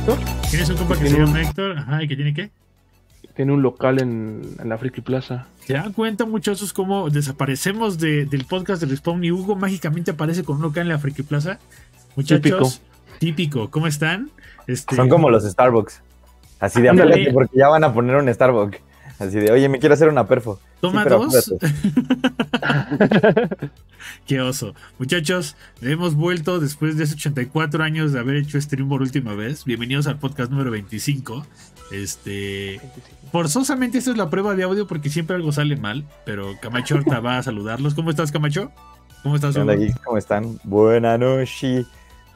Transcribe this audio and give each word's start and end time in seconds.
Héctor. 0.00 0.18
¿Tienes 0.50 0.68
un 0.70 0.76
compa 0.76 0.98
que 0.98 1.08
se 1.08 1.18
llama 1.18 1.42
Héctor? 1.42 1.78
Ajá, 1.78 2.02
¿y 2.02 2.08
que 2.08 2.16
tiene 2.16 2.34
qué? 2.34 2.50
Tiene 3.34 3.52
un 3.52 3.62
local 3.62 4.00
en, 4.00 4.42
en 4.58 4.68
la 4.68 4.76
Friki 4.78 5.00
Plaza. 5.00 5.46
¿Se 5.64 5.74
dan 5.74 5.92
cuenta, 5.92 6.24
muchachos, 6.26 6.72
cómo 6.72 7.08
desaparecemos 7.10 7.98
de- 7.98 8.26
del 8.26 8.44
podcast 8.44 8.82
de 8.82 8.88
Respawn 8.88 9.22
y 9.24 9.30
Hugo 9.30 9.56
mágicamente 9.56 10.10
aparece 10.10 10.42
con 10.44 10.56
un 10.56 10.62
local 10.62 10.82
en 10.82 10.88
la 10.90 10.98
Friki 10.98 11.22
Plaza? 11.22 11.58
Muchachos, 12.16 12.82
típico. 13.18 13.70
¿Cómo 13.70 13.86
están? 13.86 14.30
Este, 14.66 14.96
Son 14.96 15.08
como 15.08 15.30
los 15.30 15.44
Starbucks. 15.44 16.02
Así 16.58 16.82
de 16.82 16.90
Ándale. 16.90 17.30
porque 17.32 17.56
ya 17.56 17.68
van 17.68 17.84
a 17.84 17.92
poner 17.92 18.16
un 18.16 18.32
Starbucks. 18.32 18.78
Así 19.20 19.38
de, 19.38 19.52
oye, 19.52 19.68
me 19.68 19.78
quiero 19.78 19.94
hacer 19.94 20.08
una 20.08 20.26
perfo. 20.26 20.58
Toma 20.80 21.02
Sí, 21.02 21.04
pero 21.04 21.26
dos. 21.26 21.54
Qué 24.26 24.40
oso. 24.40 24.74
Muchachos, 24.98 25.56
hemos 25.82 26.14
vuelto 26.14 26.58
después 26.58 26.96
de 26.96 27.04
esos 27.04 27.16
84 27.16 27.84
años 27.84 28.12
de 28.12 28.18
haber 28.18 28.36
hecho 28.36 28.58
stream 28.58 28.88
por 28.88 29.02
última 29.02 29.34
vez. 29.34 29.66
Bienvenidos 29.66 30.06
al 30.06 30.18
podcast 30.18 30.50
número 30.50 30.70
25. 30.70 31.46
Este. 31.92 32.80
Forzosamente 33.30 33.98
esta 33.98 34.12
es 34.12 34.16
la 34.16 34.30
prueba 34.30 34.54
de 34.54 34.62
audio 34.62 34.86
porque 34.86 35.10
siempre 35.10 35.36
algo 35.36 35.52
sale 35.52 35.76
mal. 35.76 36.06
Pero 36.24 36.58
Camacho 36.58 36.94
ahorita 36.94 37.20
va 37.20 37.36
a 37.36 37.42
saludarlos. 37.42 37.92
¿Cómo 37.92 38.08
estás, 38.08 38.32
Camacho? 38.32 38.72
¿Cómo 39.22 39.36
estás. 39.36 39.54
¿Cómo 40.02 40.16
están? 40.16 40.58
Buenas 40.64 41.18
noches. 41.18 41.86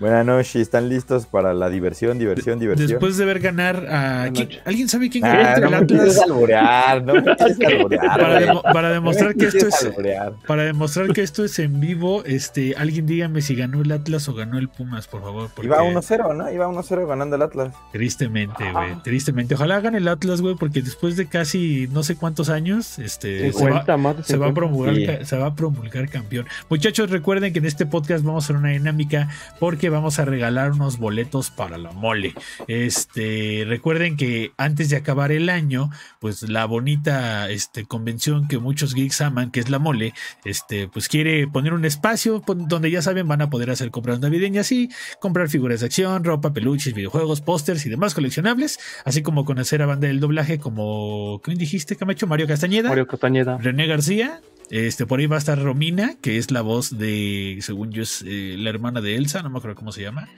Buenas 0.01 0.27
noches. 0.27 0.57
¿Están 0.57 0.89
listos 0.89 1.27
para 1.27 1.55
la 1.55 1.71
diversión, 1.71 2.19
diversión, 2.19 2.59
diversión? 2.59 2.89
Después 2.89 3.17
de 3.17 3.25
ver 3.25 3.39
ganar 3.41 3.77
a. 3.89 4.29
Buenas 4.29 4.31
¿quién- 4.33 4.49
noches. 4.49 4.63
¿Alguien 4.65 4.89
sabe 4.89 5.09
quién 5.11 5.23
ganó 5.25 5.41
Ah, 5.49 5.71
no 5.71 5.77
Atlas? 5.77 6.19
alborear, 6.19 7.05
no 7.05 7.15
me 7.15 7.21
alborear. 7.67 8.63
Para, 8.63 8.89
No 8.89 8.95
demostrar 8.95 9.29
me 9.31 9.35
que 9.37 9.47
esto 9.47 9.59
quieres 9.59 9.75
es. 9.83 9.87
alborear. 9.87 10.33
Para 10.47 10.65
demostrar 10.65 11.13
que 11.13 11.23
esto 11.23 11.45
es 11.45 11.59
en 11.59 11.81
vivo, 11.81 12.25
este, 12.25 12.75
alguien 12.77 13.07
dígame 13.07 13.41
si 13.41 13.55
ganó 13.55 13.83
el 13.83 13.93
Atlas 13.93 14.29
o 14.29 14.35
ganó 14.35 14.59
el 14.59 14.69
Pumas, 14.69 15.07
por 15.07 15.23
favor. 15.23 15.51
porque- 15.55 15.69
Iba 15.69 15.83
1-0, 15.83 16.35
¿no? 16.35 16.51
Iba 16.51 16.67
1-0 16.69 17.07
ganando 17.07 17.37
el 17.37 17.43
Atlas. 17.43 17.73
Tristemente, 17.93 18.65
güey. 18.73 18.95
Tristemente. 19.05 19.55
Ojalá 19.55 19.77
hagan 19.77 19.95
el 19.95 20.09
Atlas, 20.09 20.41
güey, 20.41 20.57
porque 20.57 20.83
después 20.83 21.17
de 21.17 21.27
casi 21.27 21.89
no 21.93 22.03
sé 22.03 22.17
cuántos 22.17 22.51
años, 22.51 22.99
este, 22.99 23.39
se 23.53 23.65
va, 23.65 23.83
50 23.83 23.97
más 23.97 24.17
de 24.19 24.25
se 24.25 24.37
va 24.37 24.47
a 24.47 24.49
50. 24.49 24.55
promulgar, 24.55 24.95
Sí. 25.21 25.25
se 25.27 25.37
va 25.37 25.47
a 25.47 25.55
promulgar 25.55 26.09
campeón. 26.09 26.47
Muchachos, 26.69 27.11
recuerden 27.11 27.53
que 27.53 27.61
en 27.61 27.67
este 27.67 27.87
podcast 27.87 28.25
vamos 28.25 28.45
a 28.45 28.47
hacer 28.47 28.57
una 28.57 28.71
dinámica 28.71 29.29
porque 29.61 29.84
vamos 29.89 30.19
a 30.19 30.25
regalar 30.25 30.73
unos 30.73 30.99
boletos 30.99 31.51
para 31.51 31.79
la 31.79 31.93
mole. 31.93 32.35
Este, 32.69 33.65
recuerden 33.67 34.17
que 34.17 34.53
antes 34.57 34.91
de 34.91 34.97
acabar 34.97 35.33
el 35.33 35.49
año, 35.49 35.91
pues 36.21 36.49
la 36.49 36.67
bonita 36.67 37.51
este, 37.51 37.85
convención 37.85 38.49
que 38.49 38.59
muchos 38.59 38.95
geeks 38.95 39.21
aman, 39.21 39.51
que 39.51 39.61
es 39.61 39.71
la 39.71 39.79
mole, 39.79 40.15
este, 40.45 40.89
pues 40.89 41.09
quiere 41.09 41.47
poner 41.47 41.73
un 41.73 41.85
espacio 41.85 42.43
donde 42.47 42.91
ya 42.91 43.03
saben 43.03 43.29
van 43.29 43.43
a 43.43 43.51
poder 43.51 43.71
hacer 43.71 43.91
compras 43.91 44.21
navideñas 44.21 44.71
y 44.73 44.91
comprar 45.21 45.49
figuras 45.49 45.81
de 45.81 45.87
acción, 45.87 46.25
ropa, 46.25 46.53
peluches, 46.53 46.95
videojuegos, 46.95 47.41
pósters 47.41 47.85
y 47.87 47.91
demás 47.91 48.15
coleccionables, 48.15 48.79
así 49.05 49.23
como 49.23 49.45
conocer 49.45 49.83
a 49.83 49.87
banda 49.87 50.09
del 50.09 50.21
doblaje 50.21 50.59
como, 50.59 51.41
¿quién 51.43 51.59
dijiste, 51.59 51.97
Camacho? 51.97 52.27
Mario 52.27 52.47
Castañeda. 52.47 52.89
Mario 52.89 53.07
Castañeda. 53.07 53.59
René 53.59 53.87
García. 53.87 54.41
Este, 54.75 55.07
por 55.07 55.21
ahí 55.21 55.27
va 55.27 55.37
a 55.37 55.39
estar 55.39 55.57
Romina, 55.63 56.17
que 56.21 56.37
es 56.37 56.51
la 56.51 56.61
voz 56.61 56.99
de, 56.99 57.59
según 57.61 57.93
yo, 57.93 58.03
es 58.03 58.25
eh, 58.27 58.57
la 58.59 58.71
hermana 58.71 59.01
de 59.01 59.15
Elsa, 59.15 59.41
no 59.41 59.49
me 59.49 59.59
acuerdo 59.59 59.77
cómo 59.77 59.93
se 59.93 60.03
llama. 60.03 60.29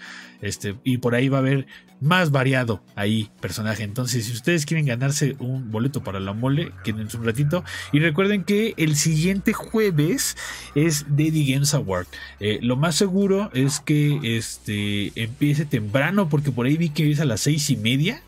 Este, 0.42 0.77
y 0.84 0.98
por 0.98 1.15
ahí 1.15 1.31
va 1.31 1.39
a 1.39 1.41
haber 1.41 1.67
más 2.03 2.31
variado 2.31 2.83
ahí 2.97 3.31
personaje. 3.41 3.83
Entonces, 3.83 4.27
si 4.27 4.34
ustedes 4.34 4.67
quieren 4.67 4.84
ganarse 4.84 5.37
un 5.39 5.70
boleto 5.70 6.05
para 6.05 6.20
la 6.20 6.34
mole, 6.34 6.70
quédense 6.84 7.17
un 7.17 7.25
ratito. 7.25 7.64
Y 7.95 8.01
recuerden 8.01 8.45
que 8.45 8.75
el 8.77 8.97
siguiente 8.97 9.55
jueves 9.55 10.37
es 10.75 11.07
Daddy 11.09 11.55
Games 11.55 11.73
Award. 11.73 12.07
Eh, 12.39 12.59
lo 12.61 12.77
más 12.77 12.95
seguro 12.95 13.51
es 13.55 13.81
que 13.81 14.20
este 14.37 15.12
empiece 15.19 15.64
temprano, 15.64 16.29
porque 16.29 16.53
por 16.53 16.67
ahí 16.67 16.77
vi 16.77 16.91
que 16.91 17.11
es 17.11 17.20
a 17.20 17.25
las 17.25 17.41
seis 17.41 17.70
y 17.70 17.77
media. 17.79 18.20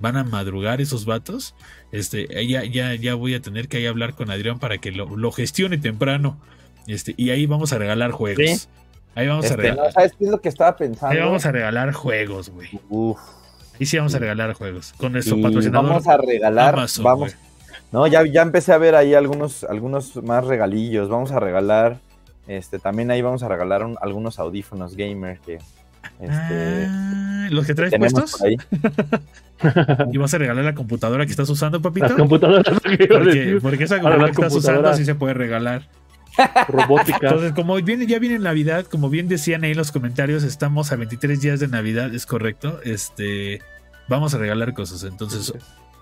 Van 0.00 0.16
a 0.16 0.24
madrugar 0.24 0.80
esos 0.80 1.04
vatos. 1.04 1.54
Este, 1.92 2.26
ya, 2.46 2.64
ya, 2.64 2.94
ya 2.94 3.14
voy 3.14 3.34
a 3.34 3.40
tener 3.42 3.68
que 3.68 3.78
ahí 3.78 3.86
hablar 3.86 4.14
con 4.14 4.30
Adrián 4.30 4.58
para 4.58 4.78
que 4.78 4.92
lo, 4.92 5.16
lo 5.16 5.32
gestione 5.32 5.78
temprano. 5.78 6.38
Este, 6.86 7.14
y 7.16 7.30
ahí 7.30 7.46
vamos 7.46 7.72
a 7.72 7.78
regalar 7.78 8.10
juegos. 8.12 8.44
Sí. 8.60 8.68
Ahí 9.14 9.26
vamos 9.26 9.44
a 9.46 9.48
Este, 9.48 9.62
regalar. 9.62 9.86
¿no? 9.86 9.92
¿Sabes 9.92 10.12
qué 10.18 10.24
es 10.24 10.30
lo 10.30 10.40
que 10.40 10.48
estaba 10.48 10.76
pensando? 10.76 11.14
Ahí 11.14 11.18
vamos 11.24 11.44
a 11.44 11.52
regalar 11.52 11.92
juegos, 11.92 12.50
güey. 12.50 12.68
Uf. 12.88 13.18
Ahí 13.80 13.86
sí 13.86 13.96
vamos 13.96 14.14
a 14.14 14.18
regalar 14.18 14.52
juegos. 14.54 14.92
Con 14.96 15.12
nuestro 15.12 15.36
Y 15.36 15.42
patrocinador. 15.42 15.88
vamos 15.90 16.06
a 16.06 16.16
regalar, 16.16 16.74
Amazon, 16.74 17.04
vamos, 17.04 17.36
no, 17.92 18.06
ya, 18.06 18.24
ya 18.26 18.42
empecé 18.42 18.72
a 18.72 18.78
ver 18.78 18.94
ahí 18.94 19.14
algunos, 19.14 19.64
algunos 19.64 20.16
más 20.22 20.44
regalillos, 20.44 21.08
vamos 21.08 21.30
a 21.32 21.40
regalar, 21.40 21.98
este, 22.46 22.78
también 22.78 23.10
ahí 23.10 23.22
vamos 23.22 23.42
a 23.42 23.48
regalar 23.48 23.84
un- 23.84 23.96
algunos 24.00 24.38
audífonos 24.38 24.94
gamer 24.96 25.38
que, 25.40 25.58
este, 26.20 26.86
Ah, 26.88 27.48
los 27.50 27.66
que 27.66 27.74
traes 27.74 27.94
puestos. 27.96 28.40
ahí. 28.42 28.56
Y 30.12 30.18
vas 30.18 30.32
a 30.34 30.38
regalar 30.38 30.64
la 30.64 30.74
computadora 30.74 31.24
que 31.26 31.32
estás 31.32 31.50
usando, 31.50 31.82
papito. 31.82 32.06
Las 32.06 32.16
computadoras 32.16 32.64
Porque, 32.80 33.82
esa 33.84 33.98
computadora 33.98 34.26
que 34.26 34.32
estás 34.32 34.54
usando 34.54 34.94
sí 34.94 35.04
se 35.04 35.14
puede 35.16 35.34
regalar. 35.34 35.88
robóticas. 36.68 37.20
Entonces, 37.22 37.52
como 37.52 37.74
viene, 37.82 38.06
ya 38.06 38.20
viene 38.20 38.38
Navidad, 38.38 38.84
como 38.86 39.10
bien 39.10 39.26
decían 39.26 39.64
ahí 39.64 39.72
en 39.72 39.76
los 39.76 39.90
comentarios, 39.90 40.44
estamos 40.44 40.92
a 40.92 40.96
23 40.96 41.40
días 41.40 41.58
de 41.58 41.66
Navidad, 41.66 42.14
es 42.14 42.24
correcto. 42.26 42.78
Este, 42.84 43.60
vamos 44.08 44.32
a 44.34 44.38
regalar 44.38 44.74
cosas. 44.74 45.02
Entonces, 45.02 45.52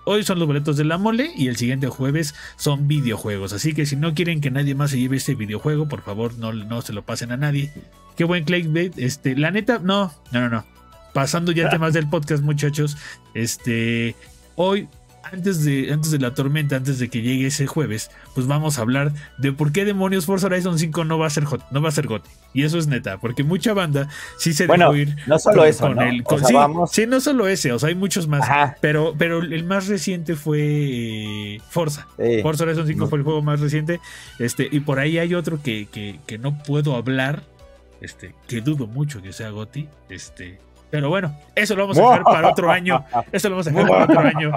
hoy 0.07 0.23
son 0.23 0.39
los 0.39 0.47
boletos 0.47 0.77
de 0.77 0.85
la 0.85 0.97
mole 0.97 1.31
y 1.35 1.49
el 1.49 1.57
siguiente 1.57 1.87
jueves 1.87 2.33
son 2.55 2.87
videojuegos. 2.87 3.51
Así 3.51 3.73
que 3.73 3.85
si 3.85 3.97
no 3.97 4.13
quieren 4.13 4.39
que 4.39 4.49
nadie 4.49 4.73
más 4.73 4.91
se 4.91 4.99
lleve 4.99 5.17
este 5.17 5.35
videojuego, 5.35 5.89
por 5.89 6.01
favor, 6.01 6.37
no, 6.37 6.53
no 6.53 6.81
se 6.81 6.93
lo 6.93 7.03
pasen 7.03 7.33
a 7.33 7.37
nadie. 7.37 7.73
Qué 8.15 8.23
buen 8.23 8.45
clickbait. 8.45 8.97
Este, 8.97 9.35
la 9.35 9.51
neta, 9.51 9.79
no, 9.79 10.13
no, 10.31 10.39
no, 10.39 10.49
no. 10.49 10.65
Pasando 11.13 11.51
ya 11.51 11.69
temas 11.69 11.93
del 11.93 12.09
podcast, 12.09 12.41
muchachos. 12.41 12.95
Este, 13.33 14.15
hoy, 14.55 14.87
antes 15.31 15.63
de, 15.63 15.91
antes 15.91 16.11
de 16.11 16.19
la 16.19 16.33
tormenta, 16.33 16.75
antes 16.75 16.99
de 16.99 17.09
que 17.09 17.21
llegue 17.21 17.47
ese 17.47 17.67
jueves, 17.67 18.09
pues 18.35 18.47
vamos 18.47 18.77
a 18.77 18.81
hablar 18.81 19.11
de 19.37 19.51
por 19.53 19.71
qué 19.71 19.85
demonios 19.85 20.25
Forza 20.25 20.47
Horizon 20.47 20.77
5 20.79 21.03
no 21.05 21.17
va 21.19 21.27
a 21.27 21.29
ser 21.29 21.45
hot, 21.45 21.63
no 21.71 21.81
va 21.81 21.89
a 21.89 21.91
ser 21.91 22.07
GOT. 22.07 22.23
Y 22.53 22.63
eso 22.63 22.77
es 22.77 22.87
neta, 22.87 23.17
porque 23.19 23.43
mucha 23.43 23.73
banda 23.73 24.09
sí 24.37 24.53
se 24.53 24.67
Bueno, 24.67 24.85
dejó 24.91 24.95
ir. 25.11 25.15
no 25.27 25.37
solo 25.39 25.65
eso, 25.65 25.93
¿no? 25.93 26.01
el- 26.01 26.21
O 26.21 26.23
con- 26.23 26.39
sea, 26.39 26.47
sí, 26.47 26.53
vamos- 26.53 26.91
sí, 26.91 27.05
no 27.05 27.19
solo 27.21 27.47
ese, 27.47 27.71
o 27.71 27.79
sea, 27.79 27.89
hay 27.89 27.95
muchos 27.95 28.27
más. 28.27 28.41
Ajá, 28.43 28.75
Pero, 28.81 29.13
pero 29.17 29.39
el 29.39 29.63
más 29.63 29.87
reciente 29.87 30.35
fue 30.35 30.59
eh, 30.61 31.61
Forza. 31.69 32.07
sí. 32.17 32.41
Forza 32.41 32.63
Horizon 32.63 32.87
5 32.87 32.99
No. 33.05 33.07
fue 33.09 33.19
el 33.19 33.23
juego 33.23 33.41
más 33.41 33.59
reciente. 33.59 33.99
Este, 34.39 34.67
y 34.71 34.79
por 34.79 34.99
ahí 34.99 35.17
hay 35.17 35.33
otro 35.33 35.61
que, 35.61 35.87
que, 35.91 36.19
que 36.25 36.37
no 36.37 36.57
puedo 36.63 36.95
hablar. 36.95 37.43
Este, 37.99 38.35
que 38.47 38.61
dudo 38.61 38.85
mucho 38.87 39.21
que 39.23 39.33
sea 39.33 39.49
Goti. 39.49 39.87
Este. 40.09 40.59
Pero 40.89 41.09
bueno, 41.09 41.35
eso 41.55 41.75
lo 41.75 41.83
vamos 41.83 41.97
a 41.97 42.01
dejar 42.01 42.23
para 42.23 42.49
otro 42.49 42.71
año. 42.71 43.03
Eso 43.31 43.49
lo 43.49 43.55
vamos 43.55 43.67
a 43.67 43.71
dejar 43.71 43.87
para 43.89 44.03
otro 44.05 44.19
año. 44.21 44.51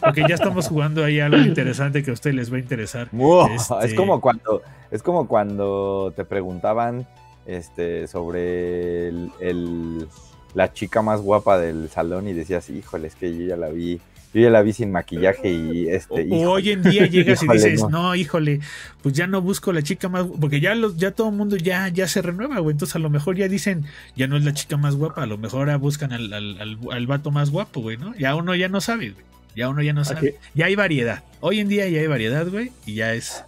Porque 0.00 0.24
ya 0.28 0.34
estamos 0.36 0.68
jugando 0.68 1.04
ahí 1.04 1.20
algo 1.20 1.36
interesante 1.46 2.02
que 2.02 2.10
a 2.10 2.14
ustedes 2.14 2.34
les 2.36 2.52
va 2.52 2.56
a 2.56 2.60
interesar. 2.60 3.08
Wow, 3.12 3.48
Este- 3.50 3.86
Es 3.86 3.94
como 3.94 4.20
cuando, 4.20 4.62
es 4.90 5.02
como 5.02 5.28
cuando 5.28 6.12
te 6.16 6.24
preguntaban 6.24 7.06
este, 7.46 8.06
sobre 8.06 9.08
el, 9.08 9.30
el- 9.40 10.08
la 10.54 10.72
chica 10.72 11.02
más 11.02 11.20
guapa 11.20 11.58
del 11.58 11.88
salón 11.90 12.28
y 12.28 12.32
decías, 12.32 12.70
híjole, 12.70 13.08
es 13.08 13.14
que 13.16 13.36
yo 13.36 13.44
ya 13.44 13.56
la 13.56 13.68
vi, 13.68 14.00
yo 14.34 14.40
ya 14.40 14.50
la 14.50 14.62
vi 14.62 14.72
sin 14.72 14.90
maquillaje 14.92 15.50
y 15.50 15.88
este, 15.88 16.12
O 16.12 16.20
híjole, 16.20 16.46
hoy 16.46 16.70
en 16.70 16.82
día 16.82 17.06
llegas 17.06 17.42
y 17.42 17.48
dices, 17.48 17.80
no. 17.82 17.88
no. 17.88 18.14
híjole, 18.14 18.60
pues 19.02 19.14
ya 19.14 19.26
no 19.26 19.40
busco 19.40 19.72
la 19.72 19.82
chica 19.82 20.08
más 20.08 20.24
gu-", 20.24 20.38
porque 20.40 20.60
ya 20.60 20.74
los, 20.74 20.96
ya 20.96 21.12
todo 21.12 21.28
el 21.30 21.36
mundo 21.36 21.56
ya, 21.56 21.88
ya 21.88 22.08
se 22.08 22.20
renueva, 22.20 22.58
güey. 22.58 22.72
Entonces 22.74 22.96
a 22.96 22.98
lo 22.98 23.10
mejor 23.10 23.36
ya 23.36 23.48
dicen, 23.48 23.84
ya 24.16 24.26
no 24.26 24.36
es 24.36 24.44
la 24.44 24.52
chica 24.52 24.76
más 24.76 24.96
guapa, 24.96 25.22
a 25.22 25.26
lo 25.26 25.38
mejor 25.38 25.60
ahora 25.60 25.76
buscan 25.76 26.12
al, 26.12 26.32
al, 26.32 26.60
al, 26.60 26.78
al 26.90 27.06
vato 27.06 27.30
más 27.30 27.50
guapo, 27.50 27.80
güey, 27.80 27.96
¿no? 27.96 28.14
Ya 28.16 28.34
uno 28.34 28.54
ya 28.54 28.68
no 28.68 28.80
sabe, 28.80 29.10
güey. 29.10 29.24
Ya 29.56 29.68
uno 29.68 29.82
ya 29.82 29.92
no 29.92 30.04
sabe. 30.04 30.34
Ya 30.54 30.66
hay 30.66 30.74
variedad. 30.74 31.22
Hoy 31.40 31.60
en 31.60 31.68
día 31.68 31.88
ya 31.88 32.00
hay 32.00 32.08
variedad, 32.08 32.46
güey, 32.48 32.72
y 32.86 32.94
ya 32.94 33.14
es. 33.14 33.44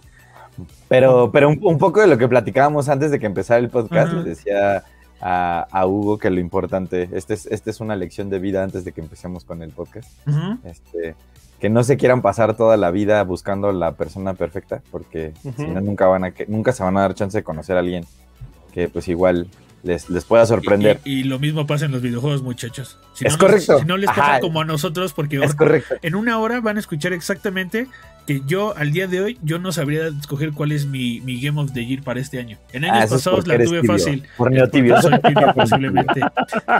Pero, 0.87 1.31
pero 1.33 1.49
un, 1.49 1.59
un 1.61 1.77
poco 1.77 1.99
de 1.99 2.07
lo 2.07 2.17
que 2.17 2.27
platicábamos 2.27 2.87
antes 2.87 3.11
de 3.11 3.19
que 3.19 3.25
empezara 3.25 3.59
el 3.59 3.69
podcast, 3.69 4.13
Ajá. 4.13 4.21
le 4.23 4.29
decía 4.29 4.83
a, 5.21 5.67
a 5.71 5.87
Hugo 5.87 6.17
que 6.17 6.29
lo 6.29 6.39
importante, 6.39 7.09
este 7.13 7.33
es, 7.33 7.45
este 7.47 7.71
es 7.71 7.79
una 7.79 7.95
lección 7.95 8.29
de 8.29 8.39
vida 8.39 8.63
antes 8.63 8.85
de 8.85 8.91
que 8.91 9.01
empecemos 9.01 9.43
con 9.43 9.61
el 9.61 9.71
podcast, 9.71 10.09
este, 10.63 11.15
que 11.59 11.69
no 11.69 11.83
se 11.83 11.97
quieran 11.97 12.21
pasar 12.21 12.55
toda 12.55 12.77
la 12.77 12.91
vida 12.91 13.23
buscando 13.23 13.71
la 13.71 13.93
persona 13.93 14.33
perfecta, 14.33 14.81
porque 14.91 15.33
si 15.55 15.67
no 15.67 15.81
nunca 15.81 16.07
van 16.07 16.25
a 16.25 16.33
nunca 16.47 16.71
se 16.71 16.83
van 16.83 16.97
a 16.97 17.01
dar 17.01 17.15
chance 17.15 17.37
de 17.37 17.43
conocer 17.43 17.75
a 17.77 17.79
alguien 17.79 18.05
que 18.73 18.89
pues 18.89 19.07
igual 19.07 19.47
les, 19.83 20.09
les 20.09 20.25
pueda 20.25 20.45
sorprender. 20.45 20.99
Y, 21.03 21.19
y 21.19 21.23
lo 21.23 21.39
mismo 21.39 21.65
pasa 21.67 21.85
en 21.85 21.91
los 21.91 22.01
videojuegos, 22.01 22.41
muchachos. 22.41 22.97
Si 23.13 23.25
Es 23.25 23.33
no, 23.33 23.39
correcto. 23.39 23.79
Si 23.79 23.85
no 23.85 23.97
les 23.97 24.07
pasa 24.09 24.21
Ajá. 24.31 24.39
como 24.39 24.61
a 24.61 24.65
nosotros, 24.65 25.13
porque 25.13 25.37
es 25.43 25.55
correcto. 25.55 25.95
en 26.01 26.15
una 26.15 26.37
hora 26.39 26.59
van 26.61 26.77
a 26.77 26.79
escuchar 26.79 27.13
exactamente 27.13 27.87
que 28.25 28.41
yo 28.45 28.75
al 28.75 28.91
día 28.91 29.07
de 29.07 29.21
hoy 29.21 29.37
yo 29.41 29.57
no 29.57 29.71
sabría 29.71 30.07
escoger 30.07 30.51
cuál 30.51 30.73
es 30.73 30.85
mi, 30.85 31.21
mi 31.21 31.39
Game 31.39 31.61
of 31.61 31.71
the 31.73 31.85
Year 31.85 32.03
para 32.03 32.19
este 32.19 32.39
año. 32.39 32.57
En 32.73 32.83
años 32.83 32.97
Ah, 32.99 33.03
es 33.05 33.11
pasados 33.11 33.47
la 33.47 33.55
tuve 33.55 33.65
tibio, 33.81 33.83
fácil. 33.85 34.23
por 34.35 34.51
tibio. 34.69 35.01
soy 35.01 35.19
tibio, 35.21 35.53
posiblemente. 35.55 36.21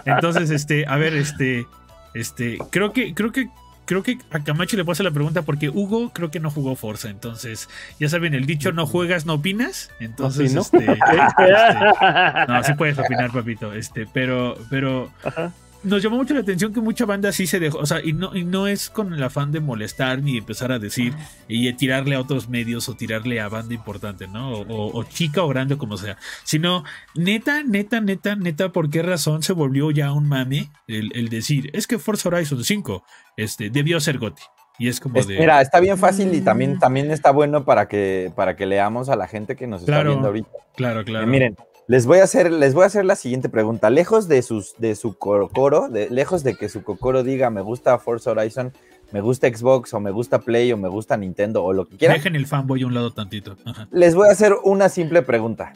Entonces, 0.06 0.50
este, 0.50 0.86
a 0.86 0.98
ver, 0.98 1.14
este, 1.16 1.66
este, 2.14 2.58
creo 2.70 2.92
que, 2.92 3.14
creo 3.14 3.32
que, 3.32 3.48
creo 3.88 4.04
que 4.04 4.20
a 4.30 4.44
Camacho 4.44 4.78
le 4.78 4.84
puedo 4.84 4.92
hacer 4.92 5.06
la 5.06 5.12
pregunta 5.12 5.42
porque 5.42 5.70
Hugo 5.70 6.12
creo 6.14 6.30
que 6.30 6.40
no 6.40 6.52
jugó 6.52 6.76
Forza. 6.76 7.10
Entonces, 7.10 7.70
ya 8.00 8.10
saben, 8.10 8.36
el 8.36 8.46
dicho 8.46 8.72
no 8.72 8.86
juegas, 8.86 9.26
no 9.26 9.36
opinas. 9.36 9.90
Entonces, 10.00 10.54
¿no? 10.54 10.62
este, 10.62 10.78
este, 10.78 12.48
no, 12.48 12.64
sí 12.64 12.74
puedes 12.74 13.00
opinar, 13.00 13.32
papito. 13.32 13.74
Este, 13.74 14.06
pero, 14.06 14.58
pero, 14.70 15.12
Ajá. 15.24 15.52
Nos 15.84 16.02
llamó 16.04 16.18
mucho 16.18 16.34
la 16.34 16.42
atención 16.42 16.74
que 16.74 16.82
mucha 16.82 17.06
banda 17.06 17.32
sí 17.32 17.48
se 17.48 17.60
dejó, 17.60 17.78
o 17.80 17.86
sea, 17.86 18.04
y 18.04 18.14
no, 18.14 18.36
y 18.36 18.44
no 18.44 18.68
es 18.68 18.90
con 18.90 19.14
el 19.14 19.24
afán 19.24 19.52
de 19.52 19.60
molestar 19.60 20.22
ni 20.22 20.38
empezar 20.38 20.72
a 20.72 20.80
decir 20.80 21.14
y 21.48 21.72
tirarle 21.74 22.16
a 22.16 22.20
otros 22.22 22.50
medios 22.50 22.90
o 22.90 22.96
tirarle 22.96 23.40
a 23.40 23.48
banda 23.50 23.74
importante, 23.74 24.28
¿no? 24.28 24.52
O, 24.54 24.98
o 24.98 25.04
chica 25.04 25.44
o 25.44 25.48
grande 25.48 25.78
como 25.78 25.98
sea, 25.98 26.18
sino 26.44 26.84
neta, 27.16 27.64
neta, 27.64 28.02
neta, 28.02 28.36
neta, 28.36 28.72
¿por 28.72 28.90
qué 28.90 29.02
razón 29.04 29.44
se 29.44 29.54
volvió 29.54 29.92
ya 29.92 30.12
un 30.12 30.28
mame 30.28 30.70
el, 30.88 31.12
el 31.16 31.30
decir, 31.30 31.70
es 31.74 31.88
que 31.88 32.00
Forza 32.00 32.30
Horizon 32.30 32.64
5 32.64 33.04
este, 33.38 33.70
debió 33.70 34.00
ser 34.00 34.18
Gotti? 34.18 34.44
Y 34.80 34.90
es 34.90 35.00
como 35.00 35.18
Es- 35.18 35.26
de... 35.26 35.40
Mira, 35.40 35.60
está 35.62 35.80
bien 35.80 35.98
fácil 35.98 36.32
y 36.36 36.42
también, 36.42 36.78
también 36.78 37.10
está 37.10 37.32
bueno 37.32 37.66
para 37.66 37.88
que, 37.88 38.32
para 38.36 38.56
que 38.56 38.68
leamos 38.68 39.10
a 39.10 39.16
la 39.16 39.28
gente 39.28 39.56
que 39.56 39.66
nos 39.66 39.82
está 39.82 39.94
Claro. 39.94 40.10
viendo 40.12 40.28
ahorita. 40.28 40.50
Claro, 40.76 41.04
claro. 41.04 41.26
Eh, 41.26 41.28
miren, 41.28 41.56
les 41.88 42.06
voy 42.06 42.20
a 42.20 42.24
hacer, 42.24 42.52
les 42.52 42.74
voy 42.74 42.84
a 42.84 42.88
hacer 42.88 43.06
la 43.06 43.16
siguiente 43.16 43.50
pregunta. 43.50 43.90
Lejos 43.90 44.28
de 44.28 44.42
sus, 44.42 44.76
de 44.78 44.96
su 44.96 45.18
coro, 45.18 45.90
de, 45.90 46.10
lejos 46.10 46.44
de 46.44 46.56
que 46.56 46.70
su 46.70 46.84
cocoro 46.84 47.24
diga 47.24 47.50
me 47.50 47.62
gusta 47.62 47.98
Forza 47.98 48.32
Horizon, 48.32 48.74
me 49.12 49.22
gusta 49.22 49.48
Xbox, 49.48 49.94
o 49.94 50.00
me 50.02 50.12
gusta 50.12 50.40
Play, 50.40 50.72
o 50.74 50.78
me 50.78 50.90
gusta 50.90 51.16
Nintendo, 51.16 51.64
o 51.64 51.72
lo 51.72 51.86
que 51.86 51.96
quieran, 51.98 52.18
Dejen 52.18 52.36
el 52.36 52.46
fanboy 52.46 52.84
a 52.84 52.88
un 52.88 52.94
lado 52.94 53.12
tantito. 53.12 53.56
Ajá. 53.66 53.88
les 53.92 54.16
voy 54.16 54.28
a 54.28 54.32
hacer 54.32 54.54
una 54.64 54.90
simple 54.90 55.22
pregunta. 55.22 55.74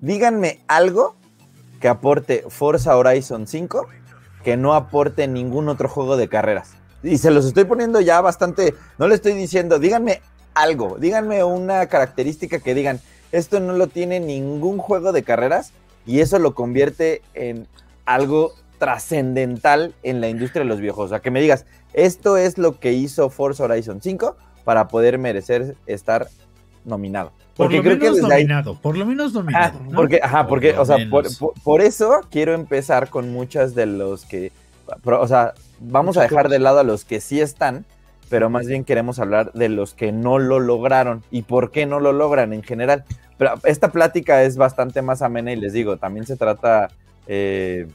Díganme 0.00 0.60
algo 0.68 1.16
que 1.80 1.88
aporte 1.88 2.44
Forza 2.48 2.96
Horizon 2.96 3.46
5 3.46 3.86
que 4.42 4.56
no 4.56 4.74
aporte 4.74 5.28
ningún 5.28 5.68
otro 5.68 5.88
juego 5.88 6.16
de 6.16 6.28
carreras. 6.28 6.74
Y 7.02 7.18
se 7.18 7.30
los 7.30 7.44
estoy 7.44 7.64
poniendo 7.64 8.00
ya 8.00 8.20
bastante, 8.20 8.74
no 8.98 9.06
le 9.06 9.14
estoy 9.14 9.34
diciendo, 9.34 9.78
díganme 9.78 10.20
algo, 10.54 10.96
díganme 10.98 11.44
una 11.44 11.86
característica 11.86 12.58
que 12.60 12.74
digan, 12.74 13.00
esto 13.32 13.60
no 13.60 13.72
lo 13.72 13.86
tiene 13.88 14.20
ningún 14.20 14.78
juego 14.78 15.12
de 15.12 15.22
carreras 15.22 15.72
y 16.06 16.20
eso 16.20 16.38
lo 16.38 16.54
convierte 16.54 17.22
en 17.34 17.66
algo 18.04 18.52
trascendental 18.78 19.94
en 20.02 20.20
la 20.20 20.28
industria 20.28 20.62
de 20.62 20.68
los 20.68 20.80
videojuegos. 20.80 21.10
O 21.10 21.14
sea, 21.14 21.20
que 21.20 21.30
me 21.30 21.40
digas, 21.40 21.66
esto 21.92 22.36
es 22.36 22.58
lo 22.58 22.78
que 22.78 22.92
hizo 22.92 23.30
Forza 23.30 23.64
Horizon 23.64 24.00
5 24.02 24.36
para 24.64 24.88
poder 24.88 25.18
merecer 25.18 25.76
estar 25.86 26.28
nominado. 26.84 27.32
Por 27.56 27.66
Porque 27.66 27.76
lo 27.78 27.82
creo 27.82 27.98
que 27.98 28.10
menos 28.10 28.30
ahí, 28.30 28.44
nominado, 28.44 28.74
por 28.80 28.96
lo 28.96 29.04
menos 29.06 29.32
Ah, 29.32 29.38
nominado. 29.38 29.80
¿no? 29.84 29.90
porque, 29.96 30.20
ajá, 30.22 30.42
Por 30.42 30.48
porque, 30.48 30.78
o 30.78 30.84
sea, 30.84 30.96
por, 31.10 31.26
por- 31.38 31.54
por 31.62 31.80
eso 31.82 32.20
quiero 32.30 32.54
empezar 32.54 33.10
con 33.10 33.30
muchas 33.32 33.74
de 33.74 33.86
los 33.86 34.24
que, 34.24 34.52
o 35.04 35.26
sea, 35.28 35.52
vamos 35.80 36.16
a 36.16 36.22
dejar 36.22 36.48
de 36.48 36.58
lado 36.58 36.78
a 36.78 36.84
los 36.84 37.04
que 37.04 37.20
sí 37.20 37.40
están, 37.40 37.84
pero 38.32 38.48
más 38.48 38.66
bien 38.66 38.82
queremos 38.84 39.18
hablar 39.18 39.52
de 39.52 39.68
los 39.68 39.92
que 39.92 40.10
no 40.10 40.38
lo 40.38 40.58
lograron 40.58 41.22
y 41.30 41.42
por 41.42 41.70
qué 41.70 41.84
no 41.84 42.00
lo 42.00 42.14
logran 42.14 42.54
en 42.54 42.62
general. 42.62 43.04
Pero 43.36 43.52
esta 43.64 43.92
plática 43.92 44.42
es 44.42 44.56
bastante 44.56 45.02
más 45.02 45.20
amena 45.20 45.52
y 45.52 45.56
les 45.56 45.74
digo, 45.74 45.98
también 45.98 46.24
se 46.24 46.36
trata, 46.36 46.88
eh, 47.26 47.86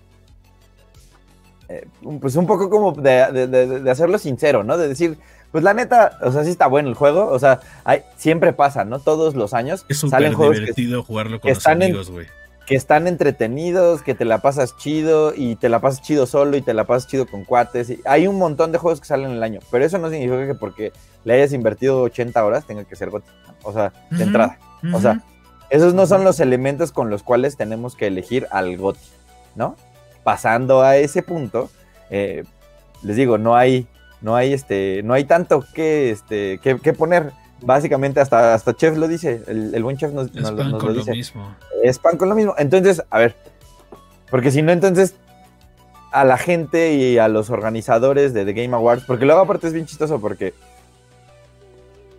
eh, 1.69 1.87
pues 2.21 2.35
un 2.35 2.45
poco 2.45 2.69
como 2.69 2.91
de, 2.91 3.25
de- 3.33 3.47
de- 3.47 3.79
de 3.81 3.89
hacerlo 3.91 4.19
sincero, 4.19 4.63
¿no? 4.63 4.77
De 4.77 4.87
decir, 4.87 5.17
pues 5.51 5.63
la 5.63 5.73
neta, 5.73 6.19
o 6.21 6.31
sea, 6.31 6.43
sí 6.43 6.51
está 6.51 6.67
bueno 6.67 6.87
el 6.87 6.93
juego, 6.93 7.27
o 7.29 7.39
sea, 7.39 7.59
hay, 7.83 8.03
siempre 8.15 8.53
pasa, 8.53 8.85
¿no? 8.85 8.99
Todos 8.99 9.33
los 9.35 9.55
años 9.55 9.85
Es 9.89 9.99
salen 10.01 10.33
juegos 10.33 10.53
que, 10.55 10.61
divertido 10.61 11.01
jugarlo 11.03 11.39
con 11.39 11.49
que 11.49 11.55
los 11.55 11.65
amigos, 11.65 12.11
güey. 12.11 12.27
Que 12.67 12.75
están 12.75 13.07
entretenidos, 13.07 14.01
que 14.01 14.13
te 14.13 14.25
la 14.25 14.39
pasas 14.39 14.75
chido 14.75 15.33
y 15.33 15.55
te 15.55 15.69
la 15.69 15.79
pasas 15.79 16.01
chido 16.01 16.25
solo 16.25 16.57
y 16.57 16.61
te 16.61 16.73
la 16.73 16.83
pasas 16.83 17.09
chido 17.09 17.25
con 17.25 17.45
cuates. 17.45 17.89
y 17.89 18.01
hay 18.03 18.27
un 18.27 18.37
montón 18.37 18.73
de 18.73 18.77
juegos 18.77 18.99
que 18.99 19.07
salen 19.07 19.31
en 19.31 19.37
el 19.37 19.43
año, 19.43 19.61
pero 19.71 19.85
eso 19.85 19.97
no 19.97 20.09
significa 20.09 20.45
que 20.45 20.53
porque 20.53 20.91
le 21.23 21.35
hayas 21.35 21.53
invertido 21.53 22.01
80 22.01 22.43
horas 22.45 22.67
tenga 22.67 22.83
que 22.83 22.97
ser 22.97 23.09
GOTY. 23.09 23.25
O 23.63 23.71
sea, 23.71 23.93
de 24.11 24.21
entrada. 24.21 24.59
O 24.93 24.99
sea, 24.99 25.21
esos 25.69 25.93
no 25.93 26.05
son 26.07 26.25
los 26.25 26.41
elementos 26.41 26.91
con 26.91 27.09
los 27.09 27.23
cuales 27.23 27.55
tenemos 27.55 27.95
que 27.95 28.07
elegir 28.07 28.47
al 28.51 28.77
GOTY, 28.77 28.99
¿no? 29.55 29.77
Pasando 30.25 30.81
a 30.81 30.97
ese 30.97 31.23
punto, 31.23 31.69
eh, 32.09 32.43
les 33.01 33.15
digo, 33.15 33.37
no 33.37 33.55
hay, 33.55 33.87
no 34.19 34.35
hay 34.35 34.51
este, 34.51 35.01
no 35.05 35.13
hay 35.13 35.23
tanto 35.23 35.63
que, 35.73 36.11
este, 36.11 36.57
que, 36.57 36.79
que 36.79 36.91
poner. 36.91 37.31
Básicamente 37.61 38.19
hasta, 38.19 38.53
hasta 38.53 38.75
Chef 38.75 38.95
lo 38.97 39.07
dice, 39.07 39.41
el, 39.47 39.73
el 39.73 39.83
buen 39.83 39.97
Chef 39.97 40.11
nos, 40.13 40.27
es 40.27 40.35
nos- 40.35 40.51
pan 40.51 40.71
nos 40.71 40.79
con 40.79 40.89
lo 40.89 40.93
lo 40.95 40.99
dice 40.99 41.11
mismo. 41.11 41.55
es 41.83 41.97
pan 41.99 42.17
con 42.17 42.29
lo 42.29 42.35
mismo. 42.35 42.53
Entonces, 42.57 43.01
a 43.09 43.17
ver, 43.19 43.35
porque 44.29 44.51
si 44.51 44.61
no, 44.61 44.71
entonces 44.71 45.15
a 46.11 46.23
la 46.23 46.37
gente 46.37 46.93
y 46.93 47.17
a 47.17 47.27
los 47.27 47.49
organizadores 47.49 48.33
de 48.33 48.45
The 48.45 48.53
Game 48.53 48.75
Awards, 48.75 49.03
porque 49.05 49.25
luego 49.25 49.41
aparte 49.41 49.67
es 49.67 49.73
bien 49.73 49.85
chistoso 49.85 50.19
porque 50.21 50.53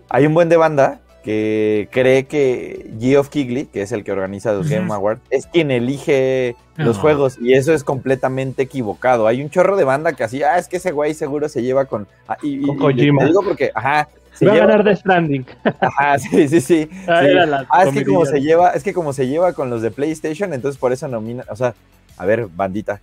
hay 0.09 0.27
un 0.27 0.35
buen 0.35 0.49
de 0.49 0.57
banda 0.57 1.01
que 1.23 1.89
cree 1.91 2.27
que 2.27 2.91
Geoff 2.99 3.29
Keighley, 3.29 3.67
que 3.67 3.83
es 3.83 3.93
el 3.93 4.03
que 4.05 4.13
organiza 4.13 4.53
los 4.53 4.69
Game. 4.69 4.93
Awards, 4.93 5.21
es 5.31 5.47
quien 5.47 5.71
elige 5.71 6.57
los 6.77 6.97
No. 6.97 7.03
juegos 7.03 7.37
y 7.41 7.53
eso 7.55 7.75
es 7.75 7.85
completamente 7.85 8.63
equivocado. 8.63 9.27
Hay 9.27 9.43
un 9.43 9.51
chorro 9.51 9.77
de 9.77 9.85
banda 9.85 10.13
que 10.15 10.25
así, 10.25 10.43
ah, 10.43 10.59
es 10.59 10.69
que 10.69 10.79
ese 10.79 10.93
güey 10.93 11.13
seguro 11.15 11.49
se 11.49 11.63
lleva 11.63 11.85
con... 11.85 12.07
ah, 12.29 12.37
y- 12.43 12.63
Con 12.67 12.77
y 12.77 12.79
Kojima. 12.79 13.21
te 13.21 13.27
digo 13.27 13.43
porque, 13.43 13.71
ajá, 13.75 14.09
se 14.39 14.47
Va 14.47 14.53
a 14.53 14.55
lleva- 14.55 14.67
ganar 14.67 14.85
The 14.85 14.97
Stranding. 14.97 15.47
ajá, 15.81 16.19
sí, 16.19 16.49
sí, 16.49 16.61
sí. 16.61 16.89
Ah, 17.07 17.23
Sí. 17.23 17.35
la 17.35 17.67
Ah, 17.71 17.85
es 17.85 17.93
que 17.95 18.05
como 18.05 18.25
se 18.27 18.41
lleva, 18.41 18.71
es 18.71 18.83
que 18.83 18.93
como 18.95 19.13
se 19.13 19.27
lleva 19.29 19.53
con 19.53 19.71
los 19.71 19.83
de 19.83 19.91
PlayStation, 19.91 20.53
entonces 20.55 20.79
por 20.79 20.93
eso 20.93 21.09
nomina, 21.09 21.45
o 21.51 21.57
sea, 21.57 21.75
a 22.17 22.25
ver, 22.27 22.47
bandita. 22.49 23.01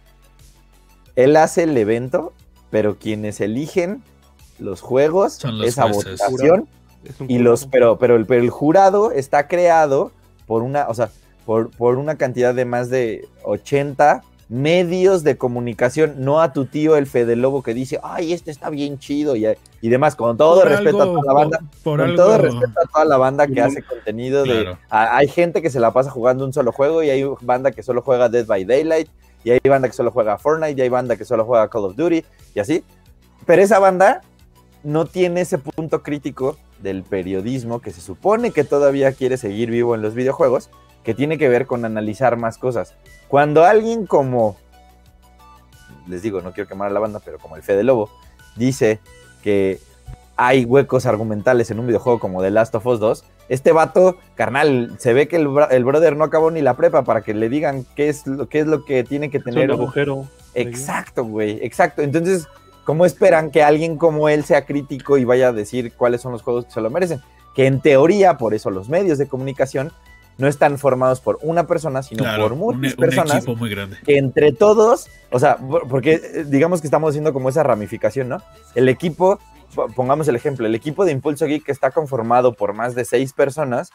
Él 1.15 1.35
hace 1.37 1.63
el 1.63 1.77
evento, 1.77 2.33
pero 2.69 2.97
quienes 2.97 3.39
eligen 3.41 4.01
los 4.59 4.81
juegos, 4.81 5.33
Son 5.33 5.57
los 5.59 5.67
esa 5.67 5.83
jueces. 5.83 6.19
votación 6.29 6.67
Es 7.03 7.15
y 7.27 7.39
los, 7.39 7.67
pero, 7.67 7.97
pero 7.97 8.15
el, 8.15 8.25
pero 8.25 8.41
el 8.41 8.49
jurado 8.49 9.11
está 9.11 9.47
creado 9.47 10.11
por 10.47 10.61
una, 10.63 10.87
o 10.89 10.93
sea, 10.93 11.09
por, 11.45 11.69
por 11.71 11.97
una 11.97 12.15
cantidad 12.15 12.53
de 12.55 12.65
más 12.65 12.89
de 12.89 13.27
80 13.43 14.23
medios 14.47 15.23
de 15.23 15.37
comunicación, 15.37 16.15
no 16.19 16.39
a 16.41 16.53
tu 16.53 16.65
tío 16.65 16.95
el 16.97 17.07
Fede 17.07 17.35
Lobo 17.35 17.63
que 17.63 17.73
dice, 17.73 17.99
ay, 18.03 18.31
este 18.33 18.51
está 18.51 18.69
bien 18.69 18.99
chido 18.99 19.35
y, 19.35 19.47
y 19.81 19.89
demás, 19.89 20.15
con 20.15 20.37
todo 20.37 20.61
Por 20.61 20.69
respeto 20.69 21.01
algo- 21.01 21.17
a 21.17 21.21
toda 21.21 21.23
la 21.25 21.33
banda, 21.33 21.59
Por, 21.59 21.67
por 21.83 21.99
con 21.99 22.09
algo. 22.11 22.15
todo 22.23 22.37
respeto 22.37 22.79
a 22.79 22.91
toda 22.91 23.05
la 23.05 23.17
banda 23.17 23.47
que 23.47 23.61
hace 23.61 23.81
contenido 23.81 24.43
de 24.43 24.61
Claro. 24.63 24.77
a- 24.89 25.17
hay 25.17 25.27
gente 25.27 25.61
que 25.61 25.69
se 25.69 25.79
la 25.79 25.91
pasa 25.91 26.11
jugando 26.11 26.45
un 26.45 26.53
solo 26.53 26.71
juego 26.71 27.01
y 27.01 27.09
hay 27.09 27.23
banda 27.41 27.71
que 27.71 27.81
solo 27.83 28.01
juega 28.01 28.29
Dead 28.29 28.45
by 28.45 28.65
Daylight 28.65 29.09
y 29.43 29.51
hay 29.51 29.59
banda 29.67 29.87
que 29.87 29.93
solo 29.95 30.11
juega 30.11 30.37
Fortnite 30.37 30.79
y 30.79 30.81
hay 30.83 30.89
banda 30.89 31.15
que 31.15 31.25
solo 31.25 31.43
juega 31.45 31.67
Call 31.69 31.85
of 31.85 31.95
Duty 31.95 32.23
y 32.53 32.59
así. 32.59 32.83
Pero 33.45 33.61
esa 33.61 33.79
banda 33.79 34.21
no 34.83 35.05
tiene 35.05 35.41
ese 35.41 35.57
punto 35.57 36.03
crítico 36.03 36.57
del 36.81 37.01
periodismo 37.03 37.79
que 37.79 37.91
se 37.91 38.01
supone 38.01 38.51
que 38.51 38.63
todavía 38.63 39.11
quiere 39.13 39.37
seguir 39.37 39.71
vivo 39.71 39.95
en 39.95 40.01
los 40.03 40.13
videojuegos, 40.13 40.69
que 41.03 41.13
tiene 41.15 41.37
que 41.37 41.49
ver 41.49 41.65
con 41.65 41.85
analizar 41.85 42.37
más 42.37 42.57
cosas. 42.57 42.95
Cuando 43.27 43.63
alguien 43.63 44.05
como 44.05 44.57
les 46.07 46.21
digo, 46.21 46.41
no 46.41 46.53
quiero 46.53 46.67
quemar 46.67 46.89
a 46.89 46.93
la 46.93 46.99
banda, 46.99 47.19
pero 47.23 47.39
como 47.39 47.55
el 47.55 47.63
Fede 47.63 47.83
Lobo, 47.83 48.09
dice 48.55 48.99
que 49.43 49.79
hay 50.37 50.65
huecos 50.65 51.05
argumentales 51.05 51.71
en 51.71 51.79
un 51.79 51.87
videojuego 51.87 52.19
como 52.19 52.41
The 52.41 52.51
Last 52.51 52.75
of 52.75 52.85
Us 52.85 52.99
2, 52.99 53.25
este 53.47 53.71
vato, 53.71 54.17
carnal, 54.35 54.95
se 54.97 55.13
ve 55.13 55.27
que 55.27 55.37
el, 55.37 55.47
brother 55.47 56.15
no 56.15 56.23
acabó 56.23 56.51
ni 56.51 56.61
la 56.61 56.75
prepa 56.75 57.03
para 57.03 57.21
que 57.21 57.33
le 57.33 57.47
digan 57.47 57.85
qué 57.95 58.09
es 58.09 58.25
lo, 58.25 58.49
qué 58.49 58.59
es 58.59 58.67
lo 58.67 58.85
que 58.85 59.03
tiene 59.03 59.29
que 59.29 59.37
Es 59.37 59.45
un 59.45 59.53
tener. 59.53 59.71
agujero. 59.71 60.27
Exacto, 60.55 61.23
güey, 61.23 61.59
exacto. 61.61 62.01
Entonces, 62.01 62.47
¿cómo 62.85 63.05
esperan 63.05 63.51
que 63.51 63.63
alguien 63.63 63.97
como 63.97 64.29
él 64.29 64.43
sea 64.43 64.65
crítico 64.65 65.17
y 65.17 65.25
vaya 65.25 65.49
a 65.49 65.53
decir 65.53 65.93
cuáles 65.93 66.21
son 66.21 66.31
los 66.31 66.41
juegos 66.41 66.65
que 66.65 66.71
se 66.71 66.81
lo 66.81 66.89
merecen? 66.89 67.21
Que 67.53 67.67
en 67.67 67.79
teoría, 67.81 68.37
por 68.37 68.53
eso 68.53 68.71
los 68.71 68.89
medios 68.89 69.17
de 69.17 69.27
comunicación 69.27 69.91
no 70.37 70.47
están 70.47 70.77
formados 70.77 71.21
por 71.21 71.39
una 71.41 71.65
persona, 71.67 72.03
sino 72.03 72.23
Claro, 72.23 72.43
por 72.49 72.55
muchas 72.55 72.93
un 72.93 72.99
personas 72.99 73.35
equipo 73.37 73.55
muy 73.55 73.69
grande. 73.69 73.97
que 74.05 74.17
entre 74.17 74.51
todos, 74.51 75.07
o 75.31 75.39
sea, 75.39 75.57
por- 75.57 75.87
porque 75.87 76.13
eh, 76.15 76.43
digamos 76.45 76.81
que 76.81 76.87
estamos 76.87 77.09
haciendo 77.11 77.31
como 77.33 77.49
esa 77.49 77.63
ramificación, 77.63 78.27
¿no? 78.29 78.41
El 78.75 78.89
equipo, 78.89 79.39
po- 79.73 79.87
pongamos 79.87 80.27
el 80.27 80.35
ejemplo, 80.35 80.65
el 80.65 80.75
equipo 80.75 81.05
de 81.05 81.11
Impulso 81.13 81.45
Geek 81.45 81.63
que 81.63 81.71
está 81.71 81.91
conformado 81.91 82.53
por 82.53 82.73
más 82.73 82.95
de 82.95 83.05
seis 83.05 83.31
personas, 83.33 83.91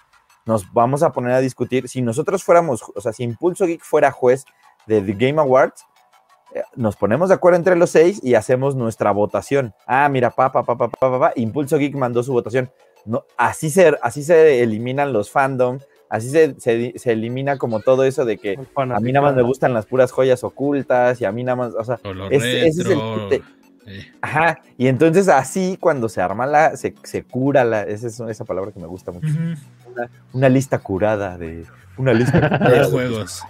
nos 0.46 0.72
vamos 0.72 1.02
a 1.02 1.12
poner 1.12 1.32
a 1.32 1.40
discutir, 1.40 1.88
si 1.88 2.00
nosotros 2.00 2.42
fuéramos, 2.42 2.82
o 2.94 3.00
sea, 3.00 3.12
si 3.12 3.22
Impulso 3.22 3.66
Geek 3.66 3.82
fuera 3.82 4.10
juez 4.10 4.44
de 4.86 5.02
The 5.02 5.12
Game 5.12 5.38
Awards, 5.40 5.84
eh, 6.54 6.62
nos 6.74 6.96
ponemos 6.96 7.28
de 7.28 7.34
acuerdo 7.34 7.58
entre 7.58 7.76
los 7.76 7.90
seis 7.90 8.18
y 8.24 8.34
hacemos 8.34 8.74
nuestra 8.74 9.10
votación. 9.12 9.74
Ah, 9.86 10.08
mira, 10.08 10.30
pa, 10.30 10.50
pa, 10.50 10.62
pa, 10.64 10.74
pa, 10.76 10.88
pa, 10.88 10.98
pa, 11.10 11.18
pa, 11.20 11.32
Impulso 11.36 11.76
Geek 11.76 11.94
mandó 11.96 12.22
su 12.22 12.32
votación. 12.32 12.70
No, 13.04 13.24
así, 13.36 13.68
se, 13.70 13.94
así 14.02 14.22
se 14.22 14.62
eliminan 14.62 15.12
los 15.12 15.30
fandom, 15.30 15.78
así 16.10 16.28
se, 16.28 16.60
se, 16.60 16.92
se 16.98 17.12
elimina 17.12 17.56
como 17.56 17.80
todo 17.80 18.04
eso 18.04 18.26
de 18.26 18.36
que 18.36 18.56
a 18.96 19.00
mí 19.00 19.12
nada 19.12 19.26
más 19.26 19.34
me 19.36 19.42
gustan 19.42 19.72
las 19.72 19.86
puras 19.86 20.12
joyas 20.12 20.44
ocultas 20.44 21.18
y 21.20 21.24
a 21.24 21.32
mí 21.32 21.42
nada 21.44 21.56
más, 21.56 21.74
o 21.74 21.82
sea, 21.84 21.98
O 22.26 22.30
ese- 22.30 22.66
es 22.68 22.78
el 22.92 22.98
ajá. 24.20 24.58
Y 24.76 24.86
entonces 24.88 25.28
así 25.28 25.76
cuando 25.80 26.08
se 26.08 26.20
arma 26.20 26.46
la, 26.46 26.76
se, 26.76 26.94
se 27.02 27.22
cura 27.24 27.64
la, 27.64 27.82
esa 27.82 28.08
es 28.08 28.20
esa 28.20 28.44
palabra 28.44 28.72
que 28.72 28.80
me 28.80 28.86
gusta 28.86 29.10
mucho. 29.12 29.26
ujú. 29.28 30.04
Una 30.34 30.48
lista 30.48 30.78
curada 30.78 31.38
de, 31.38 31.64
una 31.96 32.12
lista 32.12 32.40
curada 32.58 32.70
De 32.70 32.78
los 32.78 33.40
juegos. 33.40 33.42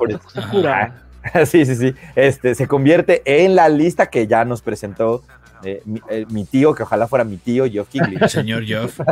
Sí, 1.46 1.64
sí, 1.66 1.74
sí. 1.76 1.94
Este, 2.16 2.54
se 2.54 2.66
convierte 2.66 3.22
en 3.24 3.54
la 3.54 3.68
lista 3.68 4.06
que 4.06 4.26
ya 4.26 4.44
nos 4.44 4.62
presentó 4.62 5.22
eh, 5.62 5.82
mi, 5.84 6.00
eh, 6.08 6.24
mi 6.30 6.44
tío, 6.46 6.74
que 6.74 6.82
ojalá 6.84 7.06
fuera 7.06 7.24
mi 7.24 7.36
tío, 7.36 7.70
Geoff 7.70 7.88
Keighley. 7.90 8.16
El 8.20 8.28
señor 8.30 8.64
Geoff. 8.64 8.98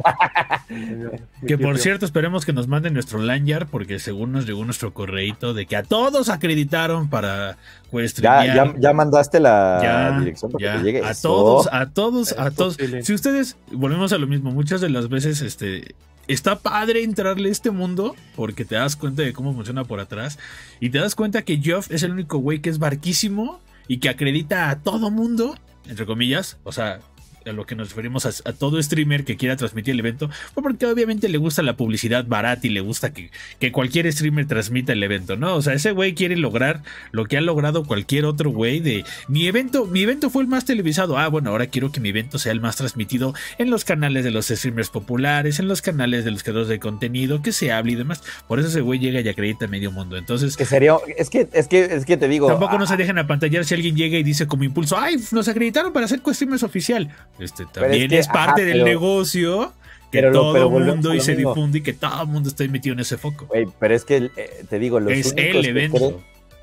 Que 1.47 1.57
por 1.57 1.79
cierto, 1.79 2.05
esperemos 2.05 2.45
que 2.45 2.53
nos 2.53 2.69
manden 2.69 2.93
nuestro 2.95 3.19
lanyard, 3.19 3.67
porque 3.69 3.99
según 3.99 4.33
nos 4.33 4.47
llegó 4.47 4.65
nuestro 4.65 4.93
correíto 4.93 5.55
de 5.55 5.67
que 5.67 5.77
a 5.77 5.83
todos 5.83 6.29
acreditaron 6.29 7.09
para 7.09 7.57
pues, 7.91 8.15
Ya, 8.15 8.45
ya, 8.47 8.75
ya 8.79 8.93
mandaste 8.93 9.41
la 9.41 9.79
Ya, 9.83 10.19
dirección 10.19 10.53
para 10.53 10.65
ya. 10.65 10.73
que 10.73 10.79
te 10.79 10.85
llegue. 10.85 11.05
A 11.07 11.11
Eso. 11.13 11.29
todos, 11.29 11.69
a 11.73 11.87
todos, 11.91 12.33
a 12.39 12.51
todos. 12.51 12.77
Si 13.03 13.15
ustedes, 13.15 13.57
volvemos 13.73 14.13
a 14.13 14.19
lo 14.19 14.27
mismo, 14.27 14.51
muchas 14.51 14.81
de 14.81 14.91
las 14.91 15.09
veces, 15.09 15.41
este, 15.41 15.95
está 16.29 16.61
padre 16.61 17.03
entrarle 17.03 17.49
a 17.49 17.53
este 17.53 17.71
mundo 17.71 18.15
porque 18.37 18.65
te 18.65 18.77
das 18.77 18.97
cuenta 18.97 19.23
de 19.23 19.33
cómo 19.33 19.55
funciona 19.55 19.85
por 19.85 19.99
atrás 19.99 20.39
y 20.79 20.91
te 20.91 20.99
das 20.99 21.15
cuenta 21.15 21.43
que 21.43 21.57
Geoff 21.59 21.91
es 21.91 22.03
el 22.03 22.13
único 22.13 22.39
güey 22.39 22.61
que 22.61 22.71
es 22.71 22.79
barquísimo 22.79 23.61
y 23.89 23.99
que 23.99 24.11
acredita 24.11 24.71
a 24.71 24.83
todo 24.83 25.11
mundo, 25.11 25.57
entre 25.87 26.05
comillas, 26.05 26.59
o 26.63 26.73
sea, 26.73 27.01
a 27.49 27.53
lo 27.53 27.67
que 27.67 27.75
nos 27.75 27.89
referimos 27.91 28.27
a, 28.27 28.31
a 28.49 28.53
todo 28.53 28.83
streamer 28.83 29.25
que 29.25 29.37
quiera 29.37 29.57
transmitir 29.57 29.95
el 29.95 30.01
evento, 30.01 30.29
pues 30.55 30.63
porque 30.63 30.87
obviamente 30.87 31.29
le 31.29 31.39
gusta 31.39 31.63
la 31.63 31.77
publicidad 31.77 32.27
barata 32.27 32.67
y 32.67 32.71
le 32.71 32.81
gusta 32.81 33.13
que, 33.13 33.31
que 33.59 33.73
cualquier 33.73 34.13
streamer 34.13 34.47
transmita 34.47 34.93
el 34.93 35.03
evento, 35.03 35.37
¿no? 35.37 35.55
O 35.55 35.63
sea, 35.63 35.75
ese 35.75 35.93
güey 35.93 36.15
quiere 36.15 36.37
lograr 36.37 36.83
lo 37.11 37.27
que 37.27 37.37
ha 37.37 37.41
logrado 37.41 37.85
cualquier 37.85 38.25
otro 38.25 38.51
güey 38.51 38.81
de 38.81 39.05
mi 39.29 39.47
evento, 39.47 39.87
mi 39.87 40.03
evento 40.03 40.31
fue 40.31 40.43
el 40.43 40.49
más 40.49 40.65
televisado. 40.65 41.19
Ah, 41.19 41.29
bueno, 41.29 41.51
ahora 41.51 41.67
quiero 41.67 41.93
que 41.93 42.01
mi 42.01 42.11
evento 42.11 42.39
sea 42.39 42.53
el 42.53 42.61
más 42.61 42.77
transmitido 42.77 43.35
en 43.59 43.71
los 43.71 43.85
canales 43.85 44.25
de 44.25 44.31
los 44.31 44.47
streamers 44.49 44.91
populares, 44.91 45.59
en 45.59 45.69
los 45.69 45.83
canales 45.83 46.25
de 46.25 46.31
los 46.31 46.43
creadores 46.43 46.69
de 46.69 46.79
contenido, 46.79 47.43
que 47.43 47.53
se 47.53 47.73
hable 47.73 47.93
y 47.93 47.97
demás. 47.97 48.23
Por 48.47 48.59
eso 48.59 48.69
ese 48.69 48.81
güey 48.81 48.99
llega 48.99 49.21
y 49.21 49.29
acredita 49.29 49.67
a 49.67 49.69
medio 49.69 49.91
mundo. 49.91 50.17
Entonces, 50.17 50.57
Que 50.57 50.65
sería, 50.65 50.97
es 51.17 51.31
que, 51.31 51.49
es 51.53 51.69
que, 51.69 51.85
es 51.85 52.05
que 52.05 52.17
te 52.17 52.29
digo. 52.29 52.49
Tampoco 52.49 52.79
no 52.79 52.85
ah, 52.85 52.89
se 52.89 52.97
dejen 52.97 53.19
apantallar 53.19 53.65
si 53.65 53.75
alguien 53.75 53.97
llega 53.97 54.19
y 54.19 54.23
dice 54.23 54.47
como 54.47 54.65
impulso, 54.65 54.99
ay, 54.99 55.17
nos 55.33 55.49
acreditaron 55.49 55.93
para 55.93 56.07
hacer 56.07 56.21
streamers 56.33 56.63
oficial. 56.63 57.11
Este 57.39 57.67
también 57.67 58.03
es 58.05 58.09
que, 58.09 58.19
es, 58.19 58.27
parte 58.29 58.63
ajá, 58.63 58.63
del 58.63 58.73
pero- 58.73 58.85
negocio 58.85 59.73
que 60.11 60.21
pero 60.21 60.33
todo 60.33 60.57
el 60.79 60.85
mundo 60.87 61.15
y 61.15 61.21
se 61.21 61.35
mismo. 61.35 61.55
difunde 61.55 61.79
y 61.79 61.83
que 61.83 61.93
todo 61.93 62.23
el 62.23 62.29
mundo 62.29 62.49
está 62.49 62.65
metido 62.69 62.95
en 62.95 63.01
ese 63.01 63.19
foco. 63.19 63.47
Güey, 63.47 63.67
pero 63.79 63.95
es 63.95 64.05
que 64.05 64.31
eh, 64.37 64.65
te 64.69 64.79
digo, 64.79 65.01
los 65.01 65.13
es 65.13 65.33
únicos 65.33 65.55
el 65.57 65.63
que 65.63 65.69
evento. 65.69 65.97
creen- 65.99 66.17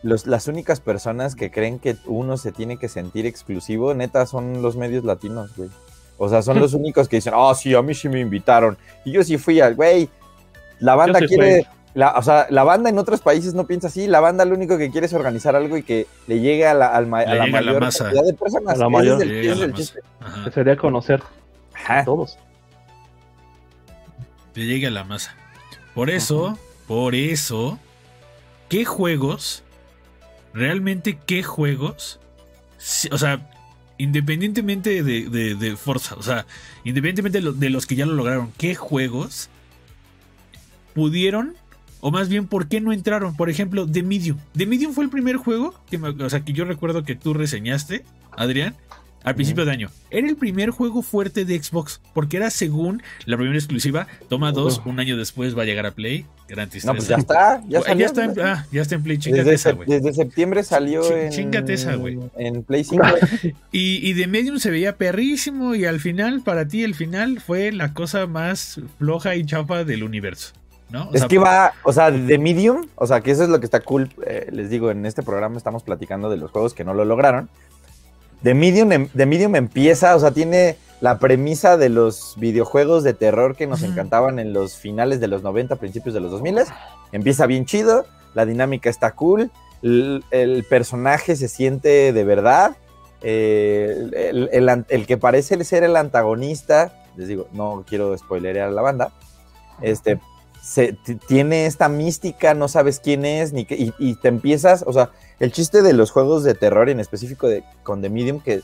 los- 0.03 0.27
las 0.27 0.48
únicas 0.48 0.79
personas 0.82 1.36
que 1.36 1.50
creen 1.51 1.79
que 1.79 1.96
uno 2.05 2.38
se 2.38 2.51
tiene 2.51 2.77
que 2.77 2.89
sentir 2.89 3.25
exclusivo, 3.25 3.94
neta, 3.94 4.25
son 4.25 4.62
los 4.62 4.75
medios 4.77 5.03
latinos, 5.03 5.55
güey. 5.55 5.70
O 6.17 6.29
sea, 6.29 6.41
son 6.41 6.60
los 6.60 6.74
únicos 6.75 7.08
que 7.08 7.17
dicen, 7.17 7.34
oh, 7.36 7.53
sí, 7.55 7.74
a 7.75 7.82
mí 7.82 7.94
sí 7.94 8.10
me 8.10 8.20
invitaron. 8.20 8.77
Y 9.03 9.12
yo 9.13 9.24
sí 9.24 9.38
fui 9.38 9.60
al, 9.62 9.75
güey, 9.75 10.10
la 10.79 10.96
banda 10.96 11.20
quiere. 11.20 11.67
La, 11.96 12.12
o 12.18 12.22
sea, 12.22 12.46
la 12.52 12.64
banda 12.64 12.90
en 12.90 13.00
otros 13.00 13.22
países 13.22 13.54
no 13.56 13.66
piensa 13.66 13.88
así, 13.88 14.06
la 14.06 14.20
banda 14.20 14.46
lo 14.46 14.54
único 14.56 14.78
que 14.78 14.92
quiere 14.92 15.08
es 15.08 15.14
organizar 15.14 15.56
algo 15.56 15.78
y 15.78 15.82
que 15.84 16.06
le 16.28 16.40
llegue 16.42 16.68
a 16.68 16.74
la, 16.75 16.88
al 16.88 17.08
ma- 17.08 17.22
a 17.22 17.25
Le 17.25 17.36
la 17.38 17.44
a 17.44 17.48
la 17.48 17.52
mayor 17.52 17.80
masa. 17.82 18.04
cantidad 18.04 18.24
de 18.25 18.34
personas. 18.34 18.75
A 18.75 18.78
la 18.78 18.86
Ese 18.86 18.92
mayor. 18.92 19.16
es 19.18 19.22
el- 19.24 19.30
Le 19.30 19.34
ese 19.40 19.42
llega 19.42 19.54
es 19.54 19.60
la 19.60 19.66
el 19.66 19.72
masa. 19.72 19.84
chiste. 19.84 20.00
Ajá. 20.20 20.44
Que 20.46 20.52
sería 20.52 20.75
conocer 20.78 21.24
Ajá. 21.74 22.00
a 22.00 22.06
todos. 22.06 22.38
Le 24.56 24.66
llegue 24.66 24.88
a 24.88 24.92
la 24.92 25.04
masa. 25.04 25.36
Por 25.94 26.10
eso, 26.10 26.58
por 26.88 27.16
eso, 27.16 27.80
¿qué 28.70 28.86
juegos? 28.86 29.64
Realmente, 30.54 31.18
¿qué 31.25 31.44
juegos? 31.44 32.20
O 33.12 33.18
sea, 33.18 33.50
independientemente 33.98 35.02
de, 35.04 35.30
de, 35.30 35.56
de 35.56 35.75
Forza, 35.78 36.16
o 36.16 36.24
sea, 36.24 36.46
independientemente 36.84 37.40
de, 37.40 37.44
lo- 37.46 37.54
de 37.54 37.70
los 37.70 37.86
que 37.86 37.96
ya 37.96 38.06
lo 38.06 38.14
lograron, 38.14 38.52
¿qué 38.58 38.75
juegos 38.75 39.50
pudieron? 40.94 41.56
O 42.02 42.12
más 42.12 42.30
bien, 42.30 42.48
¿por 42.48 42.68
qué 42.68 42.82
no 42.82 42.92
entraron? 42.94 43.36
Por 43.36 43.50
ejemplo, 43.50 43.88
The 43.90 44.04
Medium. 44.04 44.38
The 44.56 44.66
Medium 44.66 44.94
fue 44.94 45.04
el 45.04 45.10
primer 45.10 45.38
juego 45.38 45.74
que, 45.90 45.98
me- 45.98 46.10
o 46.10 46.30
sea, 46.30 46.42
que 46.42 46.54
yo 46.54 46.66
recuerdo 46.66 47.04
que 47.04 47.16
tú 47.16 47.34
reseñaste, 47.34 48.04
Adrián, 48.38 48.75
al 49.24 49.34
principio 49.34 49.66
de 49.66 49.72
año. 49.72 49.90
Era 50.12 50.28
el 50.30 50.36
primer 50.36 50.70
juego 50.70 51.02
fuerte 51.02 51.46
de 51.46 51.62
Xbox, 51.62 52.00
porque 52.14 52.38
era 52.38 52.52
según 52.52 53.02
la 53.25 53.38
primera 53.38 53.58
exclusiva. 53.58 54.06
Toma 54.30 54.52
dos, 54.52 54.84
un 54.86 55.00
año 55.00 55.18
después 55.18 55.58
va 55.58 55.64
a 55.64 55.66
llegar 55.66 55.88
a 55.88 55.92
Play. 55.92 56.28
Gran. 56.48 56.70
No, 56.84 56.94
pues 56.94 57.08
ya 57.08 57.16
está, 57.16 57.60
ya 57.68 57.80
está, 57.80 58.25
en, 58.25 58.40
ah, 58.40 58.68
ya 58.72 58.84
está 58.84 58.94
en 58.94 59.02
Play. 59.02 59.18
Chingate 59.18 59.42
Desde, 59.46 59.56
esa, 59.56 59.72
güey. 59.72 59.90
desde 59.90 60.14
septiembre 60.14 60.62
salió 60.64 61.02
Chi- 61.02 61.14
en, 61.16 61.30
chingate 61.32 61.74
esa, 61.74 61.96
güey. 61.96 62.20
en 62.38 62.62
Play 62.62 62.84
5. 62.84 63.04
Y, 63.72 64.08
y 64.08 64.14
de 64.14 64.28
Medium 64.28 64.60
se 64.60 64.70
veía 64.70 64.96
perrísimo 64.96 65.74
y 65.74 65.86
al 65.86 66.00
final, 66.00 66.42
para 66.44 66.68
ti, 66.68 66.84
el 66.84 66.94
final 66.94 67.40
fue 67.40 67.72
la 67.72 67.96
cosa 67.96 68.28
más 68.28 68.80
floja 69.00 69.36
y 69.36 69.44
chafa 69.44 69.84
del 69.86 70.04
universo. 70.04 70.54
¿No? 70.89 71.10
O 71.10 71.13
es 71.13 71.20
sea, 71.22 71.27
que 71.27 71.38
va, 71.38 71.74
o 71.84 71.92
sea, 71.94 72.12
de 72.12 72.38
Medium, 72.38 72.88
o 72.96 73.08
sea, 73.08 73.22
que 73.22 73.32
eso 73.32 73.44
es 73.44 73.50
lo 73.50 73.60
que 73.60 73.65
está 73.65 73.80
cool. 73.82 74.10
eh, 74.25 74.48
les 74.51 74.70
digo, 74.70 74.92
en 74.92 75.06
este 75.06 75.24
programa 75.24 75.58
estamos 75.58 75.84
platicando 75.84 76.30
de 76.30 76.38
los 76.38 76.51
juegos 76.51 76.74
que 76.74 76.84
no 76.84 76.94
lo 76.94 77.06
lograron. 77.06 77.50
De 78.42 78.54
Medium, 78.54 78.92
em- 78.92 79.10
de 79.13 79.25
Medium 79.25 79.56
empieza, 79.56 80.15
o 80.15 80.20
sea, 80.20 80.32
tiene 80.32 80.77
la 81.01 81.18
premisa 81.20 81.77
de 81.77 81.89
los 81.89 82.36
videojuegos 82.38 83.04
de 83.04 83.13
terror 83.13 83.56
que 83.56 83.68
nos 83.68 83.84
encantaban 83.84 84.39
en 84.39 84.54
los 84.54 84.75
finales 84.77 85.20
de 85.20 85.27
los 85.27 85.44
90, 85.44 85.75
principios 85.77 86.13
de 86.13 86.22
los 86.22 86.32
2000. 86.32 86.60
Empieza 87.12 87.46
bien 87.48 87.65
chido, 87.65 88.06
la 88.34 88.46
dinámica 88.46 88.89
está 88.89 89.12
cool, 89.12 89.51
el, 89.82 90.24
el 90.32 90.63
personaje 90.70 91.36
se 91.36 91.48
siente 91.48 92.13
de 92.13 92.24
verdad. 92.24 92.75
eh, 93.22 94.10
el, 94.32 94.50
el 94.51 94.86
el 94.88 95.06
que 95.08 95.18
parece 95.18 95.62
ser 95.63 95.84
el 95.84 95.96
antagonista, 95.96 96.94
les 97.18 97.27
digo, 97.27 97.48
no 97.54 97.84
quiero 97.88 98.15
spoilerear 98.18 98.68
a 98.70 98.72
la 98.72 98.82
banda, 98.82 99.12
este, 99.82 100.20
se, 100.65 100.93
tiene 101.27 101.67
esta 101.67 101.89
mística, 101.89 102.55
no 102.55 102.67
sabes 102.67 103.00
quién 103.00 103.24
es, 103.24 103.53
ni 103.53 103.65
qué, 103.65 103.75
y, 103.75 103.93
y 104.00 104.15
te 104.15 104.29
empiezas, 104.29 104.84
o 104.88 104.91
sea, 104.91 105.12
el 105.39 105.51
chiste 105.51 105.84
de 105.84 105.93
los 105.93 106.10
juegos 106.10 106.43
de 106.43 106.55
terror, 106.55 106.89
en 106.89 107.00
específico 107.00 107.48
de, 107.48 107.63
con 107.84 108.01
The 108.01 108.10
Medium, 108.10 108.39
que 108.39 108.62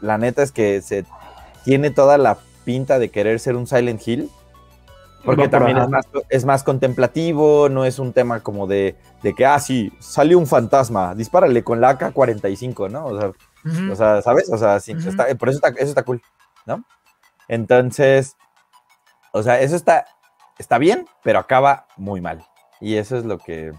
la 0.00 0.18
neta 0.18 0.42
es 0.42 0.50
que 0.50 0.82
se 0.82 1.04
tiene 1.64 1.90
toda 1.90 2.18
la 2.18 2.38
pinta 2.64 2.98
de 2.98 3.10
querer 3.10 3.38
ser 3.38 3.54
un 3.54 3.68
Silent 3.68 4.06
Hill, 4.06 4.28
porque 5.24 5.42
también 5.50 5.76
es 5.78 5.88
más, 5.88 6.06
es 6.30 6.44
más 6.44 6.64
contemplativo, 6.64 7.68
no 7.68 7.84
es 7.84 7.98
un 8.00 8.12
tema 8.12 8.40
como 8.40 8.66
de, 8.66 8.96
de 9.22 9.34
que, 9.34 9.46
ah, 9.46 9.60
sí, 9.60 9.92
salió 10.00 10.36
un 10.38 10.46
fantasma, 10.48 11.14
dispárale 11.14 11.62
con 11.62 11.80
la 11.80 11.96
AK-45, 11.96 12.90
¿no? 12.90 13.06
O 13.06 13.20
sea, 13.20 13.32
o 13.92 13.96
sea, 13.96 14.22
¿sabes? 14.22 14.50
O 14.50 14.58
sea, 14.58 14.80
sí, 14.80 14.92
está- 14.92 15.26
por 15.36 15.48
eso 15.48 15.58
está, 15.58 15.68
eso 15.80 15.88
está 15.90 16.02
cool, 16.02 16.20
¿no? 16.66 16.82
Entonces, 17.48 18.36
o 19.32 19.42
sea, 19.42 19.60
eso 19.60 19.76
está, 19.76 20.06
está 20.58 20.78
bien, 20.78 21.06
pero 21.22 21.38
acaba 21.38 21.86
muy 21.96 22.20
mal. 22.20 22.44
Y 22.80 22.94
eso 22.94 23.16
es 23.16 23.24
lo 23.24 23.38
que... 23.38 23.72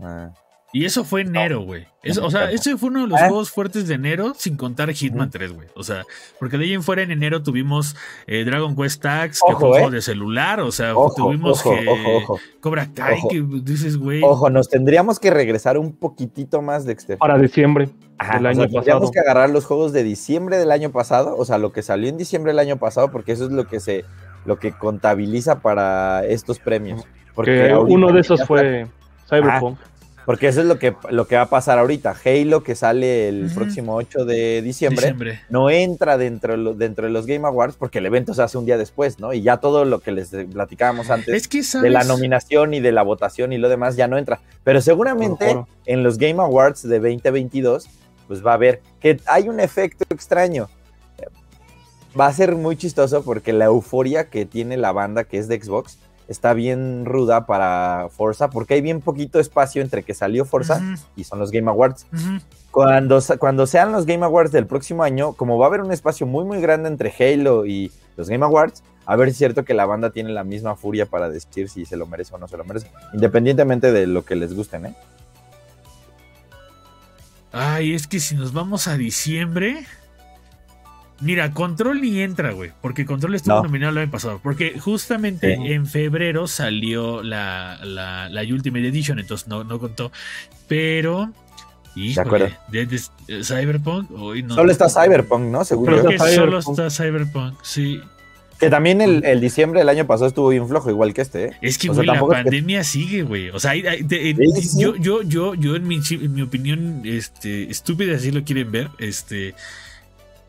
ah, 0.00 0.30
Y 0.72 0.84
eso 0.84 1.04
fue 1.04 1.22
enero, 1.22 1.60
güey. 1.62 1.86
Me 2.02 2.12
o 2.22 2.30
sea, 2.30 2.50
ese 2.50 2.76
fue 2.78 2.88
uno 2.88 3.02
de 3.02 3.08
los 3.08 3.20
¿Eh? 3.20 3.24
juegos 3.28 3.50
fuertes 3.50 3.86
de 3.86 3.94
enero, 3.94 4.32
sin 4.34 4.56
contar 4.56 4.90
Hitman 4.90 5.28
Ujú. 5.28 5.30
3, 5.38 5.52
güey. 5.52 5.68
O 5.74 5.82
sea, 5.82 6.04
porque 6.38 6.56
de 6.56 6.64
ahí 6.64 6.72
en 6.72 6.82
fuera 6.82 7.02
en 7.02 7.10
enero 7.10 7.42
tuvimos 7.42 7.94
eh, 8.26 8.44
Dragon 8.44 8.74
Quest 8.74 9.02
Tax, 9.02 9.40
que 9.46 9.52
Ojo, 9.52 9.58
fue 9.60 9.68
un 9.68 9.74
¿eh? 9.74 9.78
juego 9.80 9.90
de 9.96 10.00
celular. 10.00 10.60
O 10.60 10.72
sea, 10.72 10.96
ojo, 10.96 11.12
tuvimos 11.14 11.60
ojo, 11.66 11.74
que 11.76 11.88
ojo, 11.88 12.16
ojo, 12.16 12.38
Cobra 12.60 12.88
Kai, 12.94 13.18
Ojo. 13.18 13.28
que 13.28 13.42
dices, 13.62 13.98
güey. 13.98 14.22
ojo, 14.24 14.48
nos 14.48 14.68
tendríamos 14.70 15.18
que 15.18 15.30
regresar 15.30 15.76
un 15.76 15.94
poquitito 15.94 16.62
más, 16.62 16.86
Dexter. 16.86 17.18
Para 17.18 17.36
diciembre 17.36 17.90
Ajá, 18.16 18.36
del 18.36 18.46
o 18.46 18.48
año 18.48 18.56
sea, 18.60 18.70
tendríamos 18.70 19.00
pasado. 19.10 19.12
que 19.12 19.20
agarrar 19.20 19.50
los 19.50 19.66
juegos 19.66 19.92
de 19.92 20.02
diciembre 20.04 20.56
del 20.56 20.70
año 20.70 20.90
pasado, 20.92 21.36
o 21.36 21.44
sea, 21.44 21.58
lo 21.58 21.72
que 21.72 21.82
salió 21.82 22.08
en 22.08 22.16
diciembre 22.16 22.52
del 22.52 22.58
año 22.60 22.78
pasado, 22.78 23.10
porque 23.10 23.32
eso 23.32 23.44
es 23.44 23.50
lo 23.50 23.66
que 23.66 23.80
se, 23.80 24.04
lo 24.44 24.58
que 24.58 24.72
contabiliza 24.72 25.60
para 25.60 26.24
estos 26.26 26.58
premios. 26.58 27.04
Porque 27.34 27.74
uno 27.74 28.12
de 28.12 28.20
esos 28.20 28.40
está- 28.40 28.46
fue 28.46 28.86
Cyberpunk. 29.28 29.78
Porque 30.26 30.48
eso 30.48 30.60
es 30.60 30.66
lo 30.66 30.78
que, 30.78 30.94
lo 31.08 31.26
que 31.26 31.34
va 31.36 31.42
a 31.42 31.48
pasar 31.48 31.78
ahorita. 31.78 32.14
Halo, 32.24 32.62
que 32.62 32.76
sale 32.76 33.28
el 33.28 33.50
próximo 33.52 33.96
8 33.96 34.24
de 34.24 34.60
diciembre, 34.62 35.00
diciembre. 35.06 35.40
no 35.48 35.70
entra 35.70 36.18
dentro 36.18 36.74
dentro 36.74 37.06
de 37.06 37.10
los 37.12 37.26
Game 37.26 37.48
Awards 37.48 37.76
porque 37.76 37.98
el 37.98 38.06
evento 38.06 38.32
se 38.34 38.42
hace 38.42 38.56
un 38.58 38.64
día 38.66 38.76
después, 38.76 39.18
¿no? 39.18 39.32
Y 39.32 39.40
ya 39.42 39.56
todo 39.56 39.84
lo 39.84 39.98
que 40.00 40.12
les 40.12 40.28
platicábamos 40.52 41.10
antes 41.10 41.34
Es 41.34 41.48
que 41.48 41.62
sabes. 41.64 41.84
de 41.84 41.90
la 41.90 42.04
nominación 42.04 42.74
y 42.74 42.80
de 42.80 42.92
la 42.92 43.02
votación 43.02 43.52
y 43.52 43.58
lo 43.58 43.68
demás 43.68 43.96
ya 43.96 44.06
no 44.08 44.18
entra. 44.18 44.40
Pero 44.62 44.80
seguramente 44.82 45.56
en 45.86 46.02
los 46.04 46.18
Game 46.18 46.40
Awards 46.40 46.82
de 46.86 47.00
2022, 47.00 47.88
pues 48.28 48.44
va 48.46 48.52
a 48.52 48.54
haber 48.54 48.82
que 49.00 49.18
hay 49.26 49.48
un 49.48 49.58
efecto 49.58 50.04
extraño. 50.10 50.68
Va 52.18 52.26
a 52.26 52.32
ser 52.32 52.56
muy 52.56 52.76
chistoso 52.76 53.22
porque 53.22 53.52
la 53.52 53.66
euforia 53.66 54.28
que 54.28 54.46
tiene 54.46 54.76
la 54.76 54.92
banda 54.92 55.24
que 55.24 55.38
es 55.38 55.48
de 55.48 55.62
Xbox 55.62 55.98
está 56.28 56.54
bien 56.54 57.04
ruda 57.04 57.46
para 57.46 58.08
Forza 58.10 58.50
porque 58.50 58.74
hay 58.74 58.80
bien 58.80 59.00
poquito 59.00 59.40
espacio 59.40 59.82
entre 59.82 60.02
que 60.02 60.14
salió 60.14 60.44
Forza 60.44 60.80
y 61.16 61.24
son 61.24 61.38
los 61.38 61.50
Game 61.50 61.68
Awards. 61.68 62.06
Cuando, 62.70 63.20
cuando 63.38 63.66
sean 63.66 63.92
los 63.92 64.06
Game 64.06 64.24
Awards 64.24 64.52
del 64.52 64.66
próximo 64.66 65.02
año, 65.02 65.32
como 65.32 65.58
va 65.58 65.66
a 65.66 65.68
haber 65.68 65.80
un 65.80 65.92
espacio 65.92 66.26
muy 66.26 66.44
muy 66.44 66.60
grande 66.60 66.88
entre 66.88 67.12
Halo 67.18 67.66
y 67.66 67.90
los 68.16 68.28
Game 68.28 68.44
Awards, 68.44 68.82
a 69.06 69.16
ver 69.16 69.28
si 69.28 69.32
es 69.32 69.38
cierto 69.38 69.64
que 69.64 69.74
la 69.74 69.86
banda 69.86 70.10
tiene 70.10 70.30
la 70.30 70.44
misma 70.44 70.76
furia 70.76 71.06
para 71.06 71.28
decir 71.28 71.68
si 71.68 71.84
se 71.84 71.96
lo 71.96 72.06
merece 72.06 72.34
o 72.34 72.38
no 72.38 72.46
se 72.46 72.56
lo 72.56 72.64
merece, 72.64 72.88
independientemente 73.12 73.90
de 73.92 74.06
lo 74.06 74.24
que 74.24 74.36
les 74.36 74.54
gusten, 74.54 74.86
¿eh? 74.86 74.94
Ay, 77.52 77.94
es 77.94 78.06
que 78.06 78.20
si 78.20 78.36
nos 78.36 78.52
vamos 78.52 78.86
a 78.86 78.96
diciembre. 78.96 79.84
Mira, 81.20 81.52
Control 81.52 82.00
ni 82.00 82.20
entra, 82.20 82.52
güey. 82.52 82.70
Porque 82.80 83.04
Control 83.04 83.34
estuvo 83.34 83.56
No. 83.56 83.62
nominado 83.64 83.92
el 83.92 83.98
año 83.98 84.10
pasado. 84.10 84.40
Porque 84.42 84.78
justamente 84.78 85.56
Sí. 85.56 85.72
en 85.72 85.86
febrero 85.86 86.46
salió 86.46 87.22
la, 87.22 87.78
la, 87.84 88.28
la 88.30 88.40
Ultimate 88.42 88.88
Edition, 88.88 89.18
entonces 89.18 89.46
no, 89.48 89.62
no 89.64 89.78
contó. 89.78 90.10
Pero. 90.68 91.30
Híjole, 91.96 92.26
acuerdo. 92.26 92.48
de- 92.68 92.86
de- 92.86 93.00
eh, 93.28 93.44
Cyberpunk. 93.44 94.10
uy, 94.12 94.42
no. 94.44 94.54
Solo 94.54 94.70
está 94.72 94.88
Cyberpunk, 94.88 95.42
¿no? 95.46 95.64
Yo. 95.64 95.82
Creo 95.82 96.06
que 96.06 96.18
solo 96.18 96.58
está 96.60 96.88
Cyberpunk, 96.88 97.58
sí. 97.62 98.00
Que 98.60 98.68
también 98.70 99.00
el, 99.00 99.24
el 99.24 99.40
diciembre 99.40 99.80
del 99.80 99.88
año 99.88 100.06
pasado 100.06 100.26
estuvo 100.28 100.50
bien 100.50 100.68
flojo, 100.68 100.90
igual 100.90 101.14
que 101.14 101.22
este, 101.22 101.44
¿eh? 101.46 101.52
Es 101.62 101.78
que, 101.78 101.88
O 101.90 101.94
sea, 101.94 101.96
güey, 102.00 102.06
la 102.06 102.12
tampoco 102.12 102.32
es 102.34 102.38
que- 102.38 102.44
pandemia 102.44 102.84
sigue, 102.84 103.22
güey. 103.22 103.48
O 103.50 103.58
sea, 103.58 103.70
hay- 103.72 103.86
hay- 103.86 104.02
de- 104.02 104.34
Sí, 104.36 104.62
sí, 104.62 104.68
sí. 104.68 104.80
yo, 104.82 104.94
yo, 104.96 105.22
yo, 105.22 105.54
yo 105.54 105.76
en 105.76 105.88
mi, 105.88 106.00
chi- 106.02 106.20
en 106.22 106.34
mi 106.34 106.42
opinión, 106.42 107.00
este, 107.04 107.70
estúpida, 107.70 108.18
si 108.18 108.30
lo 108.30 108.44
quieren 108.44 108.70
ver, 108.70 108.88
este, 108.98 109.54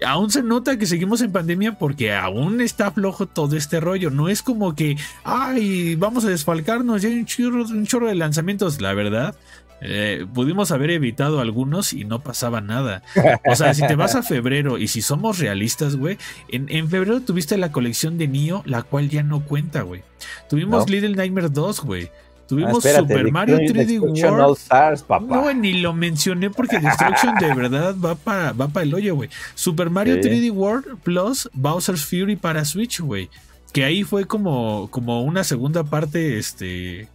aún 0.05 0.31
se 0.31 0.43
nota 0.43 0.77
que 0.77 0.85
seguimos 0.85 1.21
en 1.21 1.31
pandemia 1.31 1.77
porque 1.77 2.13
aún 2.13 2.61
está 2.61 2.91
flojo 2.91 3.27
todo 3.27 3.55
este 3.55 3.79
rollo. 3.79 4.09
No 4.09 4.29
es 4.29 4.41
como 4.41 4.75
que, 4.75 4.97
ay, 5.23 5.95
vamos 5.95 6.25
a 6.25 6.29
desfalcarnos, 6.29 7.01
ya 7.01 7.09
hay 7.09 7.15
un 7.15 7.25
chorro, 7.25 7.63
un 7.63 7.85
chorro 7.85 8.07
de 8.07 8.15
lanzamientos. 8.15 8.81
La 8.81 8.93
verdad, 8.93 9.35
eh, 9.81 10.25
pudimos 10.33 10.71
haber 10.71 10.91
evitado 10.91 11.39
algunos 11.39 11.93
y 11.93 12.05
no 12.05 12.21
pasaba 12.21 12.61
nada. 12.61 13.01
O 13.47 13.55
sea, 13.55 13.73
si 13.73 13.85
te 13.85 13.95
vas 13.95 14.15
a 14.15 14.23
febrero 14.23 14.77
y 14.77 14.87
si 14.87 15.01
somos 15.01 15.39
realistas, 15.39 15.95
güey, 15.95 16.17
en, 16.49 16.67
en 16.69 16.89
febrero 16.89 17.21
tuviste 17.21 17.57
la 17.57 17.71
colección 17.71 18.17
de 18.17 18.27
Nio, 18.27 18.61
la 18.65 18.83
cual 18.83 19.09
ya 19.09 19.23
no 19.23 19.43
cuenta, 19.43 19.81
güey. 19.81 20.03
Tuvimos 20.49 20.85
No. 20.85 20.91
Little 20.93 21.15
Nightmare 21.15 21.49
2, 21.49 21.81
güey. 21.81 22.11
Ah, 22.51 22.55
Tuvimos 22.55 22.85
espérate, 22.85 23.13
Super 23.13 23.31
Mario 23.31 23.57
Destruction 23.57 23.87
3D 24.01 24.25
All 24.25 24.31
World. 24.39 24.57
Stars, 24.57 25.03
papá. 25.03 25.35
No, 25.35 25.53
ni 25.53 25.73
lo 25.75 25.93
mencioné 25.93 26.49
porque 26.49 26.79
Destruction 26.79 27.35
de 27.39 27.53
verdad 27.53 27.95
va 28.03 28.15
para 28.15 28.51
va 28.53 28.67
para 28.67 28.83
el 28.85 28.93
hoyo, 28.93 29.15
güey. 29.15 29.29
Super 29.55 29.89
Mario 29.89 30.15
Sí. 30.21 30.29
3D 30.29 30.51
World 30.51 30.97
plus 31.03 31.49
Bowser's 31.53 32.05
Fury 32.05 32.35
para 32.35 32.65
Switch, 32.65 32.99
güey. 32.99 33.29
Que 33.71 33.85
ahí 33.85 34.03
fue 34.03 34.25
como, 34.25 34.89
como 34.91 35.21
una 35.23 35.43
segunda 35.45 35.83
parte, 35.85 36.37
este... 36.37 37.07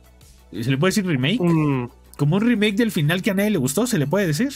¿Se 0.52 0.70
le 0.70 0.78
puede 0.78 0.90
decir 0.90 1.06
remake? 1.06 1.38
Mm, 1.40 1.88
Como 2.16 2.36
un 2.36 2.42
remake 2.46 2.76
del 2.76 2.90
final 2.92 3.20
que 3.20 3.30
a 3.30 3.34
nadie 3.34 3.50
le 3.50 3.58
gustó, 3.58 3.86
¿se 3.86 3.98
le 3.98 4.06
puede 4.06 4.26
decir? 4.26 4.52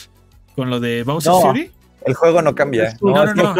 Con 0.57 0.71
lo 0.71 0.81
de 0.81 1.03
Bowser's 1.03 1.37
No, 1.37 1.43
Fury. 1.43 1.71
El 2.07 2.15
juego 2.15 2.41
no 2.43 2.55
cambia. 2.55 2.89
Es 2.89 3.03
un- 3.03 3.13
No, 3.13 3.27
no, 3.27 3.55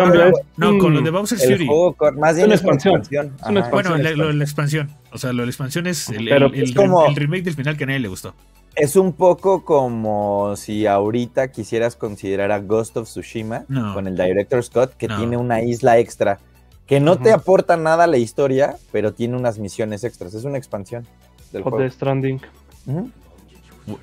no, 0.57 0.79
con 0.79 0.95
lo 0.95 1.03
de 1.03 1.11
Bowser's 1.11 1.43
el 1.43 1.53
Fury. 1.53 1.67
juego 1.67 1.93
con- 1.95 2.19
más 2.19 2.37
bien 2.37 2.51
es 2.53 2.63
una 2.63 2.73
expansión. 2.75 3.33
Bueno, 3.71 3.97
la, 3.99 4.11
lo 4.13 4.29
de 4.29 4.33
la 4.35 4.45
expansión. 4.45 4.91
O 5.13 5.19
sea, 5.19 5.33
lo 5.33 5.43
de 5.43 5.47
la 5.47 5.51
expansión 5.51 5.87
es 5.87 6.09
el, 6.09 6.27
Pero 6.29 6.47
el- 6.47 6.55
es 6.55 6.71
el- 6.71 6.75
como- 6.75 7.07
el 7.07 7.17
remake 7.17 7.43
del 7.45 7.55
final 7.55 7.77
que 7.77 7.85
a 7.85 7.87
nadie 7.89 8.01
le 8.01 8.09
gustó. 8.09 8.35
Es 8.77 8.97
un 8.97 9.13
poco 9.13 9.65
como 9.65 10.55
si 10.57 10.87
ahorita 10.87 11.51
quisieras 11.51 11.97
considerar 11.97 12.53
a 12.53 12.61
Ghost 12.61 12.97
of 12.97 13.09
Tsushima 13.09 13.65
No. 13.69 13.93
con 13.95 14.07
el 14.07 14.17
Director 14.17 14.63
Scott, 14.63 14.95
que 14.97 15.09
No. 15.09 15.19
tiene 15.19 15.37
una 15.37 15.61
isla 15.63 15.99
extra, 15.99 16.39
que 16.87 17.01
no 17.01 17.19
te 17.19 17.33
aporta 17.33 17.77
nada 17.77 18.05
a 18.05 18.07
la 18.07 18.17
historia, 18.17 18.77
pero 18.93 19.13
tiene 19.13 19.37
unas 19.37 19.59
misiones 19.59 20.03
extras. 20.05 20.35
Es 20.35 20.45
una 20.45 20.57
expansión 20.57 21.05
del 21.53 21.63
o 21.63 21.65
juego. 21.65 21.79
Death 21.81 21.93
Stranding. 21.93 22.41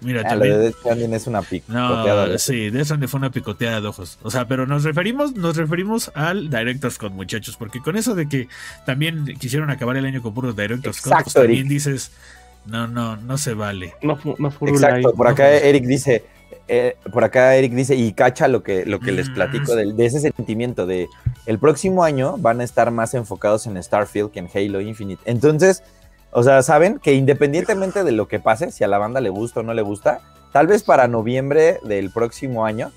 Mira, 0.01 0.22
Ah, 0.25 0.36
lo 0.36 0.41
de 0.44 0.50
también. 0.50 0.60
Death 0.62 0.75
Stranding 0.79 1.13
es 1.13 1.27
una 1.27 1.41
picoteada. 1.41 2.25
No, 2.25 2.27
de- 2.32 2.39
sí, 2.39 2.70
de 2.70 2.82
eso 2.82 2.96
fue 3.08 3.17
una 3.20 3.32
picoteada 3.32 3.82
de 3.82 3.88
ojos. 3.88 4.17
O 4.24 4.32
sea, 4.32 4.48
pero 4.48 4.65
nos 4.65 4.84
referimos, 4.84 5.36
nos 5.36 5.56
referimos 5.58 6.12
al 6.15 6.50
Director 6.50 6.91
Scott, 6.91 7.13
muchachos, 7.13 7.56
porque 7.58 7.79
con 7.82 7.98
eso 7.98 8.15
de 8.15 8.27
que 8.27 8.48
también 8.86 9.25
quisieron 9.39 9.70
acabar 9.70 9.98
el 9.98 10.06
año 10.06 10.22
con 10.22 10.34
puros 10.34 10.56
Director 10.56 10.94
Scott, 10.94 11.12
pues 11.13 11.20
Exacto, 11.22 11.39
también 11.41 11.60
Eric. 11.62 11.70
dices, 11.72 12.12
no, 12.65 12.88
no, 12.88 13.15
no 13.17 13.38
se 13.38 13.53
vale. 13.53 13.94
No, 14.01 14.20
no 14.39 14.48
Exacto, 14.67 15.13
por 15.13 15.27
no, 15.27 15.32
acá. 15.32 15.50
Eric 15.51 15.86
dice, 15.86 16.25
eh, 16.67 16.96
por 17.13 17.24
acá 17.24 17.56
Eric 17.56 17.72
dice, 17.74 17.96
y 17.96 18.12
cacha 18.13 18.48
lo 18.50 18.62
que, 18.63 18.86
lo 18.86 19.00
que 19.00 19.12
les 19.13 19.29
Mm. 19.29 19.34
platico 19.34 19.75
del- 19.75 19.96
de, 19.96 20.06
ese 20.06 20.20
sentimiento 20.20 20.86
de 20.86 21.08
el 21.46 21.60
próximo 21.60 22.03
año 22.03 22.38
van 22.38 22.60
a 22.60 22.63
estar 22.65 22.91
más 22.91 23.13
enfocados 23.13 23.67
en 23.67 23.82
Starfield 23.82 24.32
que 24.32 24.39
en 24.39 24.50
Halo 24.53 24.82
Infinite. 24.82 25.22
Entonces, 25.25 25.82
o 26.39 26.44
sea, 26.44 26.62
saben 26.62 27.00
que 27.00 27.13
independientemente 27.13 28.03
de 28.03 28.12
lo 28.12 28.27
que 28.27 28.39
pase, 28.39 28.72
si 28.72 28.84
a 28.84 28.88
la 28.88 28.98
banda 29.00 29.22
le 29.22 29.29
gusta 29.29 29.62
o 29.62 29.63
no 29.63 29.74
le 29.74 29.82
gusta, 29.82 30.22
tal 30.53 30.67
vez 30.67 30.84
para 30.84 31.08
noviembre 31.08 31.79
del 31.84 32.12
próximo 32.12 32.65
año 32.65 32.91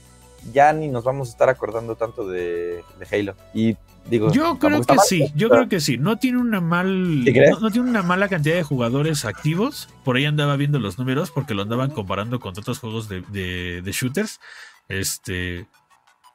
ya 0.53 0.73
ni 0.73 0.89
nos 0.89 1.05
vamos 1.05 1.29
a 1.29 1.33
estar 1.33 1.49
acordando 1.49 1.97
tanto 1.97 2.27
de, 2.29 2.83
de 2.99 3.07
Halo. 3.19 3.35
Y 3.53 3.77
digo, 4.09 4.33
Yo 4.33 4.59
creo 4.59 4.83
que 4.83 4.95
mal, 4.95 5.05
sí, 5.07 5.31
yo 5.35 5.49
pero- 5.49 5.61
creo 5.63 5.69
que 5.69 5.81
sí. 5.81 5.99
No 5.99 6.17
tiene 6.19 6.39
una 6.39 6.61
mal, 6.63 7.25
no, 7.25 7.61
no 7.61 7.71
tiene 7.71 7.91
una 7.91 8.03
mala 8.03 8.27
cantidad 8.29 8.55
de 8.55 8.63
jugadores 8.63 9.25
activos. 9.27 9.89
Por 10.05 10.17
ahí 10.17 10.25
andaba 10.25 10.57
viendo 10.57 10.79
los 10.79 10.99
números 10.99 11.31
porque 11.31 11.53
lo 11.55 11.61
andaban 11.63 11.91
comparando 11.91 12.41
con 12.41 12.51
otros 12.59 12.79
juegos 12.79 13.09
de, 13.09 13.21
de- 13.29 13.83
de 13.83 13.93
shooters. 13.93 14.41
Este 14.89 15.67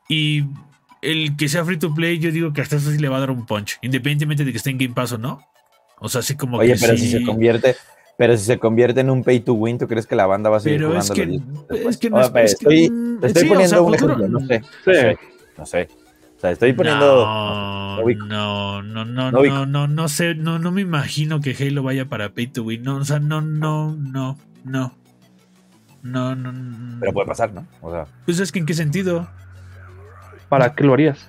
y 0.08 0.44
el 1.02 1.36
que 1.36 1.50
sea 1.50 1.66
free 1.66 1.78
to 1.78 1.94
play, 1.94 2.20
yo 2.20 2.32
digo 2.32 2.54
que 2.54 2.62
hasta 2.62 2.76
eso 2.78 2.92
sí 2.92 2.98
le 3.00 3.10
va 3.10 3.18
a 3.18 3.22
dar 3.22 3.32
un 3.32 3.46
punch, 3.46 3.78
independientemente 3.82 4.46
de 4.46 4.52
que 4.52 4.58
esté 4.58 4.70
en 4.70 4.78
Game 4.78 4.94
Pass 4.94 5.12
o 5.14 5.18
no. 5.18 5.42
O 6.00 6.10
sea, 6.10 6.20
así 6.20 6.36
como 6.36 6.58
Oye, 6.58 6.74
que 6.74 6.80
pero 6.80 6.98
sí- 6.98 7.06
si 7.06 7.12
se 7.20 7.24
convierte, 7.26 7.76
pero 8.18 8.38
si 8.38 8.44
se 8.46 8.58
convierte 8.60 9.02
en 9.02 9.10
un 9.10 9.24
pay 9.24 9.40
to 9.40 9.54
win, 9.54 9.78
¿tú 9.78 9.88
crees 9.88 10.06
que 10.08 10.16
la 10.16 10.26
banda 10.26 10.50
va 10.50 10.58
a 10.58 10.60
seguir 10.60 10.80
Pero 10.80 10.98
es 10.98 11.10
jugando 11.10 11.14
que, 11.70 11.90
es 11.90 11.98
que 11.98 12.10
no 12.10 12.22
es, 12.22 12.32
Oye, 12.32 12.44
es 12.44 12.56
que- 12.58 12.64
estoy, 12.86 12.90
mm, 12.90 13.20
te 13.22 13.28
estoy 13.28 13.42
sí, 13.42 13.48
o 13.48 13.52
poniendo 13.52 13.70
sea, 13.76 13.82
un 13.82 13.94
futuro- 13.94 14.14
ejemplo, 14.16 14.40
no 14.40 14.48
sé, 14.48 14.62
Sí. 14.62 14.68
no 14.86 14.94
sé, 14.94 15.18
no 15.58 15.66
sé. 15.66 15.90
O 16.38 16.40
sea, 16.40 16.52
estoy 16.52 16.74
poniendo. 16.74 17.06
No, 17.26 18.02
no 18.02 18.82
no, 18.82 18.82
no, 18.84 19.06
no, 19.06 19.32
No 19.32 19.40
ubico. 19.40 19.56
no, 19.56 19.66
no, 19.66 19.88
no 19.88 20.10
sé, 20.10 20.36
no, 20.36 20.60
no 20.60 20.72
me 20.72 20.82
imagino 20.82 21.40
que 21.40 21.56
Halo 21.58 21.82
vaya 21.82 22.06
para 22.06 22.30
Pay 22.34 22.48
to 22.48 22.64
Win. 22.64 22.84
No, 22.84 22.98
o 22.98 23.06
sea, 23.06 23.20
no, 23.20 23.42
no, 23.42 23.96
no, 23.96 24.38
no. 24.66 24.94
No, 26.04 26.36
no, 26.36 26.52
no. 26.52 27.00
Pero 27.00 27.14
puede 27.14 27.28
pasar, 27.28 27.52
¿no? 27.54 27.66
O 27.82 27.90
sea, 27.92 28.06
Pues 28.26 28.40
es 28.40 28.52
que 28.52 28.60
en 28.60 28.66
qué 28.68 28.74
sentido. 28.76 29.28
¿Para 30.50 30.76
qué 30.76 30.84
lo 30.84 30.94
harías? 30.94 31.28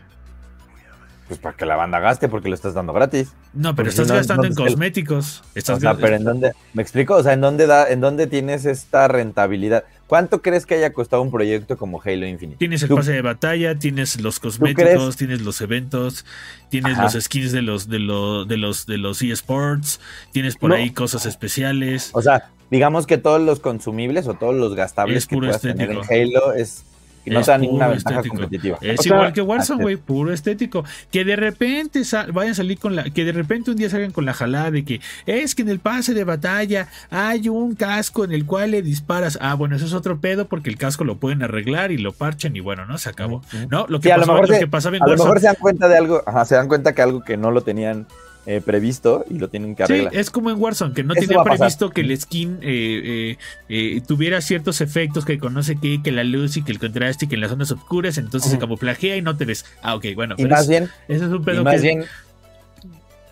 Pues 1.29 1.41
para 1.41 1.57
que 1.57 1.67
la 1.67 1.77
banda 1.77 1.99
gaste 1.99 2.29
porque 2.29 2.49
lo 2.49 2.55
estás 2.55 2.75
dando 2.75 2.93
gratis. 2.93 3.33
No, 3.53 3.75
pero 3.75 3.77
Porque 3.77 3.91
estás 3.91 4.07
si 4.07 4.13
no, 4.13 4.17
gastando 4.19 4.45
en 4.45 4.49
¿dónde 4.51 4.63
está 4.63 4.63
el- 4.63 4.75
cosméticos. 4.75 5.43
Estás 5.55 5.79
o 5.79 5.81
sea, 5.81 5.93
ga- 5.93 5.99
pero 6.01 6.17
en 6.17 6.25
dónde, 6.25 6.53
¿me 6.75 6.83
explico? 6.83 7.15
O 7.17 7.23
sea, 7.23 7.33
¿en 7.33 7.41
dónde 7.41 7.67
da, 7.67 7.89
en 7.91 8.01
dónde 8.01 8.27
tienes 8.27 8.65
esta 8.65 9.09
rentabilidad? 9.09 9.85
¿Cuánto 10.07 10.41
crees 10.41 10.67
que 10.67 10.77
haya 10.77 10.93
costado 10.93 11.21
un 11.23 11.33
proyecto 11.33 11.77
como 11.77 12.01
Halo 12.01 12.27
Infinite? 12.27 12.59
Tienes 12.59 12.81
el 12.85 12.91
pase 12.91 13.13
de 13.13 13.23
batalla, 13.23 13.77
tienes 13.77 14.21
los 14.21 14.39
cosméticos, 14.39 15.17
tienes 15.17 15.41
los 15.43 15.61
eventos, 15.61 16.25
tienes 16.71 16.93
Ajá. 16.93 17.03
los 17.05 17.15
skins 17.25 17.51
de 17.51 17.63
los 17.63 17.89
de 17.89 17.99
los 17.99 18.47
de 18.47 18.57
los 18.57 18.87
de 18.87 18.99
los 18.99 19.21
eSports, 19.23 19.99
tienes 20.33 20.57
por 20.57 20.73
ahí 20.73 20.91
cosas 20.93 21.27
especiales. 21.27 22.11
O 22.13 22.23
sea, 22.23 22.51
digamos 22.71 23.07
que 23.09 23.19
todos 23.19 23.41
los 23.41 23.59
consumibles 23.59 24.29
o 24.29 24.35
todos 24.35 24.55
los 24.55 24.77
gastables 24.77 25.17
Es 25.19 25.27
que 25.27 25.37
puedas 25.39 25.61
tener 25.61 25.91
en. 25.91 25.99
Halo 26.09 26.53
es 26.53 26.85
que 27.31 27.35
no 27.35 27.43
te 27.43 27.51
dan 27.51 27.61
ninguna 27.61 27.89
ventaja 27.89 28.17
estético. 28.17 28.37
competitiva. 28.37 28.79
Es 28.81 29.01
O 29.01 29.03
sea, 29.03 29.17
igual 29.17 29.33
que 29.33 29.43
Warzone, 29.43 29.83
güey, 29.83 29.97
puro 29.97 30.33
estético. 30.33 30.85
Que 31.11 31.25
de 31.25 31.37
repente 31.37 32.05
sal- 32.05 32.33
vayan 32.33 32.53
a 32.53 32.55
salir 32.55 32.79
con 32.79 32.97
la. 32.97 33.05
Que 33.05 33.25
de 33.25 33.33
repente 33.33 33.71
un 33.71 33.77
día 33.77 33.91
salgan 33.91 34.13
con 34.13 34.25
la 34.25 34.33
jalada 34.33 34.71
de 34.71 34.85
que 34.85 35.01
es 35.27 35.55
que 35.55 35.63
en 35.63 35.69
el 35.69 35.81
pase 35.81 36.15
de 36.15 36.25
batalla 36.25 36.89
hay 37.11 37.49
un 37.49 37.75
casco 37.75 38.25
en 38.25 38.33
el 38.33 38.47
cual 38.47 38.71
le 38.71 38.83
disparas. 38.83 39.39
Ah, 39.43 39.55
bueno, 39.55 39.77
eso 39.77 39.87
es 39.87 39.93
otro 39.93 40.19
pedo 40.21 40.47
porque 40.47 40.71
el 40.71 40.79
casco 40.79 41.05
lo 41.05 41.17
pueden 41.19 41.43
arreglar 41.43 41.93
y 41.93 41.99
lo 41.99 42.13
parchen 42.13 42.57
y 42.57 42.61
bueno, 42.61 42.87
no 42.87 42.97
se 42.99 43.09
acabó. 43.11 43.43
No, 43.71 43.87
lo 43.89 44.01
que, 44.01 44.09
Sí, 44.09 44.11
a 44.13 44.17
lo 44.17 44.23
pasaba, 44.23 44.35
mejor 44.39 44.49
lo 44.49 44.55
se- 44.55 44.61
que 44.61 44.67
pasaba 44.69 44.97
en 44.97 45.03
A 45.03 45.07
lo 45.07 45.13
mejor 45.17 45.41
se 45.41 45.47
dan 45.47 45.57
cuenta 45.59 45.89
de 45.89 45.97
algo, 45.97 46.23
ajá, 46.27 46.45
se 46.45 46.55
dan 46.55 46.69
cuenta 46.69 46.95
que 46.95 47.03
algo 47.03 47.23
que 47.25 47.37
no 47.37 47.51
lo 47.51 47.63
tenían 47.63 48.07
eh, 48.47 48.61
previsto 48.65 49.25
y 49.29 49.39
lo 49.39 49.49
tienen 49.49 49.75
que 49.75 49.85
Sí, 49.87 49.93
arreglar. 49.93 50.15
es 50.15 50.31
como 50.31 50.51
en 50.51 50.61
Warzone, 50.61 50.95
que 50.95 51.03
no 51.03 51.15
Eso 51.15 51.21
tenía 51.27 51.43
previsto 51.43 51.91
que 51.91 52.01
el 52.03 52.17
skin 52.21 52.59
eh, 52.63 53.37
eh, 53.37 53.39
eh, 53.69 54.01
tuviera 54.07 54.41
ciertos 54.41 54.81
efectos 54.81 55.25
que 55.25 55.39
conoce 55.39 55.77
que, 55.77 56.01
que 56.03 56.13
la 56.13 56.23
luz 56.25 56.57
y 56.57 56.63
que 56.63 56.71
el 56.73 56.79
contraste 56.79 57.25
y 57.25 57.29
que 57.29 57.35
en 57.35 57.41
las 57.41 57.51
zonas 57.51 57.71
oscuras, 57.73 58.19
entonces 58.19 58.51
se 58.51 58.57
Ujú. 58.57 58.67
camuflajea 58.67 59.17
y 59.17 59.23
no 59.23 59.37
te 59.37 59.45
ves. 59.47 59.65
Ah, 59.83 59.97
ok, 59.97 60.05
bueno, 60.15 60.35
y 60.39 60.43
pero 60.45 60.55
más 60.55 60.63
es- 60.63 60.69
bien, 60.69 60.85
ese 61.09 61.25
es 61.25 61.31
un 61.31 61.43
y 61.43 61.45
pedo 61.45 61.65
más 61.65 61.75
que- 61.75 61.81
bien 61.83 62.05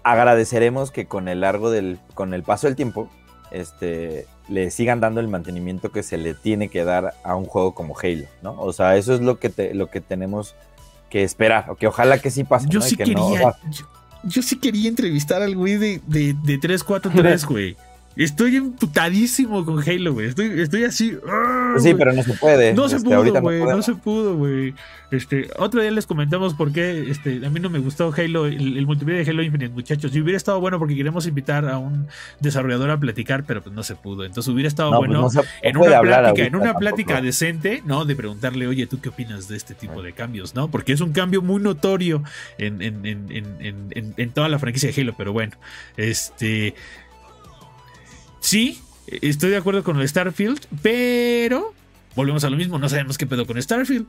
agradeceremos 0.03 0.90
que 0.90 1.07
con 1.07 1.29
el 1.29 1.40
largo 1.40 1.70
del, 1.70 1.98
con 2.14 2.35
el 2.35 2.42
paso 2.42 2.66
del 2.66 2.77
tiempo, 2.77 3.09
este, 3.50 4.27
le 4.48 4.70
sigan 4.70 5.00
dando 5.00 5.20
el 5.20 5.29
mantenimiento 5.29 5.90
que 5.92 6.03
se 6.03 6.18
le 6.18 6.35
tiene 6.35 6.68
que 6.68 6.85
dar 6.85 7.14
a 7.22 7.37
un 7.37 7.46
juego 7.46 7.74
como 7.74 7.96
Halo, 7.98 8.27
¿no? 8.42 8.53
O 8.61 8.72
sea, 8.72 8.96
eso 8.96 9.14
es 9.14 9.20
lo 9.20 9.38
que 9.38 9.48
te, 9.48 9.74
lo 9.74 9.88
que 9.90 10.00
tenemos 10.00 10.55
que 11.09 11.22
esperar, 11.22 11.70
o 11.70 11.77
que 11.77 11.87
ojalá 11.87 12.18
que 12.18 12.31
sí 12.31 12.44
pase, 12.44 12.66
Yo 12.68 12.81
¿no? 12.81 12.87
Y 12.87 12.90
sí 12.90 12.96
que 12.96 13.05
quería. 13.05 13.18
no, 13.18 13.27
o 13.29 13.37
sea, 13.37 13.55
yo, 13.70 13.87
yo 14.26 14.42
sí 14.42 14.56
quería 14.56 14.88
entrevistar 14.88 15.42
al 15.42 15.54
güey 15.54 15.76
de, 15.76 16.00
de, 16.06 16.34
de 16.34 16.58
343, 16.58 17.44
güey. 17.46 17.76
Estoy 18.16 18.57
emputadísimo 18.57 19.64
con 19.64 19.81
Halo, 19.81 20.12
güey. 20.12 20.29
Estoy, 20.29 20.61
estoy 20.61 20.85
así. 20.85 21.16
¡ah, 21.29 21.70
pues 21.72 21.83
sí, 21.83 21.94
pero 21.94 22.12
no 22.12 22.22
se 22.22 22.35
puede. 22.35 22.72
No 22.72 22.88
se 22.88 22.96
este, 22.96 23.09
pudo, 23.09 23.40
güey. 23.40 23.61
No, 23.64 23.83
se 23.83 23.94
pudo, 23.96 24.37
güey. 24.37 24.74
Este, 25.11 25.48
otro 25.59 25.81
día 25.81 25.90
les 25.90 26.07
comentamos 26.07 26.55
por 26.55 26.72
qué 26.72 27.09
este, 27.11 27.44
a 27.44 27.50
mí 27.50 27.61
no 27.61 27.70
me 27.70 27.79
gustó 27.79 28.12
Halo, 28.16 28.46
el, 28.46 28.77
el 28.79 28.87
multiplayer 28.87 29.24
de 29.24 29.31
Halo 29.31 29.42
Infinite, 29.42 29.72
muchachos. 29.72 30.14
Y 30.14 30.20
hubiera 30.20 30.37
estado 30.37 30.61
bueno 30.61 30.79
porque 30.79 30.94
queremos 30.94 31.27
invitar 31.27 31.68
a 31.68 31.79
un 31.79 32.07
desarrollador 32.40 32.90
a 32.90 32.98
platicar, 32.98 33.44
pero 33.44 33.62
pues 33.62 33.74
no 33.74 33.83
se 33.83 33.96
pudo. 33.96 34.24
Entonces 34.24 34.53
hubiera 34.53 34.68
estado 34.68 34.90
No, 34.92 34.98
pues 34.98 35.09
bueno 35.09 35.22
no 35.22 35.31
se- 35.31 35.40
en 35.62 35.77
una 35.77 36.00
plática, 36.00 36.16
en 36.20 36.27
ahorita 36.29 36.57
una 36.57 36.64
tampoco. 36.66 36.79
plática 36.81 37.20
decente, 37.20 37.83
¿no? 37.85 38.05
De 38.05 38.14
preguntarle, 38.16 38.66
oye, 38.68 38.87
¿tú 38.87 39.00
qué 39.00 39.09
opinas 39.09 39.48
de 39.48 39.57
este 39.57 39.74
tipo 39.74 40.03
de 40.03 40.12
cambios, 40.12 40.55
no? 40.55 40.68
Porque 40.68 40.92
es 40.92 41.00
un 41.00 41.12
cambio 41.12 41.42
muy 41.42 41.61
notorio 41.61 42.22
en, 42.59 42.81
en- 42.83 43.05
en- 43.07 43.27
en- 43.31 43.57
en- 43.61 43.87
en- 43.90 44.14
en 44.16 44.31
toda 44.31 44.48
la 44.48 44.59
franquicia 44.59 44.90
de 44.92 45.00
Halo, 45.00 45.14
pero 45.18 45.33
bueno, 45.33 45.53
este. 45.96 46.74
Sí, 48.44 48.78
estoy 49.07 49.48
de 49.50 49.57
acuerdo 49.57 49.83
con 49.83 49.98
el 49.98 50.07
Starfield, 50.09 50.66
pero 50.83 51.72
volvemos 52.14 52.44
a 52.44 52.50
lo 52.50 52.57
mismo, 52.59 52.78
no 52.78 52.88
sabemos 52.90 53.16
qué 53.16 53.26
pedo 53.26 53.46
con 53.46 53.61
Starfield. 53.61 54.07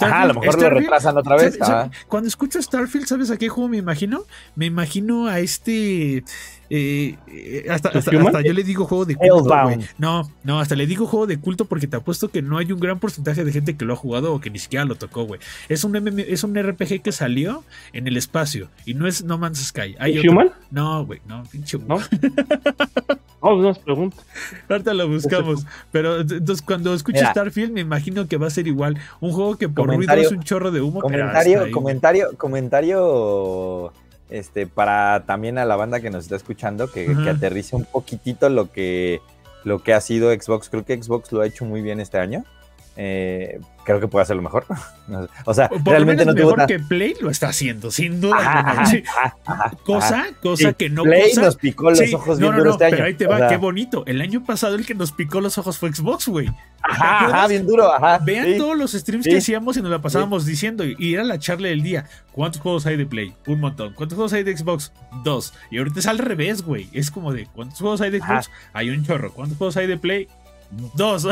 Ajá, 0.00 0.22
a 0.22 0.26
lo 0.26 0.34
mejor 0.34 0.46
lo 0.46 0.60
Starfield- 0.68 0.78
retrasan 0.80 1.16
otra 1.16 1.36
vez. 1.36 1.54
¿sabe- 1.54 1.64
sabe- 1.64 1.80
ajá. 1.82 1.90
Cuando 2.08 2.26
escucho 2.28 2.60
Starfield, 2.60 3.06
¿sabes 3.06 3.30
a 3.30 3.36
qué 3.36 3.48
juego 3.48 3.68
me 3.68 3.76
imagino? 3.76 4.24
Me 4.56 4.66
imagino 4.66 5.28
a 5.28 5.38
este. 5.38 6.24
Eh, 6.70 7.16
eh, 7.28 7.66
hasta, 7.70 7.88
hasta- 7.90 8.10
hasta 8.20 8.40
yo 8.42 8.52
le 8.52 8.62
digo 8.62 8.84
juego 8.84 9.04
de 9.04 9.16
culto. 9.16 9.48
No, 9.98 10.30
no, 10.44 10.60
hasta 10.60 10.74
le 10.76 10.86
digo 10.86 11.06
juego 11.06 11.26
de 11.26 11.38
culto 11.38 11.64
porque 11.64 11.86
te 11.86 11.96
apuesto 11.96 12.28
que 12.28 12.42
no 12.42 12.58
hay 12.58 12.70
un 12.72 12.80
gran 12.80 12.98
porcentaje 12.98 13.44
de 13.44 13.52
gente 13.52 13.76
que 13.76 13.84
lo 13.84 13.94
ha 13.94 13.96
jugado 13.96 14.34
o 14.34 14.40
que 14.40 14.50
ni 14.50 14.58
siquiera 14.58 14.84
lo 14.84 14.94
tocó, 14.96 15.24
güey. 15.24 15.40
Es 15.68 15.84
un 15.84 15.92
MM 15.92 16.20
es 16.26 16.44
un 16.44 16.54
RPG 16.54 17.02
que 17.02 17.12
salió 17.12 17.64
en 17.92 18.06
el 18.06 18.16
espacio 18.16 18.68
y 18.84 18.94
no 18.94 19.06
es 19.06 19.24
No 19.24 19.38
Man's 19.38 19.58
Sky. 19.66 19.96
Hay 19.98 20.18
otro. 20.18 20.32
¿Human? 20.32 20.50
No, 20.70 21.04
güey, 21.06 21.20
no, 21.26 21.42
pinche. 21.50 21.78
¿No? 21.78 21.98
No, 23.40 23.54
no 23.54 23.62
nos 23.62 23.78
pregunta. 23.78 24.16
Ahorita 24.68 24.92
lo 24.94 25.08
buscamos. 25.08 25.64
Pero 25.92 26.20
ent- 26.22 26.38
entonces 26.38 26.60
cuando 26.60 26.92
escucho 26.92 27.18
Mira. 27.20 27.30
Starfield 27.30 27.70
me 27.72 27.80
imagino 27.82 28.26
que 28.26 28.36
va 28.36 28.48
a 28.48 28.50
ser 28.50 28.66
igual. 28.66 28.98
Un 29.20 29.30
juego 29.30 29.56
que 29.56 29.68
por 29.68 29.86
ruido 29.86 30.12
es 30.14 30.32
un 30.32 30.42
chorro 30.42 30.72
de 30.72 30.80
humo. 30.80 31.00
pero 31.08 31.24
Comentario, 31.26 31.70
comentario, 31.70 32.28
comentario, 32.36 33.92
este, 34.30 34.66
para 34.66 35.24
también 35.26 35.58
a 35.58 35.64
la 35.64 35.76
banda 35.76 36.00
que 36.00 36.10
nos 36.10 36.24
está 36.24 36.36
escuchando, 36.36 36.90
que, 36.90 37.10
Ajá. 37.10 37.24
que 37.24 37.30
aterrice 37.30 37.76
un 37.76 37.84
poquitito 37.84 38.48
lo 38.48 38.70
que, 38.70 39.20
lo 39.64 39.82
que 39.82 39.94
ha 39.94 40.00
sido 40.00 40.32
Xbox. 40.32 40.68
Creo 40.68 40.84
que 40.84 41.00
Xbox 41.00 41.32
lo 41.32 41.40
ha 41.40 41.46
hecho 41.46 41.64
muy 41.64 41.82
bien 41.82 42.00
este 42.00 42.18
año. 42.18 42.44
Eh, 43.00 43.60
creo 43.84 44.00
que 44.00 44.08
puede 44.08 44.24
hacerlo 44.24 44.42
mejor. 44.42 44.66
No 45.08 45.26
o 45.46 45.54
sea, 45.54 45.70
Por 45.70 45.78
lo 45.78 45.90
realmente 45.92 46.26
no 46.26 46.34
menos 46.34 46.48
tuvo 46.50 46.56
mejor 46.56 46.68
que 46.68 46.78
Play 46.80 47.14
lo 47.22 47.30
está 47.30 47.48
haciendo, 47.48 47.90
sin 47.90 48.20
duda. 48.20 48.36
Ajá, 48.38 48.84
Sí. 48.84 49.02
ajá, 49.46 49.70
cosa, 49.86 50.20
ajá. 50.20 50.26
cosa 50.42 50.68
Sí, 50.68 50.74
que 50.74 50.90
no 50.90 51.02
Play 51.04 51.30
cosa. 51.30 51.40
nos 51.42 51.56
picó 51.56 51.88
los 51.88 51.98
Sí, 51.98 52.12
ojos 52.12 52.38
no, 52.38 52.48
bien 52.48 52.50
no, 52.50 52.58
duro 52.58 52.64
no, 52.64 52.70
este 52.72 52.84
año. 52.84 52.96
pero 52.96 53.06
ahí 53.06 53.14
te 53.14 53.26
O 53.26 53.30
va, 53.30 53.38
sea, 53.38 53.48
qué 53.48 53.56
bonito. 53.56 54.04
El 54.06 54.20
año 54.20 54.44
pasado 54.44 54.74
el 54.74 54.84
que 54.84 54.94
nos 54.94 55.12
picó 55.12 55.40
los 55.40 55.56
ojos 55.56 55.78
fue 55.78 55.90
Xbox, 55.94 56.28
güey. 56.28 56.50
Ajá, 56.82 57.46
bien 57.48 57.66
duro, 57.66 57.90
ajá. 57.92 58.18
Vean 58.22 58.58
todos 58.58 58.76
los 58.76 58.92
streams 58.92 59.24
que 59.26 59.38
hacíamos 59.38 59.76
y 59.78 59.82
nos 59.82 59.90
la 59.90 60.00
pasábamos 60.02 60.44
diciendo, 60.44 60.84
y 60.84 61.14
era 61.14 61.24
la 61.24 61.38
charla 61.38 61.68
del 61.68 61.82
día. 61.82 62.04
¿Cuántos 62.32 62.60
juegos 62.60 62.84
hay 62.86 62.96
de 62.98 63.06
Play? 63.06 63.32
Un 63.46 63.60
montón. 63.60 63.94
¿Cuántos 63.94 64.16
juegos 64.16 64.32
hay 64.34 64.42
de 64.44 64.54
Xbox? 64.56 64.92
Dos. 65.24 65.54
Y 65.70 65.78
ahorita 65.78 66.00
es 66.00 66.06
al 66.06 66.18
revés, 66.18 66.62
güey. 66.62 66.88
Es 66.92 67.10
como 67.10 67.32
de, 67.32 67.46
¿cuántos 67.46 67.78
juegos 67.78 68.00
hay 68.02 68.10
de 68.10 68.20
Xbox? 68.20 68.50
Hay 68.74 68.90
un 68.90 69.04
chorro. 69.04 69.32
¿Cuántos 69.32 69.56
juegos 69.58 69.76
hay 69.78 69.86
de 69.86 69.96
Play? 69.96 70.28
Dos. 70.94 71.26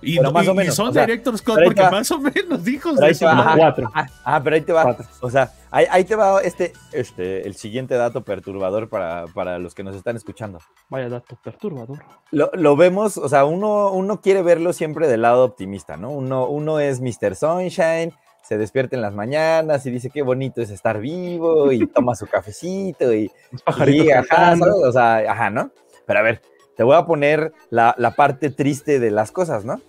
y, 0.00 0.16
Pero 0.16 0.32
más 0.32 0.44
y- 0.44 0.48
o 0.48 0.52
y 0.52 0.56
menos, 0.56 0.74
son 0.74 0.88
o 0.88 0.92
sea, 0.92 1.04
pero 1.06 1.12
ahí 1.12 1.64
porque 1.66 1.82
más 1.82 2.10
o 2.10 2.18
menos 2.18 2.64
dijo. 2.64 2.90
Cuatro. 2.96 3.90
Ah, 3.94 4.06
ah, 4.24 4.40
pero 4.42 4.56
ahí 4.56 4.62
te 4.62 4.72
va. 4.72 4.84
Cuatro. 4.84 5.06
O 5.20 5.30
sea, 5.30 5.50
ahí, 5.70 5.86
ahí 5.90 6.04
te 6.04 6.16
va 6.16 6.40
este, 6.40 6.72
este, 6.92 7.46
el 7.46 7.54
siguiente 7.56 7.94
dato 7.94 8.22
perturbador 8.24 8.88
para, 8.88 9.26
para 9.34 9.58
los 9.58 9.74
que 9.74 9.84
nos 9.84 9.94
están 9.96 10.16
escuchando. 10.16 10.60
Vaya 10.88 11.08
dato 11.08 11.38
perturbador. 11.42 12.02
Lo, 12.30 12.50
lo 12.54 12.76
vemos, 12.76 13.18
o 13.18 13.28
sea, 13.28 13.44
uno, 13.44 13.90
uno 13.90 14.20
quiere 14.20 14.42
verlo 14.42 14.72
siempre 14.72 15.08
del 15.08 15.22
lado 15.22 15.44
optimista, 15.44 15.96
¿no? 15.96 16.10
Uno, 16.10 16.46
uno 16.46 16.80
es 16.80 17.00
Mr. 17.02 17.36
Sunshine, 17.36 18.14
se 18.42 18.56
despierta 18.58 18.96
en 18.96 19.02
las 19.02 19.14
mañanas 19.14 19.84
y 19.86 19.90
dice 19.90 20.10
qué 20.10 20.22
bonito 20.22 20.62
es 20.62 20.70
estar 20.70 21.00
vivo 21.00 21.70
y 21.72 21.86
toma 21.86 22.14
su 22.14 22.26
cafecito 22.26 23.12
y, 23.12 23.30
y, 23.88 24.10
ajá. 24.10 24.56
¿sabes? 24.56 24.74
O 24.84 24.92
sea, 24.92 25.16
ajá, 25.30 25.50
¿no? 25.50 25.70
Pero 26.06 26.18
a 26.18 26.22
ver, 26.22 26.42
te 26.76 26.82
voy 26.82 26.96
a 26.96 27.06
poner 27.06 27.52
la, 27.70 27.94
la 27.98 28.12
parte 28.12 28.50
triste 28.50 28.98
de 28.98 29.10
las 29.10 29.32
cosas, 29.32 29.64
¿no? 29.64 29.80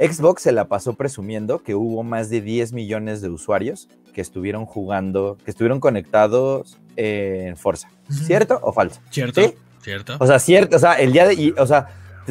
Xbox 0.00 0.42
se 0.42 0.52
la 0.52 0.64
pasó 0.64 0.94
presumiendo 0.94 1.58
que 1.58 1.74
hubo 1.74 2.02
más 2.02 2.30
de 2.30 2.40
10 2.40 2.72
millones 2.72 3.20
de 3.20 3.28
usuarios 3.28 3.88
que 4.14 4.22
estuvieron 4.22 4.64
jugando, 4.64 5.36
que 5.44 5.50
estuvieron 5.50 5.78
conectados 5.78 6.78
en 6.96 7.56
Forza. 7.56 7.90
¿Cierto 8.08 8.58
o 8.62 8.72
falso? 8.72 9.00
¿Cierto? 9.10 9.42
¿Sí? 9.42 9.54
¿Cierto? 9.82 10.16
O 10.18 10.26
sea, 10.26 10.38
cierto, 10.38 10.76
o 10.76 10.78
sea, 10.78 10.94
el 10.94 11.12
día 11.12 11.26
de, 11.26 11.34
y, 11.34 11.54
o 11.56 11.66
sea, 11.66 11.88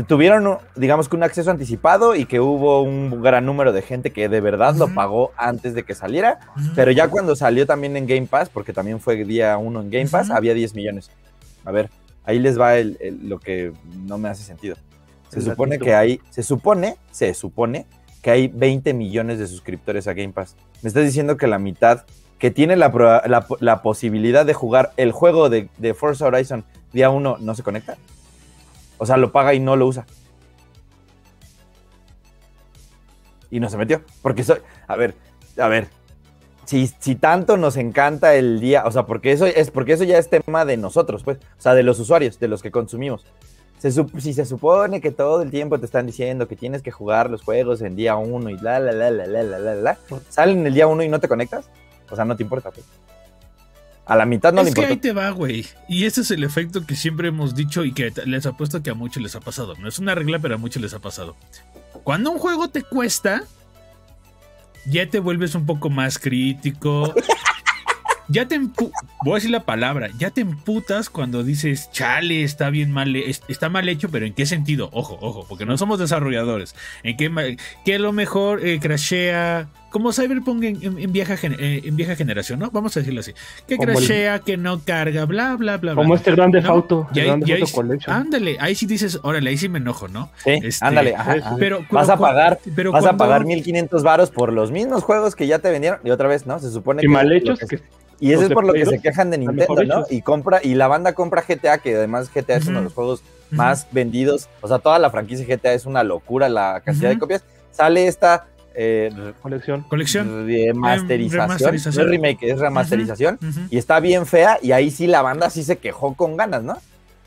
tuvieron, 0.08 0.58
digamos 0.76 1.10
que 1.10 1.16
un 1.16 1.24
acceso 1.24 1.52
anticipado 1.52 2.16
y 2.16 2.26
que 2.26 2.40
hubo 2.40 2.82
un 2.82 3.22
gran 3.22 3.46
número 3.46 3.72
de 3.72 3.82
gente 3.82 4.12
que 4.12 4.30
de 4.30 4.42
verdad 4.42 4.76
lo 4.76 4.94
pagó 4.94 5.32
antes 5.36 5.74
de 5.74 5.84
que 5.84 5.96
saliera, 5.96 6.40
pero 6.76 6.92
ya 6.92 7.08
cuando 7.08 7.36
salió 7.36 7.66
también 7.66 7.98
en 7.98 8.08
Game 8.08 8.28
Pass, 8.28 8.50
porque 8.50 8.74
también 8.74 9.00
fue 9.00 9.24
día 9.26 9.58
uno 9.58 9.82
en 9.82 9.90
Game 9.90 10.08
Pass, 10.08 10.30
había 10.30 10.54
10 10.54 10.76
millones. 10.76 11.10
A 11.66 11.72
ver, 11.72 11.90
ahí 12.30 12.40
les 12.40 12.60
va 12.60 12.78
el- 12.78 12.98
el- 13.02 13.28
lo 13.28 13.40
que 13.40 13.74
no 14.06 14.18
me 14.18 14.30
hace 14.30 14.44
sentido. 14.44 14.76
Se 15.30 15.42
supone 15.42 15.78
que 15.86 15.96
hay, 15.96 16.22
se 16.30 16.44
supone, 16.44 16.98
se 17.12 17.34
supone 17.34 17.86
que 18.22 18.32
hay 18.32 18.48
20 18.50 18.94
millones 18.94 19.40
de 19.40 19.48
suscriptores 19.48 20.08
a 20.08 20.14
Game 20.14 20.34
Pass. 20.34 20.56
Me 20.84 20.88
estás 20.90 21.04
diciendo 21.06 21.38
que 21.38 21.48
la 21.48 21.58
mitad 21.60 22.06
que 22.38 22.52
tiene 22.52 22.76
la, 22.76 22.92
proba- 22.92 23.26
la, 23.28 23.46
la 23.60 23.82
posibilidad 23.82 24.46
de 24.46 24.54
jugar 24.54 24.92
el 24.98 25.12
juego 25.12 25.50
de, 25.50 25.70
de 25.78 25.94
Forza 25.94 26.26
Horizon 26.28 26.64
día 26.94 27.10
uno 27.10 27.38
no 27.40 27.54
se 27.56 27.64
conecta. 27.64 27.98
O 28.98 29.06
sea, 29.06 29.18
lo 29.18 29.32
paga 29.32 29.54
y 29.54 29.60
no 29.60 29.76
lo 29.76 29.88
usa. 29.88 30.06
Y 33.52 33.60
no 33.60 33.70
se 33.70 33.78
metió. 33.78 34.02
Porque 34.22 34.44
soy. 34.44 34.60
A 34.88 34.96
ver, 34.96 35.16
a 35.58 35.68
ver. 35.68 35.88
Si, 36.70 36.86
si 37.00 37.16
tanto 37.16 37.58
nos 37.58 37.78
encanta 37.78 38.36
el 38.36 38.60
día, 38.60 38.84
o 38.86 38.92
sea, 38.92 39.08
porque 39.08 39.32
eso 39.32 39.48
es 39.48 39.72
porque 39.72 39.94
eso 39.94 40.04
ya 40.04 40.20
es 40.20 40.30
tema 40.30 40.66
de 40.66 40.78
nosotros, 40.78 41.24
pues, 41.24 41.40
o 41.40 41.62
sea, 41.62 41.74
de 41.74 41.82
los 41.82 42.00
usuarios, 42.00 42.40
de 42.40 42.48
los 42.48 42.62
que 42.62 42.70
consumimos. 42.70 43.26
Se 43.80 43.92
si 43.92 44.34
se 44.36 44.46
supone 44.46 45.02
que 45.02 45.10
todo 45.10 45.42
el 45.42 45.50
tiempo 45.50 45.80
te 45.80 45.88
están 45.88 46.06
diciendo 46.06 46.48
que 46.48 46.56
tienes 46.56 46.84
que 46.84 46.92
jugar 46.92 47.32
los 47.32 47.42
juegos 47.42 47.82
en 47.82 47.96
día 47.96 48.18
uno 48.18 48.52
y 48.52 48.58
la 48.60 48.80
la 48.80 48.92
la 48.92 49.10
la 49.10 49.26
la 49.26 49.42
la 49.42 49.58
la 49.58 49.74
la, 49.74 49.98
salen 50.30 50.68
el 50.68 50.76
día 50.76 50.86
uno 50.86 51.02
y 51.02 51.10
no 51.10 51.20
te 51.20 51.28
conectas, 51.28 51.72
o 52.08 52.16
sea, 52.16 52.24
no 52.24 52.38
te 52.38 52.44
importa. 52.44 52.70
pues. 52.70 52.86
A 54.06 54.16
la 54.16 54.28
mitad 54.28 54.54
no 54.54 54.62
le 54.62 54.70
es 54.70 54.76
que 54.76 54.82
importa. 54.82 54.94
ahí 54.94 55.00
te 55.00 55.12
va, 55.12 55.32
güey. 55.32 55.66
Y 55.88 56.06
ese 56.06 56.22
es 56.22 56.30
el 56.30 56.44
efecto 56.44 56.86
que 56.86 56.96
siempre 56.96 57.30
hemos 57.30 57.56
dicho 57.56 57.84
y 57.84 57.96
que 57.96 58.14
les 58.28 58.46
apuesto 58.46 58.84
que 58.84 58.92
a 58.92 58.94
muchos 58.94 59.24
les 59.24 59.36
ha 59.36 59.40
pasado. 59.40 59.74
No 59.80 59.88
es 59.88 59.98
una 59.98 60.14
regla, 60.14 60.38
pero 60.38 60.54
a 60.54 60.58
muchos 60.60 60.84
les 60.84 60.94
ha 60.94 61.00
pasado. 61.00 61.36
Cuando 62.04 62.30
un 62.30 62.38
juego 62.38 62.70
te 62.70 62.84
cuesta, 62.84 63.44
ya 64.86 65.10
te 65.10 65.20
vuelves 65.20 65.56
un 65.56 65.66
poco 65.66 65.90
más 65.90 66.20
crítico. 66.20 67.14
Ya 68.32 68.48
te 68.48 68.60
voy 68.60 69.32
a 69.32 69.34
decir 69.34 69.50
la 69.50 69.66
palabra, 69.66 70.12
ya 70.20 70.30
te 70.30 70.42
emputas 70.42 71.10
cuando 71.10 71.44
dices, 71.44 71.90
chale, 71.92 72.44
está 72.44 72.70
bien 72.70 72.92
mal, 72.92 73.16
está 73.16 73.70
mal 73.70 73.90
hecho, 73.90 74.10
pero 74.10 74.28
¿en 74.28 74.36
qué 74.36 74.46
sentido? 74.46 74.92
Ojo, 74.94 75.18
ojo, 75.20 75.48
porque 75.50 75.66
no 75.66 75.76
somos 75.80 75.98
desarrolladores. 75.98 76.76
¿En 77.02 77.18
qué, 77.18 77.58
que 77.84 77.96
a 77.96 78.00
lo 78.00 78.14
mejor 78.14 78.64
eh, 78.64 78.80
crashea, 78.80 79.68
como 79.90 80.14
Cyberpunk 80.14 80.64
en, 80.64 80.84
en- 80.84 81.00
en 81.00 81.12
vieja, 81.12 81.36
gen- 81.38 81.56
eh, 81.60 81.82
en 81.84 81.96
vieja 81.96 82.16
generación, 82.16 82.60
¿no? 82.60 82.70
Vamos 82.72 82.96
a 82.96 83.00
decirlo 83.00 83.20
así. 83.22 83.34
Que 83.68 83.78
Como 83.78 83.90
el- 83.90 83.96
crashea, 83.98 84.40
que 84.40 84.58
no 84.58 84.80
carga, 84.84 85.26
bla, 85.26 85.56
bla, 85.56 85.78
bla, 85.78 85.94
bla. 85.94 86.02
Como 86.02 86.16
este 86.16 86.32
grande 86.32 86.62
¿No? 86.62 86.70
auto. 86.72 87.08
Y 87.14 87.20
ahí- 87.20 87.26
Grande 87.28 87.46
y 87.50 87.52
ahí- 87.54 87.62
Auto 87.62 87.74
Collection. 87.74 88.16
Ándale, 88.16 88.58
ahí 88.60 88.76
sí 88.76 88.86
dices, 88.86 89.20
órale, 89.24 89.50
ahí 89.50 89.58
sí 89.58 89.70
me 89.70 89.80
enojo, 89.80 90.08
¿no? 90.08 90.30
Sí, 90.44 90.52
este, 90.64 90.86
ándale, 90.86 91.16
ajá. 91.16 91.56
Pero, 91.60 91.86
Vas 91.92 92.10
a 92.10 92.18
pagar, 92.18 92.60
pero 92.76 92.92
vas 92.92 93.06
a 93.06 93.18
pagar 93.18 93.46
1500 93.46 94.04
varos 94.04 94.30
por 94.32 94.54
los 94.54 94.72
mismos 94.72 95.04
juegos 95.04 95.36
que 95.36 95.48
ya 95.48 95.60
te 95.60 95.70
vendieron 95.72 96.00
y 96.04 96.12
otra 96.12 96.28
vez, 96.28 96.46
¿no? 96.46 96.60
Se 96.60 96.70
supone 96.72 97.02
Y 97.02 97.06
que 97.06 97.10
mal 97.10 97.28
lo 97.30 97.36
hechos. 97.36 97.60
que- 97.60 97.68
que- 97.78 97.84
y 98.22 98.34
eso 98.34 98.44
es 98.44 98.50
por 98.50 98.66
lo 98.66 98.74
que 98.74 98.86
se 98.86 99.00
quejan 99.00 99.32
de 99.32 99.38
Nintendo, 99.38 99.84
¿no? 99.86 100.06
Y 100.10 100.22
compra 100.22 100.60
y 100.64 100.76
la 100.76 100.88
banda 100.88 101.14
compra 101.14 101.42
GTA, 101.42 101.78
que 101.78 101.96
además 101.96 102.30
GTA 102.34 102.58
es 102.58 102.68
uno 102.68 102.80
de 102.80 102.84
los 102.84 102.94
juegos 102.94 103.24
más 103.50 103.88
vendidos, 103.92 104.48
o 104.62 104.68
sea, 104.68 104.78
toda 104.80 105.00
la 105.00 105.10
franquicia 105.10 105.46
GTA 105.46 105.74
es 105.74 105.86
una 105.86 106.04
locura 106.04 106.50
la 106.50 106.82
cantidad 106.86 107.10
de 107.10 107.18
copias. 107.18 107.44
Sale 107.72 108.08
esta 108.08 108.46
eh, 108.76 109.12
Colección. 109.42 109.84
Colección. 109.84 110.48
remasterización, 110.48 111.42
remasterización. 111.42 111.96
no 112.06 112.12
es 112.14 112.18
remake, 112.20 112.44
es 112.44 112.60
remasterización 112.60 113.40
y 113.70 113.78
está 113.78 114.00
bien 114.00 114.26
fea 114.26 114.60
y 114.62 114.72
ahí 114.72 114.92
sí 114.92 115.08
la 115.08 115.22
banda 115.22 115.50
sí 115.50 115.64
se 115.64 115.78
quejó 115.78 116.14
con 116.16 116.38
ganas, 116.38 116.64
¿no? 116.64 116.78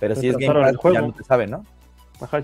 Pero 0.00 0.16
si 0.16 0.28
es 0.28 0.36
Game 0.36 0.52
Pass, 0.52 0.68
el 0.68 0.74
ya 0.74 0.78
juego. 0.80 1.06
no 1.08 1.12
te 1.12 1.24
sabe, 1.24 1.46
¿no? 1.46 1.64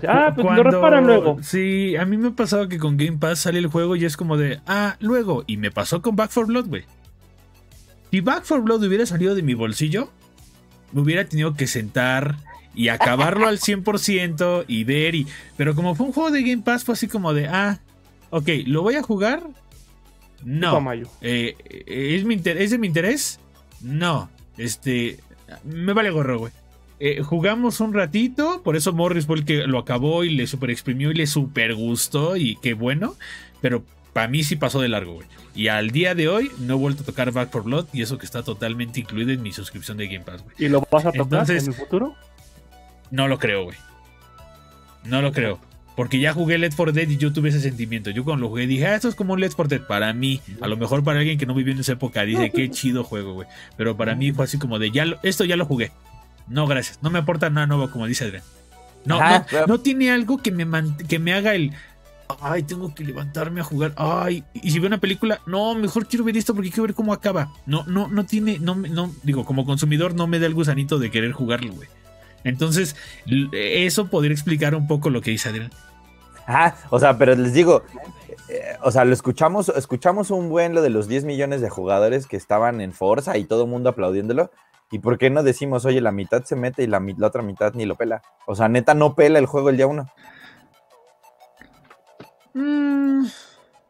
Ah, 0.07 0.31
pues 0.35 0.45
Cuando- 0.45 0.63
lo 0.63 0.71
reparan 0.71 1.05
luego. 1.07 1.37
Sí, 1.41 1.95
a 1.95 2.03
mí 2.05 2.17
me 2.17 2.29
ha 2.29 2.31
pasado 2.31 2.67
que 2.67 2.77
con 2.77 2.97
Game 2.97 3.17
Pass 3.17 3.39
sale 3.39 3.59
el 3.59 3.67
juego 3.67 3.95
y 3.95 4.03
es 4.05 4.17
como 4.17 4.35
de, 4.35 4.59
ah, 4.67 4.97
luego. 4.99 5.43
Y 5.47 5.55
me 5.57 5.71
pasó 5.71 6.01
con 6.01 6.15
Back 6.17 6.31
4 6.33 6.47
Blood, 6.47 6.67
güey. 6.67 6.83
Si 8.11 8.19
Back 8.21 8.43
4 8.47 8.61
Blood 8.63 8.83
hubiera 8.83 9.05
salido 9.05 9.35
de 9.35 9.41
mi 9.41 9.53
bolsillo, 9.53 10.09
me 10.91 11.01
hubiera 11.01 11.23
tenido 11.25 11.53
que 11.53 11.65
sentar 11.67 12.35
y 12.73 12.89
acabarlo 12.89 13.47
al 13.47 13.59
100% 13.59 14.65
y 14.67 14.83
ver. 14.83 15.15
y 15.15 15.27
Pero 15.55 15.75
como 15.75 15.95
fue 15.95 16.07
un 16.07 16.11
juego 16.13 16.31
de 16.31 16.41
Game 16.43 16.61
Pass, 16.63 16.83
fue 16.83 16.93
así 16.93 17.07
como 17.07 17.33
de, 17.33 17.47
ah, 17.47 17.79
ok, 18.29 18.47
¿lo 18.65 18.81
voy 18.81 18.95
a 18.95 19.03
jugar? 19.03 19.43
No. 20.43 20.71
Eh, 21.21 21.55
¿es, 21.87 22.23
mi 22.23 22.35
inter- 22.35 22.57
¿Es 22.61 22.71
de 22.71 22.77
mi 22.77 22.87
interés? 22.87 23.39
No. 23.81 24.29
Este. 24.57 25.19
Me 25.63 25.93
vale 25.93 26.11
gorro, 26.11 26.39
güey. 26.39 26.53
Eh, 27.01 27.21
jugamos 27.23 27.79
un 27.79 27.93
ratito, 27.93 28.61
por 28.61 28.75
eso 28.75 28.91
Morris 28.93 29.25
fue 29.25 29.37
el 29.37 29.45
que 29.45 29.65
lo 29.67 29.79
acabó 29.79 30.23
y 30.25 30.29
le 30.31 30.47
super 30.47 30.69
exprimió 30.69 31.11
y 31.11 31.15
le 31.15 31.27
super 31.27 31.73
gustó 31.73 32.35
y 32.35 32.57
qué 32.57 32.73
bueno. 32.73 33.15
Pero 33.61 33.83
para 34.13 34.27
mí 34.27 34.43
sí 34.43 34.55
pasó 34.57 34.81
de 34.81 34.89
largo, 34.89 35.13
güey. 35.13 35.27
Y 35.55 35.67
al 35.69 35.91
día 35.91 36.13
de 36.13 36.27
hoy 36.27 36.51
no 36.59 36.73
he 36.75 36.77
vuelto 36.77 37.03
a 37.03 37.05
tocar 37.05 37.31
Back 37.31 37.49
4 37.51 37.63
Blood 37.63 37.85
y 37.93 38.01
eso 38.01 38.17
que 38.17 38.25
está 38.25 38.43
totalmente 38.43 38.99
incluido 38.99 39.31
en 39.31 39.41
mi 39.41 39.51
suscripción 39.51 39.97
de 39.97 40.07
Game 40.07 40.25
Pass, 40.25 40.43
güey. 40.43 40.55
¿Y 40.59 40.67
lo 40.67 40.81
vas 40.91 41.05
a 41.05 41.11
tocar 41.11 41.21
Entonces- 41.41 41.63
en 41.63 41.69
el 41.69 41.73
futuro? 41.79 42.15
No 43.11 43.27
lo 43.27 43.39
creo, 43.39 43.63
güey. 43.63 43.77
No 45.05 45.21
lo 45.21 45.31
creo. 45.31 45.59
Porque 45.99 46.17
ya 46.17 46.31
jugué 46.31 46.57
Let's 46.57 46.77
for 46.77 46.93
Dead 46.93 47.09
y 47.09 47.17
yo 47.17 47.33
tuve 47.33 47.49
ese 47.49 47.59
sentimiento. 47.59 48.09
Yo 48.09 48.23
cuando 48.23 48.43
lo 48.43 48.47
jugué 48.51 48.67
dije, 48.67 48.87
ah, 48.87 48.95
esto 48.95 49.09
es 49.09 49.15
como 49.15 49.33
un 49.33 49.41
Let's 49.41 49.53
for 49.57 49.67
Dead. 49.67 49.81
Para 49.85 50.13
mí, 50.13 50.39
a 50.61 50.67
lo 50.69 50.77
mejor 50.77 51.03
para 51.03 51.19
alguien 51.19 51.37
que 51.37 51.45
no 51.45 51.53
vivió 51.53 51.73
en 51.73 51.81
esa 51.81 51.91
época, 51.91 52.23
dice, 52.23 52.51
qué 52.51 52.71
chido 52.71 53.03
juego, 53.03 53.33
güey. 53.33 53.49
Pero 53.75 53.97
para 53.97 54.15
mí 54.15 54.31
fue 54.31 54.45
así 54.45 54.57
como 54.57 54.79
de, 54.79 54.91
ya 54.91 55.03
lo- 55.03 55.19
esto 55.23 55.43
ya 55.43 55.57
lo 55.57 55.65
jugué. 55.65 55.91
No, 56.47 56.67
gracias. 56.67 56.99
No 57.01 57.09
me 57.09 57.19
aporta 57.19 57.49
nada 57.49 57.67
nuevo, 57.67 57.91
como 57.91 58.07
dice 58.07 58.23
Adrián. 58.23 58.43
No, 59.03 59.19
no, 59.19 59.45
pero- 59.51 59.67
no 59.67 59.81
tiene 59.81 60.09
algo 60.09 60.37
que 60.37 60.53
me, 60.53 60.63
man- 60.63 60.95
que 60.95 61.19
me 61.19 61.33
haga 61.33 61.53
el, 61.53 61.73
ay, 62.39 62.63
tengo 62.63 62.95
que 62.95 63.03
levantarme 63.03 63.59
a 63.59 63.65
jugar, 63.65 63.91
ay, 63.97 64.45
y 64.53 64.71
si 64.71 64.79
veo 64.79 64.87
una 64.87 64.99
película, 65.01 65.41
no, 65.47 65.75
mejor 65.75 66.07
quiero 66.07 66.23
ver 66.23 66.37
esto 66.37 66.55
porque 66.55 66.69
quiero 66.69 66.83
ver 66.83 66.93
cómo 66.93 67.11
acaba. 67.11 67.51
No, 67.65 67.83
no, 67.87 68.07
no 68.07 68.25
tiene, 68.25 68.57
no, 68.59 68.73
no, 68.75 69.13
digo, 69.23 69.43
como 69.43 69.65
consumidor 69.65 70.15
no 70.15 70.27
me 70.27 70.39
da 70.39 70.45
el 70.45 70.53
gusanito 70.53 70.97
de 70.97 71.11
querer 71.11 71.33
jugarlo, 71.33 71.73
güey. 71.73 71.89
Entonces, 72.45 72.95
eso 73.51 74.07
podría 74.07 74.31
explicar 74.31 74.73
un 74.75 74.87
poco 74.87 75.09
lo 75.09 75.19
que 75.19 75.31
dice 75.31 75.49
Adrián. 75.49 75.71
O 76.89 76.99
sea, 76.99 77.17
pero 77.17 77.35
les 77.35 77.53
digo, 77.53 77.83
eh, 78.49 78.77
o 78.81 78.91
sea, 78.91 79.05
lo 79.05 79.13
escuchamos, 79.13 79.69
escuchamos 79.69 80.31
un 80.31 80.49
buen 80.49 80.73
lo 80.73 80.81
de 80.81 80.89
los 80.89 81.07
10 81.07 81.25
millones 81.25 81.61
de 81.61 81.69
jugadores 81.69 82.27
que 82.27 82.37
estaban 82.37 82.81
en 82.81 82.93
Forza 82.93 83.37
y 83.37 83.45
todo 83.45 83.63
el 83.63 83.69
mundo 83.69 83.89
aplaudiéndolo. 83.89 84.51
¿Y 84.91 84.99
por 84.99 85.19
qué 85.19 85.29
no 85.29 85.43
decimos, 85.43 85.85
oye, 85.85 86.01
la 86.01 86.11
mitad 86.11 86.43
se 86.43 86.55
mete 86.55 86.81
y 86.81 86.87
la, 86.87 86.99
la 86.99 87.27
otra 87.27 87.43
mitad 87.43 87.73
ni 87.73 87.85
lo 87.85 87.95
pela? 87.95 88.23
O 88.47 88.55
sea, 88.55 88.67
neta 88.67 88.95
no 88.95 89.13
pela 89.13 89.37
el 89.37 89.45
juego 89.45 89.69
el 89.69 89.77
día 89.77 89.85
uno. 89.85 90.07
Mm, 92.55 93.25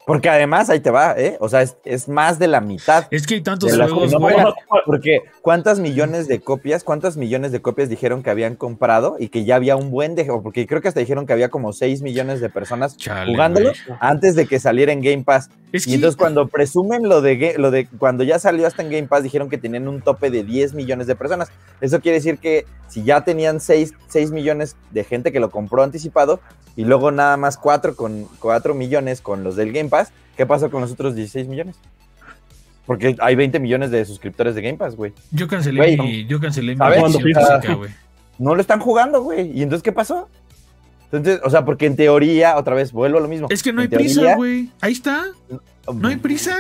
Porque 0.10 0.28
además, 0.28 0.72
ahí 0.72 0.80
te 0.80 0.90
va, 0.90 1.14
¿eh? 1.16 1.38
O 1.40 1.50
sea, 1.50 1.62
es, 1.62 1.78
es 1.86 2.10
más 2.10 2.40
de 2.40 2.48
la 2.48 2.62
mitad. 2.62 3.06
es 3.12 3.28
que 3.28 3.36
hay 3.36 3.42
tantos 3.42 3.72
juegos, 3.72 4.12
güey. 4.16 4.36
Porque 4.84 5.22
¿cuántas 5.44 5.80
millones 5.80 6.28
de 6.28 6.40
copias, 6.40 6.84
cuántas 6.84 7.16
millones 7.16 7.52
de 7.52 7.62
copias 7.62 7.90
dijeron 7.90 8.24
que 8.24 8.32
habían 8.32 8.56
comprado 8.56 9.18
y 9.20 9.30
que 9.30 9.46
ya 9.46 9.56
había 9.56 9.76
un 9.76 9.92
buen 9.92 10.16
de... 10.16 10.26
Porque 10.26 10.66
creo 10.66 10.82
que 10.82 10.88
hasta 10.88 11.00
dijeron 11.00 11.28
que 11.28 11.34
había 11.34 11.50
como 11.50 11.74
6 11.74 12.02
millones 12.02 12.42
de 12.42 12.50
personas 12.50 12.98
Chale, 12.98 13.32
jugándolo 13.32 13.72
antes 14.00 14.36
de 14.36 14.48
que 14.48 14.60
saliera 14.60 14.92
en 14.92 15.02
Game 15.02 15.24
Pass. 15.24 15.52
Es 15.72 15.86
Y 15.86 15.92
que, 15.92 15.96
entonces 15.96 16.18
cuando 16.18 16.48
presumen 16.48 17.08
lo 17.08 17.22
de, 17.22 17.38
Ga- 17.40 17.58
lo 17.58 17.70
de 17.72 17.88
cuando 18.00 18.24
ya 18.24 18.40
salió 18.40 18.66
hasta 18.66 18.82
en 18.82 18.90
Game 18.90 19.08
Pass, 19.08 19.24
dijeron 19.24 19.50
que 19.50 19.58
tenían 19.58 19.88
un 19.88 20.02
tope 20.02 20.32
de 20.32 20.44
10 20.44 20.74
millones 20.74 21.06
de 21.08 21.16
personas. 21.16 21.50
Eso 21.80 22.00
quiere 22.02 22.18
decir 22.18 22.40
que 22.40 22.66
si 22.88 23.04
ya 23.04 23.22
tenían 23.24 23.60
6, 23.60 23.94
6 24.08 24.32
millones 24.32 24.76
de 24.92 25.04
gente 25.04 25.32
que 25.32 25.40
lo 25.40 25.52
compró 25.52 25.84
anticipado 25.84 26.40
y 26.76 26.86
luego 26.86 27.12
nada 27.12 27.38
más 27.38 27.58
4, 27.58 27.96
con, 27.96 28.26
4 28.40 28.74
millones 28.74 29.22
con 29.22 29.44
los 29.44 29.56
del 29.56 29.72
Game 29.72 29.90
Pass, 29.90 30.12
¿qué 30.36 30.46
pasó 30.46 30.72
con 30.72 30.82
los 30.82 30.92
otros 30.92 31.16
16 31.16 31.48
millones? 31.48 31.76
Porque 32.86 33.16
hay 33.20 33.36
20 33.36 33.60
millones 33.60 33.92
de 33.92 34.04
suscriptores 34.06 34.56
de 34.56 34.64
Game 34.64 34.78
Pass, 34.78 34.96
güey. 34.96 35.14
yo 35.32 35.48
cancelé 35.48 35.78
Güey, 35.78 35.98
mi, 35.98 36.26
yo 36.26 36.40
cancelé 36.40 36.74
mi 36.74 36.80
güey. 37.76 37.92
No 38.40 38.56
lo 38.56 38.62
están 38.62 38.80
jugando, 38.80 39.22
güey. 39.22 39.52
¿Y 39.52 39.62
entonces 39.62 39.84
qué 39.84 39.92
pasó? 39.92 40.28
Entonces, 41.12 41.42
o 41.44 41.50
sea, 41.50 41.66
porque 41.66 41.86
en 41.86 41.96
teoría, 41.96 42.56
otra 42.58 42.76
vez, 42.76 42.92
vuelvo 42.92 43.18
a 43.18 43.22
lo 43.22 43.28
mismo. 43.28 43.48
Es 43.50 43.64
que 43.64 43.74
no 43.74 43.82
hay 43.82 43.88
teoría, 43.88 44.06
prisa, 44.06 44.36
güey. 44.36 44.70
Ahí 44.82 44.94
está. 44.94 45.26
No 45.94 46.08
hay 46.08 46.18
prisa. 46.18 46.56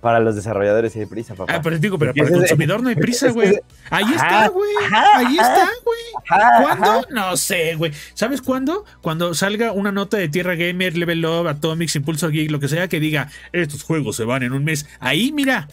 Para 0.00 0.18
los 0.18 0.34
desarrolladores 0.34 0.96
hay 0.96 1.06
prisa, 1.06 1.36
papá. 1.36 1.54
Ah, 1.54 1.60
pero 1.62 1.78
digo, 1.78 1.96
pero 1.96 2.12
para 2.12 2.26
el 2.28 2.34
consumidor 2.34 2.82
no 2.82 2.88
hay 2.88 2.96
prisa, 2.96 3.30
güey. 3.30 3.60
Ahí 3.88 4.12
está, 4.12 4.48
güey. 4.48 4.70
Ahí 5.14 5.38
está, 5.38 5.68
güey. 5.84 6.60
¿Cuándo? 6.60 7.06
No 7.10 7.36
sé, 7.36 7.76
güey. 7.76 7.92
¿Sabes 8.14 8.42
cuándo? 8.42 8.84
Cuando 9.00 9.32
salga 9.32 9.70
una 9.70 9.92
nota 9.92 10.16
de 10.16 10.28
Tierra 10.28 10.56
Gamer, 10.56 10.96
Level 10.96 11.24
Up, 11.24 11.46
Atomics, 11.46 11.94
Impulso 11.94 12.30
Geek, 12.30 12.50
lo 12.50 12.58
que 12.58 12.66
sea, 12.66 12.88
que 12.88 12.98
diga, 12.98 13.30
estos 13.52 13.84
juegos 13.84 14.16
se 14.16 14.24
van 14.24 14.42
en 14.42 14.54
un 14.54 14.64
mes. 14.64 14.88
Ahí, 14.98 15.30
mira. 15.30 15.68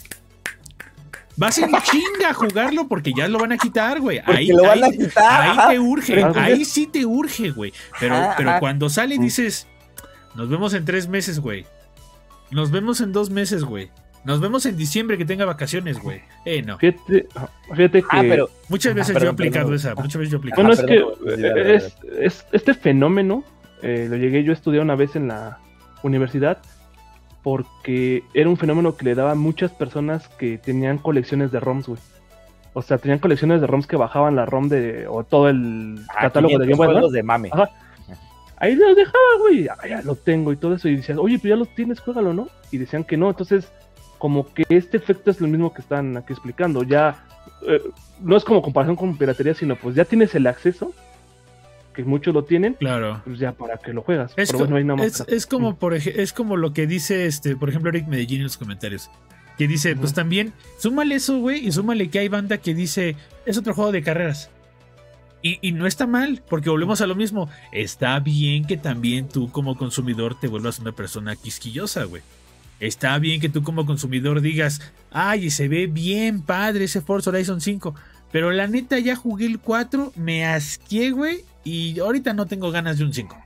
Vas 1.39 1.57
en 1.57 1.71
chinga 1.71 2.29
a 2.31 2.33
jugarlo 2.33 2.87
porque 2.89 3.13
ya 3.15 3.27
lo 3.29 3.39
van 3.39 3.53
a 3.53 3.57
quitar, 3.57 4.01
güey. 4.01 4.19
Ahí, 4.25 4.47
lo 4.49 4.63
van 4.63 4.83
ahí- 4.83 4.89
a 4.89 4.91
quitar. 4.91 5.41
ahí 5.41 5.49
ajá. 5.57 5.69
te 5.69 5.79
urge. 5.79 6.23
Ahí 6.35 6.65
sí 6.65 6.85
te 6.85 7.05
urge, 7.05 7.51
güey. 7.51 7.73
Pero, 7.99 8.15
Ajá, 8.15 8.33
pero 8.37 8.49
ajá. 8.51 8.59
cuando 8.59 8.89
sale 8.89 9.17
dices, 9.17 9.65
nos 10.35 10.49
vemos 10.49 10.73
en 10.73 10.83
tres 10.83 11.07
meses, 11.07 11.39
güey. 11.39 11.65
Nos 12.51 12.71
vemos 12.71 12.99
en 12.99 13.13
dos 13.13 13.29
meses, 13.29 13.63
güey. 13.63 13.89
Nos 14.25 14.41
vemos 14.41 14.65
en 14.65 14.75
diciembre 14.75 15.17
que 15.17 15.23
tenga 15.23 15.45
vacaciones, 15.45 15.97
güey. 16.01 16.21
Eh, 16.43 16.61
no. 16.61 16.77
Fíjate, 16.77 17.27
fíjate 17.73 18.01
que. 18.01 18.07
Ah, 18.11 18.21
pero 18.21 18.49
Muchas 18.67 18.93
veces 18.93 19.13
perdón, 19.13 19.23
yo 19.23 19.29
he 19.29 19.33
aplicado 19.33 19.65
perdón. 19.69 19.75
esa. 19.77 19.95
Muchas 19.95 20.15
veces 20.17 20.31
yo 20.31 20.37
he 20.37 20.39
aplicado 20.39 20.63
Bueno, 20.67 20.77
Ah, 20.77 20.83
es 20.83 20.85
perdón, 20.85 21.93
que 22.03 22.25
es- 22.25 22.45
este 22.51 22.73
fenómeno 22.73 23.45
eh, 23.81 24.07
lo 24.09 24.17
llegué 24.17 24.43
yo 24.43 24.51
a 24.51 24.55
estudiar 24.55 24.83
una 24.83 24.95
vez 24.95 25.15
en 25.15 25.29
la 25.29 25.59
universidad 26.03 26.57
porque 27.43 28.23
era 28.33 28.49
un 28.49 28.57
fenómeno 28.57 28.95
que 28.95 29.05
le 29.05 29.15
daba 29.15 29.31
a 29.31 29.35
muchas 29.35 29.71
personas 29.71 30.27
que 30.27 30.57
tenían 30.57 30.97
colecciones 30.97 31.51
de 31.51 31.59
ROMs, 31.59 31.87
güey. 31.87 31.99
O 32.73 32.81
sea, 32.81 32.97
tenían 32.97 33.19
colecciones 33.19 33.61
de 33.61 33.67
ROMs 33.67 33.87
que 33.87 33.95
bajaban 33.95 34.35
la 34.35 34.45
ROM 34.45 34.69
de 34.69 35.07
o 35.07 35.23
todo 35.23 35.49
el 35.49 35.99
Ah, 36.09 36.21
catálogo 36.21 36.57
de 36.59 36.65
500 36.65 36.87
Game 36.87 37.01
Boy 37.01 37.11
de 37.11 37.23
mame. 37.23 37.49
Ajá. 37.51 37.69
Ahí 38.57 38.75
los 38.75 38.95
dejaba, 38.95 39.17
güey. 39.39 39.67
Ah, 39.69 39.87
ya 39.87 40.01
lo 40.01 40.15
tengo 40.15 40.51
y 40.51 40.57
todo 40.57 40.75
eso. 40.75 40.89
Y 40.89 40.97
decías, 40.97 41.17
oye, 41.17 41.39
pero 41.41 41.55
ya 41.55 41.59
lo 41.59 41.65
tienes, 41.65 42.01
juégalo, 42.01 42.33
¿no? 42.33 42.49
Y 42.71 42.77
decían 42.77 43.05
que 43.05 43.15
no. 43.15 43.29
Entonces, 43.29 43.71
como 44.17 44.53
que 44.53 44.63
este 44.67 44.97
efecto 44.97 45.31
es 45.31 45.39
lo 45.39 45.47
mismo 45.47 45.73
que 45.73 45.81
están 45.81 46.17
aquí 46.17 46.33
explicando. 46.33 46.83
Ya 46.83 47.25
eh, 47.65 47.81
no 48.21 48.35
es 48.35 48.43
como 48.43 48.61
comparación 48.61 48.97
con 48.97 49.17
piratería, 49.17 49.53
sino 49.53 49.75
pues 49.77 49.95
ya 49.95 50.03
tienes 50.05 50.35
el 50.35 50.45
acceso, 50.45 50.91
que 51.93 52.03
muchos 52.03 52.33
lo 52.33 52.43
tienen, 52.43 52.75
Claro. 52.75 53.21
pues 53.25 53.39
ya 53.39 53.51
para 53.51 53.77
que 53.77 53.93
lo 53.93 54.01
juegas. 54.03 54.31
Es, 54.37 54.49
Pero 54.49 54.59
co- 54.59 54.63
bueno, 54.65 54.75
hay 54.77 54.83
nada 54.83 54.97
más. 54.97 55.23
es, 55.27 55.45
como 55.47 55.77
por 55.77 55.93
es 55.93 56.33
como 56.33 56.55
lo 56.57 56.73
que 56.73 56.87
dice 56.87 57.25
este, 57.25 57.55
por 57.55 57.69
ejemplo, 57.69 57.89
Eric 57.89 58.07
Medellín 58.07 58.37
en 58.39 58.43
los 58.45 58.57
comentarios. 58.57 59.09
Que 59.57 59.67
dice, 59.67 59.95
pues 59.97 60.13
también, 60.13 60.53
súmale 60.77 61.15
eso, 61.15 61.37
güey, 61.39 61.67
y 61.67 61.71
súmale 61.73 62.09
que 62.09 62.19
hay 62.19 62.29
banda 62.29 62.59
que 62.59 62.73
dice, 62.73 63.17
es 63.45 63.57
otro 63.57 63.73
juego 63.73 63.91
de 63.91 64.01
carreras. 64.01 64.49
Y, 65.41 65.57
y 65.61 65.71
no 65.73 65.85
está 65.87 66.05
mal, 66.07 66.41
porque 66.49 66.69
volvemos 66.69 67.01
a 67.01 67.07
lo 67.07 67.15
mismo. 67.15 67.49
Está 67.73 68.19
bien 68.19 68.65
que 68.65 68.77
también 68.77 69.27
tú 69.27 69.51
como 69.51 69.77
consumidor 69.77 70.39
te 70.39 70.47
vuelvas 70.47 70.79
una 70.79 70.91
persona 70.93 71.35
quisquillosa, 71.35 72.05
güey. 72.05 72.21
Está 72.79 73.17
bien 73.19 73.41
que 73.41 73.49
tú 73.49 73.61
como 73.63 73.85
consumidor 73.85 74.39
digas, 74.39 74.81
ay, 75.11 75.49
se 75.49 75.67
ve 75.67 75.87
bien 75.87 76.41
padre 76.41 76.85
ese 76.85 77.01
Forza 77.01 77.29
Horizon 77.29 77.59
5. 77.59 77.93
Pero 78.31 78.51
la 78.51 78.67
neta 78.67 78.99
ya 78.99 79.15
jugué 79.17 79.45
el 79.45 79.59
4, 79.59 80.13
me 80.15 80.45
asqué, 80.45 81.11
güey, 81.11 81.39
y 81.63 81.99
ahorita 81.99 82.33
no 82.33 82.45
tengo 82.45 82.71
ganas 82.71 82.97
de 82.97 83.05
un 83.05 83.13
5. 83.13 83.37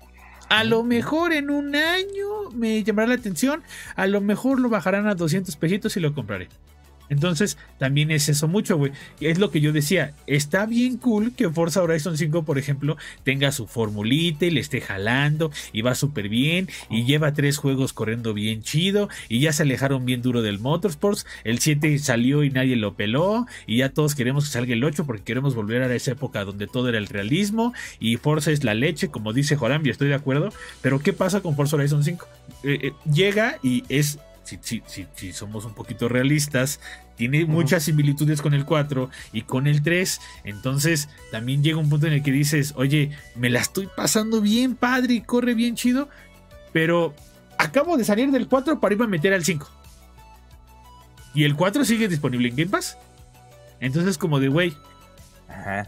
A 0.49 0.63
lo 0.63 0.83
mejor 0.83 1.33
en 1.33 1.49
un 1.49 1.75
año 1.75 2.51
me 2.53 2.83
llamará 2.83 3.07
la 3.07 3.15
atención, 3.15 3.63
a 3.95 4.05
lo 4.07 4.21
mejor 4.21 4.59
lo 4.59 4.69
bajarán 4.69 5.07
a 5.07 5.15
200 5.15 5.55
pesitos 5.55 5.97
y 5.97 5.99
lo 5.99 6.13
compraré. 6.13 6.49
Entonces, 7.09 7.57
también 7.77 8.11
es 8.11 8.29
eso 8.29 8.47
mucho, 8.47 8.77
güey. 8.77 8.91
Es 9.19 9.39
lo 9.39 9.51
que 9.51 9.61
yo 9.61 9.71
decía. 9.71 10.13
Está 10.27 10.65
bien 10.65 10.97
cool 10.97 11.33
que 11.33 11.49
Forza 11.49 11.83
Horizon 11.83 12.17
5, 12.17 12.43
por 12.43 12.57
ejemplo, 12.57 12.97
tenga 13.23 13.51
su 13.51 13.67
formulita 13.67 14.45
y 14.45 14.51
le 14.51 14.59
esté 14.59 14.81
jalando 14.81 15.51
y 15.71 15.81
va 15.81 15.95
súper 15.95 16.29
bien 16.29 16.69
y 16.89 17.05
lleva 17.05 17.33
tres 17.33 17.57
juegos 17.57 17.93
corriendo 17.93 18.33
bien 18.33 18.61
chido 18.61 19.09
y 19.29 19.39
ya 19.39 19.53
se 19.53 19.63
alejaron 19.63 20.05
bien 20.05 20.21
duro 20.21 20.41
del 20.41 20.59
Motorsports. 20.59 21.25
El 21.43 21.59
7 21.59 21.99
salió 21.99 22.43
y 22.43 22.49
nadie 22.49 22.75
lo 22.75 22.95
peló 22.95 23.45
y 23.67 23.77
ya 23.77 23.89
todos 23.89 24.15
queremos 24.15 24.45
que 24.45 24.51
salga 24.51 24.73
el 24.73 24.83
8 24.83 25.05
porque 25.05 25.23
queremos 25.23 25.55
volver 25.55 25.83
a 25.83 25.93
esa 25.93 26.11
época 26.11 26.45
donde 26.45 26.67
todo 26.67 26.89
era 26.89 26.97
el 26.97 27.07
realismo 27.07 27.73
y 27.99 28.17
Forza 28.17 28.51
es 28.51 28.63
la 28.63 28.73
leche, 28.73 29.09
como 29.09 29.33
dice 29.33 29.55
Joram, 29.55 29.85
y 29.85 29.89
estoy 29.89 30.07
de 30.07 30.15
acuerdo. 30.15 30.51
Pero 30.81 30.99
¿qué 30.99 31.13
pasa 31.13 31.41
con 31.41 31.55
Forza 31.55 31.75
Horizon 31.75 32.03
5? 32.03 32.27
Eh, 32.63 32.79
eh, 32.81 32.93
llega 33.11 33.57
y 33.61 33.83
es 33.89 34.19
si, 34.61 34.81
si, 34.87 35.05
si, 35.05 35.07
si 35.15 35.33
somos 35.33 35.65
un 35.65 35.73
poquito 35.73 36.09
realistas, 36.09 36.79
tiene 37.15 37.45
muchas 37.45 37.83
similitudes 37.83 38.41
con 38.41 38.53
el 38.53 38.65
4 38.65 39.09
y 39.31 39.43
con 39.43 39.67
el 39.67 39.83
3. 39.83 40.19
Entonces 40.43 41.09
también 41.31 41.63
llega 41.63 41.77
un 41.77 41.89
punto 41.89 42.07
en 42.07 42.13
el 42.13 42.23
que 42.23 42.31
dices, 42.31 42.73
oye, 42.75 43.11
me 43.35 43.49
la 43.49 43.59
estoy 43.59 43.87
pasando 43.95 44.41
bien, 44.41 44.75
padre, 44.75 45.15
y 45.15 45.21
corre 45.21 45.53
bien 45.53 45.75
chido, 45.75 46.09
pero 46.71 47.13
acabo 47.57 47.97
de 47.97 48.03
salir 48.03 48.31
del 48.31 48.47
4 48.47 48.79
para 48.79 48.93
irme 48.93 49.05
a 49.05 49.09
meter 49.09 49.33
al 49.33 49.43
5. 49.43 49.69
Y 51.35 51.43
el 51.43 51.55
4 51.55 51.85
sigue 51.85 52.07
disponible 52.07 52.49
en 52.49 52.55
Game 52.55 52.69
Pass. 52.69 52.97
Entonces 53.79 54.17
como 54.17 54.39
de, 54.39 54.47
güey, 54.47 54.75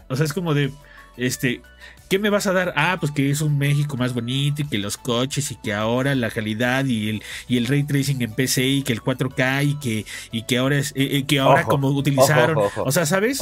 o 0.08 0.16
sea, 0.16 0.26
es 0.26 0.32
como 0.32 0.54
de, 0.54 0.72
este, 1.16 1.62
¿qué 2.08 2.18
me 2.18 2.30
vas 2.30 2.46
a 2.46 2.52
dar? 2.52 2.72
Ah, 2.76 2.96
pues 3.00 3.12
que 3.12 3.30
es 3.30 3.40
un 3.40 3.58
México 3.58 3.96
más 3.96 4.14
bonito 4.14 4.62
y 4.62 4.66
que 4.68 4.78
los 4.78 4.96
coches 4.96 5.50
y 5.50 5.56
que 5.56 5.72
ahora 5.74 6.14
la 6.14 6.30
calidad 6.30 6.84
y 6.84 7.08
el, 7.10 7.22
y 7.48 7.56
el 7.56 7.66
ray 7.66 7.82
tracing 7.84 8.22
en 8.22 8.32
PC 8.32 8.64
y 8.66 8.82
que 8.82 8.92
el 8.92 9.02
4K 9.02 9.64
y 9.64 9.74
que, 9.78 10.06
y 10.32 10.42
que 10.42 10.58
ahora 10.58 10.78
es, 10.78 10.92
eh, 10.96 11.16
eh, 11.18 11.24
que 11.26 11.38
ahora 11.40 11.62
Ojo, 11.62 11.70
como 11.70 11.88
utilizaron, 11.88 12.56
ojo, 12.58 12.66
ojo. 12.66 12.82
o 12.84 12.92
sea, 12.92 13.06
¿sabes? 13.06 13.40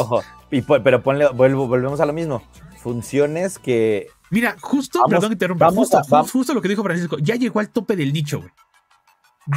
Y 0.51 0.63
po- 0.63 0.83
pero 0.83 1.03
ponle, 1.03 1.29
vuelvo, 1.29 1.67
volvemos 1.69 2.01
a 2.01 2.07
lo 2.07 2.13
mismo. 2.13 2.43
Funciones 2.83 3.59
que. 3.59 4.09
Mira, 4.31 4.57
justo, 4.61 4.99
Vamos- 4.99 5.11
perdón 5.11 5.31
que 5.31 5.37
te 5.37 5.45
interrumpa, 5.45 5.67
vamos 5.67 5.89
justo, 5.91 6.17
a- 6.17 6.23
justo 6.25 6.55
lo 6.55 6.61
que 6.63 6.69
dijo 6.69 6.83
Francisco, 6.83 7.19
ya 7.19 7.35
llegó 7.37 7.61
al 7.61 7.71
tope 7.71 7.97
del 7.97 8.13
nicho, 8.13 8.39
güey. 8.41 8.51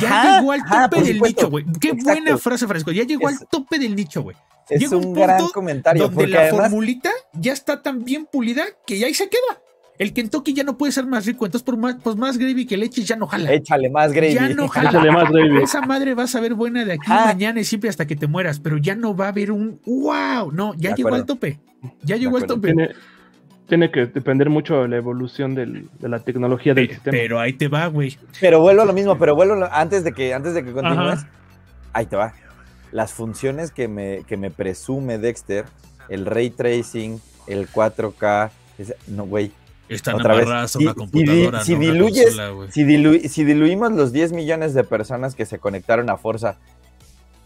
Ya 0.01 0.07
Ajá, 0.21 0.39
llegó 0.39 0.51
al 0.51 0.59
tope 0.63 1.01
del 1.03 1.13
supuesto. 1.15 1.25
nicho, 1.41 1.49
güey. 1.49 1.65
Qué 1.79 1.87
Exacto. 1.89 2.03
buena 2.21 2.37
frase, 2.37 2.67
Francisco. 2.67 2.91
Ya 2.91 3.03
llegó 3.03 3.29
Es- 3.29 3.41
al 3.41 3.47
tope 3.47 3.79
del 3.79 3.95
nicho, 3.95 4.21
güey. 4.23 4.35
Es 4.69 4.81
Llega 4.81 4.97
un 4.97 5.05
un 5.07 5.13
gran 5.13 5.37
punto 5.37 5.53
comentario. 5.53 6.03
donde 6.03 6.15
Porque 6.15 6.31
la 6.31 6.39
además. 6.41 6.59
formulita 6.61 7.09
ya 7.33 7.53
está 7.53 7.81
tan 7.81 8.03
bien 8.03 8.25
pulida 8.29 8.65
que 8.85 8.99
ya 8.99 9.07
ahí 9.07 9.13
se 9.13 9.29
queda. 9.29 9.61
El 9.97 10.13
Kentucky 10.13 10.53
ya 10.53 10.63
no 10.63 10.77
puede 10.77 10.91
ser 10.91 11.07
más 11.07 11.25
rico, 11.25 11.45
entonces 11.45 11.63
por 11.65 11.75
más, 11.77 11.95
pues 12.03 12.15
más 12.17 12.37
gravy 12.37 12.65
que 12.67 12.77
leche 12.77 13.01
ya 13.03 13.15
no 13.15 13.25
jala. 13.27 13.51
Échale 13.51 13.89
más 13.89 14.11
gravy. 14.11 14.33
Ya 14.35 14.49
no 14.49 14.67
jala. 14.67 14.89
Échale 14.89 15.11
más, 15.11 15.31
David. 15.31 15.57
Esa 15.63 15.81
madre 15.81 16.13
va 16.13 16.23
a 16.23 16.27
saber 16.27 16.53
buena 16.53 16.85
de 16.85 16.93
aquí 16.93 17.07
Ah. 17.07 17.23
mañana 17.25 17.61
y 17.61 17.63
siempre 17.63 17.89
hasta 17.89 18.05
que 18.05 18.15
te 18.15 18.27
mueras, 18.27 18.59
pero 18.59 18.77
ya 18.77 18.93
no 18.93 19.15
va 19.15 19.25
a 19.25 19.29
haber 19.29 19.51
un 19.51 19.81
wow. 19.85 20.51
No, 20.51 20.73
ya 20.75 20.89
De 20.91 20.97
llegó 20.97 21.15
al 21.15 21.25
tope. 21.25 21.59
Ya 22.03 22.15
llegó 22.17 22.37
al 22.37 22.45
tope. 22.45 22.73
Tiene, 22.73 22.89
tiene 23.67 23.91
que 23.91 24.05
depender 24.07 24.49
mucho 24.49 24.81
de 24.83 24.87
la 24.87 24.95
evolución 24.97 25.53
del- 25.55 25.89
de 25.99 26.09
la 26.09 26.19
tecnología 26.19 26.73
del 26.73 26.87
Pe- 26.87 26.93
sistema. 26.95 27.17
Pero 27.17 27.39
ahí 27.39 27.53
te 27.53 27.67
va, 27.67 27.87
güey. 27.87 28.17
Pero 28.39 28.61
vuelvo 28.61 28.81
a 28.81 28.85
lo 28.85 28.93
mismo, 28.93 29.17
pero 29.17 29.35
vuelvo 29.35 29.53
a 29.53 29.57
lo- 29.57 29.73
antes 29.73 30.03
de 30.03 30.13
que 30.13 30.33
antes 30.33 30.53
de 30.53 30.63
que 30.63 30.71
continúes. 30.71 31.19
Ajá. 31.19 31.29
Ahí 31.93 32.05
te 32.05 32.15
va. 32.15 32.33
Las 32.91 33.13
funciones 33.13 33.71
que 33.71 33.87
me, 33.87 34.23
que 34.27 34.37
me 34.37 34.49
presume 34.51 35.17
Dexter, 35.17 35.65
el 36.09 36.25
ray 36.25 36.49
tracing, 36.49 37.19
el 37.47 37.67
4K, 37.67 38.51
es- 38.77 38.93
no, 39.07 39.25
güey. 39.25 39.51
Están 39.89 40.15
Otra 40.15 40.33
vez, 40.35 40.43
amarradas 40.45 40.75
a 40.75 40.79
si- 40.79 40.83
una 40.85 40.93
si 40.93 40.97
computadora, 40.99 41.63
si 41.63 41.71
no 41.73 41.77
una 41.79 41.87
diluyes- 41.93 42.23
consola. 42.37 42.71
Si, 42.71 42.83
dilu- 42.83 43.27
si 43.27 43.43
diluimos 43.45 43.91
los 43.93 44.11
10 44.11 44.33
millones 44.33 44.73
de 44.73 44.83
personas 44.83 45.33
que 45.35 45.45
se 45.45 45.59
conectaron 45.59 46.09
a 46.09 46.17
Forza, 46.17 46.57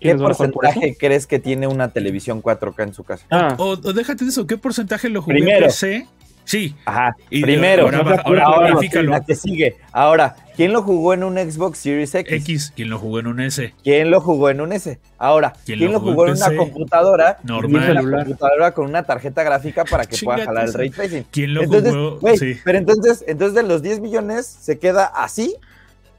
¿qué 0.02 0.16
porcentaje 0.16 0.98
crees 1.00 1.28
que 1.28 1.40
tiene 1.40 1.68
una 1.68 1.90
televisión 1.90 2.42
4K 2.42 2.84
en 2.84 2.94
su 2.94 3.04
casa? 3.04 3.26
Ah, 3.30 3.56
O, 3.58 3.70
o 3.72 3.94
déjate 3.94 4.26
de 4.26 4.32
eso, 4.32 4.46
¿qué 4.48 4.58
porcentaje 4.58 5.10
lo 5.10 5.22
jugué 5.22 5.36
Primero. 5.36 5.58
en 5.60 5.72
PC? 5.72 6.08
Sí. 6.44 6.76
Ajá, 6.86 7.16
Y 7.30 7.42
primero. 7.44 7.84
ahora 7.84 8.00
ahora 8.26 8.44
Ahora, 8.44 8.80
la 9.04 9.24
que 9.24 9.36
sigue. 9.36 9.78
Ahora, 9.92 10.36
¿quién 10.56 10.74
lo 10.74 10.82
jugó 10.82 11.14
en 11.14 11.24
un 11.24 11.38
Xbox 11.38 11.78
Series 11.78 12.14
X? 12.16 12.34
X, 12.42 12.74
quien 12.76 12.90
lo 12.90 12.98
jugó 12.98 13.20
en 13.20 13.28
un 13.28 13.40
S. 13.40 13.74
¿Quién 13.84 14.10
lo 14.10 14.20
jugó 14.20 14.50
en 14.50 14.60
un 14.60 14.74
S? 14.74 15.00
Ahora, 15.20 15.54
¿Quién 15.66 15.78
¿quién, 15.80 15.92
lo 15.92 16.00
jugó 16.00 16.12
jugó 16.14 16.28
en 16.28 16.36
en 16.36 16.44
una 16.44 16.58
computadora? 16.58 17.38
Normal. 17.44 18.06
Una 18.06 18.24
computadora 18.24 18.74
con 18.74 18.86
una 18.88 19.04
tarjeta 19.04 19.44
gráfica 19.44 19.86
para 19.86 20.06
que 20.06 20.18
pueda 20.18 20.44
jalar 20.44 20.66
el 20.68 20.74
ray 20.74 20.90
tracing. 20.90 21.24
¿Quién 21.32 21.54
lo 21.54 21.62
Entonces, 21.64 21.94
jugó? 21.94 22.36
Sí. 22.36 22.58
pero 22.66 22.78
entonces, 22.80 23.24
entonces 23.28 23.56
de 23.56 23.64
los 23.64 23.82
10 23.84 24.00
millones 24.02 24.46
se 24.48 24.80
queda 24.80 25.06
así. 25.06 25.56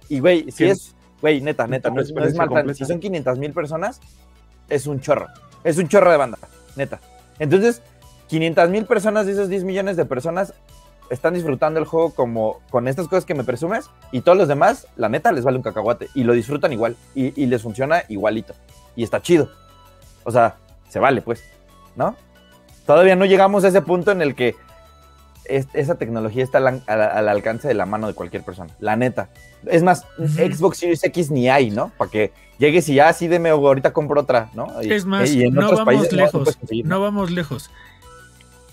Y 0.08 0.20
güey, 0.20 0.50
si 0.52 0.64
es, 0.66 0.94
güey, 1.22 1.40
neta, 1.40 1.66
neta, 1.66 1.88
no 1.88 2.02
es, 2.02 2.12
no 2.12 2.20
es 2.20 2.32
Experiencia 2.32 2.38
mal 2.46 2.64
plan. 2.64 2.74
Si 2.74 2.84
son 2.84 3.00
500 3.00 3.38
mil 3.38 3.52
personas, 3.52 4.00
es 4.68 4.86
un 4.86 5.00
chorro. 5.00 5.28
Es 5.64 5.78
un 5.78 5.88
chorro 5.88 6.10
de 6.10 6.18
banda, 6.18 6.38
neta. 6.76 7.00
Entonces, 7.38 7.80
500 8.26 8.68
mil 8.68 8.84
personas 8.84 9.24
de 9.24 9.32
esos 9.32 9.48
10 9.48 9.64
millones 9.64 9.96
de 9.96 10.04
personas 10.04 10.52
están 11.10 11.34
disfrutando 11.34 11.78
el 11.78 11.86
juego 11.86 12.10
como 12.10 12.60
con 12.70 12.88
estas 12.88 13.06
cosas 13.06 13.24
que 13.24 13.34
me 13.34 13.44
presumes 13.44 13.88
y 14.10 14.22
todos 14.22 14.36
los 14.36 14.48
demás, 14.48 14.88
la 14.96 15.08
neta, 15.08 15.30
les 15.30 15.44
vale 15.44 15.58
un 15.58 15.62
cacahuate 15.62 16.08
y 16.14 16.24
lo 16.24 16.32
disfrutan 16.32 16.72
igual 16.72 16.96
y, 17.14 17.40
y 17.40 17.46
les 17.46 17.62
funciona 17.62 18.02
igualito 18.08 18.54
y 18.96 19.04
está 19.04 19.22
chido. 19.22 19.50
O 20.24 20.30
sea, 20.30 20.56
se 20.88 20.98
vale 20.98 21.22
pues, 21.22 21.44
¿no? 21.94 22.16
Todavía 22.86 23.14
no 23.14 23.26
llegamos 23.26 23.64
a 23.64 23.68
ese 23.68 23.82
punto 23.82 24.10
en 24.10 24.22
el 24.22 24.34
que 24.34 24.56
es- 25.44 25.66
esa 25.74 25.96
tecnología 25.96 26.42
está 26.44 26.58
al, 26.58 26.82
al- 26.86 27.00
al 27.00 27.28
alcance 27.28 27.68
de 27.68 27.74
la 27.74 27.86
mano 27.86 28.06
de 28.06 28.14
cualquier 28.14 28.42
persona, 28.42 28.70
la 28.80 28.96
neta. 28.96 29.28
Es 29.66 29.82
más. 29.82 30.04
Xbox 30.18 30.78
Series 30.78 31.04
X 31.04 31.30
ni 31.30 31.48
hay, 31.48 31.70
¿no? 31.70 31.92
Para 31.96 32.10
que 32.10 32.32
llegues 32.58 32.88
y 32.88 32.94
ya 32.94 33.08
así 33.08 33.28
deme 33.28 33.50
ahorita 33.50 33.92
compro 33.92 34.20
otra, 34.20 34.50
¿no? 34.54 34.82
Y- 34.82 34.92
Es 34.92 35.04
más, 35.04 35.30
y 35.32 35.42
en 35.44 35.54
no 35.54 35.62
otros 35.66 35.80
vamos 35.80 35.94
países 35.94 36.12
no 36.12 36.24
lejos. 36.24 36.56
conseguir, 36.56 36.86
No 36.86 37.00
vamos 37.00 37.30
lejos. 37.30 37.70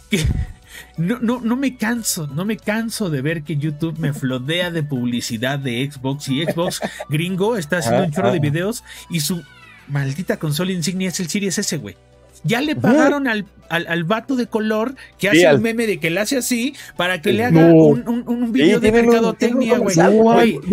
Que- 0.09 0.25
No, 0.97 1.17
no, 1.19 1.39
no 1.41 1.55
me 1.55 1.75
canso, 1.77 2.27
no 2.27 2.45
me 2.45 2.55
canso 2.57 3.09
de 3.09 3.21
ver 3.21 3.43
que 3.43 3.57
YouTube 3.57 3.97
me 3.99 4.13
flodea 4.13 4.69
de 4.71 4.81
publicidad 4.83 5.59
de 5.59 5.89
Xbox 5.89 6.27
y 6.29 6.43
Xbox 6.45 6.81
gringo 7.09 7.57
está 7.57 7.77
haciendo 7.77 8.03
un 8.05 8.11
chorro 8.11 8.31
de 8.31 8.37
Ah. 8.37 8.41
videos 8.41 8.83
y 9.09 9.19
su 9.21 9.41
maldita 9.87 10.37
consola 10.37 10.71
insignia 10.71 11.09
es 11.09 11.19
el 11.19 11.27
Series 11.29 11.57
S, 11.57 11.77
güey. 11.77 11.95
Ya 12.43 12.61
le 12.61 12.75
pagaron 12.75 13.27
al, 13.27 13.45
al, 13.69 13.85
al 13.87 14.03
vato 14.05 14.35
de 14.35 14.47
color 14.47 14.95
que 15.17 15.27
hace 15.29 15.37
Sí, 15.39 15.43
el 15.43 15.49
al- 15.49 15.59
meme 15.61 15.85
de 15.87 15.99
que 15.99 16.09
le 16.09 16.19
hace 16.21 16.37
así 16.37 16.73
para 16.95 17.21
que 17.21 17.33
le 17.33 17.51
No. 17.51 17.59
haga 17.59 17.73
un, 17.73 18.07
un, 18.07 18.23
un 18.27 18.51
video 18.51 18.79
de 18.79 18.89
tienen 18.91 19.05
un- 19.05 19.11
mercadotecnia, 19.11 19.77
güey. 19.77 19.95
no, 19.97 20.11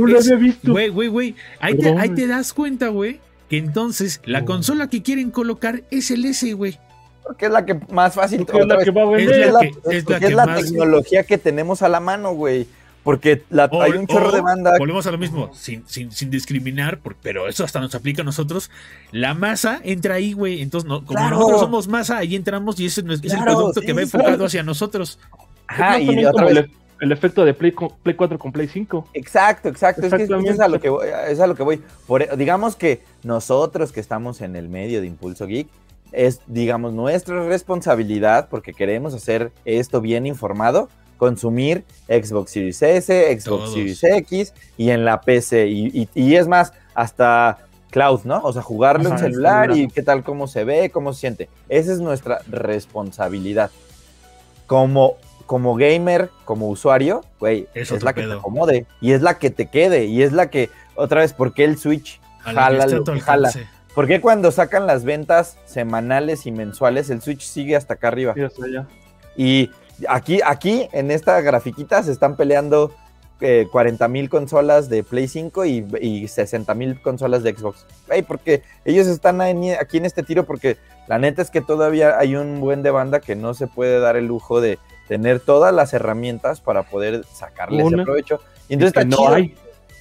lo 0.06 0.18
había 0.18 0.36
visto. 0.36 0.72
Güey, 0.72 0.88
güey, 0.88 1.08
güey. 1.08 1.34
Ahí 1.60 1.76
te, 1.76 1.88
ahí 1.98 2.10
te 2.10 2.26
das 2.26 2.52
cuenta, 2.52 2.88
güey, 2.88 3.18
que 3.50 3.58
entonces 3.58 4.20
la 4.24 4.40
No. 4.40 4.46
consola 4.46 4.88
que 4.88 5.02
quieren 5.02 5.30
colocar 5.30 5.82
es 5.90 6.10
el 6.10 6.24
S, 6.24 6.52
güey. 6.52 6.78
Porque 7.24 7.46
es 7.46 7.50
la 7.52 7.64
que 7.66 7.74
más 7.90 8.14
fácil. 8.14 8.44
Porque 8.46 8.60
es 8.60 8.66
la 8.68 8.74
otra 8.74 8.84
que 8.84 8.90
vez, 8.92 8.96
va 8.96 9.02
a 9.02 9.18
Es 9.18 9.24
porque 9.24 9.26
vender. 9.26 9.40
la 9.40 9.46
es 9.46 9.52
la, 9.52 9.60
que- 9.60 9.96
es 9.98 10.04
porque 10.04 10.10
la 10.10 10.16
es 10.16 10.28
que 10.30 10.34
la 10.36 10.46
más- 10.46 10.62
tecnología 10.64 11.24
que 11.24 11.38
tenemos 11.38 11.82
a 11.82 11.88
la 11.88 11.98
mano, 12.00 12.32
güey. 12.34 12.66
Porque 13.06 13.44
la- 13.50 13.66
O- 13.66 13.80
hay 13.80 13.92
un 13.92 14.06
chorro 14.08 14.30
o 14.30 14.32
de 14.32 14.40
banda. 14.40 14.74
Volvemos 14.80 15.06
a 15.06 15.12
lo 15.12 15.16
mismo, 15.18 15.50
sin, 15.54 15.84
sin, 15.86 16.10
sin 16.10 16.28
discriminar, 16.28 16.98
por- 16.98 17.14
pero 17.14 17.46
eso 17.46 17.62
hasta 17.62 17.78
nos 17.78 17.94
aplica 17.94 18.22
a 18.22 18.24
nosotros. 18.24 18.68
La 19.12 19.32
masa 19.32 19.80
entra 19.84 20.14
ahí, 20.16 20.32
güey. 20.32 20.60
Entonces, 20.60 20.88
no, 20.88 21.04
como 21.04 21.16
Claro. 21.18 21.36
nosotros 21.36 21.60
somos 21.60 21.86
masa, 21.86 22.18
ahí 22.18 22.34
entramos 22.34 22.80
y 22.80 22.86
ese 22.86 23.02
es, 23.02 23.06
el 23.06 23.20
Claro, 23.20 23.44
producto 23.44 23.80
sí, 23.80 23.86
que 23.86 23.92
va 23.92 23.98
sí. 24.00 24.02
enfocado 24.06 24.44
hacia 24.44 24.64
nosotros. 24.64 25.20
Ajá, 25.68 26.00
y 26.00 26.24
otra 26.24 26.46
vez. 26.46 26.56
el, 26.56 26.70
el 27.00 27.12
efecto 27.12 27.44
de 27.44 27.54
Play, 27.54 27.72
Play 28.02 28.16
4 28.16 28.38
con 28.40 28.50
Play 28.50 28.66
5. 28.66 29.08
Exacto, 29.14 29.68
exacto. 29.68 30.04
Es 30.04 30.12
que 30.12 30.24
es, 30.24 30.60
a 30.60 30.66
lo 30.66 30.80
que 30.80 30.88
voy. 30.88 31.06
Es 31.28 31.38
a 31.38 31.46
lo 31.46 31.54
que 31.54 31.62
voy. 31.62 31.80
Por, 32.08 32.22
e, 32.22 32.28
digamos 32.36 32.74
que 32.74 33.02
nosotros 33.22 33.92
que 33.92 34.00
estamos 34.00 34.40
en 34.40 34.56
el 34.56 34.68
medio 34.68 35.00
de 35.00 35.06
Impulso 35.06 35.46
Geek, 35.46 35.68
es, 36.10 36.40
digamos, 36.48 36.92
nuestra 36.92 37.46
responsabilidad, 37.46 38.48
porque 38.48 38.72
queremos 38.72 39.14
hacer 39.14 39.52
esto 39.64 40.00
bien 40.00 40.26
informado, 40.26 40.88
consumir 41.16 41.84
Xbox 42.08 42.50
Series 42.52 42.82
S, 42.82 43.38
Xbox 43.40 43.44
Todos. 43.44 43.72
Series 43.72 44.02
X 44.04 44.52
y 44.76 44.90
en 44.90 45.04
la 45.04 45.20
PC. 45.20 45.66
Y, 45.68 45.86
y- 45.92 46.08
y 46.14 46.36
es 46.36 46.46
más, 46.48 46.72
hasta 46.94 47.58
cloud, 47.90 48.20
¿no? 48.24 48.40
O 48.42 48.52
sea, 48.52 48.62
jugarlo 48.62 49.08
en 49.08 49.14
Ajá, 49.14 49.24
en 49.26 49.32
celular 49.32 49.70
y 49.76 49.88
qué 49.88 50.02
tal, 50.02 50.22
cómo 50.22 50.46
se 50.46 50.64
ve, 50.64 50.90
cómo 50.90 51.12
se 51.12 51.20
siente. 51.20 51.48
Esa 51.68 51.92
es 51.92 52.00
nuestra 52.00 52.40
responsabilidad. 52.48 53.70
Como, 54.66 55.16
como 55.46 55.76
gamer, 55.76 56.30
como 56.44 56.68
usuario, 56.68 57.24
güey, 57.38 57.68
Es 57.74 57.92
es, 57.92 58.02
la 58.02 58.12
que 58.12 58.22
te 58.22 58.32
acomode 58.32 58.86
y 59.00 59.12
es 59.12 59.22
la 59.22 59.38
que 59.38 59.50
te 59.50 59.66
quede 59.66 60.06
y 60.06 60.22
es 60.22 60.32
la 60.32 60.50
que, 60.50 60.70
otra 60.96 61.20
vez, 61.20 61.32
¿por 61.32 61.54
qué 61.54 61.64
el 61.64 61.78
Switch 61.78 62.20
jala 62.40 62.86
lo 62.86 63.04
que 63.04 63.20
jala? 63.20 63.52
¿Por 63.94 64.06
qué 64.08 64.20
cuando 64.20 64.50
sacan 64.50 64.86
las 64.86 65.04
ventas 65.04 65.56
semanales 65.64 66.46
y 66.46 66.50
mensuales 66.52 67.08
el 67.10 67.22
Switch 67.22 67.42
sigue 67.42 67.76
hasta 67.76 67.94
acá 67.94 68.08
arriba? 68.08 68.34
Sí. 68.34 68.62
Y 69.36 69.70
aquí, 70.08 70.40
aquí 70.44 70.88
en 70.92 71.10
esta 71.10 71.40
grafiquita 71.40 72.02
se 72.02 72.12
están 72.12 72.36
peleando 72.36 72.92
40 73.38 74.08
mil 74.08 74.30
consolas 74.30 74.88
de 74.88 75.04
Play 75.04 75.28
5 75.28 75.66
y, 75.66 75.86
y 76.00 76.28
60 76.28 76.74
mil 76.74 77.00
consolas 77.02 77.42
de 77.42 77.54
Xbox. 77.54 77.86
Güey, 78.06 78.22
porque 78.22 78.62
ellos 78.84 79.06
están 79.06 79.40
aquí 79.40 79.98
en 79.98 80.06
este 80.06 80.22
tiro 80.22 80.44
porque 80.44 80.78
la 81.06 81.18
neta 81.18 81.42
es 81.42 81.50
que 81.50 81.60
todavía 81.60 82.18
hay 82.18 82.34
un 82.34 82.60
buen 82.60 82.82
de 82.82 82.90
banda 82.90 83.20
que 83.20 83.36
no 83.36 83.52
se 83.52 83.66
puede 83.66 84.00
dar 84.00 84.16
el 84.16 84.26
lujo 84.26 84.60
de 84.60 84.78
tener 85.06 85.40
todas 85.40 85.74
las 85.74 85.92
herramientas 85.92 86.60
para 86.60 86.82
poder 86.84 87.24
sacarle 87.30 87.84
ese 87.84 87.96
provecho. 88.02 88.40
Y 88.68 88.74
entonces 88.74 88.94
que 88.94 89.00
está 89.00 89.04
no 89.04 89.16
chido. 89.16 89.34
hay. 89.34 89.54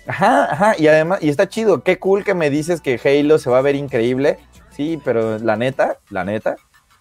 Ajá, 0.07 0.45
ajá, 0.51 0.75
y 0.77 0.87
además, 0.87 1.19
y 1.21 1.29
está 1.29 1.49
chido, 1.49 1.81
qué 1.83 1.97
cool 1.97 2.23
que 2.23 2.35
me 2.35 2.49
dices 2.49 2.79
que 2.79 2.99
Halo 3.03 3.39
se 3.39 3.49
va 3.49 3.57
a 3.57 3.61
ver 3.61 3.75
increíble. 3.75 4.37
Sí, 4.69 4.99
pero 5.03 5.39
la 5.39 5.55
neta, 5.55 5.97
la 6.09 6.23
neta, 6.23 6.57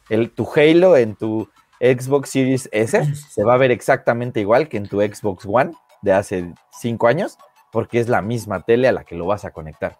el, 0.08 0.30
tu 0.30 0.48
Halo 0.54 0.96
en 0.96 1.14
tu 1.14 1.48
Xbox 1.80 2.30
Series 2.30 2.68
S 2.72 3.14
se 3.14 3.44
va 3.44 3.54
a 3.54 3.58
ver 3.58 3.70
exactamente 3.70 4.40
igual 4.40 4.68
que 4.68 4.76
en 4.76 4.88
tu 4.88 5.00
Xbox 5.00 5.44
One 5.46 5.72
de 6.02 6.12
hace 6.12 6.52
cinco 6.80 7.08
años, 7.08 7.38
porque 7.72 7.98
es 7.98 8.08
la 8.08 8.22
misma 8.22 8.62
tele 8.62 8.88
a 8.88 8.92
la 8.92 9.04
que 9.04 9.14
lo 9.14 9.26
vas 9.26 9.44
a 9.44 9.50
conectar. 9.50 9.98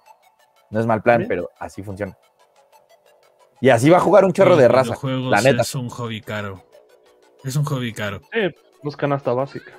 No 0.70 0.80
es 0.80 0.86
mal 0.86 1.02
plan, 1.02 1.18
Bien. 1.18 1.28
pero 1.28 1.50
así 1.58 1.82
funciona. 1.82 2.16
Y 3.60 3.70
así 3.70 3.88
va 3.88 3.96
a 3.96 4.00
jugar 4.00 4.24
un 4.24 4.32
chorro 4.32 4.56
de 4.56 4.68
raza, 4.68 4.94
la 5.02 5.40
neta. 5.40 5.62
Es 5.62 5.74
un 5.74 5.88
hobby 5.88 6.20
caro. 6.20 6.64
Es 7.44 7.56
un 7.56 7.64
hobby 7.64 7.92
caro. 7.92 8.20
Sí, 8.32 8.40
no 8.82 8.90
es 8.90 8.96
canasta 8.96 9.32
básica. 9.32 9.72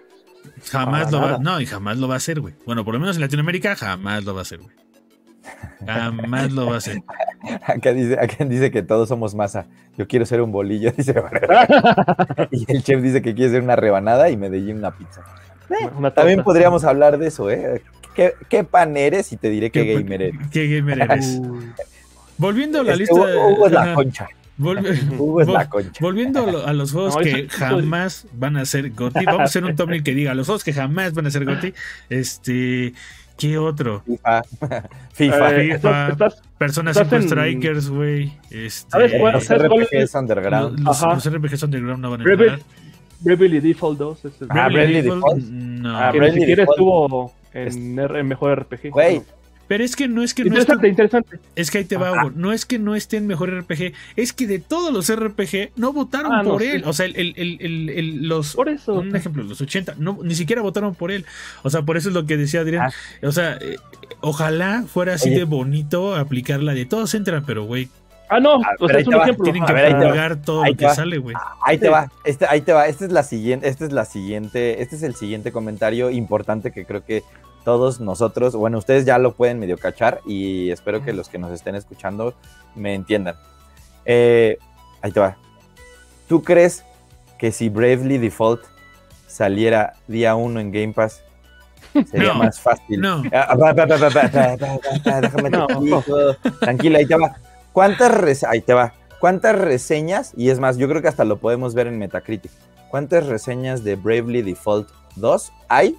Jamás 0.72 1.06
Para 1.06 1.12
lo 1.12 1.34
va, 1.34 1.38
no, 1.40 1.60
y 1.60 1.66
jamás 1.66 1.98
lo 1.98 2.08
va 2.08 2.16
a 2.16 2.18
hacer, 2.18 2.40
güey. 2.40 2.56
Bueno, 2.66 2.86
por 2.86 2.94
lo 2.94 3.00
menos 3.00 3.16
en 3.16 3.22
Latinoamérica 3.22 3.76
jamás 3.76 4.24
lo 4.24 4.34
va 4.34 4.42
a 4.42 4.44
hacer, 4.44 4.60
güey. 4.60 4.76
Jamás 5.86 6.52
lo 6.52 6.68
va 6.68 6.76
a 6.76 6.78
hacer. 6.78 7.02
Acá 7.68 7.94
dice, 7.94 8.18
acá 8.20 8.44
dice 8.46 8.72
que 8.72 8.82
todos 8.82 9.08
somos 9.08 9.36
masa. 9.36 9.68
Yo 9.98 10.08
quiero 10.08 10.26
ser 10.26 10.42
un 10.42 10.52
bolillo, 10.52 10.92
dice. 10.98 11.14
y 12.52 12.72
el 12.72 12.84
chef 12.84 13.02
dice 13.02 13.22
que 13.22 13.36
quiere 13.36 13.52
ser 13.52 13.62
una 13.62 13.76
rebanada 13.76 14.30
y 14.30 14.38
Medellín 14.38 14.78
una 14.78 14.92
pizza. 14.92 15.22
Una 15.98 16.12
También 16.12 16.44
podríamos 16.44 16.84
hablar 16.84 17.18
de 17.18 17.28
eso, 17.28 17.50
¿eh? 17.52 17.82
¿Qué, 18.16 18.34
qué 18.50 18.64
pan 18.64 18.96
eres? 18.98 19.32
Y 19.34 19.38
te 19.38 19.50
diré 19.50 19.70
qué, 19.72 19.84
¿Qué- 19.84 19.94
gamer 19.96 20.22
eres. 20.22 20.48
¿Qué 20.52 20.76
gamer 20.76 21.02
eres? 21.02 21.40
Volviendo 22.38 22.80
a 22.82 22.84
la 22.84 22.92
Es 22.94 22.98
que 22.98 23.00
lista. 23.04 23.16
Hugo, 23.16 23.48
Hugo 23.50 23.66
es 23.68 23.72
la 23.74 23.94
concha. 23.94 24.28
volve- 24.58 25.18
Hugo 25.20 25.42
es 25.42 25.48
vol- 25.48 25.54
la 25.54 25.70
concha. 25.70 25.92
Volviendo 26.02 26.44
a, 26.48 26.52
lo- 26.52 26.68
a 26.68 26.74
los 26.74 26.92
juegos 26.92 27.16
No, 27.16 27.22
que 27.22 27.32
eso- 27.42 27.58
jamás 27.58 28.26
van 28.34 28.58
a 28.58 28.66
ser 28.66 28.90
GOTY. 28.92 29.26
Vamos 29.26 29.42
a 29.42 29.44
hacer 29.46 29.64
un 29.64 29.76
thumbnail 29.76 30.04
que 30.04 30.14
diga 30.14 30.34
los 30.34 30.48
juegos 30.48 30.64
que 30.64 30.74
jamás 30.74 31.14
van 31.14 31.28
a 31.28 31.32
ser 31.32 31.46
GOTY. 31.46 31.74
Este, 32.10 32.94
¿qué 33.38 33.58
otro? 33.58 34.02
FIFA. 34.06 34.42
FIFA. 35.14 35.56
eh, 35.56 35.64
FIFA. 35.74 35.76
estás- 35.76 36.12
estás- 36.12 36.42
Persona 36.58 36.92
estás 36.92 37.08
5 37.10 37.16
en- 37.22 37.28
Strikers, 37.30 37.90
güey. 37.90 38.34
Este, 38.50 38.90
¿Sabes 38.90 39.14
cuál? 39.20 39.34
los 39.34 39.44
¿sabes 39.44 39.68
cuál 39.68 39.82
RPGs 39.92 40.16
underground. 40.16 40.80
los, 40.80 41.26
RPGs 41.28 41.64
Underground 41.64 42.02
no 42.02 42.12
van 42.12 42.22
a 42.22 42.24
entrar. 42.32 42.60
Bravely 43.22 43.60
Default 43.60 43.98
2. 44.00 44.20
ese 44.26 44.28
es- 44.46 44.50
Ah, 44.50 44.68
Bravely 44.70 45.02
Default. 45.02 45.44
No. 45.48 45.98
Ah, 45.98 46.08
que 46.12 46.14
ni 46.14 46.20
Bravely 46.20 46.40
siquiera 46.42 46.62
Default. 46.64 46.78
estuvo 46.78 47.34
en, 47.54 48.00
R- 48.00 48.20
en 48.20 48.28
mejor 48.28 48.52
RPG. 48.60 48.90
Güey, 48.92 49.22
Pero 49.68 49.84
es 49.84 49.96
que 49.96 50.08
no 50.08 50.22
es 50.24 50.34
que 50.34 50.44
no 50.44 50.50
Interesante, 50.50 50.88
esté- 50.88 50.90
interesante. 50.90 51.40
es 51.56 51.72
que 51.72 51.78
ahí 51.80 51.86
te 51.86 51.98
va, 51.98 52.12
Hugo. 52.12 52.32
No 52.36 52.54
es 52.54 52.66
que 52.66 52.78
no 52.80 52.96
esté 52.96 53.18
en 53.18 53.28
mejor 53.28 53.50
RPG, 53.50 53.94
es 54.16 54.32
que 54.34 54.46
de 54.48 54.60
todos 54.60 54.94
los 54.94 55.10
RPG 55.14 55.72
no 55.76 55.92
votaron 55.94 56.32
Ah, 56.34 56.44
no, 56.44 56.52
por 56.52 56.62
sí. 56.62 56.68
él. 56.68 56.84
O 56.86 56.94
sea, 56.94 57.06
el, 57.08 57.16
el- 57.16 57.34
el- 57.36 57.58
el- 57.62 57.90
el- 57.90 58.28
los 58.28 58.56
Por 58.56 58.70
eso. 58.70 58.94
un 58.94 59.16
ejemplo, 59.16 59.44
los 59.44 59.60
80, 59.62 59.96
no, 59.98 60.20
ni 60.24 60.36
siquiera 60.36 60.62
votaron 60.62 60.94
por 60.96 61.12
él. 61.12 61.26
O 61.64 61.70
sea, 61.70 61.82
por 61.82 61.98
eso 61.98 62.10
es 62.10 62.16
lo 62.16 62.26
que 62.26 62.38
decía 62.38 62.62
Adrián. 62.62 62.92
O 63.24 63.32
sea, 63.32 63.58
eh, 63.60 63.78
ojalá 64.22 64.84
fuera 64.88 65.16
así 65.16 65.30
Oye. 65.30 65.40
de 65.40 65.44
bonito 65.46 66.16
aplicarla 66.16 66.74
de 66.74 66.86
todos 66.86 67.14
entran, 67.16 67.44
pero 67.46 67.64
güey, 67.66 67.90
Ah, 68.28 68.40
no, 68.40 68.56
Ah, 68.56 68.72
o 68.80 68.88
pero 68.88 68.90
sea, 68.90 69.00
es 69.02 69.08
un 69.08 69.14
ejemplo. 69.22 69.44
tienen 69.44 69.66
que 69.68 69.74
ver, 69.74 69.92
pagar 69.92 70.42
todo 70.42 70.64
Ahí 70.64 70.72
lo 70.72 70.78
que 70.80 70.86
va. 70.86 70.96
sale, 70.96 71.20
güey. 71.20 71.36
ahí 71.64 71.78
te 71.78 71.86
Sí. 71.86 71.92
va. 71.92 72.12
Este, 72.24 72.48
ahí 72.50 72.62
te 72.62 72.74
va. 72.74 72.88
Este 72.88 73.06
es 73.06 73.12
la 73.12 73.22
siguiente, 73.22 73.68
este 73.70 73.86
es 73.86 73.92
la 73.92 74.04
siguiente, 74.06 74.82
este 74.82 74.96
es 74.96 75.04
el 75.04 75.14
siguiente 75.14 75.52
comentario 75.52 76.10
importante 76.10 76.72
que 76.72 76.86
creo 76.86 77.06
que 77.06 77.22
todos 77.66 78.00
nosotros, 78.00 78.56
bueno, 78.56 78.78
ustedes 78.78 79.06
ya 79.06 79.18
lo 79.18 79.34
pueden 79.34 79.60
medio 79.60 79.78
cachar 79.78 80.22
y 80.26 80.70
espero 80.70 81.04
que 81.04 81.12
los 81.12 81.28
que 81.28 81.40
nos 81.40 81.52
estén 81.52 81.76
escuchando 81.76 82.36
me 82.76 82.94
entiendan. 82.94 83.36
Eh, 84.06 84.58
ahí 85.02 85.12
te 85.12 85.20
va. 85.20 85.36
¿Tú 86.30 86.44
crees 86.44 86.86
que 87.38 87.52
si 87.52 87.68
Bravely 87.70 88.20
Default 88.20 88.62
saliera 89.28 89.94
día 90.08 90.36
uno 90.36 90.60
en 90.60 90.72
Game 90.72 90.94
Pass, 90.94 91.24
sería 92.10 92.34
más 92.36 92.62
fácil? 92.62 93.02
No. 93.02 93.24
Tranquila, 96.60 97.00
ahí 97.00 97.08
te 97.08 97.16
va. 97.16 97.36
¿Cuántas 97.74 98.44
ahí 98.44 98.62
te 98.62 98.74
va. 98.74 98.94
¿Cuántas 99.20 99.58
reseñas? 99.58 100.34
Y 100.38 100.50
es 100.50 100.60
más, 100.60 100.78
yo 100.78 100.88
creo 100.88 101.02
que 101.02 101.08
hasta 101.08 101.26
lo 101.26 101.38
podemos 101.38 101.74
ver 101.74 101.88
en 101.88 101.98
Metacritic. 101.98 102.52
¿Cuántas 102.90 103.26
reseñas 103.26 103.84
de 103.84 103.96
Bravely 103.96 104.44
Default 104.44 104.88
2 105.16 105.52
hay? 105.68 105.98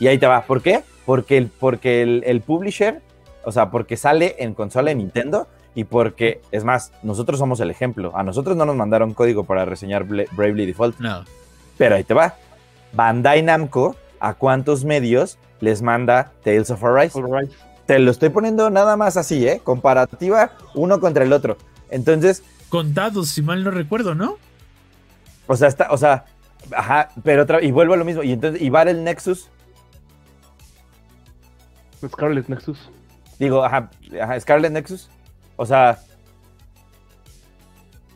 Y 0.00 0.08
ahí 0.08 0.18
te 0.18 0.26
va. 0.26 0.42
¿Por 0.42 0.60
qué? 0.60 0.82
Porque 1.06 1.36
el, 1.38 1.48
porque 1.48 2.02
el, 2.02 2.22
el 2.26 2.40
publisher, 2.40 3.00
o 3.44 3.52
sea, 3.52 3.70
porque 3.70 3.96
sale 3.96 4.36
en 4.38 4.54
consola 4.54 4.88
de 4.90 4.94
Nintendo 4.96 5.48
y 5.74 5.84
porque, 5.84 6.40
es 6.52 6.64
más, 6.64 6.92
nosotros 7.02 7.38
somos 7.38 7.60
el 7.60 7.70
ejemplo. 7.70 8.12
A 8.16 8.22
nosotros 8.22 8.56
no 8.56 8.64
nos 8.64 8.76
mandaron 8.76 9.12
código 9.12 9.44
para 9.44 9.64
reseñar 9.64 10.04
Bla- 10.06 10.26
Bravely 10.32 10.66
Default. 10.66 10.98
No. 11.00 11.24
Pero 11.76 11.96
ahí 11.96 12.04
te 12.04 12.14
va. 12.14 12.36
Bandai 12.92 13.42
Namco, 13.42 13.96
¿a 14.20 14.34
cuántos 14.34 14.84
medios 14.84 15.36
les 15.60 15.82
manda 15.82 16.30
Tales 16.44 16.70
of 16.70 16.82
Arise? 16.84 17.20
Te 17.86 17.98
lo 17.98 18.10
estoy 18.12 18.28
poniendo 18.30 18.70
nada 18.70 18.96
más 18.96 19.16
así, 19.16 19.46
¿eh? 19.46 19.60
Comparativa 19.62 20.52
uno 20.74 21.00
contra 21.00 21.24
el 21.24 21.32
otro. 21.32 21.56
Entonces, 21.90 22.42
Contados, 22.70 23.28
si 23.28 23.42
mal 23.42 23.62
no 23.62 23.70
recuerdo, 23.70 24.14
¿no? 24.14 24.36
o 25.46 25.56
sea, 25.56 25.68
está, 25.68 25.88
o 25.90 25.98
sea, 25.98 26.24
ajá, 26.74 27.10
pero 27.22 27.42
otra 27.42 27.62
y 27.62 27.70
vuelvo 27.70 27.94
a 27.94 27.96
lo 27.96 28.04
mismo. 28.04 28.22
Y 28.22 28.32
entonces, 28.32 28.62
y 28.62 28.70
Battle 28.70 28.94
Nexus, 29.02 29.48
Scarlet 32.08 32.48
Nexus. 32.48 32.90
digo, 33.38 33.64
ajá, 33.64 33.90
ajá, 34.20 34.40
Scarlet 34.40 34.72
Nexus. 34.72 35.10
O 35.56 35.66
sea, 35.66 35.98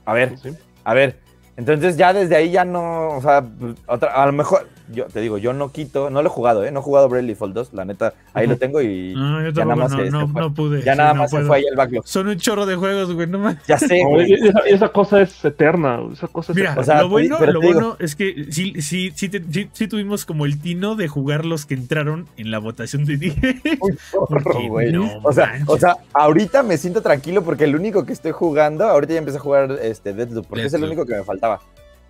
a 0.05 0.13
ver, 0.13 0.39
Sí. 0.39 0.57
a 0.85 0.95
ver. 0.95 1.21
Entonces 1.57 1.97
ya 1.97 2.13
desde 2.13 2.37
ahí 2.37 2.51
ya 2.51 2.65
no, 2.65 3.09
o 3.17 3.21
sea, 3.21 3.45
otra, 3.87 4.11
a 4.23 4.27
lo 4.27 4.33
mejor, 4.33 4.69
yo 4.93 5.05
te 5.07 5.21
digo, 5.21 5.39
yo 5.39 5.53
no 5.53 5.71
quito, 5.73 6.11
no 6.11 6.23
lo 6.23 6.29
he 6.29 6.31
jugado, 6.31 6.65
¿eh? 6.65 6.71
No 6.71 6.81
he 6.81 6.83
jugado 6.83 7.09
Bravely 7.09 7.29
Default 7.29 7.55
2, 7.55 7.73
la 7.75 7.85
neta, 7.85 8.15
ahí 8.35 8.47
lo 8.47 8.57
tengo 8.57 8.81
y 8.81 9.13
No, 9.15 9.43
yo 9.43 9.51
ya 9.51 9.65
nada 9.65 9.77
más 9.77 9.91
no, 9.93 9.99
se- 9.99 10.11
no, 10.11 10.27
se 10.27 10.33
fue. 10.33 10.41
no 10.43 10.55
pude. 10.55 10.83
ya 10.83 10.93
sí, 10.93 10.99
nada 10.99 11.15
no 11.15 11.21
más 11.23 11.31
se 11.31 11.41
fue 11.43 11.57
ahí 11.57 11.65
el 11.71 11.77
backlog. 11.77 12.07
Son 12.07 12.27
un 12.29 12.37
chorro 12.39 12.67
de 12.67 12.77
juegos, 12.77 13.13
güey, 13.13 13.27
no 13.27 13.39
más. 13.39 13.57
Ya 13.67 13.79
sé, 13.79 14.03
No, 14.03 14.11
güey. 14.11 14.33
esa, 14.67 14.89
cosa 14.89 15.21
es 15.21 15.45
eterna. 15.45 16.01
Esa 16.13 16.29
cosa 16.29 16.53
es 16.53 16.57
Mira, 16.57 16.71
eterna. 16.73 16.81
O 16.83 16.85
sea, 16.85 17.03
lo 17.03 17.09
bueno, 17.09 17.39
lo 17.41 17.61
digo- 17.61 17.73
bueno 17.73 17.97
es 17.99 18.17
que 18.17 18.47
sí, 18.51 18.75
sí, 18.81 19.13
sí, 19.15 19.29
te- 19.29 19.43
sí- 19.51 19.69
sí 19.73 19.89
tuvimos 19.89 20.25
como 20.25 20.47
el 20.47 20.61
tino 20.61 20.95
de 20.97 21.09
jugar 21.09 21.45
los 21.45 21.67
que 21.67 21.75
entraron 21.75 22.27
en 22.37 22.51
la 22.51 22.59
votación 22.59 23.05
de 23.05 23.17
10. 23.17 23.37
Un 23.81 23.99
chorro, 24.11 24.69
güey. 24.69 24.93
no 24.93 25.09
o, 25.23 25.33
sea, 25.33 25.47
manches. 25.49 25.69
o 25.69 25.79
sea, 25.79 25.97
ahorita 26.15 26.63
me 26.63 26.77
siento 26.79 27.03
tranquilo 27.03 27.43
porque 27.45 27.65
el 27.65 27.77
único 27.77 28.05
que 28.07 28.13
estoy 28.13 28.33
jugando, 28.33 28.85
ahorita 28.87 29.13
ya 29.13 29.19
empecé 29.19 29.39
a 29.39 29.41
jugar 29.41 29.73
este 29.83 30.13
Deathloop, 30.13 30.47
porque 30.47 30.65
es 30.65 30.73
el 30.75 30.85
único 30.85 31.05
que 31.05 31.15
me 31.17 31.25
faltaba. 31.25 31.61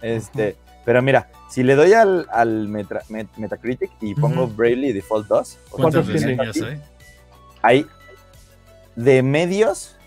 Este, 0.00 0.56
pero 0.89 1.03
mira, 1.03 1.28
si 1.51 1.62
le 1.62 1.74
doy 1.74 1.93
al, 1.93 2.26
al 2.32 2.66
Metra- 2.66 3.03
Met- 3.11 3.28
Metacritic 3.36 3.91
y 4.01 4.14
pongo 4.14 4.45
Ujú. 4.45 4.55
Bravely 4.55 4.95
Default 4.95 5.28
2, 5.28 5.39
o 5.39 5.45
sea, 5.45 5.61
¿Cuántas 5.68 6.05
¿Cuántos 6.07 6.22
tiene? 6.24 6.43
reseñas 6.43 6.80
hay? 7.61 7.61
hay 7.61 7.86
de 8.97 9.22
medios. 9.22 9.99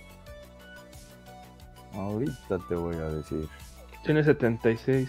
Ahorita 1.93 2.57
te 2.67 2.73
voy 2.73 2.95
a 2.95 3.09
decir. 3.09 3.47
Tiene 4.03 4.23
76. 4.23 5.07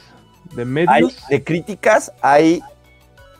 De 0.54 0.60
Hay, 0.60 0.66
medios. 0.68 1.26
de 1.30 1.42
críticas 1.42 2.12
hay 2.20 2.60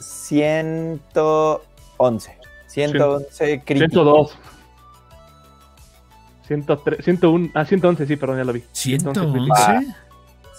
111. 0.00 2.38
111 2.68 3.62
críticas. 3.62 3.90
102. 3.90 4.38
103, 6.46 7.04
101, 7.04 7.50
ah, 7.54 7.66
111, 7.66 8.06
sí, 8.06 8.16
perdón, 8.16 8.38
ya 8.38 8.44
lo 8.44 8.54
vi. 8.54 8.64
111. 8.72 9.52
Ah, 9.54 9.80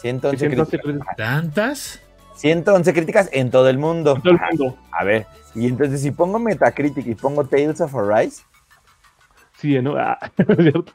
111 0.04 0.38
111 0.50 0.80
críticas. 0.80 1.16
¿Tantas? 1.18 2.00
111 2.36 2.94
críticas 2.94 3.30
en 3.34 3.50
todo 3.50 3.68
el 3.70 3.78
mundo. 3.80 4.20
Todo 4.24 4.34
el 4.34 4.40
mundo. 4.58 4.78
A 4.92 5.04
ver, 5.04 5.26
y 5.56 5.68
entonces 5.68 6.02
si 6.02 6.12
pongo 6.12 6.38
Metacritic 6.40 7.08
y 7.08 7.16
pongo 7.16 7.46
Tales 7.46 7.82
of 7.82 7.96
Arise, 7.96 8.44
Sí, 9.58 9.82
¿no? 9.82 9.96
Ah, 9.98 10.18
es 10.38 10.58
cierto. 10.58 10.92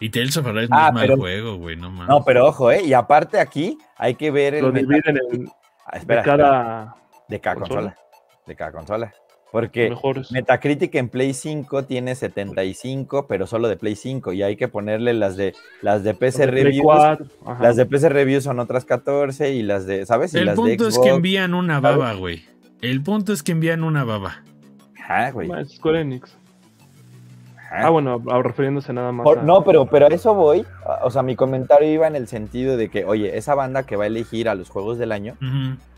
Y 0.00 0.10
Tales 0.10 0.36
of 0.36 0.46
Arise 0.46 0.68
no 0.68 0.76
Ah, 0.76 0.88
es 0.88 0.94
mal 0.94 1.02
pero- 1.06 1.16
juego, 1.18 1.56
güey, 1.56 1.76
no 1.76 1.90
mames. 1.90 2.08
no, 2.08 2.24
pero 2.24 2.46
ojo, 2.46 2.70
¿eh? 2.72 2.82
Y 2.82 2.92
aparte 2.92 3.38
aquí 3.38 3.78
hay 3.96 4.14
que 4.16 4.30
ver 4.30 4.54
el 4.54 4.62
Lo 4.64 4.72
dividen 4.72 5.16
en 5.32 5.48
Ah, 5.86 5.92
de 5.92 5.98
espera, 5.98 6.22
cada 6.22 6.96
de 7.28 7.40
cada 7.40 7.56
consola. 7.56 7.80
consola. 7.80 7.96
De 8.46 8.56
cada 8.56 8.72
consola. 8.72 9.14
Porque 9.52 9.90
mejores. 9.90 10.32
Metacritic 10.32 10.94
en 10.94 11.10
Play 11.10 11.34
5 11.34 11.84
tiene 11.84 12.14
75, 12.14 13.26
pero 13.28 13.46
solo 13.46 13.68
de 13.68 13.76
Play 13.76 13.94
5. 13.96 14.32
Y 14.32 14.42
hay 14.42 14.56
que 14.56 14.66
ponerle 14.66 15.12
las 15.12 15.36
de 15.36 15.54
las 15.82 16.02
de 16.02 16.14
PC 16.14 16.48
Play 16.48 16.64
Reviews. 16.64 16.82
4, 16.84 17.26
ajá. 17.46 17.62
Las 17.62 17.76
de 17.76 17.84
PC 17.86 18.08
Reviews 18.08 18.44
son 18.44 18.58
otras 18.58 18.86
14 18.86 19.52
y 19.52 19.62
las 19.62 19.86
de, 19.86 20.06
¿sabes? 20.06 20.32
Y 20.34 20.38
El 20.38 20.46
las 20.46 20.56
de 20.56 20.62
punto 20.62 20.88
es 20.88 20.94
Xbox. 20.94 21.06
que 21.06 21.14
envían 21.14 21.52
una 21.54 21.80
baba, 21.80 22.14
güey. 22.14 22.42
El 22.80 23.02
punto 23.02 23.32
es 23.34 23.42
que 23.42 23.52
envían 23.52 23.84
una 23.84 24.04
baba. 24.04 24.42
Ajá, 24.98 25.30
güey. 25.32 25.50
Ah, 25.52 25.60
es 25.60 25.72
Square 25.76 26.00
Enix. 26.00 26.36
Ah, 27.74 27.88
bueno, 27.90 28.22
ah, 28.30 28.40
refiriéndose 28.42 28.92
nada 28.92 29.12
más 29.12 29.24
Por- 29.24 29.38
a... 29.38 29.42
no, 29.42 29.64
pero, 29.64 29.86
pero 29.86 30.06
a 30.06 30.08
eso 30.10 30.34
voy. 30.34 30.64
O 31.02 31.10
sea, 31.10 31.22
mi 31.22 31.36
comentario 31.36 31.90
iba 31.90 32.06
en 32.06 32.16
el 32.16 32.28
sentido 32.28 32.76
de 32.76 32.90
que, 32.90 33.04
oye, 33.04 33.36
esa 33.38 33.54
banda 33.54 33.84
que 33.84 33.96
va 33.96 34.04
a 34.04 34.06
elegir 34.08 34.48
a 34.48 34.54
los 34.54 34.68
juegos 34.68 34.98
del 34.98 35.10
año, 35.12 35.36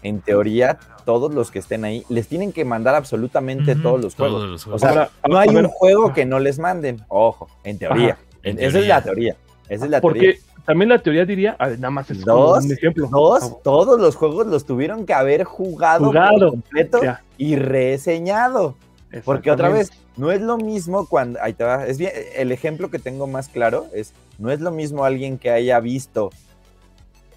en 0.02 0.20
teoría, 0.20 0.78
todos 1.04 1.34
los 1.34 1.50
que 1.50 1.58
estén 1.58 1.84
ahí, 1.84 2.04
les 2.08 2.28
tienen 2.28 2.52
que 2.52 2.64
mandar 2.64 2.94
absolutamente 2.94 3.74
todos 3.74 4.00
los 4.00 4.14
juegos. 4.14 4.40
Todos 4.40 4.50
los 4.50 4.66
O 4.68 4.78
sea, 4.78 4.88
Ahora, 4.90 5.10
no 5.28 5.38
hay 5.38 5.48
ver, 5.48 5.64
un 5.64 5.70
juego 5.70 6.12
que 6.12 6.24
no 6.24 6.38
les 6.38 6.58
manden. 6.58 7.02
Ojo, 7.08 7.48
en 7.64 7.78
teoría. 7.78 8.18
Esa 8.42 8.78
es 8.78 8.86
la 8.86 9.02
teoría. 9.02 9.36
Esa 9.68 9.84
es 9.86 9.90
la 9.90 10.00
teoría. 10.00 10.32
Porque 10.32 10.38
también 10.66 10.88
la 10.90 10.98
teoría 10.98 11.24
diría, 11.24 11.56
nada 11.58 11.90
más 11.90 12.10
es 12.10 12.24
Dos, 12.24 12.64
un 12.64 12.72
ejemplo. 12.72 13.08
Dos, 13.10 13.62
todos 13.62 14.00
los 14.00 14.16
juegos 14.16 14.46
los 14.46 14.64
tuvieron 14.64 15.04
que 15.06 15.12
haber 15.14 15.44
jugado, 15.44 16.06
Jugado. 16.06 16.38
por 16.38 16.50
completo 16.50 17.02
Ya, 17.02 17.22
y 17.36 17.56
reseñado. 17.56 18.76
Porque 19.24 19.50
otra 19.50 19.68
vez, 19.78 19.90
no 20.16 20.32
es 20.32 20.40
lo 20.40 20.56
mismo 20.56 21.06
cuando. 21.06 21.38
Ahí 21.42 21.52
te 21.52 21.64
va. 21.64 21.86
Es 21.86 21.98
bien, 21.98 22.12
el 22.36 22.50
ejemplo 22.52 22.90
que 22.90 22.98
tengo 22.98 23.26
más 23.26 23.48
claro 23.48 23.86
es: 23.92 24.12
no 24.38 24.50
es 24.50 24.60
lo 24.60 24.70
mismo 24.70 25.04
alguien 25.04 25.38
que 25.38 25.50
haya 25.50 25.78
visto. 25.80 26.30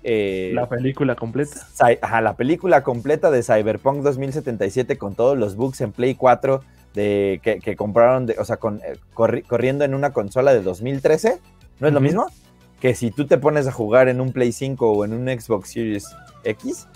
eh, 0.04 0.52
La 0.54 0.68
película 0.70 1.16
completa. 1.16 1.68
Ajá, 2.02 2.22
la 2.22 2.36
película 2.36 2.84
completa 2.84 3.32
de 3.32 3.44
Cyberpunk 3.44 4.02
2077 4.04 4.98
con 4.98 5.16
todos 5.16 5.38
los 5.38 5.56
bugs 5.56 5.82
en 5.82 5.92
Play 5.92 6.16
4 6.16 6.62
de, 6.94 7.40
que, 7.44 7.60
que 7.60 7.76
compraron, 7.76 8.26
de, 8.26 8.36
o 8.40 8.46
sea, 8.46 8.58
con, 8.58 8.78
eh, 8.78 8.98
corri- 9.14 9.46
corriendo 9.46 9.84
en 9.86 9.94
una 9.94 10.14
consola 10.14 10.54
de 10.54 10.62
2013, 10.62 11.40
¿no 11.80 11.88
es 11.88 11.94
lo 11.94 12.00
mismo? 12.00 12.28
Que 12.80 12.96
si 12.96 13.12
tú 13.12 13.28
te 13.28 13.38
pones 13.38 13.68
a 13.68 13.72
jugar 13.72 14.08
en 14.08 14.22
un 14.22 14.32
Play 14.32 14.52
5 14.52 14.92
o 14.92 15.06
en 15.06 15.14
un 15.14 15.28
Xbox 15.28 15.72
Series 15.72 16.08
X, 16.44 16.88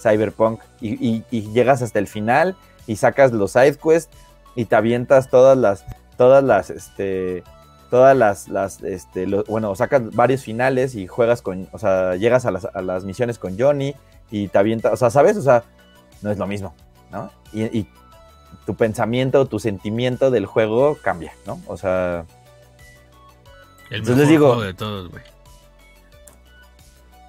Cyberpunk, 0.00 0.60
y, 0.80 0.94
y- 1.06 1.24
y 1.30 1.52
llegas 1.52 1.82
hasta 1.82 1.98
el 1.98 2.06
final 2.08 2.56
y 2.88 2.96
sacas 2.96 3.30
los 3.32 3.52
side 3.52 3.76
quests 3.76 4.10
y 4.56 4.64
te 4.64 4.74
avientas 4.74 5.30
todas 5.30 5.56
las, 5.56 5.84
todas 6.16 6.42
las, 6.42 6.70
este, 6.70 7.44
todas 7.90 8.16
las, 8.16 8.48
las 8.48 8.82
este, 8.82 9.26
lo- 9.28 9.44
bueno, 9.44 9.72
sacas 9.76 10.12
varios 10.16 10.42
finales 10.42 10.96
y 10.96 11.06
juegas 11.06 11.40
con, 11.42 11.68
o 11.72 11.78
sea, 11.78 12.16
llegas 12.16 12.44
a 12.46 12.50
las, 12.50 12.64
a 12.64 12.82
las 12.82 13.04
misiones 13.04 13.38
con 13.38 13.56
Johnny 13.56 13.94
y 14.30 14.48
te 14.48 14.58
avientas, 14.58 14.92
o 14.92 14.96
sea, 14.96 15.10
¿sabes? 15.10 15.36
O 15.36 15.42
sea, 15.42 15.62
no 16.22 16.30
es 16.32 16.38
lo 16.38 16.46
mismo, 16.48 16.74
¿no? 17.12 17.30
Y, 17.52 17.62
y 17.78 17.88
tu 18.66 18.74
pensamiento, 18.74 19.46
tu 19.46 19.58
sentimiento 19.60 20.30
del 20.32 20.44
juego 20.46 20.98
cambia, 21.00 21.32
¿no? 21.46 21.60
O 21.68 21.76
sea, 21.76 22.24
El 23.90 24.00
mejor 24.02 24.16
les 24.16 24.28
digo- 24.28 24.46
juego 24.48 24.62
de 24.62 24.74
todos, 24.74 25.08
güey. 25.10 25.22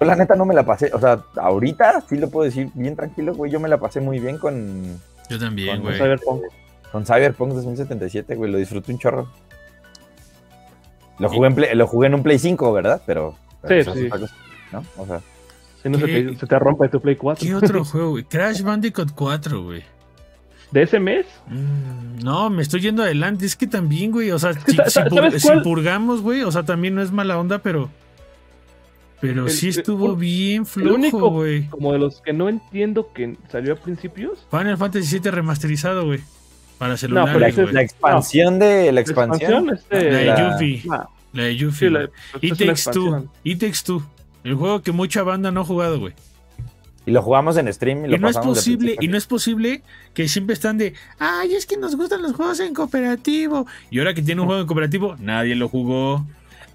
yo 0.00 0.06
la 0.06 0.16
neta 0.16 0.34
no 0.34 0.44
me 0.46 0.54
la 0.54 0.64
pasé, 0.64 0.90
o 0.92 0.98
sea, 1.00 1.22
ahorita 1.36 2.02
sí 2.08 2.16
lo 2.16 2.28
puedo 2.30 2.44
decir 2.44 2.70
bien 2.74 2.96
tranquilo, 2.96 3.34
güey, 3.34 3.50
yo 3.52 3.60
me 3.60 3.68
la 3.68 3.78
pasé 3.78 4.00
muy 4.00 4.18
bien 4.18 4.38
con, 4.38 5.00
Yo 5.30 5.38
también, 5.38 5.76
Con 5.76 5.86
güey. 5.86 5.96
Cyberpunk. 5.98 6.42
con 6.92 7.06
Cyberpunk 7.06 7.52
2077, 7.54 8.34
güey, 8.34 8.50
lo 8.52 8.58
disfruté 8.58 8.92
un 8.92 8.98
chorro. 8.98 9.28
Lo 11.18 11.28
jugué 11.28 11.48
en, 11.48 11.54
Play- 11.54 11.74
lo 11.74 11.86
jugué 11.86 12.06
en 12.08 12.14
un 12.14 12.22
Play 12.22 12.38
5, 12.38 12.72
¿verdad? 12.72 13.02
Pero, 13.06 13.36
pero 13.62 13.92
Sí, 13.94 14.02
sí. 14.04 14.08
cosa, 14.08 14.26
¿no? 14.72 14.84
O 14.96 15.06
sea, 15.06 15.20
Si 15.82 15.88
no 15.88 15.98
se 15.98 16.06
te, 16.06 16.36
se 16.36 16.46
te 16.46 16.58
rompe 16.58 16.88
tu 16.88 17.00
Play 17.00 17.16
4. 17.16 17.46
¿Qué 17.46 17.54
otro 17.54 17.84
juego, 17.84 18.10
güey? 18.10 18.24
Crash 18.24 18.62
Bandicoot 18.62 19.12
4, 19.14 19.62
güey. 19.62 19.82
¿De 20.70 20.82
ese 20.82 20.98
mes? 21.00 21.26
Mm, 21.48 22.22
No, 22.24 22.48
me 22.48 22.62
estoy 22.62 22.80
yendo 22.80 23.02
adelante. 23.02 23.44
Es 23.44 23.56
que 23.56 23.66
también, 23.66 24.12
güey. 24.12 24.30
O 24.30 24.38
sea, 24.38 24.52
si, 24.54 24.76
purgamos, 25.64 26.22
güey. 26.22 26.42
O 26.42 26.52
sea, 26.52 26.62
también 26.62 26.94
no 26.94 27.02
es 27.02 27.10
mala 27.12 27.38
onda, 27.38 27.58
pero. 27.58 27.90
Pero 29.20 29.44
El- 29.46 29.50
sí 29.50 29.68
estuvo 29.68 30.16
bien 30.16 30.64
único- 30.76 31.18
flojo, 31.18 31.30
güey. 31.30 31.66
Como 31.68 31.92
de 31.92 31.98
los 31.98 32.20
que 32.22 32.32
no 32.32 32.48
entiendo 32.48 33.12
que 33.12 33.36
salió 33.50 33.74
a 33.74 33.76
principios. 33.76 34.46
Final 34.50 34.78
Fantasy 34.78 35.18
VII 35.18 35.30
remasterizado, 35.30 36.06
güey. 36.06 36.20
Para 36.78 36.96
celulares, 36.96 37.48
es 37.50 37.62
güey. 37.62 37.74
la 37.74 37.82
expansión 37.82 38.58
de 38.58 38.90
la 38.92 39.00
expansión. 39.02 39.70
este, 39.70 40.10
La 40.10 40.18
de 40.18 40.24
la- 40.24 40.52
Yuffie. 40.52 40.82
La 41.34 41.42
de 41.44 41.56
Yuffie. 41.56 41.88
sí, 41.88 41.92
la- 41.92 42.08
pues, 42.40 42.52
una 42.52 42.56
Takes 42.74 42.90
Two. 42.92 43.28
It 43.44 43.60
Takes 43.60 43.78
Two. 43.84 44.02
El 44.42 44.54
juego 44.54 44.80
que 44.80 44.90
mucha 44.92 45.22
banda 45.22 45.50
no 45.50 45.60
ha 45.60 45.64
jugado, 45.64 46.00
güey. 46.00 46.14
Y 47.06 47.10
lo 47.12 47.22
jugamos 47.22 47.56
en 47.58 47.70
stream 47.72 48.04
y 48.04 48.08
lo 48.08 48.16
Y 48.16 48.18
no 48.18 48.28
es 48.28 48.36
posible, 48.38 48.96
y 49.00 49.08
no 49.08 49.16
es 49.18 49.26
posible 49.26 49.82
que 50.14 50.28
siempre 50.28 50.54
están 50.54 50.78
de, 50.78 50.94
ay, 51.18 51.54
es 51.54 51.66
que 51.66 51.76
nos 51.76 51.96
gustan 51.96 52.22
los 52.22 52.32
juegos 52.32 52.60
en 52.60 52.72
cooperativo. 52.74 53.66
Y 53.90 53.98
ahora 53.98 54.14
que 54.14 54.22
tiene 54.22 54.40
un 54.40 54.46
juego 54.46 54.62
en 54.62 54.66
cooperativo, 54.66 55.16
nadie 55.18 55.54
lo 55.56 55.68
jugó. 55.68 56.24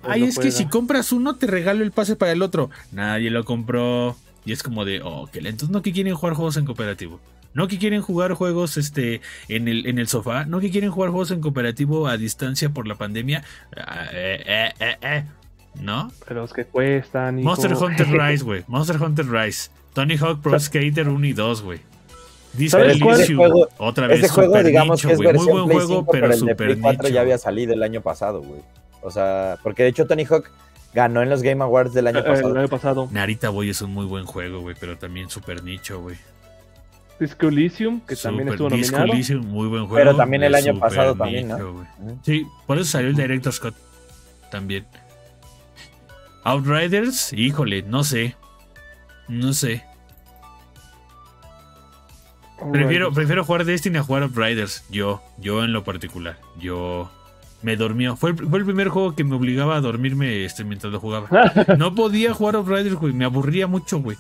Ay, 0.08 0.22
no 0.22 0.28
es 0.28 0.40
que 0.40 0.52
si 0.52 0.66
compras 0.66 1.12
uno, 1.12 1.36
te 1.36 1.48
regalo 1.48 1.84
el 1.84 1.92
pase 1.92 2.16
para 2.16 2.32
el 2.32 2.42
otro. 2.42 2.70
Nadie 2.92 3.30
lo 3.30 3.44
compró. 3.46 4.16
Y 4.46 4.52
es 4.52 4.62
como 4.62 4.86
de, 4.86 5.02
oh, 5.04 5.28
que 5.32 5.40
entonces 5.40 5.70
no 5.70 5.82
que 5.82 5.92
quieren 5.92 6.14
jugar 6.14 6.36
juegos 6.36 6.58
en 6.58 6.66
cooperativo. 6.66 7.20
No 7.54 7.68
que 7.68 7.78
quieren 7.80 8.02
jugar 8.02 8.34
juegos 8.34 8.78
este, 8.78 9.22
en, 9.48 9.68
el, 9.68 9.88
en 9.88 9.98
el 9.98 10.08
sofá. 10.08 10.46
No 10.46 10.60
que 10.60 10.70
quieren 10.70 10.92
jugar 10.92 11.10
juegos 11.10 11.32
en 11.32 11.42
cooperativo 11.42 12.08
a 12.08 12.18
distancia 12.18 12.70
por 12.70 12.86
la 12.86 12.96
pandemia. 12.96 13.44
Ah, 13.76 14.06
eh, 14.12 14.44
eh, 14.46 14.74
eh, 14.80 14.98
eh. 15.02 15.24
¿No? 15.80 16.12
Pero 16.28 16.42
los 16.42 16.54
que 16.54 16.66
cuestan. 16.66 17.40
hijo. 17.40 17.48
Monster 17.48 17.74
Hunter 17.82 18.08
Rise, 18.08 18.44
güey. 18.44 18.64
Monster 18.68 19.02
Hunter 19.02 19.26
Rise. 19.30 19.70
Tony 19.94 20.18
Hawk 20.18 20.42
Pro 20.42 20.60
Skater 20.60 21.08
1 21.08 21.26
y 21.26 21.34
2, 21.34 21.62
güey. 21.62 21.80
Disco 22.54 22.78
¿Sabes 22.78 23.00
cuál? 23.02 23.16
Ese 23.16 23.24
Elysium, 23.34 23.40
juego- 23.40 23.70
otra 23.78 24.08
vez 24.08 24.20
Ese 24.20 24.30
juego, 24.30 24.62
digamos 24.64 24.98
nicho, 25.04 25.08
que 25.08 25.14
es. 25.14 25.34
Muy 25.36 25.46
buen 25.46 25.66
Play 25.66 25.78
juego, 25.78 26.00
5, 26.02 26.12
pero 26.12 26.34
el 26.34 26.40
de 26.42 26.56
Play 26.56 26.76
4 26.80 27.04
nicho. 27.04 27.14
ya 27.14 27.22
había 27.22 27.38
salido 27.38 27.74
el 27.74 27.84
año 27.84 28.02
pasado, 28.02 28.42
güey. 28.42 28.62
O 29.06 29.12
sea, 29.12 29.58
porque 29.62 29.84
de 29.84 29.90
hecho 29.90 30.08
Tony 30.08 30.26
Hawk 30.26 30.50
ganó 30.94 31.22
en 31.22 31.30
los 31.30 31.44
Game 31.44 31.64
Awards 31.64 31.94
del 31.94 32.08
año 32.08 32.20
Eh, 32.20 32.24
pasado. 32.24 32.50
El 32.52 32.58
año 32.58 32.68
pasado. 32.68 33.08
Narita 33.12 33.50
Boy 33.50 33.70
es 33.70 33.82
un 33.84 33.92
muy 33.92 34.06
buen 34.06 34.26
juego, 34.26 34.62
güey, 34.62 34.76
pero 34.80 34.98
también 34.98 35.30
super 35.30 35.64
nicho, 35.64 36.02
güey. 36.02 36.18
Disco 37.20 37.48
Elysium, 37.48 38.02
que 38.02 38.16
también 38.16 38.50
estuvo 38.50 38.70
Disco 38.70 38.98
nominado. 38.98 39.14
Elysium, 39.14 39.46
muy 39.46 39.68
buen 39.68 39.86
juego. 39.88 39.96
Pero 39.96 40.16
también 40.18 40.42
el 40.44 40.56
año 40.56 40.80
pasado 40.80 41.16
también, 41.16 41.48
¿no? 41.50 41.86
Sí, 42.24 42.48
por 42.66 42.78
eso 42.80 42.90
salió 42.90 43.10
el 43.10 43.16
Director 43.16 43.54
Scott 43.54 43.76
también. 44.50 44.86
Outriders, 46.44 47.32
híjole, 47.34 47.84
no 47.84 48.04
sé. 48.04 48.36
No 49.28 49.54
sé. 49.54 49.84
Prefiero, 52.72 53.12
prefiero 53.14 53.44
jugar 53.44 53.66
Destiny 53.66 53.98
a 53.98 54.04
jugar 54.04 54.24
Outriders. 54.24 54.86
Yo, 54.90 55.22
yo 55.38 55.64
en 55.64 55.74
lo 55.74 55.84
particular. 55.84 56.38
Yo 56.58 57.12
me 57.66 57.76
dormió. 57.76 58.16
Fue 58.16 58.30
el, 58.32 58.38
fue 58.38 58.60
el 58.60 58.66
primer 58.66 58.90
juego 58.90 59.16
que 59.16 59.24
me 59.24 59.36
obligaba 59.36 59.76
a 59.76 59.82
dormirme 59.82 60.46
este, 60.46 60.64
mientras 60.64 60.94
lo 60.94 61.00
jugaba. 61.00 61.28
No 61.78 61.96
podía 61.96 62.34
jugar 62.34 62.56
Outriders, 62.56 62.96
güey. 62.96 63.12
Me 63.14 63.26
aburría 63.26 63.66
mucho, 63.68 64.00
güey. 64.00 64.18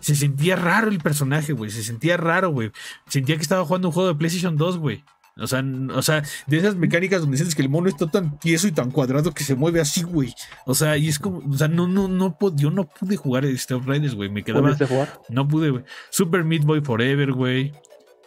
Se 0.00 0.14
sentía 0.14 0.54
raro 0.56 0.88
el 0.88 0.98
personaje, 0.98 1.52
güey. 1.52 1.70
Se 1.70 1.82
sentía 1.82 2.16
raro, 2.16 2.50
güey. 2.50 2.70
Sentía 3.08 3.36
que 3.36 3.42
estaba 3.42 3.64
jugando 3.64 3.88
un 3.88 3.92
juego 3.94 4.08
de 4.10 4.14
PlayStation 4.14 4.56
2, 4.56 4.78
güey. 4.78 5.02
O 5.36 5.48
sea, 5.48 5.64
o 5.92 6.02
sea, 6.02 6.22
de 6.46 6.58
esas 6.58 6.76
mecánicas 6.76 7.20
donde 7.20 7.36
sientes 7.36 7.56
que 7.56 7.62
el 7.62 7.68
mono 7.68 7.88
está 7.88 8.06
tan 8.08 8.38
tieso 8.38 8.68
y 8.68 8.70
tan 8.70 8.92
cuadrado 8.92 9.32
que 9.34 9.42
se 9.42 9.56
mueve 9.56 9.80
así, 9.80 10.04
güey. 10.04 10.32
O 10.64 10.76
sea, 10.76 10.96
y 10.96 11.08
es 11.08 11.18
como, 11.18 11.38
o 11.38 11.56
sea, 11.58 11.66
no, 11.66 11.88
no, 11.88 12.06
no, 12.06 12.38
pod- 12.38 12.54
yo 12.56 12.70
no 12.70 12.86
pude 12.88 13.16
jugar 13.16 13.44
este 13.44 13.74
Outriders, 13.74 14.14
güey. 14.14 14.30
Me 14.30 14.44
quedaba, 14.44 14.62
¿Pudiste 14.68 14.86
jugar? 14.86 15.20
no 15.30 15.48
pude, 15.48 15.70
güey. 15.70 15.84
Super 16.10 16.44
Meat 16.44 16.62
Boy 16.62 16.80
Forever, 16.82 17.32
güey. 17.32 17.72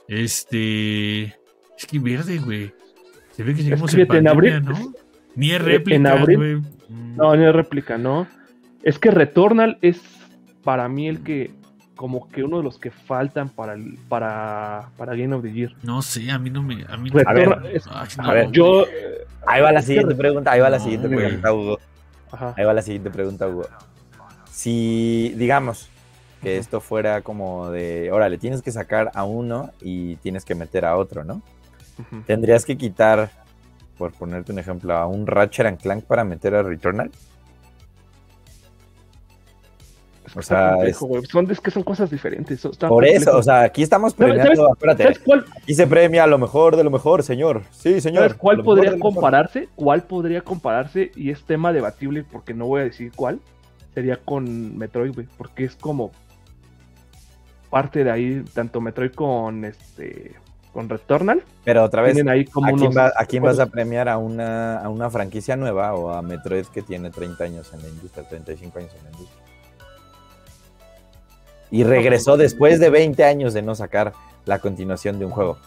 Este. 0.09 1.24
Es 1.78 1.86
que 1.89 1.99
verde, 1.99 2.39
güey. 2.39 2.74
Se 3.38 3.43
ve 3.43 3.55
que 3.55 3.63
llegamos 3.63 3.89
que 3.95 4.01
en 4.01 4.01
en 4.01 4.07
pandemia, 4.25 4.31
abril- 4.57 4.63
¿no? 4.65 4.93
Ni 5.35 5.51
es 5.51 5.59
en 5.59 5.65
réplica, 5.65 6.11
abril- 6.11 6.38
güey. 6.38 6.55
Mm. 6.89 7.15
No, 7.15 7.35
no 7.35 7.47
es 7.49 7.55
réplica, 7.55 7.97
no. 7.97 8.27
Es 8.83 8.99
que 8.99 9.11
Returnal 9.11 9.77
es 9.81 10.01
para 10.63 10.89
mí 10.89 11.07
el 11.07 11.21
que, 11.23 11.51
como 11.95 12.27
que 12.29 12.43
uno 12.43 12.57
de 12.57 12.63
los 12.63 12.77
que 12.79 12.91
faltan 12.91 13.49
para 13.49 13.73
el, 13.73 13.97
para, 14.09 14.89
para 14.97 15.15
Game 15.15 15.33
of 15.35 15.43
the 15.43 15.51
Year. 15.53 15.73
No 15.83 16.01
sé, 16.01 16.29
a 16.31 16.38
mí 16.39 16.49
no 16.49 16.61
me. 16.63 16.83
A 16.89 16.97
mí 16.97 17.09
A 17.25 17.33
ver, 17.33 17.47
Returnal 17.49 17.71
es- 17.75 17.88
Ay, 17.91 18.07
a 18.17 18.23
no, 18.23 18.33
ver, 18.33 18.51
yo, 18.51 18.85
Ahí 19.45 19.61
va 19.61 19.71
la 19.71 19.81
siguiente 19.81 20.11
re- 20.13 20.17
pregunta, 20.17 20.51
ahí 20.51 20.59
va 20.59 20.69
la 20.69 20.77
No, 20.77 20.83
siguiente 20.83 21.07
pregunta, 21.07 21.53
Hugo. 21.53 21.79
ajá. 22.31 22.53
Ahí 22.57 22.65
va 22.65 22.73
la 22.73 22.81
siguiente 22.81 23.09
pregunta, 23.11 23.47
Hugo. 23.47 23.65
Si, 24.51 25.33
digamos, 25.38 25.89
que 26.41 26.57
esto 26.57 26.81
fuera 26.81 27.21
como 27.21 27.69
de, 27.69 28.11
órale, 28.11 28.38
tienes 28.38 28.61
que 28.61 28.71
sacar 28.71 29.11
a 29.13 29.23
uno 29.23 29.71
y 29.81 30.15
tienes 30.17 30.43
que 30.45 30.55
meter 30.55 30.83
a 30.85 30.97
otro, 30.97 31.23
¿no? 31.23 31.41
Tendrías 32.26 32.66
que 32.66 32.78
quitar, 32.78 33.32
por 33.98 34.12
ponerte 34.14 34.52
un 34.52 34.60
ejemplo, 34.60 34.95
a 34.95 35.08
un 35.08 35.26
Ratchet 35.28 35.66
and 35.66 35.80
Clank 35.82 36.04
para 36.06 36.24
meter 36.24 36.56
a 36.56 36.64
Returnal. 36.64 37.12
Es 40.26 40.36
O 40.36 40.41
sea, 40.41 40.72
complejo, 40.74 41.06
güey. 41.08 41.26
Son, 41.26 41.50
es 41.50 41.62
que 41.62 41.72
son 41.72 41.84
cosas 41.84 42.10
diferentes. 42.12 42.60
son- 42.60 42.72
Por 42.74 42.89
complejo. 42.89 43.16
eso, 43.18 43.38
o 43.38 43.43
sea, 43.43 43.62
aquí 43.62 43.82
estamos 43.82 44.14
¿Sabes- 44.14 44.34
premiando, 44.34 44.70
espérate, 44.74 45.04
¿Sabes 45.04 45.20
cuál, 45.20 45.45
aquí 45.64 45.74
se 45.74 45.88
premia 45.88 46.28
lo 46.28 46.38
mejor 46.38 46.76
de 46.76 46.84
lo 46.84 46.91
mejor, 46.91 47.24
señor. 47.24 47.64
Sí, 47.72 48.02
señor. 48.02 48.24
¿Sabes 48.24 48.38
cuál 48.38 48.62
podría 48.64 49.00
compararse? 49.00 49.70
¿Cuál 49.76 50.04
podría 50.04 50.41
compararse? 50.41 51.12
Y 51.16 51.30
es 51.32 51.43
tema 51.45 51.72
debatible 51.72 52.26
porque 52.30 52.54
no 52.54 52.66
voy 52.68 52.82
a 52.82 52.84
decir 52.84 53.12
cuál. 53.16 53.39
Sería 53.93 54.18
con 54.18 54.78
Metroid, 54.78 55.14
güey. 55.14 55.28
Porque 55.38 55.64
es 55.64 55.76
como 55.76 56.12
parte 57.70 58.04
de 58.04 58.12
ahí, 58.12 58.43
tanto 58.54 58.82
Metroid 58.82 59.12
con 59.14 59.64
este 59.66 60.36
con 60.78 60.89
Returnal. 60.89 61.41
Pero 61.63 61.84
otra 61.84 62.03
vez, 62.03 62.13
Tienen 62.13 62.32
ahí 62.32 62.45
como 62.45 62.67
¿a 62.67 62.69
quién, 62.69 62.82
unos 62.84 62.95
va- 62.95 63.11
a 63.17 63.25
quién 63.25 63.41
vas 63.41 63.57
a 63.57 63.65
premiar? 63.65 64.07
¿A 64.07 64.19
una, 64.19 64.78
¿A 64.78 64.89
una 64.89 65.09
franquicia 65.09 65.55
nueva 65.55 65.95
o 65.95 66.11
a 66.11 66.21
Metroid 66.21 66.67
que 66.67 66.84
tiene 66.84 67.09
30 67.09 67.43
años 67.45 67.73
en 67.73 67.82
la 67.82 67.88
industria, 67.89 68.30
35 68.30 68.78
años 68.78 68.91
en 68.95 69.03
la 69.05 69.09
industria? 69.09 69.43
Y 71.71 71.84
regresó 71.84 72.38
después 72.38 72.80
de 72.80 72.91
20 72.91 73.23
años 73.23 73.55
de 73.55 73.63
no 73.63 73.73
sacar 73.73 74.13
la 74.45 74.59
continuación 74.59 75.17
de 75.17 75.25
un 75.25 75.32
juego. 75.32 75.57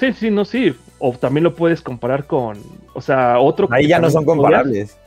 Sí, 0.00 0.14
sí, 0.14 0.30
no, 0.30 0.46
sí. 0.46 0.74
O 0.98 1.12
también 1.12 1.44
lo 1.44 1.54
puedes 1.54 1.82
comparar 1.82 2.26
con. 2.26 2.58
O 2.94 3.02
sea, 3.02 3.38
otro. 3.38 3.68
Ahí 3.70 3.82
que 3.84 3.88
ya 3.90 3.98
no 3.98 4.08
son 4.08 4.24
podrías- 4.24 4.36
comparables. 4.42 4.98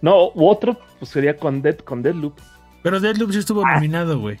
No, 0.00 0.30
u 0.34 0.48
otro 0.48 0.76
pues 0.98 1.12
sería 1.12 1.36
con 1.36 1.62
Dead, 1.62 1.76
con 1.78 2.02
Deadloop. 2.02 2.36
Pero 2.82 2.98
Deadloop 2.98 3.30
sí 3.30 3.38
estuvo 3.38 3.64
nominado, 3.64 4.18
güey. 4.18 4.38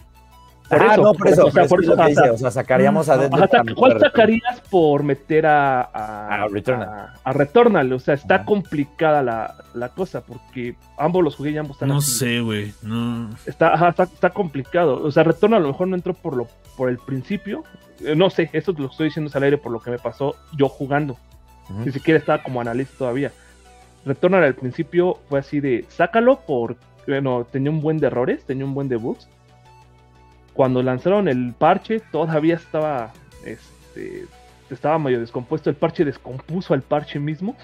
Por 0.72 0.82
ah, 0.82 0.92
eso, 0.94 1.02
no, 1.02 1.12
por 1.14 1.28
eso. 1.28 1.46
o 1.46 1.50
sea, 1.50 1.62
pero 1.62 1.68
por 1.68 1.84
eso, 1.84 1.96
dice, 2.06 2.30
o 2.30 2.38
sea, 2.38 2.50
sacaríamos 2.50 3.08
a 3.08 3.16
Deadloop 3.18 3.74
¿Cuál 3.76 4.00
sacarías 4.00 4.60
por 4.70 5.02
meter 5.02 5.44
a, 5.46 5.82
a, 5.82 6.44
A 6.44 6.48
Returnal. 6.48 6.88
a- 6.88 7.14
a 7.22 7.32
Returnal? 7.32 7.92
O 7.92 7.98
sea, 7.98 8.14
está 8.14 8.44
complicada 8.44 9.22
la, 9.22 9.54
la 9.74 9.90
cosa 9.90 10.22
porque 10.22 10.74
ambos 10.96 11.22
los 11.22 11.36
jugué 11.36 11.50
y 11.50 11.58
ambos 11.58 11.76
están 11.76 11.90
No 11.90 11.98
así. 11.98 12.10
sé, 12.12 12.40
güey. 12.40 12.72
No. 12.82 13.28
Está, 13.44 13.74
ajá, 13.74 13.90
está, 13.90 14.04
está 14.04 14.30
complicado. 14.30 15.02
O 15.02 15.10
sea, 15.12 15.22
Returnal 15.24 15.60
a 15.60 15.62
lo 15.62 15.68
mejor 15.68 15.88
no 15.88 15.96
entró 15.96 16.14
por 16.14 16.36
lo 16.36 16.48
por 16.76 16.88
el 16.88 16.96
principio. 16.98 17.64
Eh, 18.00 18.14
no 18.16 18.30
sé, 18.30 18.48
esto 18.54 18.72
te 18.74 18.80
lo 18.80 18.88
estoy 18.88 19.08
diciendo 19.08 19.30
al 19.34 19.42
aire 19.42 19.58
por 19.58 19.70
lo 19.72 19.80
que 19.80 19.90
me 19.90 19.98
pasó 19.98 20.34
yo 20.56 20.68
jugando. 20.68 21.16
Ni 21.84 21.92
siquiera 21.92 22.18
estaba 22.18 22.42
como 22.42 22.60
analista 22.60 22.96
todavía. 22.98 23.30
Returnal 24.04 24.42
al 24.42 24.54
principio 24.54 25.18
fue 25.28 25.38
así 25.40 25.60
de 25.60 25.84
sácalo 25.88 26.40
por 26.40 26.76
bueno, 27.06 27.44
tenía 27.50 27.70
un 27.70 27.80
buen 27.80 27.98
de 27.98 28.06
errores, 28.06 28.44
tenía 28.44 28.64
un 28.64 28.74
buen 28.74 28.88
de 28.88 28.96
bugs. 28.96 29.28
Cuando 30.54 30.82
lanzaron 30.82 31.28
el 31.28 31.54
parche, 31.56 32.00
todavía 32.12 32.56
estaba 32.56 33.12
este 33.44 34.26
estaba 34.70 34.98
medio 34.98 35.20
descompuesto, 35.20 35.68
el 35.68 35.76
parche 35.76 36.02
descompuso 36.02 36.72
al 36.72 36.80
parche 36.80 37.18
mismo. 37.18 37.54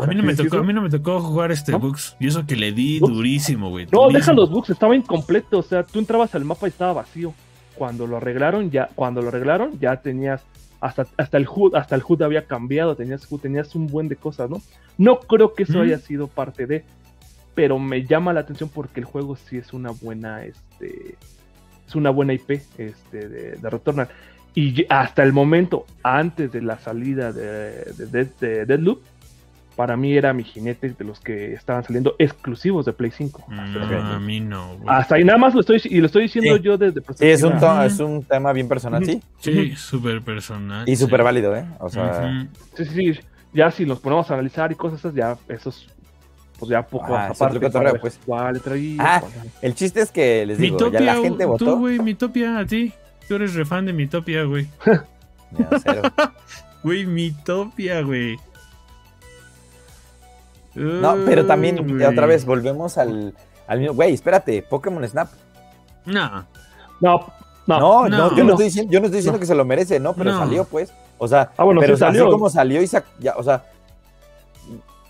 A 0.00 0.06
mí 0.06 0.14
no 0.14 0.22
me 0.22 0.32
tocó, 0.36 0.58
a 0.58 0.62
mí 0.62 0.72
no 0.72 0.80
me 0.82 0.90
tocó 0.90 1.20
jugar 1.20 1.50
este 1.50 1.72
¿No? 1.72 1.80
Bugs. 1.80 2.16
Y 2.20 2.28
eso 2.28 2.46
que 2.46 2.54
le 2.54 2.70
di 2.70 3.00
¿Bugs? 3.00 3.12
durísimo, 3.12 3.68
güey. 3.70 3.86
No, 3.86 4.02
durísimo. 4.02 4.18
deja 4.18 4.32
los 4.32 4.48
bugs, 4.50 4.70
estaba 4.70 4.94
incompleto, 4.94 5.58
o 5.58 5.62
sea, 5.62 5.82
tú 5.82 5.98
entrabas 5.98 6.36
al 6.36 6.44
mapa 6.44 6.66
y 6.66 6.70
estaba 6.70 6.92
vacío. 6.92 7.34
Cuando 7.74 8.06
lo 8.06 8.18
arreglaron, 8.18 8.70
ya, 8.70 8.90
cuando 8.94 9.22
lo 9.22 9.28
arreglaron, 9.28 9.76
ya 9.80 9.96
tenías 9.96 10.44
hasta, 10.80 11.06
hasta 11.16 11.36
el 11.36 11.48
HUD, 11.48 11.74
hasta 11.74 11.96
el 11.96 12.02
HUD 12.06 12.22
había 12.22 12.44
cambiado, 12.46 12.94
tenías 12.94 13.26
tenías 13.40 13.74
un 13.74 13.88
buen 13.88 14.06
de 14.08 14.14
cosas, 14.14 14.48
¿no? 14.48 14.62
No 14.98 15.18
creo 15.18 15.54
que 15.54 15.64
eso 15.64 15.78
Mm. 15.78 15.82
haya 15.82 15.98
sido 15.98 16.28
parte 16.28 16.66
de, 16.66 16.84
pero 17.56 17.80
me 17.80 18.04
llama 18.06 18.32
la 18.32 18.40
atención 18.40 18.70
porque 18.72 19.00
el 19.00 19.06
juego 19.06 19.34
sí 19.34 19.56
es 19.56 19.72
una 19.72 19.90
buena, 19.90 20.44
este, 20.44 21.16
es 21.92 21.96
una 21.96 22.10
buena 22.10 22.32
IP, 22.32 22.50
este, 22.78 23.28
de, 23.28 23.52
de 23.56 23.70
Returnal. 23.70 24.08
Y 24.54 24.84
hasta 24.88 25.22
el 25.22 25.32
momento, 25.32 25.86
antes 26.02 26.50
de 26.52 26.62
la 26.62 26.78
salida 26.78 27.32
de, 27.32 27.84
de, 27.96 28.06
de- 28.06 28.28
de 28.40 28.66
Deadloop, 28.66 29.00
para 29.76 29.96
mí 29.96 30.14
era 30.14 30.34
mi 30.34 30.44
jinete 30.44 30.90
de 30.90 31.04
los 31.04 31.18
que 31.20 31.54
estaban 31.54 31.82
saliendo 31.84 32.14
exclusivos 32.18 32.84
de 32.84 32.92
Play 32.92 33.10
5. 33.10 33.44
No, 33.48 33.62
a 34.14 34.18
mí 34.20 34.40
no, 34.40 34.76
güey. 34.76 34.84
Hasta 34.94 35.14
ahí 35.14 35.24
nada 35.24 35.38
más 35.38 35.54
lo 35.54 35.60
estoy 35.60 35.80
y 35.84 36.00
lo 36.00 36.06
estoy 36.06 36.24
diciendo 36.24 36.56
Sí. 36.56 36.62
yo 36.62 36.76
desde 36.76 37.00
Sí, 37.14 37.26
es 37.26 37.42
un, 37.42 37.58
to- 37.58 37.82
es 37.82 37.98
un 37.98 38.22
tema 38.24 38.52
bien 38.52 38.68
personal, 38.68 39.04
sí. 39.04 39.22
Sí, 39.38 39.74
súper 39.76 40.20
personal. 40.22 40.86
Y 40.86 40.96
sí. 40.96 41.04
súper 41.04 41.22
válido, 41.22 41.56
¿eh? 41.56 41.64
O 41.80 41.88
sea. 41.88 42.46
Sí, 42.74 42.84
sí, 42.84 43.14
sí. 43.14 43.20
Ya 43.54 43.70
si 43.70 43.86
nos 43.86 44.00
ponemos 44.00 44.30
a 44.30 44.34
analizar 44.34 44.70
y 44.72 44.74
cosas 44.74 44.98
esas, 45.00 45.14
ya 45.14 45.36
esos 45.48 45.88
pues 46.62 46.70
ya 46.70 46.86
poco 46.86 47.16
Ah, 47.16 47.26
aparte. 47.26 47.58
cotorreo, 47.58 48.00
pues. 48.00 48.20
¿Cuál 48.24 48.60
traía? 48.60 48.96
Ah, 49.00 49.20
cuál- 49.20 49.32
el 49.62 49.74
chiste 49.74 50.00
es 50.00 50.12
que 50.12 50.46
les 50.46 50.58
digo, 50.58 50.78
ya 50.78 50.84
Mitopia, 50.86 51.00
la 51.00 51.20
gente 51.20 51.42
tú, 51.44 51.50
votó. 51.50 51.76
güey, 51.78 51.98
Mitopia, 51.98 52.58
a 52.58 52.64
ti. 52.64 52.92
Tú 53.26 53.34
eres 53.34 53.54
refan 53.54 53.84
de 53.86 53.92
Mitopia, 53.92 54.44
güey. 54.44 54.68
Ya, 55.58 55.68
cero. 55.82 56.02
Güey, 56.84 57.04
Mitopia, 57.04 58.00
güey. 58.02 58.38
No, 60.74 61.16
pero 61.26 61.46
también, 61.46 62.02
otra 62.04 62.26
vez, 62.26 62.44
volvemos 62.46 62.96
al, 62.96 63.34
al 63.66 63.78
mismo. 63.80 63.94
Güey, 63.94 64.14
espérate, 64.14 64.62
Pokémon 64.62 65.06
Snap. 65.06 65.28
No, 66.06 66.28
No, 66.30 66.46
no. 67.00 67.32
No, 67.66 68.08
no, 68.08 68.08
no. 68.08 68.30
yo, 68.36 68.38
no 68.38 68.44
no. 68.44 68.50
estoy 68.52 68.64
diciendo, 68.66 68.92
yo 68.92 69.00
no 69.00 69.06
estoy 69.06 69.18
diciendo 69.18 69.36
No. 69.36 69.40
que 69.40 69.46
se 69.46 69.54
lo 69.54 69.64
merece, 69.64 70.00
no, 70.00 70.14
pero 70.14 70.30
No. 70.32 70.38
salió, 70.38 70.64
pues. 70.64 70.92
O 71.18 71.28
sea, 71.28 71.50
Ah, 71.56 71.64
bueno, 71.64 71.80
pero 71.80 71.96
sí 71.96 72.00
salió. 72.00 72.22
así 72.24 72.32
como 72.32 72.48
salió 72.50 72.82
y 72.82 72.86
ya, 73.20 73.34
o 73.36 73.42
sea, 73.42 73.64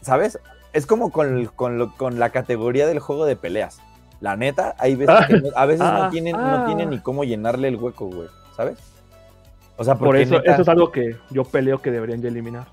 ¿sabes? 0.03 0.39
Es 0.73 0.87
como 0.87 1.11
con, 1.11 1.47
con, 1.55 1.79
lo- 1.79 1.93
con 1.97 2.19
la 2.19 2.31
categoría 2.31 2.87
del 2.87 2.99
juego 2.99 3.25
de 3.27 3.37
peleas. 3.37 3.81
La 4.21 4.37
neta, 4.37 4.75
hay 4.79 4.95
veces 4.95 5.17
Ah. 5.19 5.27
que 5.27 5.35
no, 5.41 5.49
a 5.55 5.67
veces 5.67 5.83
Ah, 5.83 6.01
no 6.05 6.11
tienen, 6.11 6.37
ah. 6.37 6.59
no 6.59 6.67
tienen 6.67 6.91
ni 6.91 6.99
cómo 7.01 7.25
llenarle 7.25 7.69
el 7.69 7.77
hueco, 7.77 8.07
güey, 8.07 8.29
¿sabes? 8.57 8.79
O 9.77 9.85
sea, 9.85 9.95
Por 9.97 10.09
porque 10.09 10.23
eso, 10.23 10.35
neta- 10.39 10.53
eso 10.53 10.63
es 10.63 10.69
algo 10.69 10.93
que 10.93 11.17
yo 11.31 11.45
peleo 11.45 11.81
que 11.83 11.91
deberían 11.91 12.23
ya 12.23 12.29
eliminar. 12.29 12.67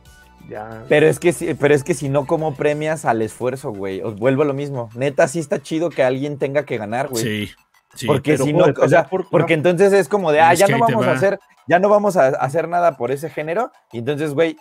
Ya. 0.48 0.84
Pero 0.90 1.08
es 1.08 1.20
que 1.20 1.32
si- 1.34 1.54
pero 1.54 1.74
es 1.76 1.84
que 1.84 1.94
si 1.94 2.10
no, 2.10 2.26
¿cómo 2.26 2.56
premias 2.56 3.06
al 3.06 3.22
esfuerzo, 3.22 3.72
güey? 3.72 4.02
Os 4.02 4.16
vuelvo 4.16 4.44
a 4.44 4.46
lo 4.46 4.54
mismo. 4.54 4.90
Neta, 4.96 5.28
sí 5.28 5.40
está 5.40 5.62
chido 5.62 5.90
que 5.90 6.04
alguien 6.04 6.38
tenga 6.38 6.64
que 6.66 6.78
ganar, 6.78 7.08
güey. 7.10 7.24
sí. 7.24 7.50
Sí, 7.96 8.06
porque 8.06 8.38
si 8.38 8.54
no, 8.54 8.66
o 8.80 8.88
sea, 8.88 9.08
por- 9.10 9.28
porque 9.32 9.56
entonces 9.56 9.92
es 9.94 10.08
como 10.08 10.32
de, 10.32 10.40
ah, 10.42 10.54
ya 10.54 10.68
no 10.68 10.78
vamos 10.78 11.08
a 11.08 11.12
hacer, 11.12 11.40
ya 11.68 11.80
no 11.80 11.90
vamos 11.90 12.18
a 12.18 12.28
hacer 12.28 12.68
nada 12.68 12.96
por 12.98 13.10
ese 13.12 13.32
género, 13.32 13.72
y 13.92 13.98
entonces, 13.98 14.36
güey, 14.36 14.58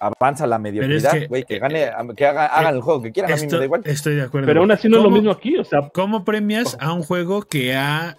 avanza 0.00 0.46
la 0.46 0.58
mediocridad, 0.58 1.28
güey, 1.28 1.44
que 1.44 1.58
gane, 1.58 1.90
que 2.16 2.26
haga- 2.26 2.46
hagan 2.46 2.74
eh, 2.74 2.76
el 2.76 2.82
juego 2.82 3.02
que 3.02 3.12
quieran, 3.12 3.32
a 3.32 3.36
mí 3.36 3.42
me 3.46 3.58
da 3.58 3.64
igual. 3.64 3.82
Estoy 3.84 4.16
de 4.16 4.22
acuerdo. 4.22 4.46
Pero 4.46 4.60
aún 4.60 4.70
así 4.70 4.88
no 4.88 4.96
es 4.98 5.02
lo 5.02 5.08
¿Cómo- 5.08 5.16
mismo 5.16 5.30
aquí, 5.32 5.56
o 5.56 5.64
sea, 5.64 5.88
¿Cómo 5.94 6.24
premias 6.24 6.76
a 6.80 6.92
un 6.92 7.02
juego 7.02 7.42
que 7.42 7.74
ha 7.74 8.16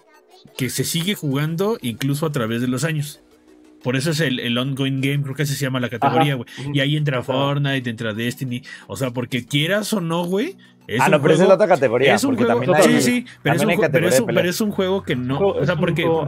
que 0.56 0.70
se 0.70 0.84
sigue 0.84 1.14
jugando 1.14 1.76
incluso 1.82 2.24
a 2.26 2.32
través 2.32 2.60
de 2.60 2.68
los 2.68 2.84
años? 2.84 3.22
Por 3.82 3.94
eso 3.94 4.10
es 4.10 4.20
el, 4.20 4.40
el 4.40 4.56
ongoing 4.58 5.00
game, 5.00 5.22
creo 5.22 5.34
que 5.36 5.42
así 5.44 5.54
se 5.54 5.64
llama 5.64 5.78
la 5.78 5.88
categoría, 5.88 6.34
güey. 6.34 6.48
Y 6.72 6.80
ahí 6.80 6.96
entra 6.96 7.22
Fortnite, 7.22 7.88
entra 7.88 8.12
Destiny. 8.14 8.62
O 8.88 8.96
sea, 8.96 9.12
porque 9.12 9.44
quieras 9.46 9.92
o 9.92 10.00
no, 10.00 10.24
güey. 10.24 10.56
Es 10.88 11.00
ah, 11.00 11.08
no, 11.08 11.20
pero 11.20 11.34
esa 11.34 11.42
es 11.42 11.46
juego- 11.46 11.48
la 11.48 11.54
otra 11.54 11.66
categoría, 11.68 12.14
es 12.14 12.22
un 12.24 12.36
juego, 12.36 12.52
también 12.60 12.82
sí, 12.82 12.88
hay, 12.94 13.02
sí, 13.02 13.26
pero 13.42 13.56
es, 13.56 13.62
un, 13.62 13.70
hay 13.70 13.76
pero, 13.90 14.08
es 14.08 14.22
pero 14.26 14.48
es 14.48 14.60
un 14.60 14.70
juego 14.70 15.02
que 15.02 15.16
no, 15.16 15.36
Juego- 15.36 15.54
o 15.60 15.66
sea, 15.66 15.76
porque, 15.76 16.04
juego 16.04 16.24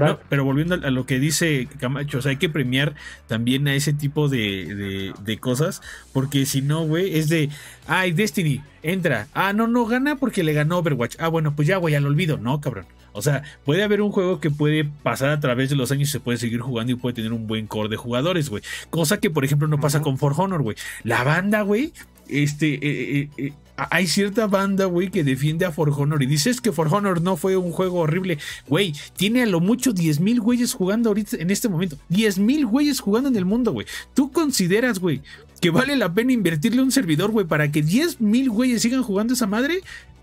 no, 0.00 0.18
pero 0.28 0.44
volviendo 0.44 0.74
a 0.74 0.90
lo 0.90 1.06
que 1.06 1.18
dice 1.18 1.68
Camacho, 1.78 2.18
o 2.18 2.22
sea, 2.22 2.30
hay 2.30 2.36
que 2.36 2.48
premiar 2.50 2.94
también 3.26 3.66
a 3.68 3.74
ese 3.74 3.92
tipo 3.94 4.28
de, 4.28 4.74
de- 4.74 5.12
de 5.24 5.38
cosas, 5.38 5.80
porque 6.12 6.44
si 6.44 6.60
no, 6.60 6.84
güey, 6.84 7.16
es 7.16 7.28
de, 7.28 7.48
ay, 7.86 8.12
Destiny, 8.12 8.60
entra, 8.82 9.28
ah, 9.32 9.52
no, 9.52 9.66
no 9.68 9.86
gana 9.86 10.16
porque 10.16 10.44
le 10.44 10.52
ganó 10.52 10.78
Overwatch, 10.78 11.16
ah, 11.18 11.28
bueno, 11.28 11.56
pues 11.56 11.66
ya, 11.66 11.78
güey, 11.78 11.92
ya 11.92 12.00
lo 12.00 12.08
olvido, 12.08 12.36
no, 12.36 12.60
cabrón. 12.60 12.84
O 13.16 13.22
sea, 13.22 13.44
puede 13.64 13.84
haber 13.84 14.02
un 14.02 14.10
juego 14.10 14.40
que 14.40 14.50
puede 14.50 14.84
pasar 14.84 15.30
a 15.30 15.38
través 15.38 15.70
de 15.70 15.76
los 15.76 15.92
años 15.92 16.08
y 16.08 16.12
se 16.12 16.18
puede 16.18 16.36
seguir 16.36 16.58
jugando 16.60 16.92
y 16.92 16.96
puede 16.96 17.14
tener 17.14 17.32
un 17.32 17.46
buen 17.46 17.68
core 17.68 17.88
de 17.88 17.96
jugadores, 17.96 18.50
güey. 18.50 18.64
Cosa 18.90 19.20
que, 19.20 19.30
por 19.30 19.44
ejemplo, 19.44 19.68
no 19.68 19.78
pasa 19.78 20.02
con 20.02 20.18
For 20.18 20.34
Honor, 20.36 20.62
güey. 20.62 20.76
La 21.04 21.22
banda, 21.22 21.62
güey, 21.62 21.92
este, 22.28 22.74
eh, 22.74 22.80
eh, 23.20 23.28
eh, 23.38 23.52
hay 23.76 24.06
cierta 24.06 24.46
banda, 24.46 24.84
güey, 24.86 25.10
que 25.10 25.24
defiende 25.24 25.64
a 25.64 25.72
For 25.72 25.90
Honor 25.90 26.22
y 26.22 26.26
dices 26.26 26.60
que 26.60 26.72
For 26.72 26.92
Honor 26.92 27.20
no 27.20 27.36
fue 27.36 27.56
un 27.56 27.72
juego 27.72 28.00
horrible. 28.00 28.38
Güey, 28.68 28.94
tiene 29.16 29.42
a 29.42 29.46
lo 29.46 29.60
mucho 29.60 29.92
10.000 29.92 30.40
güeyes 30.40 30.74
jugando 30.74 31.10
ahorita 31.10 31.36
en 31.36 31.50
este 31.50 31.68
momento. 31.68 31.96
10.000 32.10 32.66
güeyes 32.66 33.00
jugando 33.00 33.28
en 33.28 33.36
el 33.36 33.44
mundo, 33.44 33.72
güey. 33.72 33.86
¿Tú 34.14 34.30
consideras, 34.30 34.98
güey, 34.98 35.22
que 35.60 35.70
vale 35.70 35.96
la 35.96 36.12
pena 36.12 36.32
invertirle 36.32 36.82
un 36.82 36.92
servidor, 36.92 37.30
güey, 37.30 37.46
para 37.46 37.72
que 37.72 37.84
10.000 37.84 38.48
güeyes 38.48 38.82
sigan 38.82 39.02
jugando 39.02 39.34
esa 39.34 39.46
madre? 39.46 39.82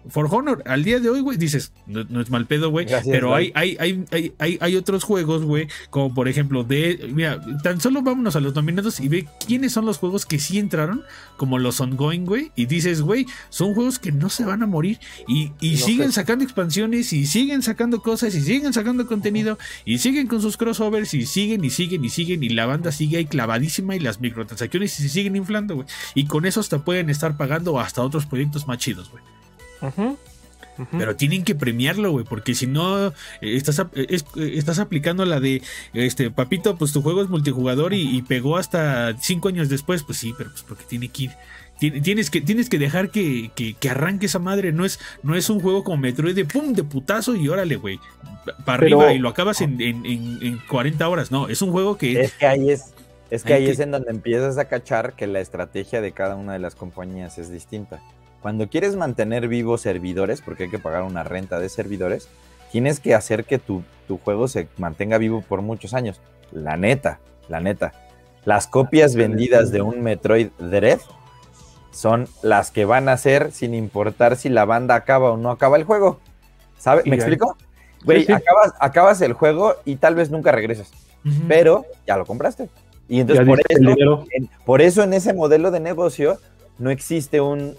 For 0.10 0.28
Honor, 0.32 0.64
al 0.66 0.84
día 0.84 1.00
de 1.00 1.10
hoy, 1.10 1.22
güey, 1.22 1.38
dices, 1.38 1.72
no, 1.88 2.04
no 2.06 2.22
es 2.22 2.30
mal 2.30 2.46
pedo, 2.48 2.70
güey, 2.70 2.88
pero 3.06 3.36
hay, 3.36 3.52
hay, 3.56 3.78
hay, 3.80 4.06
hay, 4.12 4.34
hay, 4.40 4.58
hay 4.60 4.76
otros 4.76 5.04
juegos, 5.04 5.44
güey, 5.44 5.68
como 5.90 6.14
por 6.14 6.28
ejemplo, 6.28 6.64
de, 6.64 7.10
mira, 7.14 7.40
tan 7.64 7.80
solo 7.82 8.02
vámonos 8.02 8.36
a 8.36 8.40
los 8.40 8.56
nominados 8.56 9.00
y 9.00 9.08
ve 9.08 9.28
quiénes 9.46 9.74
son 9.74 9.86
los 9.86 9.98
juegos 9.98 10.26
que 10.26 10.40
sí 10.40 10.60
entraron, 10.60 11.04
como 11.38 11.60
los 11.60 11.80
ongoing, 11.82 12.26
güey, 12.26 12.52
y 12.56 12.66
dices, 12.66 13.02
güey, 13.02 13.26
son 13.50 13.74
juegos 13.74 14.00
que 14.00 14.12
no 14.12 14.30
se 14.30 14.44
van 14.46 14.64
a 14.64 14.68
morir 14.68 15.00
y, 15.28 15.52
y 15.60 15.72
No 15.72 15.78
siguen 15.86 16.08
sé. 16.08 16.14
sacando 16.14 16.44
expansiones 16.44 17.14
y 17.14 17.26
siguen 17.26 17.62
sacando 17.62 18.02
cosas 18.02 18.34
y 18.36 18.42
siguen 18.42 18.74
sacando 18.74 19.08
contenido 19.08 19.58
y 19.86 19.98
siguen 20.00 20.28
con 20.28 20.42
sus 20.42 20.58
crossovers 20.58 21.14
y 21.14 21.26
siguen 21.26 21.64
y 21.66 21.70
siguen 21.70 22.04
y 22.06 22.10
siguen 22.10 22.44
y 22.44 22.50
la 22.50 22.66
banda 22.66 22.92
sigue 22.92 23.18
ahí 23.18 23.26
clavadísima 23.26 23.96
y 23.96 24.00
las 24.00 24.20
microtransacciones 24.22 24.92
se 24.94 25.10
siguen 25.10 25.36
inflando, 25.36 25.76
güey. 25.76 25.88
Y 26.16 26.26
con 26.26 26.46
eso 26.46 26.60
hasta 26.60 26.84
pueden 26.84 27.10
estar 27.10 27.38
pagando 27.38 27.80
hasta 27.80 28.02
otros 28.02 28.26
proyectos 28.26 28.68
más 28.68 28.78
chidos, 28.78 29.10
güey. 29.10 29.24
Pero 30.98 31.16
tienen 31.16 31.44
que 31.44 31.54
premiarlo, 31.54 32.12
güey, 32.12 32.26
porque 32.26 32.56
si 32.56 32.66
no 32.66 33.08
eh, 33.08 33.14
estás, 33.42 33.78
ap- 33.80 33.96
eh, 33.96 34.08
es- 34.10 34.26
eh, 34.36 34.54
estás 34.56 34.80
aplicando 34.80 35.26
la 35.26 35.40
de, 35.40 35.62
este, 35.94 36.32
papito, 36.32 36.76
pues 36.78 36.92
tu 36.92 37.02
juego 37.04 37.22
es 37.22 37.30
multijugador 37.30 37.94
y, 37.94 38.18
y 38.18 38.22
pegó 38.24 38.58
hasta 38.58 39.16
cinco 39.20 39.50
años 39.50 39.70
después, 39.70 40.04
pues 40.04 40.18
sí, 40.18 40.34
pero 40.38 40.50
pues 40.50 40.64
porque 40.64 40.84
tiene 40.86 41.10
que 41.10 41.24
ir. 41.24 41.32
Tien- 41.80 42.02
Tienes 42.02 42.30
que, 42.32 42.42
tienes 42.42 42.68
que 42.70 42.80
dejar 42.80 43.10
que, 43.12 43.52
que- 43.56 43.74
que 43.76 43.90
arranque 43.90 44.26
esa 44.28 44.40
madre. 44.40 44.72
No 44.72 44.86
es, 44.86 45.00
no 45.24 45.36
es 45.36 45.50
un 45.52 45.60
juego 45.60 45.84
como 45.84 45.98
Metroid 45.98 46.36
de 46.36 46.46
pum, 46.46 46.74
de 46.74 46.84
putazo 46.84 47.36
y 47.36 47.48
órale, 47.48 47.76
güey. 47.76 48.00
Para 48.66 48.80
Pero- 48.80 49.02
arriba 49.02 49.14
y 49.14 49.20
lo 49.20 49.30
acabas 49.30 49.62
en, 49.62 49.80
en, 49.82 50.04
en- 50.06 50.40
en 50.42 50.58
40 50.68 51.08
horas. 51.10 51.32
No, 51.32 51.48
es 51.48 51.62
un 51.62 51.72
juego 51.72 51.98
que. 51.98 52.22
Es 52.22 52.34
que 52.34 52.48
ahí 52.48 52.72
es, 52.72 52.94
es 53.30 53.44
que 53.44 53.54
Hay 53.54 53.60
ahí 53.62 53.66
que- 53.68 53.72
es 53.74 53.80
en 53.80 53.92
donde 53.92 54.10
empiezas 54.10 54.58
a 54.58 54.66
cachar 54.66 55.14
que 55.14 55.28
la 55.28 55.42
estrategia 55.42 56.02
de 56.02 56.12
cada 56.12 56.36
una 56.36 56.54
de 56.54 56.60
las 56.60 56.74
compañías 56.76 57.38
es 57.38 57.52
distinta. 57.52 58.00
Cuando 58.42 58.68
quieres 58.70 58.96
mantener 58.96 59.48
vivos 59.48 59.82
servidores, 59.82 60.42
porque 60.42 60.64
hay 60.64 60.70
que 60.70 60.80
pagar 60.80 61.04
una 61.04 61.24
renta 61.24 61.60
de 61.60 61.70
servidores, 61.70 62.28
tienes 62.72 63.00
que 63.00 63.14
hacer 63.14 63.46
que 63.46 63.60
tu, 63.60 63.84
tu 64.08 64.18
juego 64.18 64.48
se 64.48 64.68
mantenga 64.78 65.18
vivo 65.18 65.42
por 65.48 65.62
muchos 65.62 65.94
años. 65.94 66.20
La 66.52 66.76
neta, 66.78 67.20
la 67.50 67.60
neta. 67.60 67.94
Las 68.46 68.66
copias 68.68 69.16
vendidas 69.16 69.72
de 69.72 69.82
un 69.82 70.02
Metroid 70.02 70.48
Dread 70.58 71.00
son 71.92 72.28
las 72.42 72.72
que 72.72 72.86
van 72.86 73.10
a 73.10 73.18
ser 73.18 73.52
sin 73.52 73.74
importar 73.76 74.36
si 74.38 74.50
la 74.50 74.66
banda 74.66 74.96
acaba 74.96 75.32
o 75.32 75.38
no 75.38 75.52
acaba 75.52 75.78
el 75.78 75.84
juego. 75.84 76.20
¿Sabes? 76.78 77.06
¿Me 77.06 77.16
explico? 77.16 77.58
Güey, 78.04 78.26
sí. 78.26 78.32
acabas, 78.32 78.74
acabas 78.80 79.22
el 79.22 79.34
juego 79.34 79.76
y 79.86 79.98
tal 79.98 80.16
vez 80.16 80.32
nunca 80.32 80.52
regresas 80.52 80.92
pero 81.48 81.86
ya 82.08 82.18
lo 82.18 82.26
compraste. 82.26 82.68
Y 83.08 83.20
entonces 83.20 83.46
eso, 83.70 84.26
en- 84.32 84.50
por 84.66 84.82
eso 84.82 85.04
en 85.04 85.14
ese 85.14 85.34
modelo 85.34 85.70
de 85.70 85.80
negocio 85.80 86.40
no 86.80 86.90
existe 86.90 87.40
un 87.42 87.76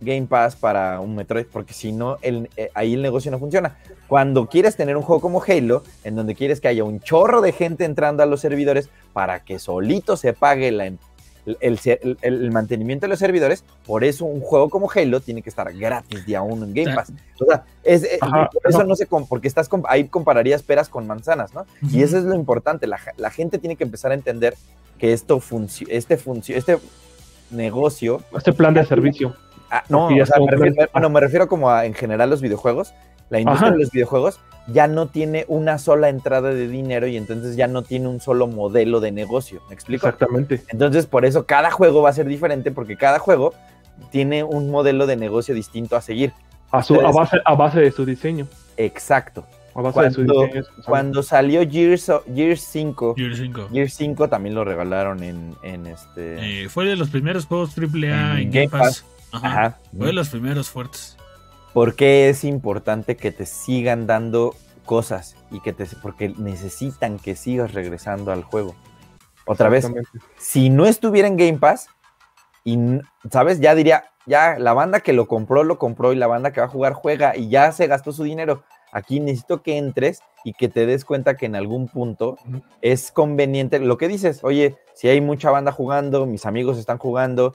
Game 0.00 0.26
Pass 0.26 0.56
para 0.56 1.00
un 1.00 1.14
Metroid, 1.14 1.46
porque 1.52 1.74
si 1.74 1.92
no, 1.92 2.16
el- 2.22 2.48
eh, 2.56 2.70
ahí 2.74 2.94
el 2.94 3.02
negocio 3.02 3.30
no 3.30 3.38
funciona. 3.38 3.76
Cuando 4.08 4.46
quieres 4.48 4.76
tener 4.76 4.96
un 4.96 5.02
juego 5.02 5.20
como 5.20 5.42
Halo, 5.46 5.82
en 6.04 6.16
donde 6.16 6.34
quieres 6.34 6.60
que 6.60 6.68
haya 6.68 6.84
un 6.84 7.00
chorro 7.00 7.40
de 7.40 7.52
gente 7.52 7.84
entrando 7.84 8.22
a 8.22 8.26
los 8.26 8.40
servidores 8.40 8.88
para 9.12 9.40
que 9.44 9.58
solito 9.58 10.16
se 10.16 10.32
pague 10.32 10.72
la- 10.72 10.90
el, 11.60 12.50
mantenimiento 12.52 13.04
de 13.06 13.08
los 13.08 13.18
servidores, 13.18 13.64
por 13.86 14.04
eso 14.04 14.24
un 14.24 14.40
juego 14.40 14.68
como 14.68 14.90
Halo 14.90 15.20
tiene 15.20 15.42
que 15.42 15.48
estar 15.48 15.72
gratis 15.72 16.26
día 16.26 16.42
uno 16.42 16.64
en 16.64 16.74
Game. 16.74 16.94
Pass. 16.94 17.12
O 17.40 17.44
sea, 17.46 17.64
es, 17.82 18.04
eh, 18.04 18.18
Ajá, 18.20 18.50
por 18.52 18.62
eso 18.68 18.84
no. 18.84 18.94
com- 19.08 19.26
porque 19.26 19.48
estás 19.48 19.68
ahí 19.88 20.04
compararías 20.08 20.62
peras 20.62 20.88
con 20.88 21.06
manzanas, 21.06 21.54
¿no? 21.54 21.66
Y 21.90 22.02
eso 22.02 22.18
es 22.18 22.24
lo 22.24 22.34
importante. 22.34 22.86
La, 22.86 22.98
gente 23.30 23.58
tiene 23.58 23.76
que 23.76 23.84
empezar 23.84 24.10
a 24.10 24.14
entender 24.14 24.54
que 24.98 25.12
esto 25.12 25.40
funci- 25.40 25.86
este, 25.88 26.18
este 26.54 26.78
negocio. 27.50 28.22
Este 28.36 28.52
plan 28.52 28.74
de 28.74 28.84
servicio. 28.84 29.34
Ah, 29.70 29.84
no, 29.88 30.06
o 30.06 30.26
sea, 30.26 30.38
me 30.40 30.50
refiero, 30.50 30.90
bueno, 30.92 31.10
me 31.10 31.20
refiero 31.20 31.48
como 31.48 31.70
a 31.70 31.86
en 31.86 31.94
general 31.94 32.30
los 32.30 32.40
videojuegos. 32.40 32.92
La 33.30 33.38
industria 33.38 33.68
Ajá. 33.68 33.76
de 33.76 33.82
los 33.84 33.92
videojuegos 33.92 34.40
ya 34.66 34.88
no 34.88 35.06
tiene 35.06 35.44
una 35.46 35.78
sola 35.78 36.08
entrada 36.08 36.50
de 36.52 36.66
dinero 36.66 37.06
y 37.06 37.16
entonces 37.16 37.54
ya 37.56 37.68
no 37.68 37.82
tiene 37.82 38.08
un 38.08 38.20
solo 38.20 38.48
modelo 38.48 38.98
de 38.98 39.12
negocio. 39.12 39.60
¿Me 39.68 39.74
explico? 39.74 40.08
Exactamente. 40.08 40.62
Entonces, 40.68 41.06
por 41.06 41.24
eso 41.24 41.46
cada 41.46 41.70
juego 41.70 42.02
va 42.02 42.10
a 42.10 42.12
ser 42.12 42.26
diferente 42.26 42.72
porque 42.72 42.96
cada 42.96 43.20
juego 43.20 43.54
tiene 44.10 44.42
un 44.42 44.70
modelo 44.70 45.06
de 45.06 45.16
negocio 45.16 45.54
distinto 45.54 45.94
a 45.96 46.00
seguir. 46.00 46.32
A, 46.72 46.82
su, 46.82 47.00
a, 47.00 47.12
base, 47.12 47.38
a 47.44 47.54
base 47.54 47.80
de 47.80 47.92
su 47.92 48.04
diseño. 48.04 48.48
Exacto. 48.76 49.44
A 49.76 49.82
base 49.82 50.00
de 50.02 50.10
su 50.10 50.24
Cuando- 50.24 50.46
diseño. 50.46 50.64
Cuando 50.84 51.22
salió 51.22 51.68
Gears, 51.70 52.10
Gears 52.34 52.60
5, 52.62 53.14
Gear 53.16 53.36
5. 53.36 53.68
Gears 53.72 53.94
5 53.94 54.28
también 54.28 54.54
lo 54.56 54.64
regalaron 54.64 55.22
en, 55.22 55.54
en 55.62 55.86
este. 55.86 56.64
Eh, 56.64 56.68
fue 56.68 56.84
de 56.86 56.96
los 56.96 57.10
primeros 57.10 57.46
juegos 57.46 57.76
AAA 57.78 57.84
En 57.84 58.38
en 58.38 58.50
Game 58.50 58.66
Game 58.66 58.68
Pass. 58.68 59.04
Ajá. 59.32 59.48
Ajá. 59.48 59.78
Fue 59.96 60.08
de 60.08 60.12
los 60.12 60.28
primeros 60.28 60.70
fuertes. 60.70 61.16
¿Por 61.72 61.94
qué 61.94 62.28
es 62.28 62.44
importante 62.44 63.16
que 63.16 63.30
te 63.30 63.46
sigan 63.46 64.06
dando 64.06 64.54
cosas 64.84 65.36
y 65.50 65.60
que 65.60 65.72
te 65.72 65.86
porque 66.02 66.34
necesitan 66.36 67.18
que 67.18 67.36
sigas 67.36 67.74
regresando 67.74 68.32
al 68.32 68.42
juego? 68.42 68.74
Otra 69.46 69.68
vez, 69.68 69.90
si 70.38 70.70
no 70.70 70.86
estuviera 70.86 71.28
en 71.28 71.36
Game 71.36 71.58
Pass 71.58 71.88
y 72.64 72.78
sabes, 73.30 73.60
ya 73.60 73.74
diría, 73.74 74.04
ya 74.26 74.58
la 74.58 74.72
banda 74.74 75.00
que 75.00 75.12
lo 75.12 75.26
compró 75.26 75.64
lo 75.64 75.78
compró 75.78 76.12
y 76.12 76.16
la 76.16 76.26
banda 76.26 76.52
que 76.52 76.60
va 76.60 76.66
a 76.66 76.70
jugar 76.70 76.92
juega 76.92 77.36
y 77.36 77.48
ya 77.48 77.72
se 77.72 77.86
gastó 77.86 78.12
su 78.12 78.24
dinero. 78.24 78.62
Aquí 78.92 79.20
necesito 79.20 79.62
que 79.62 79.78
entres 79.78 80.20
y 80.44 80.52
que 80.52 80.68
te 80.68 80.86
des 80.86 81.04
cuenta 81.04 81.36
que 81.36 81.46
en 81.46 81.54
algún 81.54 81.88
punto 81.88 82.36
es 82.80 83.12
conveniente 83.12 83.78
lo 83.78 83.96
que 83.96 84.08
dices, 84.08 84.40
oye, 84.42 84.76
si 84.94 85.08
hay 85.08 85.20
mucha 85.20 85.50
banda 85.50 85.72
jugando, 85.72 86.26
mis 86.26 86.46
amigos 86.46 86.78
están 86.78 86.98
jugando, 86.98 87.54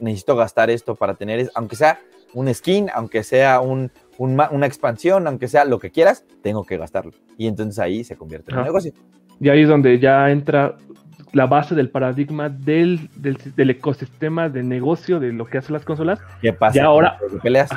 necesito 0.00 0.36
gastar 0.36 0.70
esto 0.70 0.94
para 0.94 1.14
tener, 1.14 1.50
aunque 1.54 1.76
sea 1.76 1.98
un 2.34 2.52
skin, 2.54 2.88
aunque 2.94 3.22
sea 3.24 3.60
un, 3.60 3.90
una 4.18 4.66
expansión, 4.66 5.26
aunque 5.26 5.48
sea 5.48 5.64
lo 5.64 5.78
que 5.78 5.90
quieras, 5.90 6.24
tengo 6.42 6.64
que 6.64 6.76
gastarlo. 6.78 7.12
Y 7.36 7.46
entonces 7.46 7.78
ahí 7.78 8.04
se 8.04 8.16
convierte 8.16 8.52
en 8.52 8.58
un 8.58 8.64
negocio. 8.64 8.92
Y 9.40 9.48
ahí 9.48 9.62
es 9.62 9.68
donde 9.68 9.98
ya 9.98 10.30
entra 10.30 10.76
la 11.32 11.46
base 11.46 11.74
del 11.74 11.88
paradigma 11.90 12.48
del, 12.48 13.08
del, 13.16 13.38
del 13.56 13.70
ecosistema 13.70 14.48
de 14.48 14.62
negocio 14.62 15.18
de 15.18 15.32
lo 15.32 15.46
que 15.46 15.58
hacen 15.58 15.72
las 15.72 15.84
consolas. 15.84 16.20
¿Qué 16.40 16.52
pasa? 16.52 16.78
Con 16.78 16.86
ahora- 16.86 17.18
peleas? 17.42 17.70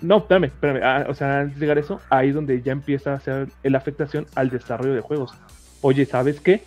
No, 0.00 0.18
espérame, 0.18 0.44
espérame. 0.46 0.80
ah, 0.82 1.06
o 1.08 1.14
sea, 1.14 1.40
antes 1.40 1.54
de 1.56 1.60
llegar 1.60 1.76
a 1.76 1.80
eso, 1.80 2.00
ahí 2.10 2.30
es 2.30 2.34
donde 2.34 2.60
ya 2.60 2.72
empieza 2.72 3.12
a 3.12 3.14
hacer 3.16 3.48
la 3.62 3.78
afectación 3.78 4.26
al 4.34 4.50
desarrollo 4.50 4.94
de 4.94 5.00
juegos. 5.00 5.32
Oye, 5.80 6.06
¿sabes 6.06 6.40
qué? 6.40 6.62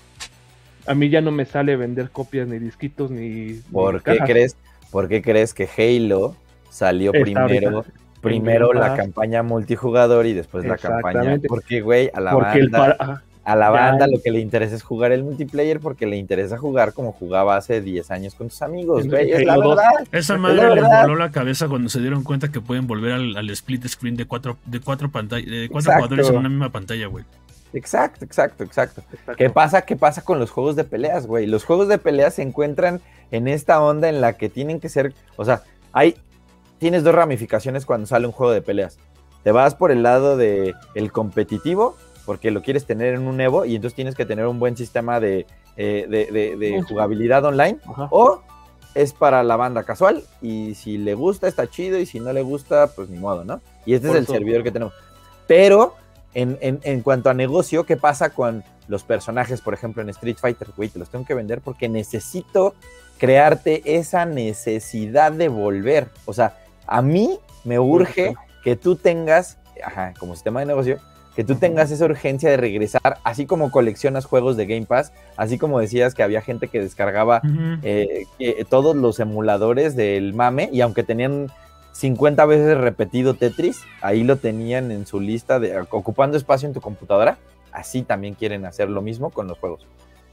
A 0.88 0.94
mí 0.94 1.10
ya 1.10 1.20
no 1.20 1.32
me 1.32 1.46
sale 1.46 1.76
vender 1.76 2.12
copias 2.12 2.48
ni 2.48 2.60
disquitos 2.60 3.12
ni. 3.12 3.56
¿Por 3.72 3.96
ni 3.96 4.00
qué 4.02 4.12
cajas. 4.14 4.30
crees? 4.30 4.58
¿Por 4.96 5.10
qué 5.10 5.22
crees 5.22 5.54
que 5.54 5.68
Halo 5.78 6.38
salió 6.70 7.12
Está 7.14 7.22
primero? 7.46 7.70
ahorita 7.80 7.92
Primero 8.22 8.72
la 8.72 8.96
campaña 8.96 9.44
multijugador 9.44 10.26
y 10.26 10.32
después 10.32 10.64
la 10.64 10.78
campaña. 10.78 11.38
Porque, 11.50 11.82
güey, 11.82 12.10
a 12.14 12.22
la 12.22 12.32
Porque 12.32 12.60
el, 12.60 12.70
banda. 12.70 12.96
para- 12.98 13.24
A 13.44 13.56
la 13.58 13.66
Ya. 13.66 13.70
banda 13.72 14.08
lo 14.08 14.22
que 14.24 14.32
le 14.32 14.40
interesa 14.40 14.74
es 14.74 14.84
jugar 14.84 15.12
el 15.12 15.22
multiplayer 15.26 15.82
porque 15.82 16.06
le 16.06 16.16
interesa 16.16 16.58
jugar 16.58 16.94
como 16.94 17.12
jugaba 17.12 17.58
hace 17.58 17.82
10 17.82 18.10
años 18.10 18.36
con 18.36 18.48
tus 18.48 18.62
amigos, 18.62 19.06
güey. 19.06 19.32
Es 19.32 19.46
la 19.46 19.54
Halo 19.56 19.64
2. 19.64 19.76
verdad. 19.76 19.92
Esa 20.14 20.34
Es 20.36 20.40
madre 20.40 20.56
la 20.70 20.76
les 20.76 20.84
voló 21.02 21.16
la 21.18 21.30
cabeza 21.30 21.68
cuando 21.68 21.90
se 21.90 22.00
dieron 22.00 22.24
cuenta 22.24 22.48
que 22.50 22.62
pueden 22.62 22.88
volver 22.88 23.12
al, 23.12 23.36
al 23.36 23.50
split 23.50 23.86
screen 23.88 24.16
de 24.16 24.26
cuatro, 24.26 24.56
de 24.66 24.80
cuatro 24.80 25.12
pantallas, 25.12 25.46
de 25.52 25.68
cuatro 25.70 25.92
jugadores 25.94 26.30
en 26.30 26.38
una 26.38 26.48
misma 26.50 26.72
pantalla, 26.72 27.06
güey. 27.08 27.26
Exacto, 27.78 28.26
exacto, 28.26 28.64
exacto. 28.64 29.02
Exacto. 29.12 29.34
¿Qué 29.38 29.50
pasa? 29.50 29.82
¿Qué 29.84 29.96
pasa 29.96 30.24
con 30.24 30.40
los 30.40 30.50
juegos 30.52 30.76
de 30.76 30.84
peleas, 30.84 31.28
güey? 31.28 31.46
Los 31.46 31.64
juegos 31.66 31.88
de 31.88 31.98
peleas 31.98 32.34
se 32.36 32.42
encuentran 32.42 33.02
en 33.32 33.48
esta 33.48 33.82
onda 33.82 34.10
en 34.10 34.22
la 34.22 34.34
que 34.34 34.50
tienen 34.50 34.80
que 34.80 34.90
ser, 34.90 35.14
o 35.36 35.46
sea, 35.46 35.64
hay 35.94 36.16
tienes 36.78 37.04
dos 37.04 37.16
ramificaciones 37.16 37.86
cuando 37.86 38.06
sale 38.08 38.28
un 38.28 38.34
juego 38.34 38.52
de 38.54 38.62
peleas. 38.62 38.98
Te 39.44 39.52
vas 39.52 39.76
por 39.76 39.92
el 39.92 40.04
lado 40.04 40.38
de 40.38 40.74
el 40.96 41.12
competitivo, 41.12 41.96
porque 42.26 42.52
lo 42.52 42.62
quieres 42.62 42.86
tener 42.86 43.14
en 43.14 43.28
un 43.28 43.40
Evo 43.40 43.66
y 43.66 43.76
entonces 43.76 43.96
tienes 43.96 44.16
que 44.16 44.26
tener 44.26 44.48
un 44.48 44.60
buen 44.60 44.76
sistema 44.76 45.20
de, 45.20 45.46
eh, 45.78 46.06
de- 46.10 46.26
de- 46.32 46.56
de 46.58 46.72
Mucho. 46.78 46.88
jugabilidad 46.90 47.46
online. 47.46 47.78
Ajá. 47.88 48.08
O 48.12 48.42
es 48.94 49.14
para 49.14 49.44
la 49.44 49.56
banda 49.58 49.84
casual 49.84 50.24
y 50.42 50.74
si 50.76 50.98
le 50.98 51.14
gusta 51.14 51.48
está 51.48 51.68
chido 51.68 52.00
y 52.00 52.06
si 52.06 52.20
no 52.20 52.32
le 52.34 52.42
gusta, 52.42 52.88
pues 52.96 53.10
ni 53.10 53.18
modo, 53.20 53.44
¿no? 53.44 53.62
Y 53.86 53.94
este 53.94 54.08
Por 54.08 54.18
es 54.18 54.22
el 54.22 54.28
servidor 54.28 54.64
que 54.64 54.72
tenemos. 54.72 54.94
Pero 55.48 55.96
en, 56.36 56.58
en- 56.62 56.80
en 56.84 57.02
cuanto 57.02 57.30
a 57.32 57.34
negocio, 57.34 57.86
¿qué 57.86 57.98
pasa 57.98 58.30
con 58.30 58.64
los 58.88 59.04
personajes, 59.04 59.62
por 59.62 59.74
ejemplo, 59.74 60.04
en 60.04 60.10
Street 60.10 60.38
Fighter? 60.40 60.68
Güey, 60.78 60.90
te 60.90 61.00
los 61.00 61.10
tengo 61.10 61.26
que 61.26 61.34
vender 61.34 61.62
porque 61.62 61.90
necesito 61.90 62.76
crearte 63.18 63.82
esa 63.98 64.26
necesidad 64.26 65.32
de 65.32 65.48
volver. 65.48 66.10
O 66.26 66.34
sea, 66.34 66.58
a 66.86 67.02
mí 67.02 67.40
me 67.64 67.80
urge 67.80 68.36
que 68.64 68.76
tú 68.76 68.96
tengas, 68.96 69.58
ajá, 69.84 70.14
como 70.20 70.34
sistema 70.36 70.60
de 70.60 70.66
negocio, 70.68 71.00
que 71.36 71.44
tú 71.44 71.56
tengas 71.56 71.92
esa 71.92 72.06
urgencia 72.06 72.50
de 72.50 72.56
regresar, 72.58 73.18
así 73.24 73.46
como 73.46 73.70
coleccionas 73.70 74.26
juegos 74.26 74.56
de 74.56 74.66
Game 74.68 74.86
Pass, 74.86 75.12
así 75.36 75.58
como 75.58 75.80
decías 75.80 76.14
que 76.14 76.24
había 76.24 76.42
gente 76.42 76.70
que 76.70 76.80
descargaba 76.80 77.42
eh, 77.84 78.24
que 78.40 78.66
todos 78.70 78.96
los 78.96 79.20
emuladores 79.20 79.96
del 79.98 80.34
mame 80.34 80.70
y 80.72 80.80
aunque 80.82 81.04
tenían 81.04 81.52
50 81.96 82.46
veces 82.46 82.78
repetido 82.78 83.36
Tetris, 83.36 83.84
ahí 84.02 84.26
lo 84.26 84.36
tenían 84.36 84.92
en 84.92 85.08
su 85.08 85.22
lista 85.22 85.62
de 85.62 85.80
ocupando 85.92 86.36
espacio 86.36 86.68
en 86.68 86.74
tu 86.74 86.82
computadora, 86.82 87.38
así 87.72 88.02
también 88.02 88.34
quieren 88.34 88.66
hacer 88.66 88.90
lo 88.90 89.02
mismo 89.02 89.30
con 89.30 89.48
los 89.48 89.58
juegos. 89.60 89.88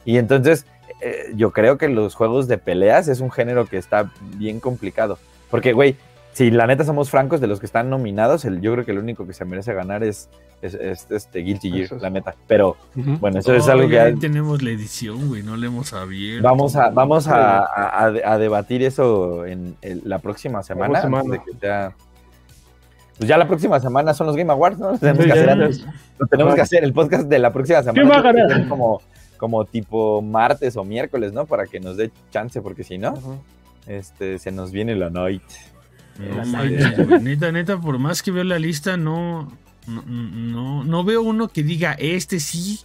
Y 0.05 0.17
entonces 0.17 0.67
eh, 1.01 1.31
yo 1.37 1.53
creo 1.53 1.79
que 1.79 1.89
los 1.89 2.17
juegos 2.17 2.49
de 2.49 2.59
peleas 2.59 3.07
es 3.07 3.21
un 3.21 3.31
género 3.31 3.67
que 3.67 3.79
está 3.79 4.11
bien 4.37 4.59
complicado, 4.59 5.19
porque 5.53 5.73
güey, 5.73 5.97
si 6.33 6.51
la 6.51 6.67
neta 6.67 6.85
somos 6.85 7.11
francos 7.11 7.41
de 7.41 7.47
los 7.47 7.61
que 7.61 7.67
están 7.67 7.91
nominados, 7.91 8.45
el, 8.45 8.61
yo 8.61 8.73
creo 8.73 8.85
que 8.85 8.93
el 8.93 8.99
único 8.99 9.27
que 9.27 9.33
se 9.35 9.45
merece 9.45 9.75
ganar 9.75 10.03
es, 10.03 10.29
es, 10.63 10.75
es, 10.75 11.07
este 11.11 11.41
Guilty 11.41 11.71
Gear, 11.71 11.83
es. 11.95 12.03
la 12.03 12.09
neta. 12.11 12.35
Pero 12.47 12.77
bueno, 12.95 13.39
eso 13.41 13.55
es 13.55 13.69
algo 13.69 13.87
que 13.89 13.95
ya 13.97 14.05
hay- 14.05 14.17
tenemos 14.17 14.63
la 14.63 14.71
edición, 14.71 15.29
güey, 15.29 15.43
no 15.43 15.57
la 15.57 15.67
hemos 15.67 15.93
abierto. 15.93 16.43
Vamos 16.49 16.75
a, 16.77 16.89
vamos 16.91 17.29
a, 17.29 17.59
a- 17.59 18.07
a- 18.07 18.33
a 18.33 18.39
debatir 18.39 18.83
eso 18.83 19.45
en 19.45 19.77
el- 19.83 20.03
la 20.05 20.21
próxima 20.21 20.63
semana. 20.63 21.01
semana. 21.03 21.31
de 21.33 21.39
que 21.43 21.59
sea- 21.61 21.95
Pues 23.19 23.29
ya 23.29 23.37
la 23.37 23.47
próxima 23.47 23.79
semana 23.79 24.15
son 24.15 24.27
los 24.27 24.37
Game 24.37 24.51
Awards, 24.51 24.79
¿no? 24.79 24.93
Lo 24.93 24.99
tenemos 24.99 25.25
Sí, 25.25 25.27
que 25.31 25.33
hacer 25.39 25.51
antes. 25.51 25.87
Lo 26.19 26.27
tenemos 26.27 26.55
que 26.55 26.61
hacer. 26.63 26.83
El 26.85 26.93
podcast 26.95 27.25
de 27.29 27.39
la 27.39 27.53
próxima 27.53 27.83
semana. 27.83 28.09
va 28.09 28.17
a 28.19 28.23
tiene 28.23 28.37
que 28.37 28.43
ganar? 28.43 28.59
ser 28.61 28.69
Como, 28.69 29.03
como 29.37 29.65
tipo 29.67 30.23
martes 30.23 30.77
o 30.79 30.85
miércoles, 30.85 31.33
¿no? 31.35 31.45
Para 31.45 31.67
que 31.67 31.79
nos 31.79 31.97
dé 31.99 32.11
chance, 32.31 32.63
porque 32.63 32.85
si 32.85 32.97
no, 32.97 33.15
este, 33.87 34.39
se 34.39 34.51
nos 34.51 34.71
viene 34.73 34.95
la 34.97 35.11
night. 35.11 35.43
No, 36.19 37.19
neta, 37.21 37.53
neta, 37.53 37.81
por 37.81 37.99
más 37.99 38.23
que 38.23 38.31
veo 38.31 38.45
la 38.45 38.59
lista, 38.59 38.97
no, 38.97 39.51
no, 39.87 40.03
no, 40.07 40.85
no 40.85 41.05
veo 41.05 41.23
uno 41.23 41.49
que 41.49 41.63
diga, 41.63 41.93
este 41.99 42.39
sí, 42.39 42.81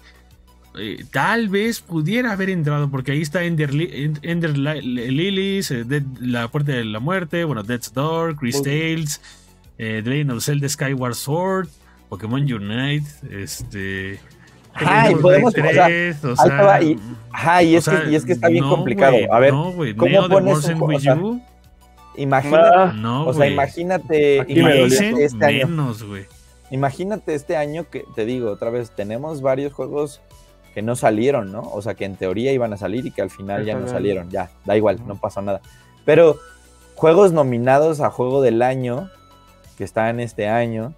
eh, 0.79 1.03
tal 1.11 1.49
vez 1.49 1.81
pudiera 1.81 2.31
haber 2.31 2.49
entrado, 2.49 2.89
porque 2.89 3.11
ahí 3.11 3.21
está 3.21 3.43
Ender, 3.43 3.73
Li- 3.73 3.89
End- 3.91 4.19
Ender 4.21 4.57
Li- 4.57 4.81
Lilies, 5.11 5.71
eh, 5.71 5.83
Dead- 5.83 6.03
La 6.21 6.47
Puerta 6.47 6.71
de 6.71 6.85
la 6.85 6.99
Muerte, 6.99 7.43
bueno, 7.43 7.63
Death's 7.63 7.93
Door, 7.93 8.35
Chris. 8.37 8.61
Tales, 8.61 9.21
eh, 9.77 10.01
The 10.03 10.09
Legend 10.09 10.31
of 10.31 10.43
Zelda 10.43 10.69
Skyward 10.69 11.15
Sword, 11.15 11.67
Pokémon 12.09 12.41
Unite, 12.41 13.05
este... 13.29 14.19
Ajá, 14.73 15.11
y 15.11 15.15
podemos- 15.15 15.57
May 15.57 15.71
o 15.71 15.73
sea, 15.73 15.85
3, 15.87 16.23
o 16.25 16.35
sea, 16.35 16.61
va, 16.61 16.81
y- 16.83 16.99
Ajá, 17.31 17.63
y 17.63 17.75
o 17.75 17.79
es, 17.79 17.83
sea, 17.83 18.03
que, 18.03 18.11
y 18.11 18.15
es 18.15 18.23
que 18.25 18.33
está 18.33 18.47
bien 18.47 18.63
no, 18.63 18.69
complicado. 18.69 19.15
a 19.31 19.39
ver, 19.39 19.51
no, 19.51 19.73
¿cómo 19.73 19.83
Neo 20.09 20.21
de 20.23 20.29
pones 20.29 20.65
un 20.65 20.75
juego? 20.77 21.41
Imagínate, 22.17 22.67
Ah, 22.75 22.93
no, 22.95 23.25
o 23.27 23.33
sea, 23.33 23.47
imagínate, 23.47 24.39
este 25.23 25.45
año. 25.45 25.67
menos. 25.67 26.03
Imagínate 26.69 27.33
este 27.33 27.55
año 27.55 27.85
que, 27.89 28.03
te 28.15 28.25
digo 28.25 28.51
otra 28.51 28.69
vez, 28.69 28.91
tenemos 28.91 29.41
varios 29.41 29.71
juegos 29.73 30.19
que 30.73 30.81
no 30.81 30.95
salieron, 30.95 31.51
¿no? 31.51 31.61
O 31.61 31.81
sea, 31.81 31.93
que 31.95 32.05
en 32.05 32.15
teoría 32.17 32.51
iban 32.51 32.73
a 32.73 32.77
salir 32.77 33.05
y 33.05 33.11
que 33.11 33.21
al 33.21 33.29
final 33.29 33.65
ya 33.65 33.75
no 33.75 33.87
salieron. 33.87 34.29
Ya, 34.29 34.49
da 34.65 34.75
igual, 34.75 34.99
no 35.07 35.15
pasó 35.15 35.41
nada. 35.41 35.61
Pero 36.05 36.37
juegos 36.95 37.31
nominados 37.31 38.01
a 38.01 38.09
juego 38.09 38.41
del 38.41 38.61
año, 38.61 39.09
que 39.77 39.83
están 39.83 40.19
este 40.19 40.47
año, 40.49 40.93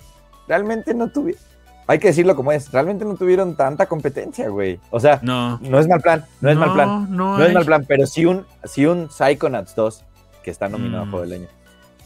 realmente 0.47 0.93
no 0.93 1.11
tuvieron, 1.11 1.41
hay 1.88 1.99
que 1.99 2.07
decirlo 2.07 2.36
como 2.36 2.51
es, 2.51 2.72
realmente 2.72 3.05
no 3.05 3.15
tuvieron 3.15 3.55
tanta 3.55 3.86
competencia, 3.88 4.47
güey. 4.49 4.80
O 4.89 4.99
sea, 4.99 5.20
No. 5.24 5.59
no 5.61 5.80
es 5.80 5.88
mal 5.88 6.01
plan, 6.01 6.26
no 6.41 6.49
es 6.49 6.57
mal 6.57 6.74
plan. 6.74 7.07
No, 7.15 7.38
No 7.38 7.41
es 7.43 7.49
hay. 7.49 7.53
mal 7.53 7.65
plan, 7.65 7.86
pero 7.88 8.05
si 8.07 8.26
un, 8.26 8.45
si 8.63 8.86
un 8.86 9.09
Psychonauts 9.09 9.76
2, 9.76 10.03
que 10.44 10.52
está 10.52 10.70
nominado 10.70 11.04
a 11.04 11.06
Mm. 11.06 11.12
Juego 11.12 11.26
del 11.26 11.34
Año, 11.42 11.48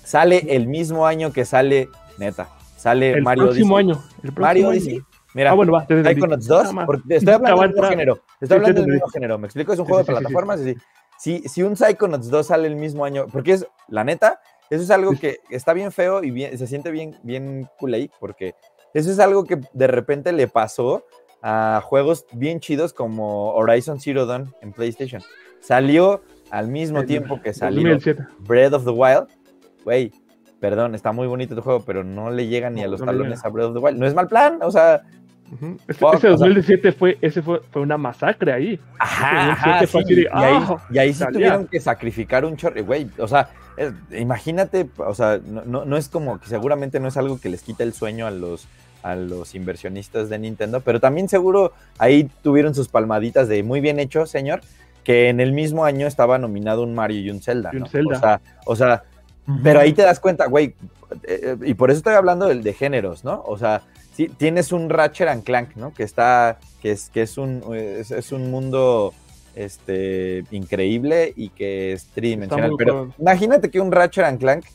sale 0.04 0.46
el 0.50 0.68
mismo 0.68 1.06
año 1.08 1.32
que 1.32 1.46
sale, 1.46 1.90
neta, 2.18 2.50
sale 2.78 3.12
El 3.12 3.24
Mario 3.24 3.46
próximo 3.46 3.76
Odyssey. 3.76 3.92
año. 3.92 4.04
El 4.24 4.34
próximo 4.34 4.42
Mario 4.42 4.62
año. 4.64 4.70
Odyssey. 4.72 5.02
Mira, 5.36 5.52
Ah, 5.52 5.54
bueno, 5.56 5.72
va. 5.74 5.86
te 5.88 5.94
entendí. 5.96 6.14
Psychonauts 6.14 6.46
2, 6.48 6.62
Nada 6.62 6.74
más. 6.74 6.86
porque 6.86 7.16
estoy 7.16 7.34
hablando 7.34 7.60
a 7.60 7.62
del 7.66 7.72
mismo 7.74 7.90
género. 7.90 8.20
Estoy 8.40 8.58
hablando 8.58 8.82
del 8.82 8.92
mismo 8.92 9.08
género. 9.08 9.38
Me 9.40 9.48
explico, 9.48 9.74
es 9.74 9.80
un 9.80 9.86
juego 9.86 10.04
sí, 10.04 10.08
de 10.08 10.14
sí, 10.14 10.14
sí, 10.14 10.18
sí. 10.18 10.22
plataformas. 10.34 10.60
y 10.62 10.64
sí. 10.74 10.78
Si, 11.18 11.50
si 11.50 11.64
un 11.64 11.76
Psychonauts 11.76 12.30
2 12.30 12.46
sale 12.48 12.68
el 12.68 12.76
mismo 12.76 13.04
año, 13.06 13.26
porque 13.32 13.54
es, 13.54 13.66
la 13.88 14.04
neta, 14.04 14.42
eso 14.70 14.84
es 14.84 14.92
algo 14.92 15.14
que 15.20 15.38
está 15.50 15.74
bien 15.74 15.92
feo 15.92 16.24
y 16.24 16.32
bien, 16.32 16.58
se 16.58 16.68
siente 16.68 16.92
bien, 16.92 17.16
bien 17.24 17.68
cool 17.80 17.94
ahí, 17.94 18.12
porque 18.20 18.56
eso 18.94 19.10
es 19.10 19.20
algo 19.20 19.44
que 19.46 19.60
de 19.74 19.88
repente 19.88 20.32
le 20.34 20.48
pasó 20.48 21.06
a 21.42 21.82
juegos 21.84 22.26
bien 22.34 22.60
chidos 22.60 22.94
como 22.94 23.54
Horizon 23.54 24.00
Zero 24.00 24.26
Dawn 24.26 24.54
en 24.62 24.72
PlayStation. 24.74 25.22
Salió 25.62 26.22
al 26.54 26.68
mismo 26.68 27.04
tiempo 27.04 27.42
que 27.42 27.52
salió 27.52 27.82
2007. 27.94 28.28
Breath 28.48 28.74
of 28.74 28.86
the 28.86 28.92
Wild. 28.92 29.28
Güey, 29.84 30.12
perdón, 30.60 30.94
está 30.94 31.12
muy 31.12 31.26
bonito 31.26 31.56
tu 31.56 31.62
juego, 31.64 31.84
pero 31.84 32.04
no 32.04 32.30
le 32.30 32.46
llega 32.46 32.70
ni 32.70 32.84
a 32.84 32.88
los 32.88 33.00
no 33.00 33.08
talones 33.08 33.44
a 33.44 33.50
Breath 33.50 33.70
of 33.70 33.74
the 33.74 33.80
Wild. 33.80 33.98
No 33.98 34.06
es 34.06 34.14
mal 34.14 34.28
plan, 34.28 34.60
o 34.62 34.70
sea, 34.70 35.02
Ujú. 35.52 35.78
Ese, 35.88 36.00
Fuck, 36.00 36.16
ese 36.16 36.30
o 36.30 36.38
sea- 36.38 36.48
2017 36.48 36.92
fue, 36.94 37.18
ese 37.22 37.42
fue, 37.42 37.60
fue 37.72 37.82
una 37.82 37.98
masacre 37.98 38.54
ahí. 38.54 38.80
Ajá, 39.00 39.86
sí, 39.86 39.98
y, 40.08 40.20
ahí, 40.20 40.28
ah, 40.32 40.78
y 40.90 40.98
ahí 40.98 41.14
sí 41.14 41.24
tuvieron 41.32 41.68
que 41.68 41.80
sacrificar 41.80 42.46
un 42.46 42.56
chorro, 42.56 42.84
güey, 42.84 43.08
o 43.18 43.28
sea, 43.28 43.50
eh, 43.78 43.92
imagínate, 44.12 44.90
o 44.98 45.14
sea, 45.14 45.40
no, 45.46 45.64
no, 45.66 45.86
no 45.86 45.98
es 45.98 46.08
como 46.08 46.40
que 46.40 46.48
seguramente 46.48 47.00
no 47.00 47.08
es 47.08 47.18
algo 47.18 47.40
que 47.40 47.50
les 47.50 47.62
quita 47.62 47.84
el 47.84 47.94
sueño 47.94 48.26
a 48.26 48.32
los, 48.32 48.68
a 49.04 49.16
los 49.16 49.54
inversionistas 49.54 50.30
de 50.30 50.40
Nintendo, 50.40 50.82
pero 50.82 51.00
también 51.00 51.30
seguro 51.30 51.74
ahí 52.00 52.30
tuvieron 52.42 52.74
sus 52.74 52.88
palmaditas 52.88 53.48
de 53.48 53.62
muy 53.64 53.80
bien 53.80 54.00
hecho, 54.00 54.26
señor, 54.26 54.62
que 55.04 55.30
en 55.30 55.40
el 55.40 55.52
mismo 55.52 55.86
año 55.86 56.08
estaba 56.08 56.38
nominado 56.38 56.84
un 56.84 56.94
Mario 56.94 57.20
y 57.20 57.30
un 57.30 57.42
Zelda, 57.42 57.72
Y 57.74 57.78
un 57.78 57.84
¿no? 57.84 57.90
Zelda. 57.90 58.18
O 58.18 58.20
sea, 58.20 58.42
o 58.66 58.76
sea, 58.76 59.04
pero 59.62 59.80
ahí 59.80 59.94
te 59.94 60.04
das 60.04 60.20
cuenta, 60.20 60.48
güey, 60.48 60.76
eh, 61.24 61.42
eh, 61.44 61.58
y 61.66 61.74
por 61.74 61.92
eso 61.92 61.98
estoy 61.98 62.14
hablando 62.14 62.48
del 62.48 62.64
de 62.64 62.74
géneros, 62.74 63.24
¿no? 63.24 63.44
O 63.46 63.58
sea, 63.58 63.82
sí, 64.14 64.30
tienes 64.30 64.72
un 64.72 64.90
Ratchet 64.90 65.28
and 65.28 65.44
Clank, 65.44 65.76
¿no? 65.76 65.94
Que 65.94 66.04
está, 66.04 66.60
que 66.82 66.92
es, 66.92 67.10
que 67.10 67.24
es 67.24 67.38
un, 67.38 67.62
es, 67.76 68.12
es 68.12 68.32
un 68.32 68.50
mundo 68.52 69.14
este, 69.56 70.46
increíble 70.52 71.34
y 71.36 71.50
que 71.50 71.94
es 71.94 72.06
tridimensional. 72.08 72.72
Pero 72.78 73.14
imagínate 73.20 73.70
que 73.70 73.80
un 73.80 73.92
Ratchet 73.92 74.26
and 74.26 74.40
Clank 74.40 74.66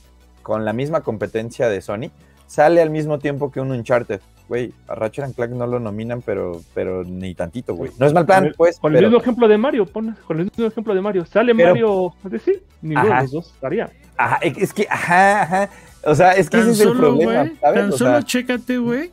con 0.43 0.64
la 0.64 0.72
misma 0.72 1.03
competencia 1.03 1.68
de 1.68 1.81
Sony 1.81 2.11
sale 2.47 2.81
al 2.81 2.91
mismo 2.91 3.18
tiempo 3.18 3.51
que 3.51 3.61
un 3.61 3.70
Uncharted. 3.70 4.20
Güey, 4.49 4.73
a 4.89 4.95
Ratchet 4.95 5.25
and 5.27 5.35
Clank 5.35 5.51
no 5.53 5.67
lo 5.67 5.79
nominan, 5.79 6.23
pero, 6.23 6.63
pero 6.75 7.05
ni 7.05 7.35
tantito, 7.35 7.75
güey. 7.75 7.91
No 7.99 8.07
es 8.07 8.15
mal 8.15 8.25
plan, 8.25 8.55
pues. 8.57 8.79
Con 8.79 8.93
el 8.93 8.99
pero- 8.99 9.09
mismo 9.11 9.21
ejemplo 9.23 9.47
de 9.47 9.59
Mario, 9.59 9.85
pon, 9.85 10.17
con 10.27 10.39
el 10.39 10.47
mismo 10.47 10.65
ejemplo 10.67 10.95
de 10.95 11.01
Mario. 11.03 11.27
Sale 11.27 11.55
Pero- 11.55 11.69
Mario, 11.69 12.15
es 12.25 12.31
decir, 12.31 12.63
ninguno 12.81 13.09
Ajá. 13.09 13.17
de 13.17 13.23
los 13.25 13.33
dos 13.33 13.47
estaría. 13.55 13.91
Ajá, 14.17 14.39
es 14.43 14.73
que, 14.73 14.87
ajá, 14.91 15.43
ajá. 15.43 15.71
O 16.05 16.15
sea, 16.15 16.33
es 16.33 16.49
que 16.49 16.57
Tan 16.59 16.71
ese 16.71 16.71
es 16.73 16.81
el 16.81 16.89
solo, 16.89 17.01
problema, 17.01 17.33
¿sabes? 17.35 17.61
tan 17.61 17.93
O 17.93 17.97
solo 17.97 18.11
sea, 18.13 18.23
chécate, 18.23 18.79
güey. 18.79 19.13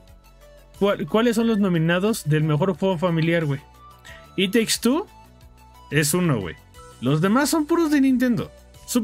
cuál- 0.80 1.06
¿Cuáles 1.08 1.36
son 1.36 1.48
los 1.48 1.60
nominados 1.60 2.24
del 2.30 2.44
mejor 2.44 2.76
juego 2.78 2.98
familiar, 2.98 3.44
güey? 3.46 3.60
It 4.38 4.54
Takes 4.54 4.76
Two 4.82 5.06
es 5.92 6.14
uno, 6.14 6.40
güey. 6.40 6.56
Los 7.02 7.20
demás 7.22 7.50
son 7.50 7.66
puros 7.66 7.92
de 7.92 8.00
Nintendo. 8.02 8.50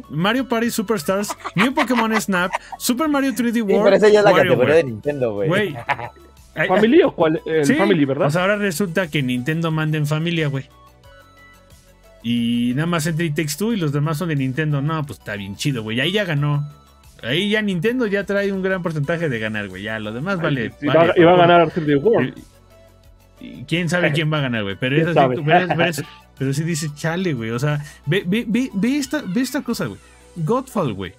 Mario 0.09 0.47
Party 0.47 0.69
Superstars, 0.69 1.35
New 1.55 1.73
Pokémon 1.73 2.19
Snap, 2.19 2.51
Super 2.77 3.07
Mario 3.07 3.31
3D 3.31 3.53
sí, 3.53 3.61
World. 3.61 3.83
pero 3.83 3.95
esa 3.95 4.09
ya 4.09 4.19
es 4.19 4.25
la 4.25 4.33
categoría 4.33 4.75
de 4.75 4.83
Nintendo, 4.83 5.33
güey. 5.33 5.75
¿Family 6.67 7.01
o 7.03 7.11
cuál? 7.13 7.41
El 7.45 7.65
Sí, 7.65 7.75
Family, 7.75 8.05
¿verdad? 8.05 8.29
Sea, 8.29 8.41
ahora 8.41 8.57
resulta 8.57 9.07
que 9.07 9.23
Nintendo 9.23 9.71
manda 9.71 9.97
en 9.97 10.05
familia, 10.05 10.47
güey. 10.47 10.65
Y 12.23 12.73
nada 12.75 12.85
más 12.85 13.07
entre 13.07 13.25
It 13.25 13.35
Takes 13.35 13.53
Two 13.57 13.73
y 13.73 13.77
los 13.77 13.91
demás 13.91 14.17
son 14.17 14.29
de 14.29 14.35
Nintendo. 14.35 14.81
No, 14.81 15.03
pues 15.05 15.19
está 15.19 15.35
bien 15.35 15.55
chido, 15.55 15.81
güey. 15.81 15.99
Ahí 16.01 16.11
ya 16.11 16.23
ganó. 16.25 16.69
Ahí 17.23 17.49
ya 17.49 17.61
Nintendo 17.61 18.05
ya 18.07 18.25
trae 18.25 18.51
un 18.51 18.61
gran 18.61 18.83
porcentaje 18.83 19.29
de 19.29 19.39
ganar, 19.39 19.69
güey. 19.69 19.83
Ya, 19.83 19.99
lo 19.99 20.11
demás 20.11 20.41
vale. 20.41 20.71
y, 20.81 20.85
vale 20.87 21.07
va, 21.07 21.13
y 21.15 21.23
va 21.23 21.33
a 21.33 21.37
ganar 21.37 21.61
Arthur 21.61 21.85
de 21.85 21.95
World. 21.95 22.37
Y 22.37 22.43
quién 23.67 23.89
sabe 23.89 24.11
quién 24.11 24.31
va 24.31 24.39
a 24.39 24.41
ganar, 24.41 24.63
güey. 24.63 24.75
Pero, 24.79 25.13
pero, 26.37 26.53
sí 26.53 26.63
dice, 26.63 26.89
chale, 26.95 27.33
güey. 27.33 27.51
O 27.51 27.59
sea, 27.59 27.83
ve, 28.05 28.23
ve, 28.25 28.45
ve, 28.47 28.69
ve 28.73 28.97
esta, 28.97 29.21
ve 29.25 29.41
esta 29.41 29.61
cosa, 29.61 29.85
güey. 29.85 29.99
Godfall, 30.35 30.93
güey. 30.93 31.13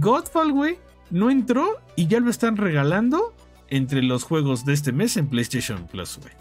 Godfall, 0.00 0.52
güey, 0.52 0.78
no 1.10 1.30
entró 1.30 1.80
y 1.94 2.06
ya 2.06 2.20
lo 2.20 2.30
están 2.30 2.56
regalando 2.56 3.34
entre 3.68 4.02
los 4.02 4.24
juegos 4.24 4.64
de 4.64 4.72
este 4.72 4.92
mes 4.92 5.16
en 5.16 5.28
PlayStation 5.28 5.86
Plus, 5.86 6.18
güey. 6.18 6.32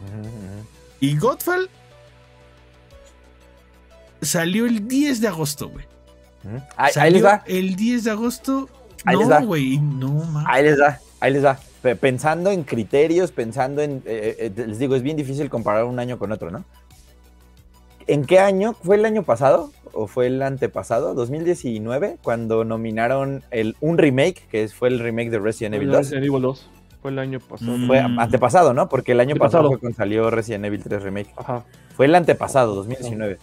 Ujú. 0.00 0.66
Y 1.00 1.16
Godfall 1.16 1.70
salió 4.20 4.66
el 4.66 4.88
10 4.88 5.20
de 5.20 5.28
agosto, 5.28 5.68
güey. 5.68 5.86
Ahí, 6.76 7.12
les 7.12 7.24
va, 7.24 7.42
El 7.46 7.76
10 7.76 8.04
de 8.04 8.10
agosto. 8.10 8.68
Ahí 9.04 9.16
les 9.16 9.28
no, 9.28 9.42
güey, 9.42 9.78
no 9.78 10.12
mames. 10.12 10.48
ahí 10.48 10.64
les 10.64 10.80
va, 10.80 10.98
ahí 11.20 11.32
les 11.32 11.44
va. 11.44 11.58
Pe- 11.82 11.96
Pensando 11.96 12.50
en 12.50 12.64
criterios, 12.64 13.30
pensando 13.32 13.82
en. 13.82 14.02
eh, 14.04 14.50
eh, 14.56 14.66
les 14.66 14.78
digo, 14.78 14.94
es 14.96 15.02
bien 15.02 15.16
difícil 15.16 15.48
comparar 15.48 15.84
un 15.84 15.98
año 15.98 16.18
con 16.18 16.32
otro, 16.32 16.50
¿no? 16.50 16.64
¿En 18.06 18.24
qué 18.24 18.38
año? 18.40 18.74
¿Fue 18.82 18.96
el 18.96 19.04
año 19.04 19.22
pasado? 19.22 19.70
¿O 19.92 20.06
fue 20.06 20.26
el 20.28 20.40
antepasado? 20.42 21.14
¿2019? 21.14 22.16
Cuando 22.22 22.64
nominaron 22.64 23.42
el, 23.50 23.76
un 23.80 23.98
remake, 23.98 24.46
que 24.50 24.64
es- 24.64 24.74
fue 24.74 24.88
el 24.88 24.98
remake 24.98 25.30
de 25.30 25.38
Resident 25.38 25.74
Evil 25.74 25.88
2. 25.90 25.98
Resident 25.98 26.24
Evil 26.26 26.42
2. 26.42 26.70
Fue 27.02 27.10
el 27.10 27.18
año 27.18 27.38
pasado. 27.38 27.76
Mm. 27.76 27.86
Fue 27.86 27.98
antepasado, 28.00 28.74
¿no? 28.74 28.88
Porque 28.88 29.12
el 29.12 29.20
año 29.20 29.36
pasado 29.36 29.68
fue 29.68 29.78
cuando 29.78 29.96
salió 29.96 30.30
Resident 30.30 30.64
Evil 30.64 30.82
3 30.82 31.02
Remake. 31.02 31.30
Ajá. 31.36 31.64
Fue 31.96 32.06
el 32.06 32.14
antepasado, 32.14 32.74
2019. 32.74 33.38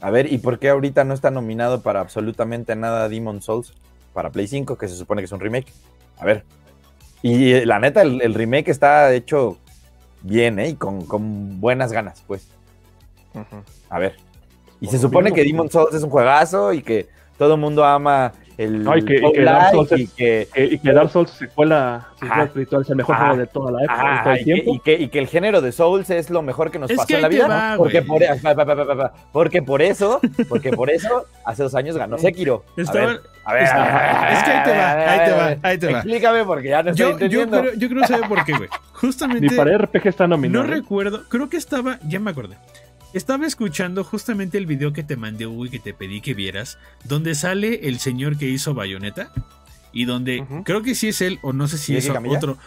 A 0.00 0.10
ver, 0.10 0.32
¿y 0.32 0.38
por 0.38 0.58
qué 0.58 0.68
ahorita 0.68 1.04
no 1.04 1.14
está 1.14 1.30
nominado 1.30 1.80
para 1.82 2.00
absolutamente 2.00 2.76
nada 2.76 3.08
Demon 3.08 3.40
Souls? 3.40 3.72
Para 4.12 4.30
Play 4.30 4.46
5, 4.46 4.76
que 4.76 4.88
se 4.88 4.94
supone 4.96 5.20
que 5.22 5.26
es 5.26 5.32
un 5.32 5.40
remake. 5.40 5.72
A 6.18 6.24
ver. 6.24 6.44
Y 7.22 7.52
eh, 7.52 7.66
la 7.66 7.78
neta, 7.78 8.02
el, 8.02 8.20
el 8.22 8.34
remake 8.34 8.68
está 8.70 9.12
hecho 9.12 9.58
bien, 10.22 10.58
¿eh? 10.58 10.68
Y 10.70 10.74
con, 10.74 11.04
con 11.06 11.60
buenas 11.60 11.92
ganas, 11.92 12.22
pues. 12.26 12.48
A 13.90 13.98
ver. 13.98 14.16
Y 14.80 14.86
Por 14.86 14.92
se 14.94 14.98
supone 15.00 15.32
que- 15.32 15.42
Demon 15.44 15.70
Souls 15.70 15.94
es 15.94 16.02
un 16.02 16.10
juegazo 16.10 16.72
y 16.72 16.82
que 16.82 17.08
todo 17.36 17.54
el 17.54 17.60
mundo 17.60 17.84
ama 17.84 18.32
el 18.58 18.82
No, 18.84 18.96
y 18.98 19.02
que- 19.04 19.16
y 19.16 19.32
que 19.32 19.42
Dark 19.42 19.70
Souls 19.70 19.92
y 19.92 20.02
es- 20.02 20.12
que, 20.12 20.48
Que- 20.52 20.64
y 20.64 20.78
que 20.80 20.92
Dark 20.92 21.10
Souls 21.10 21.30
secuela, 21.30 21.94
Ajá. 21.96 22.08
secuela 22.18 22.44
espiritual 22.44 22.82
es 22.82 22.90
el 22.90 22.96
mejor 22.96 23.14
Ajá. 23.14 23.24
juego 23.26 23.40
de 23.40 23.46
toda 23.46 23.70
la 23.72 23.78
época, 23.84 23.96
todo 23.98 24.06
Ajá, 24.08 24.32
el 24.34 24.40
y, 24.40 24.44
que, 24.44 24.52
tiempo. 24.54 24.74
y 24.74 24.78
que- 24.80 24.94
y 25.04 25.08
que 25.08 25.18
el 25.20 25.26
género 25.28 25.60
de 25.60 25.72
Souls 25.72 26.10
es 26.10 26.28
lo 26.28 26.42
mejor 26.42 26.70
que 26.70 26.78
nos 26.78 26.90
Es 26.90 26.96
pasó 26.96 27.06
que 27.06 27.14
en 27.14 27.22
la 27.22 27.28
vida. 27.28 27.46
va, 27.48 27.74
porque, 27.78 28.02
por, 28.02 28.20
porque 29.32 29.62
por 29.62 29.80
eso, 29.82 30.20
porque 30.48 30.70
por 30.72 30.90
eso, 30.90 31.24
hace 31.44 31.62
dos 31.62 31.74
años 31.74 31.96
ganó 31.96 32.18
Sekiro. 32.18 32.64
A 32.76 32.80
Estaba- 32.80 33.06
ver, 33.06 33.20
a 33.44 33.54
ver, 33.54 33.62
Está- 33.62 33.82
a 33.82 33.86
ver, 33.86 33.94
a 34.16 34.20
ver, 34.22 34.32
es 34.32 34.42
que 34.42 34.50
ahí 34.50 34.64
te 34.64 34.70
va, 34.70 34.90
ahí 34.92 35.18
te 35.24 35.32
va, 35.32 35.68
ahí 35.68 35.78
te 35.78 35.86
va. 35.86 35.92
Explícame 35.98 36.44
porque 36.44 36.68
ya 36.68 36.82
no 36.82 36.90
estoy 36.90 37.00
Yo, 37.04 37.08
yo, 37.10 37.12
entendiendo. 37.14 37.60
creo, 37.60 37.74
yo 37.74 37.88
creo 37.88 38.04
saber 38.06 38.28
por 38.28 38.44
qué, 38.44 38.52
güey. 38.56 38.68
Justamente. 38.92 39.46
Ni 39.48 39.56
para 39.56 39.78
RPG 39.78 40.08
está 40.08 40.26
nominado. 40.26 40.64
No 40.66 40.72
¿eh? 40.72 40.76
recuerdo, 40.76 41.22
creo 41.28 41.48
que 41.48 41.56
estaba, 41.56 41.98
ya 42.08 42.18
me 42.20 42.30
acordé. 42.32 42.56
Estaba 43.14 43.46
escuchando 43.46 44.04
justamente 44.04 44.58
el 44.58 44.66
video 44.66 44.92
que 44.92 45.02
te 45.02 45.16
mandé, 45.16 45.46
Uy, 45.46 45.70
que 45.70 45.78
te 45.78 45.94
pedí 45.94 46.20
que 46.20 46.34
vieras, 46.34 46.78
donde 47.04 47.34
sale 47.34 47.88
el 47.88 47.98
señor 48.00 48.36
que 48.36 48.48
hizo 48.48 48.74
Bayonetta 48.74 49.32
y 49.92 50.04
donde 50.04 50.44
creo 50.64 50.82
que 50.82 50.94
sí 50.94 51.08
es 51.08 51.20
él 51.22 51.38
o 51.42 51.52
no 51.52 51.68
sé 51.68 51.78
si 51.78 51.92
es 51.96 52.04
otro. 52.36 52.58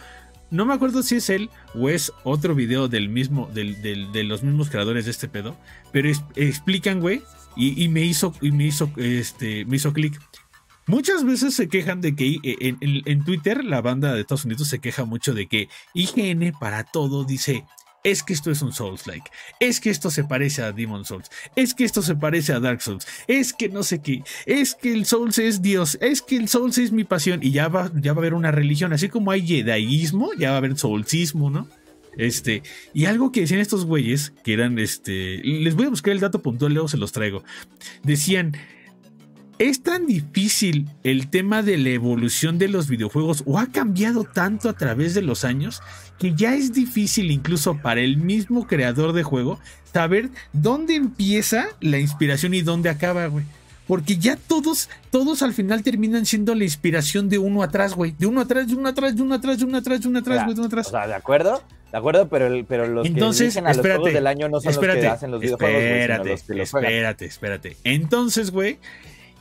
No 0.50 0.66
me 0.66 0.74
acuerdo 0.74 1.02
si 1.02 1.16
es 1.16 1.30
él 1.30 1.48
o 1.74 1.88
es 1.88 2.12
otro 2.24 2.54
video 2.54 2.88
del 2.88 3.08
mismo, 3.08 3.48
del, 3.54 3.80
del- 3.80 4.10
de 4.12 4.24
los 4.24 4.42
mismos 4.42 4.68
creadores 4.68 5.04
de 5.06 5.12
este 5.12 5.28
pedo, 5.28 5.56
pero 5.92 6.08
es- 6.10 6.22
explican, 6.34 7.00
güey, 7.00 7.22
y, 7.56 7.82
y 7.82 7.88
me 7.88 8.02
hizo, 8.04 8.34
y 8.42 8.50
me 8.50 8.64
hizo, 8.66 8.90
este, 8.96 9.64
me 9.64 9.76
hizo 9.76 9.92
clic. 9.92 10.20
Muchas 10.86 11.24
veces 11.24 11.54
se 11.54 11.68
quejan 11.68 12.00
de 12.00 12.16
que 12.16 12.26
eh, 12.42 12.56
en, 12.60 12.76
en- 12.80 13.02
en 13.06 13.24
Twitter 13.24 13.64
la 13.64 13.80
banda 13.80 14.12
de 14.12 14.20
Estados 14.22 14.44
Unidos 14.44 14.66
se 14.68 14.80
queja 14.80 15.04
mucho 15.04 15.32
de 15.32 15.46
que 15.46 15.68
IGN 15.94 16.52
para 16.58 16.82
todo 16.84 17.24
dice 17.24 17.64
es 18.04 18.22
que 18.22 18.32
esto 18.32 18.50
es 18.50 18.62
un 18.62 18.72
Souls-like, 18.72 19.30
es 19.60 19.80
que 19.80 19.90
esto 19.90 20.10
se 20.10 20.24
parece 20.24 20.62
a 20.62 20.72
Demon 20.72 21.04
Souls, 21.04 21.30
es 21.56 21.74
que 21.74 21.84
esto 21.84 22.02
se 22.02 22.16
parece 22.16 22.52
a 22.52 22.60
Dark 22.60 22.82
Souls, 22.82 23.06
es 23.26 23.52
que 23.52 23.68
no 23.68 23.82
sé 23.82 24.00
qué, 24.00 24.22
es 24.46 24.74
que 24.74 24.92
el 24.92 25.06
Souls 25.06 25.38
es 25.38 25.62
Dios, 25.62 25.98
es 26.00 26.22
que 26.22 26.36
el 26.36 26.48
Souls 26.48 26.78
es 26.78 26.92
mi 26.92 27.04
pasión. 27.04 27.40
Y 27.42 27.50
ya 27.50 27.68
va, 27.68 27.90
ya 27.94 28.12
va 28.12 28.18
a 28.18 28.22
haber 28.22 28.34
una 28.34 28.50
religión, 28.50 28.92
así 28.92 29.08
como 29.08 29.30
hay 29.30 29.46
Jediismo, 29.46 30.30
ya 30.38 30.50
va 30.50 30.54
a 30.56 30.58
haber 30.58 30.76
Soulsismo, 30.76 31.50
¿no? 31.50 31.68
Este, 32.16 32.62
y 32.92 33.06
algo 33.06 33.32
que 33.32 33.40
decían 33.40 33.60
estos 33.60 33.86
güeyes, 33.86 34.32
que 34.44 34.52
eran 34.52 34.78
este, 34.78 35.38
les 35.42 35.74
voy 35.74 35.86
a 35.86 35.90
buscar 35.90 36.12
el 36.12 36.20
dato 36.20 36.42
puntual, 36.42 36.74
luego 36.74 36.88
se 36.88 36.98
los 36.98 37.12
traigo. 37.12 37.42
Decían, 38.02 38.56
es 39.58 39.82
tan 39.82 40.06
difícil 40.06 40.88
el 41.04 41.28
tema 41.28 41.62
de 41.62 41.78
la 41.78 41.90
evolución 41.90 42.58
de 42.58 42.68
los 42.68 42.88
videojuegos 42.88 43.42
o 43.46 43.58
ha 43.58 43.66
cambiado 43.66 44.24
tanto 44.24 44.68
a 44.68 44.72
través 44.72 45.14
de 45.14 45.22
los 45.22 45.44
años 45.44 45.80
que 46.18 46.34
ya 46.34 46.54
es 46.54 46.72
difícil 46.72 47.30
incluso 47.30 47.76
para 47.78 48.00
el 48.00 48.16
mismo 48.16 48.66
creador 48.66 49.12
de 49.12 49.22
juego 49.22 49.58
saber 49.92 50.30
dónde 50.52 50.94
empieza 50.94 51.66
la 51.80 51.98
inspiración 51.98 52.54
y 52.54 52.62
dónde 52.62 52.88
acaba, 52.88 53.26
güey. 53.26 53.44
Porque 53.86 54.16
ya 54.16 54.36
todos, 54.36 54.88
todos 55.10 55.42
al 55.42 55.52
final 55.52 55.82
terminan 55.82 56.24
siendo 56.24 56.54
la 56.54 56.64
inspiración 56.64 57.28
de 57.28 57.38
uno 57.38 57.62
atrás, 57.62 57.94
güey. 57.94 58.14
De 58.18 58.26
uno 58.26 58.40
atrás, 58.40 58.68
de 58.68 58.74
uno 58.74 58.88
atrás, 58.88 59.16
de 59.16 59.22
uno 59.22 59.34
atrás, 59.34 59.58
de 59.58 59.64
uno 59.64 59.78
atrás, 59.78 60.00
de 60.00 60.08
uno 60.08 60.18
atrás, 60.20 60.44
güey, 60.44 60.54
de 60.54 60.60
uno 60.60 60.66
atrás. 60.68 60.86
O 60.86 60.90
sea, 60.90 61.06
¿de 61.08 61.14
acuerdo? 61.14 61.62
De 61.90 61.98
acuerdo, 61.98 62.28
pero, 62.28 62.46
el- 62.46 62.64
pero 62.64 62.86
los 62.86 63.04
Entonces, 63.06 63.52
que 63.52 63.60
a 63.60 63.74
los 63.74 63.80
juegos 63.80 64.12
del 64.14 64.26
año 64.26 64.48
no 64.48 64.60
son 64.60 64.70
espérate, 64.70 65.00
los 65.00 65.04
que 65.04 65.14
hacen 65.14 65.30
los 65.30 65.40
videojuegos, 65.42 65.82
espérate, 65.82 66.30
los 66.30 66.40
espérate, 66.74 67.24
espérate. 67.26 67.76
Entonces, 67.84 68.50
güey, 68.50 68.78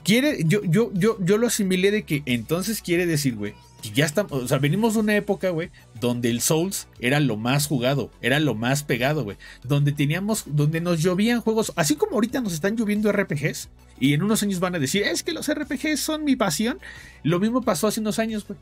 quiere, 0.04 0.44
yo, 0.46 0.62
yo, 0.64 0.92
yo, 0.94 1.18
yo 1.20 1.38
lo 1.38 1.48
asimilé 1.48 1.92
de 1.92 2.04
que 2.04 2.24
entonces 2.26 2.82
quiere 2.82 3.06
decir, 3.06 3.36
güey, 3.36 3.54
que 3.82 3.90
ya 3.92 4.06
estamos, 4.06 4.32
o 4.32 4.48
sea, 4.48 4.60
venimos 4.60 4.94
de 4.94 5.00
una 5.00 5.16
época, 5.16 5.50
güey, 5.50 5.70
donde 6.00 6.30
el 6.30 6.42
Souls 6.42 6.88
era 7.00 7.20
lo 7.20 7.36
más 7.38 7.66
jugado, 7.68 8.12
era 8.22 8.40
lo 8.40 8.54
más 8.54 8.84
pegado, 8.84 9.24
güey, 9.24 9.38
donde 9.64 9.92
teníamos, 9.92 10.44
donde 10.46 10.82
nos 10.82 11.02
llovían 11.02 11.42
juegos, 11.42 11.74
así 11.76 11.96
como 11.96 12.14
ahorita 12.14 12.42
nos 12.42 12.54
están 12.54 12.76
lloviendo 12.76 13.12
RPGs, 13.12 13.70
y 14.00 14.14
en 14.14 14.24
unos 14.24 14.44
años 14.44 14.60
van 14.60 14.76
a 14.76 14.80
decir, 14.80 15.04
es 15.04 15.24
que 15.24 15.34
los 15.34 15.52
RPGs 15.52 16.00
son 16.00 16.24
mi 16.26 16.36
pasión, 16.36 16.80
lo 17.24 17.40
mismo 17.40 17.62
pasó 17.62 17.88
hace 17.88 18.00
unos 18.00 18.20
años, 18.20 18.46
güey. 18.48 18.60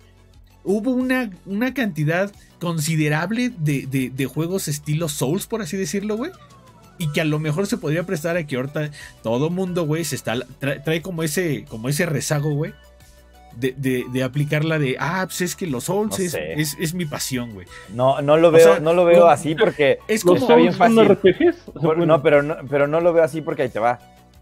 Hubo 0.66 0.92
una, 0.92 1.32
una 1.46 1.74
cantidad 1.74 2.32
considerable 2.60 3.50
de, 3.58 3.88
de- 3.88 4.10
de 4.10 4.26
juegos 4.26 4.68
estilo 4.68 5.08
Souls, 5.10 5.48
por 5.48 5.62
así 5.62 5.78
decirlo, 5.78 6.18
güey. 6.18 6.32
Y 7.00 7.12
que 7.12 7.22
a 7.22 7.26
lo 7.26 7.40
mejor 7.40 7.66
se 7.66 7.78
podría 7.78 8.04
prestar 8.04 8.38
a 8.38 8.46
que 8.46 8.58
ahorita 8.58 8.92
todo 9.24 9.50
mundo, 9.50 9.86
güey, 9.86 10.04
se 10.04 10.16
está. 10.16 10.36
Trae, 10.60 10.80
trae 10.82 11.02
como 11.02 11.24
ese, 11.24 11.66
como 11.70 11.90
ese 11.90 12.06
rezago, 12.06 12.52
güey. 12.54 12.74
De, 13.56 13.74
de, 13.76 14.06
de 14.14 14.24
aplicar 14.24 14.64
la 14.64 14.78
de, 14.78 14.96
ah, 15.00 15.24
pues 15.26 15.42
es 15.42 15.56
que 15.56 15.66
los 15.66 15.86
Souls 15.86 16.18
No 16.20 16.24
es, 16.24 16.36
es, 16.36 16.78
es 16.80 16.94
mi 16.94 17.06
pasión, 17.06 17.52
güey. 17.54 17.66
No, 17.94 18.22
no 18.22 18.38
lo 18.38 18.52
veo, 18.52 18.74
sea, 18.74 18.80
no 18.80 18.94
lo 18.94 19.06
veo 19.06 19.22
no- 19.22 19.26
así 19.28 19.56
porque 19.56 19.98
Es 20.08 20.24
como. 20.24 20.38
está 20.38 20.56
bien 20.56 20.74
fácil. 20.74 21.18
Bueno, 21.74 22.06
No, 22.06 22.22
pero 22.22 22.44
no, 22.44 22.58
pero 22.70 22.88
no 22.88 23.02
lo 23.02 23.12
veo 23.12 23.24
así 23.24 23.42
porque 23.42 23.64
ahí 23.64 23.70
te 23.70 23.80
va. 23.80 24.00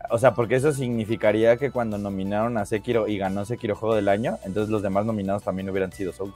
O 0.09 0.17
sea, 0.19 0.33
porque 0.33 0.55
eso 0.55 0.71
significaría 0.71 1.57
que 1.57 1.71
cuando 1.71 1.97
nominaron 1.97 2.57
a 2.57 2.65
Sekiro 2.65 3.07
y 3.07 3.17
ganó 3.17 3.45
Sekiro 3.45 3.75
Juego 3.75 3.95
del 3.95 4.07
Año, 4.09 4.37
entonces 4.45 4.69
los 4.69 4.81
demás 4.81 5.05
nominados 5.05 5.43
también 5.43 5.69
hubieran 5.69 5.91
sido 5.91 6.11
Souls. 6.13 6.33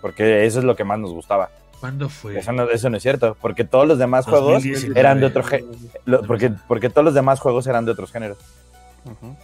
Porque 0.00 0.44
eso 0.46 0.58
es 0.58 0.64
lo 0.64 0.74
que 0.76 0.84
más 0.84 0.98
nos 0.98 1.12
gustaba. 1.12 1.50
¿Cuándo 1.82 2.08
fue? 2.08 2.38
Eso 2.38 2.52
no, 2.52 2.70
eso 2.70 2.88
no 2.90 2.96
es 2.96 3.02
cierto, 3.02 3.36
porque 3.40 3.64
todos 3.64 3.88
los 3.88 3.98
demás 3.98 4.24
juegos 4.24 4.52
2019. 4.62 5.00
eran 5.00 5.18
de 5.18 5.26
otro 5.26 5.42
género. 5.42 5.72
Porque, 6.28 6.52
porque 6.68 6.88
todos 6.90 7.04
los 7.04 7.12
demás 7.12 7.40
juegos 7.40 7.66
eran 7.66 7.84
de 7.84 7.90
otros 7.90 8.12
géneros. 8.12 8.38
Ajá. 9.04 9.34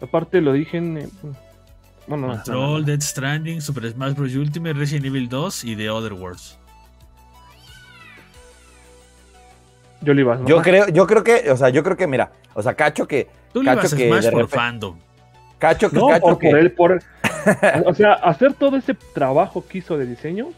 Aparte 0.00 0.40
lo 0.40 0.54
dije 0.54 0.78
en... 0.78 0.96
eh, 0.96 1.08
Bueno, 2.06 2.28
no, 2.28 2.32
Control, 2.36 2.80
no. 2.80 2.86
Dead 2.86 3.00
Stranding, 3.02 3.60
Super 3.60 3.90
Smash 3.92 4.14
Bros. 4.14 4.34
Ultimate, 4.34 4.72
Resident 4.72 5.04
Evil 5.04 5.28
2 5.28 5.64
y 5.64 5.76
The 5.76 5.90
Other 5.90 6.14
Worlds. 6.14 6.56
Yo 10.00 10.14
le 10.14 10.20
iba. 10.22 10.38
Yo 10.46 10.62
creo, 10.62 10.88
yo 10.88 11.06
creo 11.06 11.22
que, 11.24 11.50
o 11.50 11.56
sea, 11.58 11.68
yo 11.68 11.82
creo 11.82 11.96
que, 11.98 12.06
mira, 12.06 12.30
o 12.54 12.62
sea, 12.62 12.72
cacho 12.74 13.06
que, 13.06 13.28
Tú 13.52 13.62
le 13.62 13.70
a 13.70 13.76
que 13.76 13.88
Smash 13.88 14.24
por 14.30 14.32
repente- 14.42 14.46
fandom. 14.56 14.98
cacho 15.58 15.90
que, 15.90 15.96
No, 15.96 16.08
cacho 16.08 16.20
por, 16.22 16.38
que, 16.38 16.50
por 16.50 16.58
él, 16.58 16.72
por... 16.72 17.02
o 17.86 17.94
sea, 17.94 18.14
hacer 18.14 18.54
todo 18.54 18.76
ese 18.76 18.94
trabajo 19.14 19.64
que 19.66 19.78
hizo 19.78 19.96
de 19.98 20.06
diseño 20.06 20.48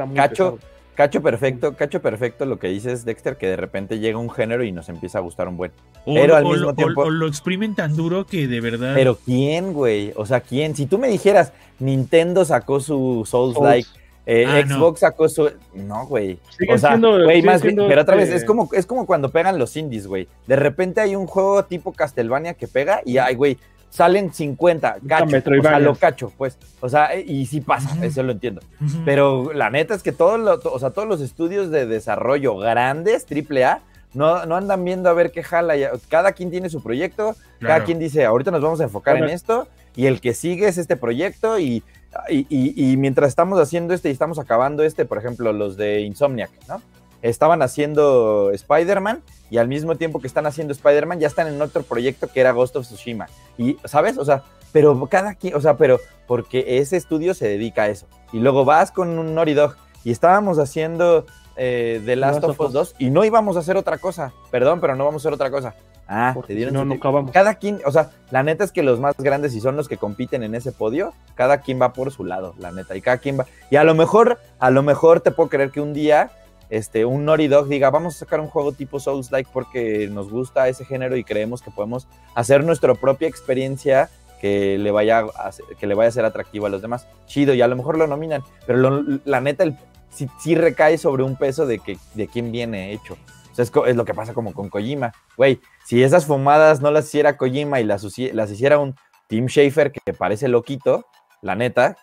está 0.00 0.04
muy 0.06 0.16
Cacho, 0.16 0.54
pesado. 0.56 0.70
cacho 0.94 1.22
perfecto, 1.22 1.74
cacho 1.76 2.02
perfecto 2.02 2.44
lo 2.46 2.58
que 2.58 2.68
dices, 2.68 3.04
Dexter, 3.04 3.36
que 3.36 3.46
de 3.46 3.56
repente 3.56 3.98
llega 3.98 4.18
un 4.18 4.30
género 4.30 4.64
y 4.64 4.72
nos 4.72 4.88
empieza 4.88 5.18
a 5.18 5.20
gustar 5.20 5.48
un 5.48 5.56
buen. 5.56 5.72
O, 6.04 6.14
Pero 6.14 6.36
al 6.36 6.44
o 6.46 6.50
mismo 6.50 6.68
o- 6.68 6.74
tiempo- 6.74 7.02
o 7.02 7.10
lo 7.10 7.26
exprimen 7.26 7.74
tan 7.74 7.96
duro 7.96 8.26
que 8.26 8.46
de 8.46 8.60
verdad. 8.60 8.92
Pero 8.94 9.16
¿quién, 9.24 9.72
güey? 9.72 10.12
O 10.16 10.26
sea, 10.26 10.40
¿quién? 10.40 10.74
Si 10.74 10.86
tú 10.86 10.98
me 10.98 11.08
dijeras, 11.08 11.52
Nintendo 11.78 12.44
sacó 12.44 12.80
su 12.80 13.24
Souls 13.26 13.56
Like, 13.58 13.88
eh, 14.26 14.44
Ah, 14.46 14.62
no. 14.66 14.76
Xbox 14.76 15.00
sacó 15.00 15.28
su. 15.28 15.50
No, 15.74 16.06
güey. 16.06 16.38
O 16.68 16.76
sea, 16.78 16.90
siendo- 16.90 17.22
güey, 17.24 17.42
más 17.42 17.62
bien- 17.62 17.76
pero 17.76 18.02
otra 18.02 18.16
vez, 18.16 18.24
este, 18.28 18.36
es 18.36 18.44
como, 18.44 18.68
es 18.72 18.86
como 18.86 19.06
cuando 19.06 19.30
pegan 19.30 19.58
los 19.58 19.76
indies, 19.76 20.06
güey. 20.06 20.28
De 20.46 20.56
repente 20.56 21.00
hay 21.00 21.16
un 21.16 21.26
juego 21.26 21.64
tipo 21.64 21.92
Castlevania 21.92 22.54
que 22.54 22.68
pega 22.68 23.00
y 23.04 23.16
ay, 23.18 23.34
güey, 23.34 23.58
salen 23.90 24.32
50, 24.32 24.96
cacho. 25.06 25.24
O 25.60 25.62
sea, 25.62 25.78
lo 25.84 25.94
cacho, 25.96 26.32
pues. 26.38 26.56
O 26.80 26.88
sea, 26.88 27.14
y 27.18 27.44
sí 27.46 27.60
pasa, 27.60 28.04
eso 28.04 28.22
lo 28.22 28.32
entiendo. 28.32 28.62
Pero 29.04 29.52
la 29.52 29.68
neta 29.70 29.94
es 29.94 30.02
que 30.02 30.12
todos 30.12 30.40
los, 30.40 30.64
o 30.64 30.78
sea, 30.78 30.90
todos 30.90 31.06
los 31.08 31.20
estudios 31.20 31.70
de 31.70 31.86
desarrollo 31.86 32.56
grandes, 32.56 33.26
AAA, 33.30 33.80
no, 34.14 34.44
no 34.46 34.56
andan 34.56 34.84
viendo 34.84 35.08
a 35.08 35.12
ver 35.12 35.30
qué 35.30 35.42
jala. 35.42 35.76
ya- 35.76 35.90
Cada 36.08 36.32
quien 36.32 36.50
tiene 36.50 36.68
su 36.70 36.82
proyecto, 36.82 37.36
cada 37.60 37.78
quien 37.84 37.98
dice, 37.98 38.24
ahorita 38.24 38.50
nos 38.50 38.62
vamos 38.62 38.80
a 38.80 38.84
enfocar 38.84 39.16
en 39.16 39.24
esto, 39.34 39.68
y 39.94 40.06
el 40.06 40.20
que 40.20 40.34
sigue 40.34 40.66
es 40.68 40.78
este 40.78 40.96
proyecto, 40.96 41.58
y 41.58 41.82
y, 42.28 42.44
y- 42.48 42.90
y 42.92 42.96
mientras 42.96 43.28
estamos 43.28 43.60
haciendo 43.60 43.94
este 43.94 44.08
y 44.08 44.12
estamos 44.12 44.40
acabando 44.40 44.82
este, 44.82 45.04
por 45.04 45.16
ejemplo, 45.18 45.52
los 45.52 45.76
de 45.76 46.00
Insomniac, 46.00 46.50
¿no? 46.68 46.82
Estaban 47.22 47.62
haciendo 47.62 48.50
Spider-Man 48.52 49.22
y 49.50 49.58
al 49.58 49.68
mismo 49.68 49.96
tiempo 49.96 50.20
que 50.20 50.26
están 50.26 50.46
haciendo 50.46 50.72
Spider-Man 50.72 51.20
ya 51.20 51.26
están 51.26 51.48
en 51.48 51.60
otro 51.60 51.82
proyecto 51.82 52.28
que 52.28 52.40
era 52.40 52.52
Ghost 52.52 52.76
of 52.76 52.86
Tsushima. 52.86 53.28
Y, 53.58 53.76
¿sabes? 53.84 54.18
O 54.18 54.24
sea, 54.24 54.42
pero 54.72 55.06
cada 55.06 55.34
quien, 55.34 55.54
o 55.54 55.60
sea, 55.60 55.76
pero 55.76 55.98
porque 56.26 56.78
ese 56.78 56.96
estudio 56.96 57.34
se 57.34 57.48
dedica 57.48 57.82
a 57.82 57.88
eso. 57.88 58.06
Y 58.32 58.38
luego 58.38 58.64
vas 58.64 58.92
con 58.92 59.18
un 59.18 59.34
Naughty 59.34 59.54
Dog 59.54 59.76
y 60.04 60.12
estábamos 60.12 60.58
haciendo 60.58 61.26
eh, 61.56 62.00
The 62.04 62.16
Last 62.16 62.44
of 62.44 62.58
Us 62.58 62.72
2 62.72 62.94
y 62.98 63.10
no 63.10 63.24
íbamos 63.24 63.56
a 63.56 63.60
hacer 63.60 63.76
otra 63.76 63.98
cosa. 63.98 64.32
Perdón, 64.50 64.80
pero 64.80 64.96
no 64.96 65.04
vamos 65.04 65.20
a 65.20 65.28
hacer 65.28 65.34
otra 65.34 65.50
cosa. 65.50 65.74
Ah, 66.12 66.34
te 66.44 66.54
dieron 66.54 66.74
no, 66.74 66.80
tiempo. 66.80 66.96
acabamos. 66.96 67.30
Cada 67.30 67.54
quien, 67.54 67.80
o 67.86 67.92
sea, 67.92 68.10
la 68.32 68.42
neta 68.42 68.64
es 68.64 68.72
que 68.72 68.82
los 68.82 68.98
más 68.98 69.14
grandes 69.18 69.54
y 69.54 69.60
son 69.60 69.76
los 69.76 69.88
que 69.88 69.96
compiten 69.96 70.42
en 70.42 70.56
ese 70.56 70.72
podio, 70.72 71.14
cada 71.36 71.60
quien 71.60 71.80
va 71.80 71.92
por 71.92 72.10
su 72.10 72.24
lado, 72.24 72.54
la 72.58 72.72
neta, 72.72 72.96
y 72.96 73.00
cada 73.00 73.18
quien 73.18 73.38
va. 73.38 73.46
Y 73.70 73.76
a 73.76 73.84
lo 73.84 73.94
mejor, 73.94 74.40
a 74.58 74.70
lo 74.70 74.82
mejor 74.82 75.20
te 75.20 75.30
puedo 75.30 75.48
creer 75.48 75.70
que 75.70 75.80
un 75.80 75.92
día, 75.92 76.32
este, 76.70 77.04
un 77.04 77.24
Naughty 77.24 77.48
diga, 77.68 77.90
vamos 77.90 78.16
a 78.16 78.18
sacar 78.20 78.40
un 78.40 78.46
juego 78.48 78.72
tipo 78.72 78.98
Souls-like 78.98 79.50
porque 79.52 80.08
nos 80.10 80.30
gusta 80.30 80.68
ese 80.68 80.84
género 80.84 81.16
y 81.16 81.24
creemos 81.24 81.62
que 81.62 81.70
podemos 81.70 82.08
hacer 82.34 82.64
nuestra 82.64 82.94
propia 82.94 83.28
experiencia 83.28 84.08
que 84.40 84.78
le 84.78 84.90
vaya 84.90 85.18
a, 85.18 85.48
hacer- 85.48 85.66
que 85.78 85.86
le 85.86 85.94
vaya 85.94 86.08
a 86.08 86.12
ser 86.12 86.24
atractivo 86.24 86.66
a 86.66 86.70
los 86.70 86.80
demás. 86.80 87.06
Chido, 87.26 87.52
y 87.52 87.60
a 87.60 87.68
lo 87.68 87.76
mejor 87.76 87.98
lo 87.98 88.06
nominan, 88.06 88.42
pero 88.66 89.02
la 89.24 89.40
neta, 89.40 89.64
el, 89.64 89.76
sí, 90.10 90.54
recae 90.54 90.96
sobre 90.96 91.22
un 91.24 91.36
peso 91.36 91.66
de 91.66 91.78
que 91.78 91.98
de 92.14 92.26
quién 92.26 92.50
viene 92.50 92.92
hecho. 92.92 93.16
O 93.58 93.84
es, 93.86 93.96
lo 93.96 94.04
que 94.06 94.14
pasa 94.14 94.32
como 94.32 94.54
con 94.54 94.70
Kojima. 94.70 95.12
Güey, 95.36 95.60
si 95.84 96.02
esas 96.02 96.24
fumadas 96.24 96.80
no 96.80 96.90
las 96.90 97.06
hiciera 97.06 97.36
Kojima 97.36 97.80
y 97.80 97.84
las, 97.84 98.06
las 98.32 98.50
hiciera 98.50 98.78
un 98.78 98.94
Tim 99.26 99.48
Schafer 99.48 99.92
que 99.92 100.14
parece 100.14 100.48
loquito, 100.48 101.04
la 101.42 101.54
neta, 101.56 101.96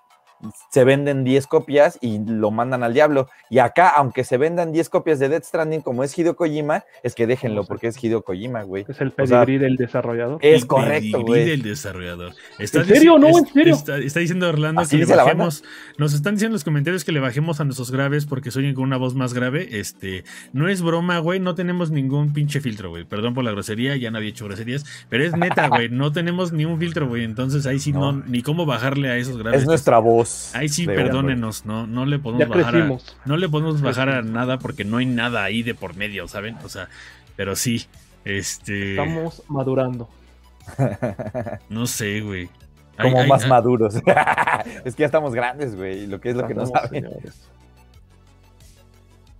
se 0.71 0.83
venden 0.83 1.23
10 1.23 1.47
copias 1.47 1.97
y 2.01 2.19
lo 2.19 2.51
mandan 2.51 2.83
al 2.83 2.93
diablo. 2.93 3.27
Y 3.49 3.59
acá, 3.59 3.89
aunque 3.89 4.23
se 4.23 4.37
vendan 4.37 4.71
10 4.71 4.89
copias 4.89 5.19
de 5.19 5.29
Death 5.29 5.45
Stranding 5.45 5.81
como 5.81 6.03
es 6.03 6.17
Hideo 6.17 6.35
Kojima, 6.35 6.83
es 7.03 7.15
que 7.15 7.27
déjenlo 7.27 7.63
porque 7.65 7.87
es 7.87 8.03
Hideo 8.03 8.21
Kojima, 8.23 8.63
güey. 8.63 8.85
Es 8.87 9.01
el 9.01 9.13
O 9.17 9.25
sea, 9.25 9.43
pedigrí 9.45 9.57
del 9.57 9.75
desarrollador. 9.77 10.39
Es 10.41 10.61
El 10.61 10.67
correcto, 10.67 11.21
güey. 11.21 11.45
del 11.45 11.61
desarrollador. 11.61 12.33
¿En 12.59 12.67
serio? 12.67 13.17
No, 13.17 13.29
en 13.37 13.45
serio. 13.47 13.73
Está, 13.73 13.97
está 13.97 14.19
diciendo 14.19 14.47
Orlando 14.49 14.81
Así 14.81 14.99
que 14.99 15.05
le 15.05 15.15
bajemos. 15.15 15.63
Nos 15.97 16.13
están 16.13 16.35
diciendo 16.35 16.51
en 16.51 16.53
los 16.53 16.63
comentarios 16.63 17.03
que 17.03 17.11
le 17.11 17.19
bajemos 17.19 17.59
a 17.59 17.63
nuestros 17.65 17.91
graves 17.91 18.25
porque 18.25 18.51
se 18.51 18.59
oyen 18.59 18.75
con 18.75 18.83
una 18.83 18.97
voz 18.97 19.15
más 19.15 19.33
grave. 19.33 19.67
Este, 19.79 20.23
no 20.53 20.67
es 20.69 20.81
broma, 20.81 21.19
güey. 21.19 21.39
No 21.39 21.55
tenemos 21.55 21.91
ningún 21.91 22.33
pinche 22.33 22.61
filtro, 22.61 22.89
güey. 22.89 23.03
Perdón 23.05 23.33
por 23.33 23.43
la 23.43 23.51
grosería, 23.51 23.95
ya 23.97 24.11
no 24.11 24.17
había 24.17 24.29
hecho 24.29 24.45
groserías. 24.45 24.85
Pero 25.09 25.23
es 25.23 25.33
neta, 25.35 25.67
güey. 25.69 25.89
No 25.89 26.11
tenemos 26.11 26.51
ni 26.51 26.65
un 26.65 26.77
filtro, 26.79 27.07
güey. 27.07 27.23
Entonces 27.23 27.65
ahí 27.65 27.79
sí 27.79 27.91
no, 27.91 28.11
No. 28.11 28.23
ni 28.27 28.41
cómo 28.41 28.65
bajarle 28.65 29.09
a 29.09 29.17
esos 29.17 29.37
graves. 29.37 29.61
Es 29.61 29.67
nuestra 29.67 29.99
voz. 29.99 30.26
Ahí 30.53 30.69
sí, 30.69 30.85
perdónenos, 30.85 31.65
no, 31.65 31.87
no 31.87 32.05
le 32.05 32.19
podemos 32.19 32.47
Ya 32.47 32.53
bajar 32.53 32.75
a, 32.75 32.97
no 33.25 33.37
le 33.37 33.49
podemos 33.49 33.81
bajar 33.81 34.09
a 34.09 34.21
nada 34.21 34.59
porque 34.59 34.83
no 34.83 34.97
hay 34.97 35.05
nada 35.05 35.43
ahí 35.43 35.63
de 35.63 35.75
por 35.75 35.95
medio, 35.95 36.27
¿saben? 36.27 36.57
O 36.63 36.69
sea, 36.69 36.89
pero 37.35 37.55
sí, 37.55 37.85
este, 38.25 38.91
Estamos 38.91 39.43
madurando. 39.47 40.09
no 41.69 41.87
sé, 41.87 42.21
güey. 42.21 42.49
Como 43.01 43.25
más 43.25 43.47
maduros. 43.47 43.95
es 44.85 44.95
que 44.95 45.01
ya 45.01 45.05
estamos 45.05 45.33
grandes, 45.33 45.75
güey. 45.75 46.07
Lo 46.07 46.19
que 46.19 46.31
es 46.31 46.35
lo 46.35 46.47
que 46.47 46.53
no 46.53 46.65
saben. 46.65 47.03
señores. 47.03 47.47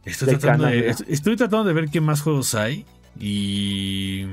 Estoy 0.06 0.38
tratando, 0.38 0.68
de, 0.68 0.96
estoy 1.10 1.36
tratando 1.36 1.66
de 1.66 1.74
ver 1.74 1.90
qué 1.90 2.00
más 2.00 2.22
juegos 2.22 2.56
hay 2.56 2.86
y... 3.20 4.26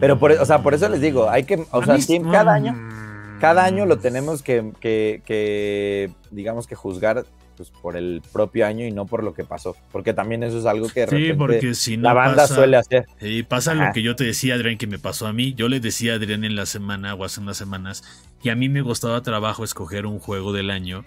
Pero 0.00 0.18
por, 0.18 0.32
o 0.32 0.44
sea, 0.44 0.62
por 0.62 0.74
eso 0.74 0.86
les 0.90 1.00
digo, 1.00 1.30
hay 1.30 1.44
que, 1.44 1.64
o 1.70 1.82
sea, 1.82 1.94
mí- 1.94 2.02
sí, 2.02 2.20
cada 2.30 2.52
año, 2.52 2.72
mm, 2.72 3.13
cada 3.38 3.64
año 3.64 3.86
lo 3.86 3.98
tenemos 3.98 4.42
que, 4.42 4.72
que, 4.80 5.22
que, 5.24 6.10
digamos 6.30 6.66
que 6.66 6.74
juzgar 6.74 7.24
pues, 7.56 7.70
por 7.70 7.96
el 7.96 8.22
propio 8.32 8.66
año 8.66 8.84
y 8.86 8.90
no 8.90 9.06
por 9.06 9.22
lo 9.22 9.34
que 9.34 9.44
pasó. 9.44 9.76
Porque 9.92 10.12
también 10.14 10.42
eso 10.42 10.58
es 10.58 10.66
algo 10.66 10.88
que 10.88 11.00
de 11.00 11.06
Sí, 11.08 11.32
repente 11.32 11.34
porque 11.34 11.74
si 11.74 11.96
no 11.96 12.04
la 12.04 12.14
banda 12.14 12.42
pasa, 12.42 12.54
suele 12.54 12.76
hacer. 12.76 13.06
Sí, 13.20 13.42
pasa 13.42 13.72
Ajá. 13.72 13.86
lo 13.88 13.92
que 13.92 14.02
yo 14.02 14.16
te 14.16 14.24
decía, 14.24 14.54
Adrián, 14.54 14.78
que 14.78 14.86
me 14.86 14.98
pasó 14.98 15.26
a 15.26 15.32
mí. 15.32 15.54
Yo 15.54 15.68
le 15.68 15.80
decía 15.80 16.12
a 16.12 16.16
Adrián 16.16 16.44
en 16.44 16.56
la 16.56 16.66
semana 16.66 17.14
o 17.14 17.24
hace 17.24 17.40
unas 17.40 17.56
semanas 17.56 18.02
que 18.42 18.50
a 18.50 18.56
mí 18.56 18.68
me 18.68 18.82
costaba 18.82 19.22
trabajo 19.22 19.64
escoger 19.64 20.06
un 20.06 20.18
juego 20.18 20.52
del 20.52 20.70
año. 20.70 21.04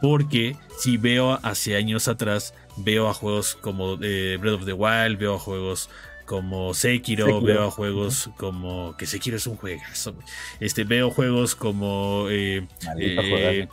Porque 0.00 0.56
si 0.78 0.96
veo 0.96 1.38
hacia 1.42 1.76
años 1.76 2.08
atrás, 2.08 2.54
veo 2.78 3.08
a 3.10 3.14
juegos 3.14 3.54
como 3.60 3.98
eh, 4.00 4.38
Breath 4.40 4.54
of 4.60 4.64
the 4.64 4.72
Wild, 4.72 5.18
veo 5.18 5.34
a 5.34 5.38
juegos 5.38 5.90
como 6.30 6.74
Sekiro, 6.74 7.26
Sekiro. 7.26 7.42
veo 7.42 7.64
a 7.66 7.70
juegos 7.72 8.30
como. 8.36 8.96
que 8.96 9.06
Sekiro 9.06 9.36
es 9.36 9.48
un 9.48 9.56
juegazo. 9.56 10.14
Este, 10.60 10.84
veo 10.84 11.10
juegos 11.10 11.56
como. 11.56 12.26
eh, 12.30 12.68
eh. 13.00 13.68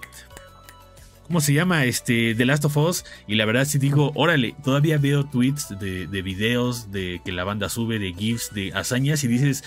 ¿Cómo 1.28 1.39
se 1.39 1.53
llama? 1.53 1.86
Este, 1.86 2.34
The 2.34 2.45
Last 2.47 2.66
of 2.66 2.76
Us. 2.78 3.05
Y 3.28 3.36
la 3.36 3.45
verdad, 3.45 3.66
si 3.66 3.78
digo, 3.78 4.12
órale, 4.16 4.55
todavía 4.64 4.97
veo 4.97 5.26
tweets 5.26 5.78
de, 5.78 6.08
de 6.08 6.22
videos 6.24 6.91
de 6.91 7.22
que 7.24 7.32
la 7.32 7.43
banda 7.43 7.70
sube, 7.70 7.99
de 7.99 8.12
GIFs, 8.12 8.51
de 8.55 8.74
hazañas, 8.74 9.24
y 9.24 9.28
dices, 9.28 9.64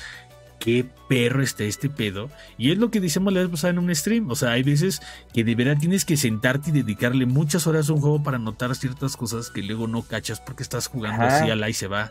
qué 0.59 0.85
perro 1.09 1.45
está 1.45 1.63
este 1.63 1.91
pedo. 1.91 2.29
Y 2.59 2.73
es 2.73 2.79
lo 2.79 2.91
que 2.91 2.99
decimos 2.99 3.33
la 3.33 3.43
vez 3.43 3.51
pasada 3.51 3.71
en 3.73 3.79
un 3.79 3.95
stream. 3.95 4.29
O 4.31 4.35
sea, 4.35 4.51
hay 4.51 4.65
veces 4.65 5.01
que 5.33 5.45
de 5.45 5.55
verdad 5.55 5.77
tienes 5.79 6.05
que 6.05 6.17
sentarte 6.17 6.71
y 6.71 6.73
dedicarle 6.73 7.25
muchas 7.25 7.69
horas 7.69 7.89
a 7.89 7.93
un 7.93 8.01
juego 8.01 8.21
para 8.21 8.41
notar 8.41 8.75
ciertas 8.75 9.17
cosas 9.17 9.49
que 9.49 9.63
luego 9.63 9.87
no 9.87 10.03
cachas 10.03 10.41
porque 10.41 10.65
estás 10.65 10.89
jugando 10.89 11.23
Ajá. 11.23 11.37
así 11.37 11.51
al 11.51 11.69
y 11.69 11.73
se 11.73 11.87
va. 11.87 12.11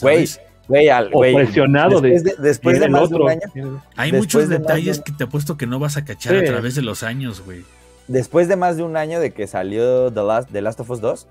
Güey, 0.00 0.28
güey, 0.68 0.88
al- 0.88 1.10
O 1.12 1.20
presionado 1.20 2.00
de- 2.00 2.10
después 2.10 2.24
de, 2.36 2.42
después 2.42 2.90
más 2.90 3.10
de 3.10 3.16
un 3.16 3.28
año, 3.30 3.82
Hay 3.96 4.12
muchos 4.12 4.48
de 4.48 4.58
detalles 4.58 4.98
de- 4.98 5.04
que 5.04 5.12
te 5.12 5.24
apuesto 5.24 5.56
que 5.56 5.66
no 5.66 5.78
vas 5.78 5.96
a 5.96 6.04
cachar 6.04 6.36
a 6.36 6.44
través 6.44 6.74
de 6.74 6.82
los 6.82 7.02
años, 7.02 7.42
güey. 7.44 7.64
después 8.08 8.48
de 8.48 8.56
más 8.56 8.76
de 8.76 8.82
un 8.82 8.96
año 8.96 9.18
de 9.20 9.30
que 9.32 9.46
salió 9.46 10.12
The 10.12 10.22
Last, 10.22 10.50
The 10.52 10.60
Last 10.62 10.80
of 10.80 10.90
Us 10.90 11.00
2, 11.00 11.26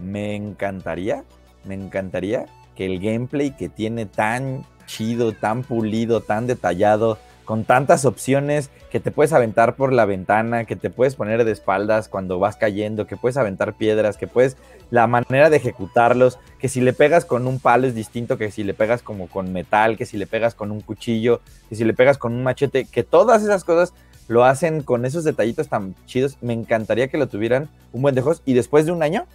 me 0.00 0.34
encantaría, 0.36 1.24
me 1.64 1.74
encantaría 1.74 2.46
que 2.76 2.86
el 2.86 3.00
gameplay 3.00 3.56
que 3.56 3.68
tiene 3.68 4.06
tan 4.06 4.64
chido, 4.86 5.32
tan 5.32 5.62
pulido, 5.62 6.20
tan 6.20 6.46
detallado, 6.46 7.18
con 7.50 7.64
tantas 7.64 8.04
opciones 8.04 8.70
que 8.92 9.00
te 9.00 9.10
puedes 9.10 9.32
aventar 9.32 9.74
por 9.74 9.92
la 9.92 10.04
ventana, 10.04 10.66
que 10.66 10.76
te 10.76 10.88
puedes 10.88 11.16
poner 11.16 11.44
de 11.44 11.50
espaldas 11.50 12.08
cuando 12.08 12.38
vas 12.38 12.54
cayendo, 12.54 13.08
que 13.08 13.16
puedes 13.16 13.36
aventar 13.36 13.74
piedras, 13.74 14.16
que 14.16 14.28
puedes 14.28 14.56
la 14.90 15.08
manera 15.08 15.50
de 15.50 15.56
ejecutarlos, 15.56 16.38
que 16.60 16.68
si 16.68 16.80
le 16.80 16.92
pegas 16.92 17.24
con 17.24 17.48
un 17.48 17.58
palo 17.58 17.88
es 17.88 17.96
distinto 17.96 18.38
que 18.38 18.52
si 18.52 18.62
le 18.62 18.72
pegas 18.72 19.02
como 19.02 19.26
con 19.26 19.52
metal, 19.52 19.96
que 19.96 20.06
si 20.06 20.16
le 20.16 20.28
pegas 20.28 20.54
con 20.54 20.70
un 20.70 20.80
cuchillo, 20.80 21.40
que 21.68 21.74
si 21.74 21.82
le 21.82 21.92
pegas 21.92 22.18
con 22.18 22.34
un 22.34 22.44
machete, 22.44 22.84
que 22.84 23.02
todas 23.02 23.42
esas 23.42 23.64
cosas 23.64 23.94
lo 24.28 24.44
hacen 24.44 24.84
con 24.84 25.04
esos 25.04 25.24
detallitos 25.24 25.66
tan 25.66 25.96
chidos. 26.06 26.36
Me 26.42 26.52
encantaría 26.52 27.08
que 27.08 27.18
lo 27.18 27.26
tuvieran 27.26 27.68
un 27.92 28.02
buen 28.02 28.14
de 28.14 28.20
juegos. 28.20 28.42
Y 28.46 28.52
después 28.52 28.86
de 28.86 28.92
un 28.92 29.02
año, 29.02 29.26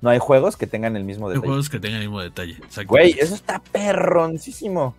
no 0.00 0.10
hay 0.10 0.18
juegos 0.18 0.56
que 0.56 0.66
tengan 0.66 0.96
el 0.96 1.04
mismo 1.04 1.28
Hay 1.28 1.34
detalle. 1.34 1.46
juegos 1.46 1.70
que 1.70 1.78
tengan 1.78 2.02
el 2.02 2.08
mismo 2.08 2.20
detalle. 2.20 2.56
Güey, 2.88 3.12
eso 3.16 3.36
está 3.36 3.60
perroncísimo. 3.70 4.96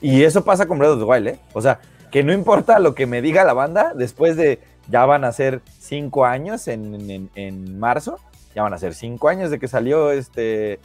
Y 0.00 0.22
eso 0.22 0.44
pasa 0.44 0.66
con 0.66 0.78
Breath 0.78 0.92
of 0.92 0.98
the 1.00 1.04
Wild, 1.04 1.26
¿eh? 1.28 1.38
O 1.52 1.60
sea, 1.60 1.80
que 2.10 2.22
no 2.24 2.32
importa 2.32 2.78
lo 2.78 2.94
que 2.94 3.06
me 3.06 3.20
diga 3.22 3.44
la 3.44 3.52
banda, 3.52 3.92
después 3.94 4.36
de 4.36 4.58
ya 4.88 5.04
van 5.06 5.24
a 5.24 5.32
ser 5.32 5.60
cinco 5.78 6.24
años 6.26 6.66
en, 6.68 7.10
en- 7.10 7.30
en 7.34 7.78
marzo, 7.78 8.18
ya 8.54 8.62
van 8.62 8.74
a 8.74 8.78
ser 8.78 8.94
cinco 8.94 9.28
años 9.28 9.50
de 9.50 9.58
que 9.60 9.68
salió 9.68 10.10
este 10.10 10.80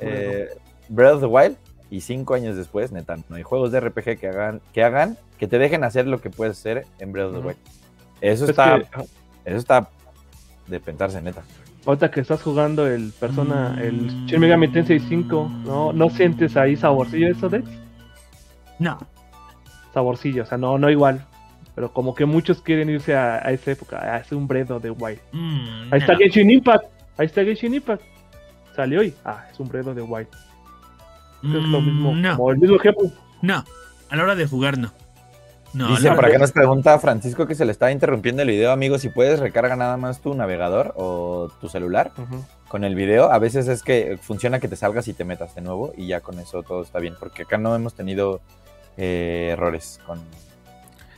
eh, 0.00 0.48
Breath 0.88 1.14
of 1.14 1.20
the 1.20 1.26
Wild, 1.26 1.56
y 1.88 2.00
cinco 2.00 2.34
años 2.34 2.56
después, 2.56 2.90
neta, 2.92 3.16
no 3.28 3.36
hay 3.36 3.42
juegos 3.44 3.70
de 3.70 3.78
RPG 3.80 4.18
que 4.18 4.28
hagan, 4.28 4.60
que 4.72 4.82
hagan, 4.82 5.16
que 5.38 5.46
te 5.46 5.58
dejen 5.58 5.84
hacer 5.84 6.06
lo 6.06 6.20
que 6.20 6.30
puedes 6.30 6.58
hacer 6.58 6.84
en 6.98 7.12
Breath 7.12 7.28
of 7.28 7.34
the. 7.34 7.46
Wild. 7.46 7.58
Eso 8.20 8.44
Es 8.44 8.50
está, 8.50 8.78
que, 8.80 8.86
eso 9.44 9.56
está 9.56 9.88
de 10.66 10.80
pensarse, 10.80 11.22
neta. 11.22 11.42
ahorita 11.86 12.10
que 12.10 12.20
estás 12.20 12.42
jugando 12.42 12.86
el 12.88 13.12
Persona, 13.18 13.78
el 13.80 13.94
Mm. 14.12 14.26
Shin 14.26 14.40
Megami 14.40 14.68
Tensei 14.68 14.98
5, 14.98 15.50
¿no, 15.64 15.92
¿no 15.92 16.10
sientes 16.10 16.56
ahí 16.56 16.76
saborcillo 16.76 17.28
eso, 17.28 17.48
Dex? 17.48 17.64
No. 18.78 18.98
Saborcillo, 19.94 20.42
o 20.42 20.46
sea, 20.46 20.58
no, 20.58 20.78
no 20.78 20.90
igual. 20.90 21.24
Pero 21.74 21.92
como 21.92 22.14
que 22.14 22.24
muchos 22.24 22.60
quieren 22.62 22.88
irse 22.88 23.14
a, 23.14 23.36
a 23.36 23.50
esa 23.50 23.70
época, 23.72 23.98
a 24.16 24.22
Breath 24.46 24.70
of 24.70 24.82
the 24.82 24.90
Wild. 24.90 25.18
Mm, 25.32 25.92
Ahí 25.92 26.00
está 26.00 26.12
no. 26.14 26.18
Genshin 26.18 26.50
Impact, 26.50 26.84
ahí 27.18 27.26
está 27.26 27.44
Genshin 27.44 27.74
Impact. 27.74 28.02
Salió 28.74 29.02
y, 29.02 29.14
ah, 29.24 29.44
es 29.50 29.56
the 29.56 30.02
Wild. 30.02 30.28
Creo 31.40 31.52
que 31.52 31.58
es 31.58 31.64
lo 31.66 31.80
mismo, 31.80 32.12
Mm, 32.12 32.22
No, 32.22 32.36
como 32.36 32.50
el 32.50 32.58
mismo 32.58 32.76
ejemplo. 32.76 33.10
no. 33.42 33.64
A 34.08 34.14
la 34.16 34.22
hora 34.22 34.34
de 34.36 34.46
jugar, 34.46 34.78
no. 34.78 34.92
No, 35.74 35.88
Dice 35.88 36.10
por 36.12 36.24
de- 36.24 36.30
acá 36.30 36.38
nos 36.38 36.52
pregunta 36.52 36.98
Francisco 36.98 37.46
que 37.46 37.54
se 37.54 37.64
le 37.66 37.72
está 37.72 37.90
interrumpiendo 37.90 38.40
el 38.42 38.48
video, 38.48 38.70
amigo, 38.72 38.98
si 38.98 39.08
puedes 39.10 39.40
recarga 39.40 39.76
nada 39.76 39.96
más 39.98 40.20
tu 40.22 40.32
navegador 40.34 40.94
o 40.96 41.50
tu 41.60 41.68
celular 41.68 42.12
con 42.68 42.84
el 42.84 42.94
video. 42.94 43.30
A 43.30 43.38
veces 43.38 43.68
es 43.68 43.82
que 43.82 44.16
funciona 44.22 44.60
que 44.60 44.68
te 44.68 44.76
salgas 44.76 45.08
y 45.08 45.12
te 45.12 45.24
metas 45.24 45.54
de 45.54 45.60
nuevo 45.60 45.92
y 45.96 46.06
ya 46.06 46.20
con 46.20 46.38
eso 46.38 46.62
todo 46.62 46.82
está 46.82 46.98
bien, 47.00 47.14
porque 47.18 47.42
acá 47.42 47.58
no 47.58 47.74
hemos 47.74 47.94
tenido 47.94 48.40
eh, 48.96 49.50
errores 49.52 50.00
con... 50.06 50.20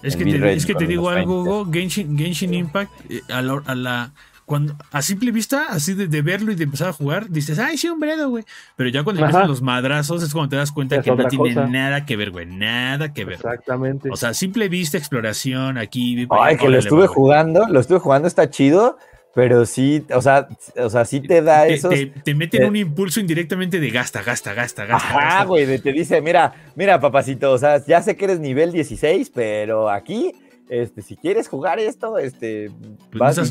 Es 0.02 0.14
que, 0.16 0.24
te, 0.24 0.52
es 0.52 0.64
que 0.64 0.74
te 0.76 0.86
digo 0.86 1.08
algo. 1.10 1.42
Hugo, 1.42 1.72
Genshin, 1.72 2.16
Genshin 2.16 2.54
Impact, 2.54 2.92
eh, 3.10 3.20
a, 3.30 3.42
la, 3.42 3.60
a 3.66 3.74
la- 3.74 4.12
cuando 4.46 4.76
a 4.92 5.02
simple 5.02 5.30
vista, 5.32 5.66
así 5.70 5.92
de, 5.92 6.06
de 6.06 6.22
verlo 6.22 6.52
y 6.52 6.54
de 6.54 6.64
empezar 6.64 6.88
a 6.88 6.92
jugar, 6.92 7.28
dices, 7.28 7.58
ay, 7.58 7.76
sí, 7.76 7.88
un 7.88 7.98
bredo, 8.00 8.30
güey. 8.30 8.44
Pero 8.76 8.88
ya 8.90 9.02
cuando 9.02 9.20
Ajá. 9.20 9.28
empiezan 9.30 9.48
los 9.48 9.60
madrazos 9.60 10.22
es 10.22 10.32
cuando 10.32 10.50
te 10.50 10.56
das 10.56 10.70
cuenta 10.72 10.96
Es 10.96 11.04
que 11.04 11.10
no 11.10 11.26
tiene 11.26 11.52
cosa. 11.52 11.66
nada 11.66 12.06
que 12.06 12.16
ver, 12.16 12.30
güey. 12.30 12.46
Nada 12.46 13.12
que 13.12 13.24
ver. 13.24 13.34
Exactamente. 13.34 14.08
O 14.10 14.16
sea, 14.16 14.32
simple 14.34 14.68
vista, 14.68 14.96
exploración, 14.96 15.76
aquí. 15.78 16.26
Ay, 16.30 16.56
que 16.56 16.68
lo 16.68 16.78
estuve 16.78 17.08
jugando, 17.08 17.66
lo 17.68 17.80
estuve 17.80 17.98
jugando, 17.98 18.26
está 18.28 18.48
chido, 18.48 18.96
pero 19.39 19.64
sí, 19.66 20.05
o 20.12 20.20
sea, 20.20 20.49
o 20.76 20.91
sea, 20.91 21.05
sí 21.05 21.20
te 21.20 21.43
da 21.43 21.62
Te, 21.64 21.74
esos. 21.74 21.95
te- 21.95 22.07
te 22.07 22.34
meten 22.34 22.62
te- 22.62 22.66
un 22.66 22.74
impulso 22.74 23.20
indirectamente 23.20 23.78
de 23.78 23.89
gasta, 23.91 24.20
gasta, 24.24 24.53
gasta, 24.53 24.84
gasta. 24.84 25.09
Ajá, 25.11 25.45
güey, 25.45 25.78
te 25.78 25.93
dice, 25.93 26.20
mira, 26.20 26.53
mira, 26.74 26.99
papacito, 26.99 27.53
o 27.53 27.57
sea, 27.59 27.80
ya 27.86 28.03
sé 28.03 28.16
que 28.16 28.24
eres 28.24 28.41
nivel 28.41 28.72
16, 28.72 29.30
pero 29.32 29.91
aquí, 29.91 30.32
este, 30.68 31.03
si 31.03 31.16
quieres 31.16 31.47
jugar 31.47 31.78
esto, 31.78 32.18
este, 32.18 32.72
Pues 33.12 33.20
vas 33.20 33.36
no 33.39 33.45
y 33.45 33.47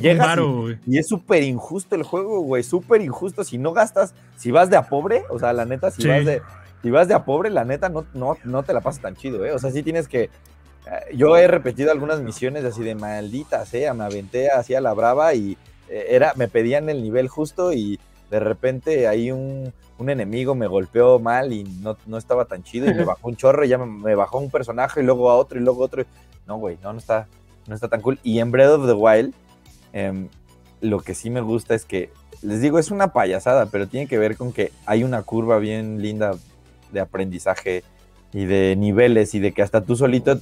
y- 0.87 0.97
es 0.97 1.07
súper 1.07 1.43
injusto 1.43 1.95
el 1.95 2.03
juego, 2.03 2.41
güey, 2.41 2.63
súper 2.63 2.99
injusto. 3.01 3.45
Si 3.45 3.57
no 3.57 3.71
gastas, 3.71 4.13
si 4.35 4.51
vas 4.51 4.69
de 4.69 4.75
a 4.75 4.89
pobre, 4.89 5.23
o 5.29 5.39
sea, 5.39 5.53
la 5.53 5.63
neta, 5.63 5.89
si 5.89 6.01
Sí. 6.01 6.09
vas 6.09 6.25
de 6.25 6.41
si 6.83 6.89
vas 6.91 7.07
de 7.07 7.13
a 7.13 7.23
pobre, 7.23 7.49
la 7.49 7.63
neta, 7.63 7.87
no, 7.87 8.05
no, 8.13 8.35
no 8.43 8.63
te 8.63 8.73
la 8.73 8.81
pasas 8.81 9.01
tan 9.01 9.15
chido, 9.15 9.45
¿eh? 9.45 9.53
O 9.53 9.57
sea, 9.59 9.71
sí 9.71 9.83
tienes 9.83 10.09
que... 10.09 10.23
eh, 10.23 10.29
Yo 11.15 11.37
he 11.37 11.47
repetido 11.47 11.91
algunas 11.93 12.19
misiones 12.19 12.65
así 12.65 12.83
de 12.83 12.93
maldita 12.93 13.65
sea, 13.65 13.93
me 13.93 14.03
aventé 14.03 14.51
así 14.51 14.75
a 14.75 14.81
la 14.81 14.93
brava 14.93 15.33
y 15.33 15.53
eh, 15.53 15.57
era, 15.89 16.33
me 16.35 16.47
pedían 16.47 16.89
el 16.89 17.01
nivel 17.01 17.27
justo 17.27 17.73
y 17.73 17.99
de 18.29 18.39
repente 18.39 19.07
ahí 19.07 19.31
un, 19.31 19.73
un 19.97 20.09
enemigo 20.09 20.53
me 20.55 20.67
golpeó 20.67 21.19
mal 21.19 21.53
y 21.53 21.63
no, 21.63 21.97
no 22.05 22.17
estaba 22.17 22.45
tan 22.45 22.63
chido 22.63 22.89
y 22.89 22.93
me 22.93 23.05
bajó 23.05 23.27
un 23.27 23.35
chorro 23.35 23.65
y 23.65 23.69
ya 23.69 23.77
me, 23.77 23.85
me 23.85 24.15
bajó 24.15 24.37
un 24.39 24.49
personaje 24.49 25.01
y 25.01 25.03
luego 25.03 25.29
a 25.29 25.35
otro 25.35 25.59
y 25.59 25.63
luego 25.63 25.81
a 25.81 25.85
otro. 25.85 26.05
No, 26.45 26.57
güey, 26.57 26.77
no, 26.81 26.93
no 26.93 26.99
está, 26.99 27.27
no 27.67 27.75
está 27.75 27.87
tan 27.87 28.01
cool. 28.01 28.19
Y 28.23 28.39
en 28.39 28.51
Breath 28.51 28.71
of 28.71 28.85
the 28.85 28.93
Wild, 28.93 29.33
em, 29.93 30.29
lo 30.81 30.99
que 30.99 31.15
sí 31.15 31.29
me 31.29 31.41
gusta 31.41 31.75
es 31.75 31.85
que, 31.85 32.11
les 32.41 32.61
digo, 32.61 32.79
es 32.79 32.91
una 32.91 33.13
payasada, 33.13 33.67
pero 33.67 33.87
tiene 33.87 34.07
que 34.07 34.17
ver 34.17 34.37
con 34.37 34.53
que 34.53 34.71
hay 34.85 35.03
una 35.03 35.23
curva 35.23 35.57
bien 35.57 36.01
linda 36.01 36.35
de 36.91 36.99
aprendizaje 36.99 37.83
y 38.31 38.45
de 38.45 38.75
niveles 38.75 39.33
y 39.33 39.39
de 39.39 39.53
que 39.53 39.61
hasta 39.61 39.81
tú 39.81 39.95
solito, 39.95 40.39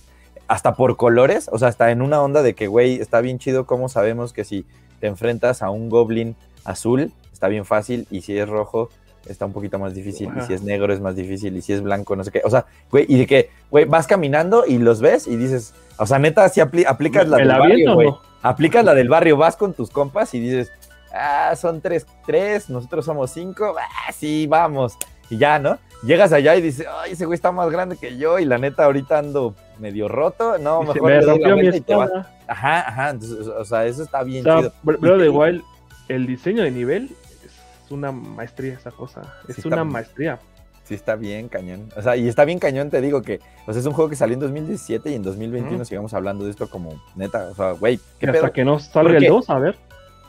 hasta 0.48 0.76
por 0.76 0.98
colores, 0.98 1.50
o 1.52 1.58
sea, 1.58 1.70
hasta 1.70 1.92
en 1.92 2.02
una 2.02 2.22
onda 2.22 2.44
de 2.44 2.54
que, 2.54 2.68
güey, 2.68 3.00
está 3.00 3.22
bien 3.22 3.40
chido 3.40 3.66
cómo 3.66 3.90
sabemos 3.90 4.34
que 4.34 4.44
si 4.44 4.66
te 5.00 5.08
enfrentas 5.08 5.62
a 5.62 5.70
un 5.70 5.90
goblin 5.90 6.36
azul, 6.64 7.12
está 7.32 7.48
bien 7.48 7.66
fácil, 7.66 8.08
y 8.10 8.22
si 8.22 8.38
es 8.38 8.48
rojo, 8.48 8.90
está 9.28 9.46
un 9.46 9.54
poquito 9.54 9.80
más 9.80 9.94
difícil, 9.94 10.30
y 10.38 10.42
si 10.42 10.54
es 10.54 10.62
negro 10.62 10.94
es 10.94 11.00
más 11.00 11.16
difícil, 11.16 11.56
y 11.58 11.62
si 11.62 11.74
es 11.74 11.82
blanco, 11.82 12.16
no 12.16 12.24
sé 12.24 12.32
qué. 12.32 12.42
O 12.44 12.50
sea, 12.50 12.66
güey, 12.92 13.06
y 13.08 13.18
de 13.18 13.28
que, 13.28 13.50
güey, 13.72 13.86
vas 13.86 14.08
caminando 14.08 14.66
y 14.66 14.78
los 14.78 15.02
ves 15.02 15.28
y 15.28 15.36
dices, 15.36 15.74
o 15.98 16.06
sea, 16.06 16.20
neta, 16.20 16.48
si 16.50 16.62
aplicas 16.62 17.28
la 17.28 17.38
¿Me 17.38 17.44
del 17.44 17.48
la 17.48 17.60
barrio, 17.60 17.94
güey. 17.94 18.08
no? 18.08 18.20
Aplicas 18.42 18.86
la 18.86 18.94
del 18.94 19.10
barrio, 19.10 19.38
vas 19.38 19.56
con 19.56 19.74
tus 19.74 19.90
compas 19.90 20.34
y 20.34 20.40
dices, 20.40 20.72
ah, 21.14 21.56
son 21.56 21.82
tres, 21.82 22.06
tres, 22.26 22.70
nosotros 22.70 23.06
somos 23.06 23.32
cinco, 23.32 23.76
ah, 23.80 24.12
sí, 24.12 24.46
vamos. 24.48 24.98
Y 25.30 25.38
ya, 25.38 25.58
¿no? 25.58 25.80
Llegas 26.04 26.32
allá 26.32 26.56
y 26.56 26.62
dices, 26.62 26.86
ay, 27.00 27.14
ese 27.14 27.26
güey 27.26 27.36
está 27.36 27.52
más 27.52 27.70
grande 27.72 27.98
que 27.98 28.18
yo 28.18 28.38
y 28.38 28.46
la 28.46 28.60
neta 28.60 28.86
ahorita 28.86 29.18
ando 29.18 29.56
medio 29.80 30.08
roto, 30.08 30.60
no, 30.60 30.82
mejor 30.82 31.02
me 31.02 31.20
le 31.20 31.26
doy 31.26 31.40
la 31.40 31.48
rompió 31.50 31.72
mi 31.72 31.78
y 31.78 31.82
te 31.82 31.96
vas. 31.96 32.12
Ajá, 32.48 32.88
ajá, 32.88 33.10
entonces, 33.12 33.48
o 33.48 33.66
sea, 33.66 33.86
eso 33.86 34.04
está 34.04 34.22
O 34.22 34.26
bien 34.26 34.44
sea, 34.44 34.58
chido. 34.60 34.74
Breath 34.84 35.04
of 35.04 35.20
the 35.22 35.30
Wild, 35.30 35.64
el 36.08 36.28
diseño 36.28 36.64
de 36.64 36.72
nivel 36.72 37.10
es 37.46 37.92
una 37.92 38.12
maestría 38.12 38.74
esa 38.74 38.92
cosa. 38.92 39.22
Es 39.48 39.56
Sí, 39.58 39.62
una 39.68 39.78
bien. 39.78 39.88
maestría. 39.92 40.40
Sí, 40.84 40.94
está 40.94 41.16
bien 41.16 41.50
cañón. 41.50 41.90
O 41.98 42.02
sea, 42.04 42.16
y 42.16 42.28
está 42.28 42.46
bien 42.46 42.60
cañón, 42.60 42.92
te 42.92 43.02
digo 43.02 43.24
que, 43.24 43.40
o 43.66 43.74
sea, 43.74 43.80
es 43.80 43.86
un 43.88 43.94
juego 43.94 44.08
que 44.10 44.16
salió 44.16 44.36
en 44.36 44.40
2017 44.42 45.10
y 45.10 45.16
en 45.16 45.24
2021 45.24 45.78
Ujú. 45.78 45.86
sigamos 45.86 46.14
hablando 46.14 46.46
de 46.46 46.52
esto 46.52 46.70
como 46.70 47.02
neta, 47.16 47.48
o 47.50 47.56
sea, 47.56 47.72
güey, 47.72 48.00
qué 48.20 48.28
hasta 48.28 48.42
pedo. 48.42 48.54
que 48.54 48.66
no 48.66 48.78
salga 48.80 49.10
¿Por 49.10 49.16
el 49.16 49.24
qué? 49.24 49.30
2, 49.30 49.50
a 49.50 49.60
ver. 49.60 49.76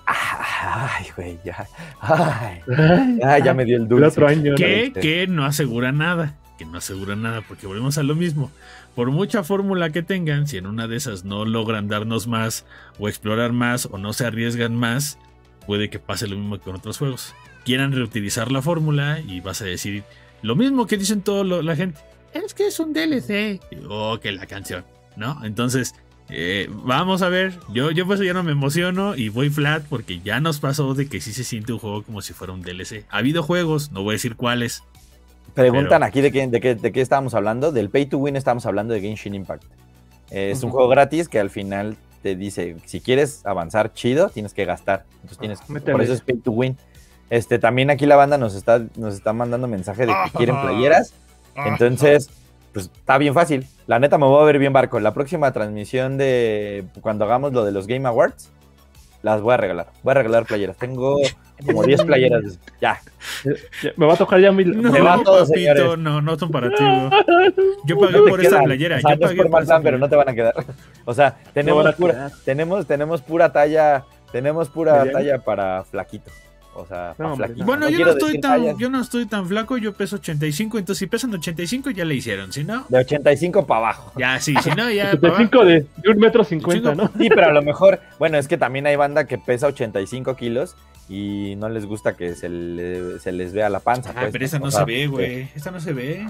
Ay, 0.07 1.07
güey, 1.17 1.39
ya. 1.45 1.67
Ay, 2.01 2.61
Ay, 2.77 3.21
ay, 3.23 3.43
ya 3.43 3.53
me 3.55 3.65
dio 3.65 3.77
el 3.77 3.83
el 3.83 3.89
dulce. 3.89 4.07
otro 4.07 4.29
año. 4.29 4.55
Este. 4.57 5.01
que 5.01 5.27
no 5.27 5.45
asegura 5.45 5.93
nada. 5.93 6.35
Que 6.59 6.65
no 6.65 6.79
asegura 6.79 7.17
nada, 7.17 7.43
porque 7.47 7.67
volvemos 7.67 7.99
a 7.99 8.03
lo 8.03 8.15
mismo. 8.15 8.51
Por 8.97 9.11
mucha 9.11 9.45
fórmula 9.45 9.91
que 9.91 10.03
tengan, 10.03 10.49
si 10.49 10.57
en 10.57 10.67
una 10.67 10.89
de 10.89 10.97
esas 10.97 11.25
no 11.25 11.45
logran 11.45 11.87
darnos 11.87 12.27
más, 12.27 12.65
o 12.99 13.09
explorar 13.09 13.53
más, 13.53 13.87
o 13.93 13.99
no 13.99 14.15
se 14.15 14.25
arriesgan 14.25 14.75
más, 14.75 15.19
puede 15.67 15.91
que 15.91 15.99
pase 15.99 16.27
lo 16.27 16.37
mismo 16.37 16.57
que 16.57 16.65
con 16.65 16.77
otros 16.77 16.97
juegos. 16.97 17.35
Quieran 17.67 17.93
reutilizar 17.93 18.51
la 18.51 18.63
fórmula 18.63 19.21
y 19.21 19.41
vas 19.41 19.61
a 19.61 19.67
decir 19.67 20.03
lo 20.41 20.57
mismo 20.57 20.87
que 20.87 20.97
dicen 20.97 21.21
toda 21.21 21.45
la 21.45 21.77
gente. 21.77 22.01
Es 22.33 22.55
que 22.55 22.69
es 22.69 22.81
un 22.81 22.95
DLC. 22.95 23.61
Y, 23.71 23.77
Oh, 23.87 24.19
que 24.19 24.33
la 24.33 24.47
canción, 24.47 24.85
¿no? 25.15 25.45
Entonces, 25.45 25.95
eh, 26.31 26.71
vamos 26.71 27.21
a 27.21 27.29
ver. 27.29 27.59
Yo, 27.73 27.91
yo 27.91 28.07
por 28.07 28.15
eso 28.15 28.25
ya 28.25 28.33
no 28.33 28.43
me 28.43 28.53
emociono 28.53 29.15
y 29.15 29.29
voy 29.29 29.51
flat 29.51 29.85
porque 29.89 30.21
ya 30.21 30.41
nos 30.41 30.59
pasó 30.59 30.95
de 30.95 31.07
que 31.07 31.21
sí 31.21 31.35
se 31.35 31.45
siente 31.45 31.75
un 31.75 31.81
juego 31.81 32.03
como 32.03 32.23
si 32.23 32.33
fuera 32.33 32.55
un 32.55 32.63
DLC. 32.63 33.05
Ha 33.11 33.19
habido 33.19 33.43
juegos, 33.43 33.93
no 33.93 34.03
voy 34.03 34.13
a 34.13 34.15
decir 34.15 34.37
cuáles, 34.37 34.85
Preguntan 35.57 35.99
Pero- 36.01 36.05
aquí 36.05 36.21
de 36.21 36.31
qué, 36.31 36.47
de, 36.47 36.61
qué, 36.61 36.75
de 36.77 36.93
qué 36.93 37.01
estábamos 37.01 37.35
hablando. 37.35 37.73
Del 37.73 37.91
Pay 37.91 38.07
to 38.07 38.19
Win 38.19 38.37
estábamos 38.37 38.65
hablando 38.67 38.95
de 38.95 39.01
Genshin 39.01 39.35
Impact. 39.35 39.65
Eh, 40.31 40.51
es 40.53 40.63
un 40.63 40.71
juego 40.71 40.89
gratis 40.89 41.29
que 41.29 41.41
al 41.41 41.51
final 41.51 41.97
te 42.23 42.37
dice, 42.37 42.77
si 42.85 43.01
quieres 43.01 43.45
avanzar 43.45 43.93
chido, 43.93 44.29
tienes 44.29 44.53
que 44.55 44.65
gastar. 44.65 45.05
Entonces 45.23 45.39
tienes, 45.39 45.61
Ah, 45.63 45.93
por 45.93 46.03
eso 46.03 46.13
es 46.13 46.21
Pay 46.21 46.37
to 46.37 46.51
Win. 46.53 46.77
Este, 47.31 47.59
también 47.59 47.91
aquí 47.91 48.07
la 48.07 48.15
banda 48.17 48.39
nos 48.39 48.55
está, 48.55 48.83
nos 48.97 49.15
está 49.15 49.33
mandando 49.33 49.67
mensaje 49.67 50.07
de 50.07 50.13
que 50.13 50.37
quieren 50.39 50.61
playeras. 50.61 51.13
Entonces, 51.57 52.29
pues 52.73 52.91
está 52.95 53.17
bien 53.19 53.33
fácil. 53.35 53.67
La 53.87 53.99
neta 53.99 54.19
me 54.19 54.27
voy 54.27 54.43
a 54.43 54.45
ver 54.45 54.59
bien 54.59 54.73
barco. 54.73 55.01
La 55.01 55.15
próxima 55.15 55.51
transmisión 55.53 56.19
de 56.19 56.85
cuando 57.01 57.25
hagamos 57.25 57.53
lo 57.53 57.65
de 57.65 57.73
los 57.73 57.87
Game 57.87 58.07
Awards, 58.07 58.51
las 59.27 59.41
voy 59.43 59.55
a 59.55 59.57
regalar. 59.57 59.89
Voy 60.05 60.13
a 60.13 60.15
regalar 60.15 60.47
playeras. 60.47 60.77
Tengo 60.77 61.19
como 61.65 61.83
10 61.83 62.05
playeras. 62.05 62.59
Ya. 62.81 63.01
Me 63.97 64.07
va 64.07 64.15
a 64.15 64.17
tocar 64.17 64.39
ya 64.39 64.53
mi. 64.53 64.65
No, 64.65 64.93
Se 64.93 65.01
va 65.01 65.21
todo, 65.25 65.45
papito, 65.47 65.97
no, 65.97 66.21
no 66.23 66.39
son 66.39 66.51
para 66.51 66.69
ti. 66.71 66.85
Yo 67.87 67.99
pagué 67.99 68.19
No 68.19 68.25
por 68.25 68.41
quedan. 68.41 68.65
playera. 68.65 68.97
O 68.99 69.01
sea, 69.01 69.11
yo 69.11 69.17
no 69.17 69.27
es 69.27 69.31
pagué 69.33 69.51
por 69.51 69.83
pero 69.83 69.99
no 69.99 70.09
te 70.09 70.15
van 70.17 70.29
a 70.29 70.35
quedar. 70.35 70.55
O 71.05 71.13
sea, 71.15 71.37
tenemos, 71.53 71.93
pura, 71.97 72.31
tenemos, 72.45 72.87
tenemos 72.87 73.23
pura 73.23 73.51
talla, 73.53 74.05
tenemos 74.31 74.69
pura 74.69 75.11
talla 75.11 75.39
para 75.39 75.83
flaquito. 75.85 76.31
O 76.79 76.87
sea. 76.87 77.15
Bueno, 77.19 77.87
No 77.87 77.89
yo, 77.89 78.05
no 78.05 78.11
estoy 78.13 78.41
tan, 78.41 78.61
tallas 78.61 78.77
yo 78.79 78.91
no 78.91 79.01
estoy 79.01 79.27
tan 79.27 79.47
flaco, 79.49 79.79
yo 79.79 79.93
peso 79.95 80.17
85, 80.17 80.79
entonces 80.79 80.99
si 80.99 81.07
pesan 81.07 81.33
85 81.35 81.91
ya 81.91 82.05
le 82.05 82.15
hicieron, 82.15 82.53
si 82.53 82.65
no, 82.65 82.85
De 82.89 82.99
85 82.99 83.67
para 83.67 83.79
abajo. 83.81 84.13
ya 84.19 84.39
sí, 84.41 84.55
si 84.63 84.71
no, 84.71 84.91
ya... 84.91 85.05
para 85.19 85.37
75 85.37 85.65
de, 85.65 85.87
de 85.97 86.11
un 86.11 86.19
metro 86.19 86.45
cincuenta, 86.45 86.95
¿no? 86.95 87.11
Sí, 87.19 87.29
pero 87.29 87.47
a 87.47 87.53
lo 87.53 87.63
mejor, 87.63 88.01
bueno, 88.19 88.37
es 88.39 88.47
que 88.49 88.59
también 88.59 88.87
hay 88.87 88.97
banda 88.97 89.27
que 89.27 89.39
pesa 89.39 89.67
85 89.69 90.37
kilos 90.37 90.77
y 91.09 91.55
no 91.57 91.69
les 91.69 91.87
gusta 91.87 92.15
que 92.17 92.35
se, 92.35 92.49
le- 92.49 93.19
se 93.21 93.33
les 93.33 93.53
vea 93.53 93.69
la 93.71 93.81
panza. 93.81 94.11
Ah, 94.11 94.21
pues, 94.23 94.33
pero 94.33 94.45
esa 94.45 94.59
no 94.59 94.71
se 94.71 94.85
ve, 94.85 95.07
güey. 95.07 95.49
Esta 95.55 95.71
no 95.71 95.81
se 95.81 95.93
ve. 95.93 96.27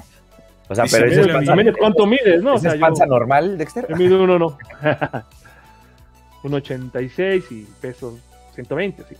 O 0.69 0.75
sea, 0.75 0.85
pero 0.91 1.07
esa 1.07 1.21
es 1.23 1.27
panza, 1.29 1.55
cuánto 1.79 2.07
mides, 2.07 2.43
¿no? 2.43 2.53
O 2.53 2.57
esa 2.57 2.63
sea, 2.63 2.71
es 2.73 2.77
yo, 2.81 2.87
panza 2.87 3.07
normal, 3.07 3.57
Dexter. 3.57 3.87
yo 3.89 3.97
mido 3.97 4.23
uno, 4.23 4.39
no. 4.39 4.59
un 6.43 6.55
86 6.55 7.45
y 7.53 7.67
peso 7.81 8.19
120, 8.55 9.03
sí. 9.09 9.17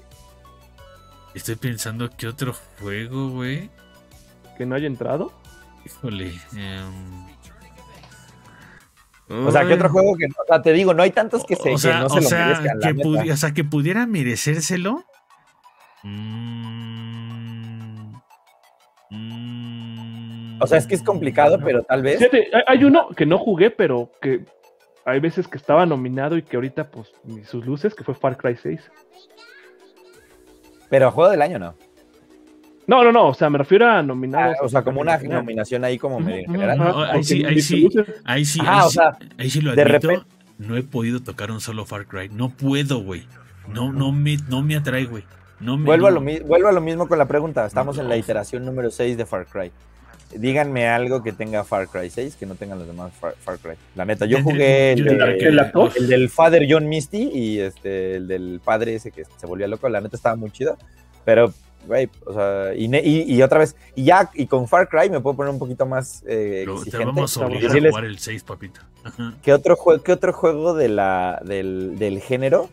Estoy 1.37 1.57
pensando 1.57 2.09
qué 2.17 2.29
otro 2.29 2.55
juego, 2.81 3.29
güey. 3.29 3.69
Que 4.57 4.65
no 4.65 4.75
haya 4.75 4.87
entrado. 4.87 5.33
Híjole. 5.85 6.33
em, 6.57 7.27
O 9.29 9.53
sea, 9.53 9.67
¿qué 9.67 9.75
otro 9.75 9.91
juego 9.91 10.17
que 10.17 10.29
no? 10.29 10.35
O 10.43 10.47
sea, 10.47 10.63
te 10.63 10.73
digo, 10.73 10.95
no 10.95 11.03
hay 11.03 11.11
tantos 11.11 11.45
que, 11.45 11.55
se, 11.57 11.75
o 11.75 11.79
sea, 11.79 11.93
que 11.93 11.99
no 12.01 12.07
o 12.07 12.09
se 12.09 12.21
lo 12.23 12.29
sea, 12.29 12.47
merezcan, 12.47 12.79
la 12.81 12.87
que 12.89 12.95
neta. 12.95 13.09
pudi- 13.09 13.33
o 13.33 13.37
sea, 13.37 13.53
que 13.53 13.65
pudiera 13.65 14.07
merecérselo. 14.07 15.05
Mm, 16.05 18.15
mm, 19.11 20.63
O 20.63 20.67
sea, 20.67 20.79
es 20.79 20.87
que 20.87 20.95
es 20.95 21.03
complicado, 21.03 21.59
pero 21.63 21.83
tal 21.83 22.01
vez. 22.03 22.19
Fíjate, 22.19 22.49
hay- 22.55 22.63
hay 22.79 22.85
uno 22.85 23.09
que 23.11 23.27
no 23.27 23.37
jugué, 23.39 23.71
pero 23.71 24.11
que 24.23 24.45
hay 25.05 25.21
veces 25.21 25.47
que 25.49 25.59
estaba 25.59 25.85
nominado 25.87 26.37
y 26.39 26.43
que 26.43 26.57
ahorita, 26.57 26.91
pues, 26.91 27.13
ni 27.25 27.45
sus 27.45 27.67
luces, 27.67 27.95
que 27.95 28.05
fue 28.05 28.15
Far 28.15 28.37
Cry 28.39 28.57
6. 28.57 28.81
Pero 30.89 31.11
juego 31.11 31.31
del 31.31 31.43
año 31.43 31.59
no. 31.59 31.75
No, 32.87 33.03
no, 33.03 33.11
no, 33.11 33.29
o 33.29 33.35
sea, 33.35 33.51
me 33.51 33.59
refiero 33.59 33.87
a 33.89 33.99
Ah, 33.99 34.03
nominados. 34.03 34.57
o 34.63 34.69
sea, 34.69 34.83
como 34.83 35.01
una 35.01 35.13
nominación. 35.15 35.41
nominación 35.45 35.85
ahí 35.85 35.99
como 35.99 36.21
medio 36.21 36.49
general. 36.49 36.79
No, 36.79 37.03
ahí 37.03 37.25
sí, 37.25 37.45
ahí 37.45 37.61
sí. 37.61 37.89
Ahí 38.25 38.45
sí, 38.45 38.61
Ajá, 38.61 38.73
ahí, 38.75 38.81
o 38.87 38.89
sí 38.89 38.95
sea, 38.95 39.19
ahí 39.39 39.51
sí 39.51 39.61
lo 39.61 39.75
de 39.75 39.83
admito. 39.83 40.09
repente- 40.09 40.27
No 40.59 40.77
he 40.77 40.83
podido 40.85 41.21
tocar 41.21 41.51
un 41.51 41.61
solo 41.61 41.85
Far 41.85 42.07
Cry. 42.07 42.29
No 42.29 42.49
puedo, 42.51 43.01
güey. 43.03 43.27
No, 43.69 43.93
no 43.93 44.13
me, 44.13 44.37
no 44.49 44.63
me 44.63 44.77
atrae, 44.77 45.05
güey. 45.07 45.25
No 45.59 45.77
me, 45.77 45.85
Vuelvo, 45.87 46.07
a 46.07 46.11
no. 46.13 46.21
lo, 46.21 46.45
vuelvo 46.47 46.69
a 46.69 46.73
lo 46.73 46.81
mismo 46.81 47.09
con 47.09 47.19
la 47.19 47.27
pregunta. 47.27 47.67
Estamos 47.67 47.99
en 47.99 48.09
la 48.09 48.17
iteración 48.17 48.65
número 48.65 48.91
6 48.91 49.17
de 49.17 49.27
Far 49.27 49.47
Cry. 49.47 49.73
Díganme 50.35 50.89
algo 50.89 51.23
que 51.23 51.33
tenga 51.33 51.63
Far 51.65 51.89
Cry 51.89 52.11
6 52.11 52.37
que 52.37 52.47
no 52.47 52.55
tengan 52.57 52.79
los 52.79 52.87
demás 52.87 53.13
Far, 53.19 53.35
Far 53.39 53.59
Cry. 53.59 53.75
La 53.95 54.05
neta, 54.05 54.27
yo 54.27 54.43
jugué 54.43 54.93
el, 54.93 55.05
de- 55.05 55.11
¿El 55.49 55.61
el 55.97 56.09
del 56.09 56.29
Father 56.31 56.67
John 56.69 56.89
Misty 56.89 57.31
y 57.33 57.61
este, 57.61 58.17
el 58.17 58.29
del 58.29 58.61
padre 58.65 58.97
ese 58.97 59.11
que 59.13 59.25
se 59.25 59.47
volvía 59.47 59.67
loco. 59.69 59.89
La 59.89 60.01
neta 60.01 60.17
estaba 60.17 60.37
muy 60.37 60.51
chido. 60.51 60.77
Pero, 61.25 61.53
güey, 61.87 62.09
o 62.27 62.33
sea, 62.35 62.75
y, 62.75 62.89
ne- 62.89 63.03
y- 63.05 63.23
y 63.33 63.43
otra 63.43 63.61
vez, 63.61 63.77
y 63.95 64.05
ya, 64.05 64.31
y 64.35 64.47
con 64.47 64.69
Far 64.69 64.89
Cry 64.89 65.09
me 65.11 65.21
puedo 65.21 65.37
poner 65.37 65.53
un 65.53 65.59
poquito 65.59 65.87
más 65.87 66.23
eh, 66.27 66.65
Lo- 66.67 66.75
te 66.75 66.79
exigente. 66.89 67.07
vamos 67.07 67.37
a 67.37 67.41
Vamos 67.41 67.55
a 67.55 67.59
obligar 67.69 67.87
a 67.87 67.91
jugar 67.91 68.05
el 68.05 68.19
6, 68.19 68.43
papito. 68.43 68.81
Ajá. 69.05 69.35
¿Qué 69.43 69.53
otro, 69.53 69.77
jue- 69.77 70.03
qué 70.03 70.13
otro 70.13 70.33
juego 70.33 70.75
de 70.75 70.89
la, 70.89 71.41
del, 71.45 71.99
del 71.99 72.21
género 72.21 72.69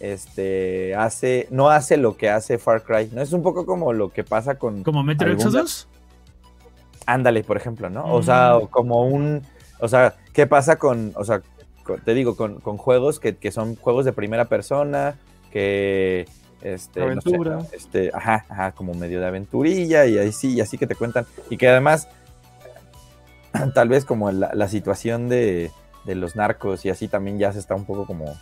este 0.00 0.94
hace 0.94 1.48
no 1.50 1.70
hace 1.70 1.96
lo 1.96 2.16
que 2.16 2.28
hace 2.28 2.58
Far 2.58 2.82
Cry, 2.82 3.08
¿no? 3.12 3.22
Es 3.22 3.32
un 3.32 3.42
poco 3.42 3.64
como 3.64 3.92
lo 3.92 4.10
que 4.10 4.24
pasa 4.24 4.56
con 4.56 4.82
¿Como 4.82 5.02
Metro 5.02 5.32
Exodus? 5.32 5.88
Ándale, 7.06 7.44
por 7.44 7.56
ejemplo, 7.56 7.88
¿no? 7.88 8.12
O 8.12 8.22
sea, 8.22 8.58
como 8.70 9.06
un. 9.06 9.42
O 9.80 9.88
sea, 9.88 10.14
¿qué 10.32 10.46
pasa 10.46 10.76
con. 10.76 11.12
O 11.16 11.24
sea, 11.24 11.40
con- 11.84 12.00
te 12.00 12.14
digo, 12.14 12.36
con, 12.36 12.60
con 12.60 12.76
juegos 12.76 13.20
que, 13.20 13.36
que 13.36 13.50
son 13.52 13.76
juegos 13.76 14.04
de 14.04 14.12
primera 14.12 14.46
persona, 14.46 15.16
que. 15.50 16.26
Este, 16.62 17.00
no 17.14 17.20
sé, 17.20 17.76
este, 17.76 18.10
ajá, 18.12 18.44
ajá, 18.48 18.72
como 18.72 18.92
medio 18.94 19.20
de 19.20 19.26
aventurilla 19.26 20.06
y 20.06 20.18
así, 20.18 20.54
y 20.54 20.60
así 20.60 20.78
que 20.78 20.86
te 20.86 20.94
cuentan. 20.96 21.26
Y 21.48 21.58
que 21.58 21.68
además, 21.68 22.08
tal 23.74 23.88
vez 23.88 24.04
como 24.04 24.30
la, 24.32 24.52
la 24.54 24.68
situación 24.68 25.28
de, 25.28 25.70
de 26.04 26.14
los 26.14 26.34
narcos 26.34 26.84
y 26.84 26.90
así 26.90 27.08
también 27.08 27.38
ya 27.38 27.52
se 27.52 27.58
está 27.60 27.74
un 27.74 27.84
poco 27.84 28.06
como, 28.06 28.34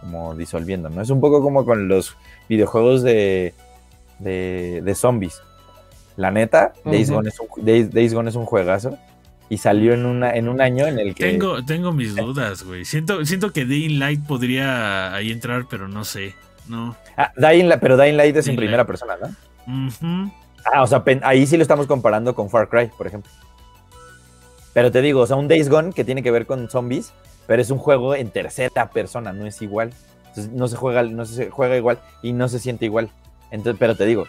como 0.00 0.34
disolviendo, 0.34 0.90
¿no? 0.90 1.00
Es 1.00 1.10
un 1.10 1.20
poco 1.20 1.42
como 1.42 1.64
con 1.64 1.88
los 1.88 2.16
videojuegos 2.48 3.02
de, 3.02 3.54
de, 4.18 4.82
de 4.84 4.94
zombies. 4.94 5.40
La 6.16 6.30
neta, 6.30 6.72
Days. 6.84 7.10
Gone 7.10 7.28
es 7.28 7.40
un, 7.40 7.48
Days, 7.64 7.90
Days 7.92 8.14
Gone 8.14 8.28
es 8.30 8.36
un 8.36 8.44
juegazo 8.44 8.96
y 9.48 9.58
salió 9.58 9.92
en, 9.94 10.06
una, 10.06 10.30
en 10.34 10.48
un 10.48 10.60
año 10.60 10.86
en 10.86 10.98
el 10.98 11.14
que... 11.14 11.24
Tengo, 11.30 11.64
tengo 11.64 11.92
mis 11.92 12.14
dudas, 12.16 12.62
güey. 12.62 12.84
Siento, 12.84 13.24
siento 13.26 13.52
que 13.52 13.64
Dying 13.64 13.98
Light 13.98 14.24
podría 14.26 15.12
ahí 15.14 15.30
entrar, 15.32 15.66
pero 15.68 15.88
no 15.88 16.04
sé. 16.04 16.34
No. 16.68 16.96
Ah, 17.16 17.32
Dying 17.36 17.68
Light- 17.68 17.80
pero 17.80 17.96
Dying 17.96 18.16
Light 18.16 18.36
es 18.36 18.48
en 18.48 18.56
primera 18.56 18.78
Light. 18.78 18.86
persona, 18.86 19.14
¿no? 19.20 19.90
Ah, 20.72 20.82
o 20.82 20.86
sea, 20.86 21.04
pen- 21.04 21.20
ahí 21.24 21.46
sí 21.46 21.56
lo 21.56 21.62
estamos 21.62 21.86
comparando 21.86 22.34
con 22.34 22.48
Far 22.48 22.68
Cry, 22.68 22.90
por 22.96 23.06
ejemplo. 23.06 23.30
Pero 24.72 24.90
te 24.90 25.02
digo, 25.02 25.20
o 25.20 25.26
sea, 25.26 25.36
un 25.36 25.46
Days 25.48 25.68
Gone 25.68 25.92
que 25.92 26.04
tiene 26.04 26.22
que 26.22 26.30
ver 26.30 26.46
con 26.46 26.68
zombies, 26.70 27.12
pero 27.46 27.60
es 27.60 27.70
un 27.70 27.78
juego 27.78 28.14
en 28.14 28.30
tercera 28.30 28.90
persona, 28.90 29.32
no 29.32 29.46
es 29.46 29.60
igual. 29.62 29.92
Entonces 30.28 30.52
no 30.52 30.66
se 30.68 30.76
juega, 30.76 31.02
no 31.02 31.24
se 31.26 31.50
juega 31.50 31.76
igual 31.76 32.00
y 32.22 32.32
no 32.32 32.48
se 32.48 32.58
siente 32.58 32.86
igual. 32.86 33.10
Entonces, 33.50 33.76
pero 33.78 33.94
te 33.94 34.04
digo, 34.06 34.26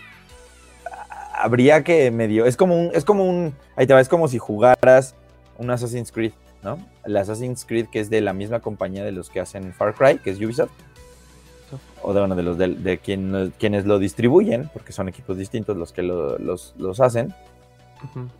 habría 1.41 1.83
que 1.83 2.09
medio, 2.11 2.45
es 2.45 2.57
como 2.57 2.79
un, 2.79 2.91
es 2.93 3.05
como 3.05 3.23
un, 3.25 3.53
ahí 3.75 3.85
te 3.87 3.93
va, 3.93 4.01
es 4.01 4.09
como 4.09 4.27
si 4.27 4.37
jugaras 4.37 5.15
un 5.57 5.69
Assassin's 5.69 6.11
Creed, 6.11 6.33
¿no? 6.63 6.77
El 7.05 7.15
Assassin's 7.17 7.65
Creed 7.65 7.87
que 7.91 7.99
es 7.99 8.09
de 8.09 8.21
la 8.21 8.33
misma 8.33 8.59
compañía 8.59 9.03
de 9.03 9.11
los 9.11 9.29
que 9.29 9.39
hacen 9.39 9.73
Far 9.73 9.93
Cry, 9.93 10.17
que 10.19 10.31
es 10.31 10.37
Ubisoft. 10.39 10.71
O 12.03 12.13
de, 12.13 12.19
bueno, 12.19 12.35
de 12.35 12.43
los 12.43 12.57
de, 12.57 12.67
de 12.69 12.99
quien- 12.99 13.51
quienes 13.57 13.85
lo 13.85 13.97
distribuyen, 13.99 14.69
porque 14.73 14.91
son 14.93 15.09
equipos 15.09 15.37
distintos 15.37 15.75
los 15.75 15.91
que 15.91 16.03
lo- 16.03 16.37
los, 16.37 16.73
los 16.77 16.99
hacen 16.99 17.33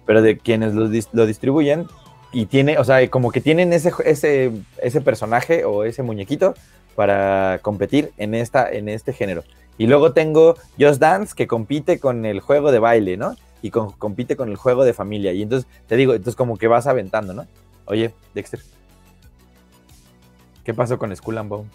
pero 0.05 0.21
de 0.21 0.37
quienes 0.37 0.73
lo, 0.75 0.87
lo 1.13 1.25
distribuyen 1.25 1.87
y 2.31 2.45
tiene, 2.45 2.77
o 2.77 2.83
sea, 2.83 3.09
como 3.09 3.31
que 3.31 3.41
tienen 3.41 3.73
ese, 3.73 3.91
ese, 4.03 4.51
ese 4.79 5.01
personaje 5.01 5.65
o 5.65 5.83
ese 5.85 6.03
muñequito 6.03 6.53
para 6.95 7.59
competir 7.63 8.11
en, 8.17 8.35
esta, 8.35 8.69
en 8.69 8.89
este 8.89 9.11
género. 9.13 9.43
Y 9.77 9.87
luego 9.87 10.13
tengo 10.13 10.55
Just 10.79 10.99
Dance 11.01 11.35
que 11.35 11.47
compite 11.47 11.99
con 11.99 12.25
el 12.25 12.39
juego 12.39 12.71
de 12.71 12.79
baile, 12.79 13.17
¿no? 13.17 13.35
Y 13.61 13.71
con- 13.71 13.91
compite 13.91 14.35
con 14.37 14.49
el 14.49 14.55
juego 14.55 14.83
de 14.85 14.93
familia. 14.93 15.33
Y 15.33 15.41
entonces, 15.41 15.69
te 15.87 15.95
digo, 15.97 16.13
entonces 16.13 16.35
como 16.35 16.57
que 16.57 16.67
vas 16.67 16.87
aventando, 16.87 17.33
¿no? 17.33 17.45
Oye, 17.85 18.13
Dexter. 18.33 18.61
¿Qué 20.63 20.73
pasó 20.73 20.97
con 20.97 21.15
Skull 21.15 21.37
and 21.37 21.49
Bones? 21.49 21.71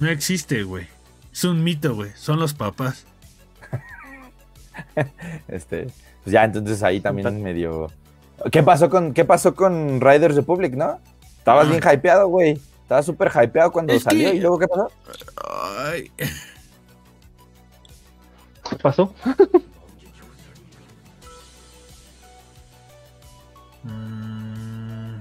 No 0.00 0.08
existe, 0.08 0.62
güey. 0.62 0.86
Es 1.32 1.44
un 1.44 1.62
mito, 1.64 1.94
güey. 1.94 2.10
Son 2.16 2.38
los 2.38 2.54
papás. 2.54 3.04
Este, 5.48 5.84
pues 6.22 6.32
ya, 6.32 6.44
entonces 6.44 6.82
ahí 6.82 7.00
también 7.00 7.42
medio. 7.42 7.88
¿Qué 8.52 8.62
pasó 8.62 8.88
con, 8.88 9.12
qué 9.12 9.24
pasó 9.24 9.54
con 9.54 10.00
Riders 10.00 10.36
Republic, 10.36 10.74
no? 10.74 11.00
Estabas 11.38 11.66
Ah. 11.66 11.70
bien 11.70 11.82
hypeado, 11.82 12.28
güey. 12.28 12.60
Estabas 12.88 13.04
súper 13.04 13.30
hypeado 13.30 13.70
cuando 13.70 13.92
Es 13.92 14.02
salió. 14.02 14.30
que- 14.30 14.36
¿Y 14.36 14.40
luego 14.40 14.58
qué 14.58 14.66
pasó? 14.66 14.90
Ay, 15.78 16.10
¿Qué 16.16 16.26
pasó? 18.82 19.14
Mm, 23.84 25.18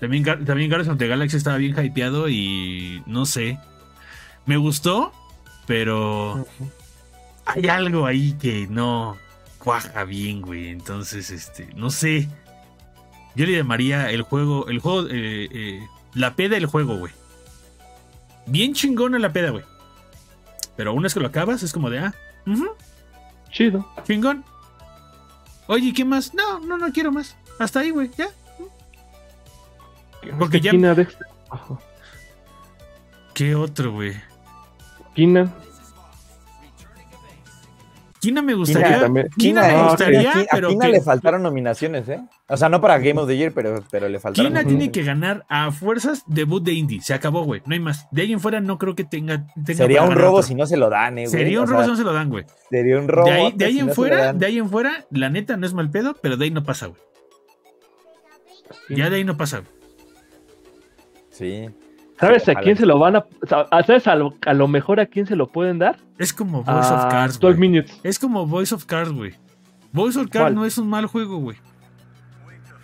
también, 0.00 0.24
también 0.24 0.68
Guardians 0.70 0.88
of 0.88 0.98
the 0.98 1.08
Galaxy 1.08 1.36
estaba 1.36 1.56
bien 1.56 1.74
hypeado 1.78 2.28
y 2.28 3.02
no 3.06 3.26
sé. 3.26 3.58
Me 4.46 4.56
gustó, 4.56 5.12
pero 5.66 6.44
hay 7.46 7.68
algo 7.68 8.06
ahí 8.06 8.32
que 8.40 8.66
no 8.68 9.16
cuaja 9.58 10.04
bien, 10.04 10.42
güey. 10.42 10.68
Entonces, 10.68 11.30
este, 11.30 11.68
no 11.74 11.90
sé. 11.90 12.28
Yo 13.34 13.46
le 13.46 13.52
llamaría 13.56 14.10
el 14.10 14.22
juego, 14.22 14.68
el 14.68 14.80
juego, 14.80 15.08
eh, 15.08 15.48
eh, 15.50 15.80
la 16.14 16.34
peda 16.34 16.54
del 16.56 16.66
juego, 16.66 16.96
güey. 16.96 17.12
Bien 18.46 18.74
chingona 18.74 19.18
la 19.18 19.32
peda, 19.32 19.50
güey. 19.50 19.64
Pero 20.76 20.92
una 20.94 21.04
vez 21.04 21.14
que 21.14 21.20
lo 21.20 21.28
acabas, 21.28 21.62
es 21.62 21.72
como 21.72 21.90
de, 21.90 21.98
ah, 22.00 22.14
Chido. 23.50 23.86
chingón. 24.04 24.44
Oye, 25.66 25.92
¿qué 25.92 26.04
más? 26.04 26.34
No, 26.34 26.60
no, 26.60 26.76
no 26.78 26.92
quiero 26.92 27.12
más. 27.12 27.36
Hasta 27.58 27.80
ahí, 27.80 27.90
güey, 27.90 28.10
ya. 28.16 28.28
Porque 30.38 30.60
ya-. 30.60 30.72
Ajá. 31.50 31.78
¿Qué 33.34 33.54
otro, 33.54 33.92
güey? 33.92 34.14
Kina. 35.14 35.52
Kina 38.22 38.40
me 38.40 38.54
gustaría. 38.54 38.86
Kina 38.86 39.00
también. 39.00 39.28
Kina 39.36 39.62
Kina, 39.62 39.74
me 39.76 39.82
gustaría, 39.88 40.30
a 40.30 40.60
Kina 40.68 40.86
que- 40.86 40.92
le 40.92 41.00
faltaron 41.00 41.42
nominaciones, 41.42 42.08
¿eh? 42.08 42.20
O 42.48 42.56
sea, 42.56 42.68
no 42.68 42.80
para 42.80 42.98
Game 42.98 43.20
of 43.20 43.26
the 43.26 43.36
Year, 43.36 43.50
pero, 43.52 43.82
pero 43.90 44.08
le 44.08 44.20
faltaron. 44.20 44.52
Kina 44.52 44.64
tiene 44.64 44.92
que 44.92 45.02
ganar 45.02 45.44
a 45.48 45.72
fuerzas 45.72 46.22
debut 46.28 46.62
de 46.62 46.72
indie. 46.72 47.00
Se 47.00 47.14
acabó, 47.14 47.42
güey. 47.42 47.62
No 47.66 47.74
hay 47.74 47.80
más. 47.80 48.06
De 48.12 48.22
ahí 48.22 48.32
en 48.32 48.38
fuera 48.38 48.60
no 48.60 48.78
creo 48.78 48.94
que 48.94 49.02
tenga. 49.02 49.44
tenga 49.56 49.74
Sería 49.74 50.02
un 50.04 50.14
robo 50.14 50.36
otro. 50.36 50.46
si 50.46 50.54
no 50.54 50.66
se 50.66 50.76
lo 50.76 50.88
dan, 50.88 51.18
eh, 51.18 51.22
güey. 51.22 51.32
Sería 51.32 51.58
un 51.60 51.64
O 51.64 51.66
robo 51.66 51.78
sea, 51.80 51.84
si 51.86 51.90
no 51.90 51.96
se 51.96 52.04
lo 52.04 52.12
dan, 52.12 52.30
güey. 52.30 52.44
Sería 52.70 52.96
un 53.00 53.08
robo. 53.08 53.26
De 53.26 53.32
ahí, 53.32 53.52
de 53.56 53.64
ahí 53.64 53.72
si 53.72 53.78
en 53.80 53.86
no 53.88 53.92
fuera, 53.94 54.32
de 54.32 54.46
ahí 54.46 54.58
en 54.58 54.70
fuera, 54.70 55.04
la 55.10 55.28
neta 55.28 55.56
no 55.56 55.66
es 55.66 55.74
mal 55.74 55.90
pedo, 55.90 56.14
pero 56.22 56.36
de 56.36 56.44
ahí 56.44 56.50
no 56.52 56.62
pasa, 56.62 56.86
güey. 56.86 57.00
Ya 58.88 59.10
de 59.10 59.16
ahí 59.16 59.24
no 59.24 59.36
pasa, 59.36 59.58
güey. 59.58 59.70
Sí. 61.30 61.68
¿Sabes 62.20 62.48
a 62.48 62.54
quién 62.54 62.76
se 62.76 62.86
lo 62.86 62.98
van 62.98 63.16
a. 63.16 63.24
¿Sabes 63.84 64.06
a 64.06 64.14
lo, 64.14 64.34
a 64.46 64.54
lo 64.54 64.68
mejor 64.68 65.00
a 65.00 65.06
quién 65.06 65.26
se 65.26 65.34
lo 65.36 65.48
pueden 65.48 65.78
dar? 65.78 65.98
Es 66.18 66.32
como 66.32 66.62
Voice 66.62 66.92
of 66.92 67.06
Cards, 67.10 67.38
12 67.40 67.56
güey. 67.58 67.68
Minutes. 67.68 68.00
Es 68.04 68.18
como 68.18 68.46
Voice 68.46 68.74
of 68.74 68.84
Cards, 68.84 69.10
güey. 69.12 69.34
Voice 69.92 70.18
of 70.18 70.28
Cards 70.30 70.54
no 70.54 70.64
es 70.64 70.78
un 70.78 70.88
mal 70.88 71.06
juego, 71.06 71.38
güey. 71.38 71.56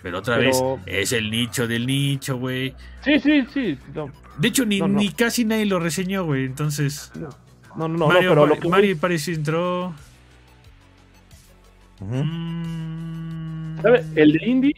Pero 0.02 0.18
otra 0.18 0.36
Pero- 0.36 0.76
vez, 0.76 0.86
es 0.86 1.12
el 1.12 1.30
nicho 1.30 1.66
del 1.66 1.86
nicho, 1.86 2.38
güey. 2.38 2.74
Sí, 3.02 3.18
sí, 3.20 3.44
sí. 3.52 3.78
No, 3.94 4.10
De 4.38 4.48
hecho, 4.48 4.64
ni, 4.64 4.78
No, 4.80 4.88
no. 4.88 4.98
ni 4.98 5.10
casi 5.10 5.44
nadie 5.44 5.66
lo 5.66 5.78
reseñó, 5.80 6.24
güey. 6.24 6.44
Entonces, 6.44 7.10
no, 7.14 7.28
no, 7.76 7.88
no, 7.88 8.06
Mario, 8.08 8.30
pero 8.30 8.46
lo 8.46 8.58
que. 8.58 8.68
Mario 8.68 8.96
París 8.98 9.26
entró. 9.28 9.92
Ujú. 12.00 12.14
Mm, 12.24 13.82
¿Sabes? 13.82 14.06
El 14.14 14.32
de 14.32 14.46
Indie. 14.46 14.74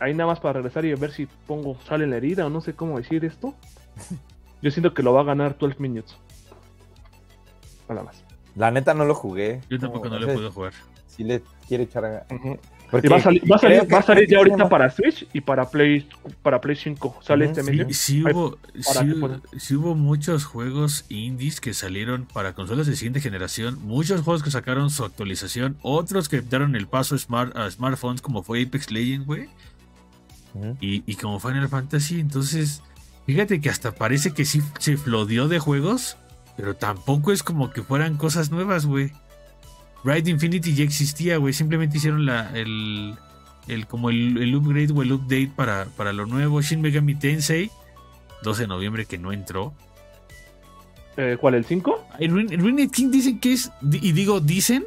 Ahí 0.00 0.14
nada 0.14 0.28
más 0.30 0.40
para 0.40 0.54
regresar 0.54 0.84
y 0.84 0.94
ver 0.94 1.12
si 1.12 1.26
pongo 1.46 1.78
sale 1.86 2.04
en 2.04 2.10
la 2.10 2.16
herida 2.16 2.46
o 2.46 2.50
no 2.50 2.60
sé 2.60 2.74
cómo 2.74 2.98
decir 2.98 3.24
esto. 3.24 3.54
Yo 4.62 4.70
siento 4.70 4.92
que 4.94 5.02
lo 5.02 5.12
va 5.12 5.20
a 5.20 5.24
ganar 5.24 5.56
12 5.58 5.76
Minutes. 5.78 6.16
Nada 7.88 8.02
más. 8.04 8.22
La 8.56 8.70
neta 8.70 8.94
no 8.94 9.04
lo 9.04 9.14
jugué. 9.14 9.60
Yo 9.70 9.78
tampoco 9.78 10.08
no, 10.08 10.18
sé 10.18 10.26
le 10.26 10.32
puedo 10.34 10.52
jugar. 10.52 10.72
Si 11.06 11.24
le 11.24 11.42
quiere 11.66 11.84
echar 11.84 12.04
a... 12.04 12.26
Porque 12.90 13.06
Y 13.06 13.10
va 13.10 13.16
a 13.18 13.20
salir, 13.20 13.42
va 13.50 13.54
a 13.56 13.58
salir, 13.60 13.76
creo 13.78 13.88
que- 13.88 13.94
va 13.94 14.00
a 14.00 14.02
salir 14.02 14.28
ya 14.28 14.38
ahorita 14.38 14.56
más- 14.56 14.68
para 14.68 14.90
Switch 14.90 15.26
y 15.32 15.40
para 15.40 15.70
Play, 15.70 16.08
para 16.42 16.60
Play 16.60 16.74
5. 16.74 17.20
Sale 17.22 17.44
Ujú, 17.46 17.60
este 17.60 17.62
Sí, 17.72 17.76
mes. 17.84 17.96
sí 17.96 18.22
hubo, 18.24 18.58
sí, 18.80 19.14
sí 19.58 19.74
hubo 19.76 19.94
muchos 19.94 20.44
juegos 20.44 21.04
indies 21.08 21.60
que 21.60 21.72
salieron 21.72 22.26
para 22.32 22.52
consolas 22.54 22.88
de 22.88 22.96
siguiente 22.96 23.20
generación, 23.20 23.78
muchos 23.82 24.22
juegos 24.22 24.42
que 24.42 24.50
sacaron 24.50 24.90
su 24.90 25.04
actualización, 25.04 25.76
otros 25.82 26.28
que 26.28 26.40
dieron 26.40 26.74
el 26.74 26.88
paso 26.88 27.14
a, 27.14 27.18
smart, 27.18 27.56
a 27.56 27.70
smartphones 27.70 28.22
como 28.22 28.42
fue 28.42 28.62
Apex 28.64 28.90
Legends, 28.90 29.24
güey, 29.24 29.48
Ujú. 30.54 30.76
y, 30.80 31.02
y 31.10 31.14
como 31.16 31.38
Final 31.40 31.68
Fantasy, 31.68 32.18
entonces, 32.20 32.82
fíjate 33.26 33.60
que 33.60 33.70
hasta 33.70 33.92
parece 33.92 34.32
que 34.32 34.44
sí 34.44 34.62
se 34.78 34.96
flodeó 34.96 35.48
de 35.48 35.58
juegos, 35.58 36.16
pero 36.56 36.74
tampoco 36.76 37.32
es 37.32 37.42
como 37.42 37.70
que 37.70 37.82
fueran 37.82 38.16
cosas 38.16 38.50
nuevas, 38.50 38.86
güey. 38.86 39.12
Ride 40.04 40.30
Infinity 40.30 40.74
ya 40.74 40.84
existía, 40.84 41.36
güey, 41.36 41.52
simplemente 41.52 41.98
hicieron 41.98 42.24
la, 42.26 42.50
el, 42.56 43.14
el, 43.68 43.86
como 43.86 44.10
el, 44.10 44.38
el 44.38 44.54
upgrade 44.56 44.92
o 44.92 45.02
el 45.02 45.12
update 45.12 45.52
para, 45.54 45.84
para 45.96 46.12
lo 46.12 46.26
nuevo. 46.26 46.60
Shin 46.62 46.80
Megami 46.80 47.14
Tensei, 47.14 47.70
12 48.42 48.62
de 48.62 48.66
noviembre 48.68 49.04
que 49.06 49.18
no 49.18 49.30
entró. 49.32 49.74
Eh, 51.16 51.36
¿Cuál, 51.40 51.54
el 51.54 51.64
5? 51.64 52.06
El 52.18 52.30
Ruin- 52.32 52.52
el 52.52 52.60
Ruined 52.60 52.90
King 52.90 53.10
dicen 53.10 53.40
que 53.40 53.52
es, 53.52 53.70
y 53.82 54.12
digo 54.12 54.40
dicen, 54.40 54.84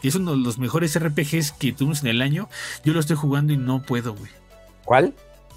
que 0.00 0.08
es 0.08 0.14
uno 0.14 0.32
de 0.32 0.38
los 0.38 0.58
mejores 0.58 0.96
RPGs 0.98 1.52
que 1.52 1.72
tuvimos 1.72 2.02
en 2.02 2.08
el 2.10 2.22
año. 2.22 2.48
Yo 2.84 2.92
lo 2.92 3.00
estoy 3.00 3.16
jugando 3.16 3.52
y 3.52 3.56
no 3.56 3.82
puedo, 3.82 4.14
güey. 4.14 4.30
¿Cuál? 4.84 5.14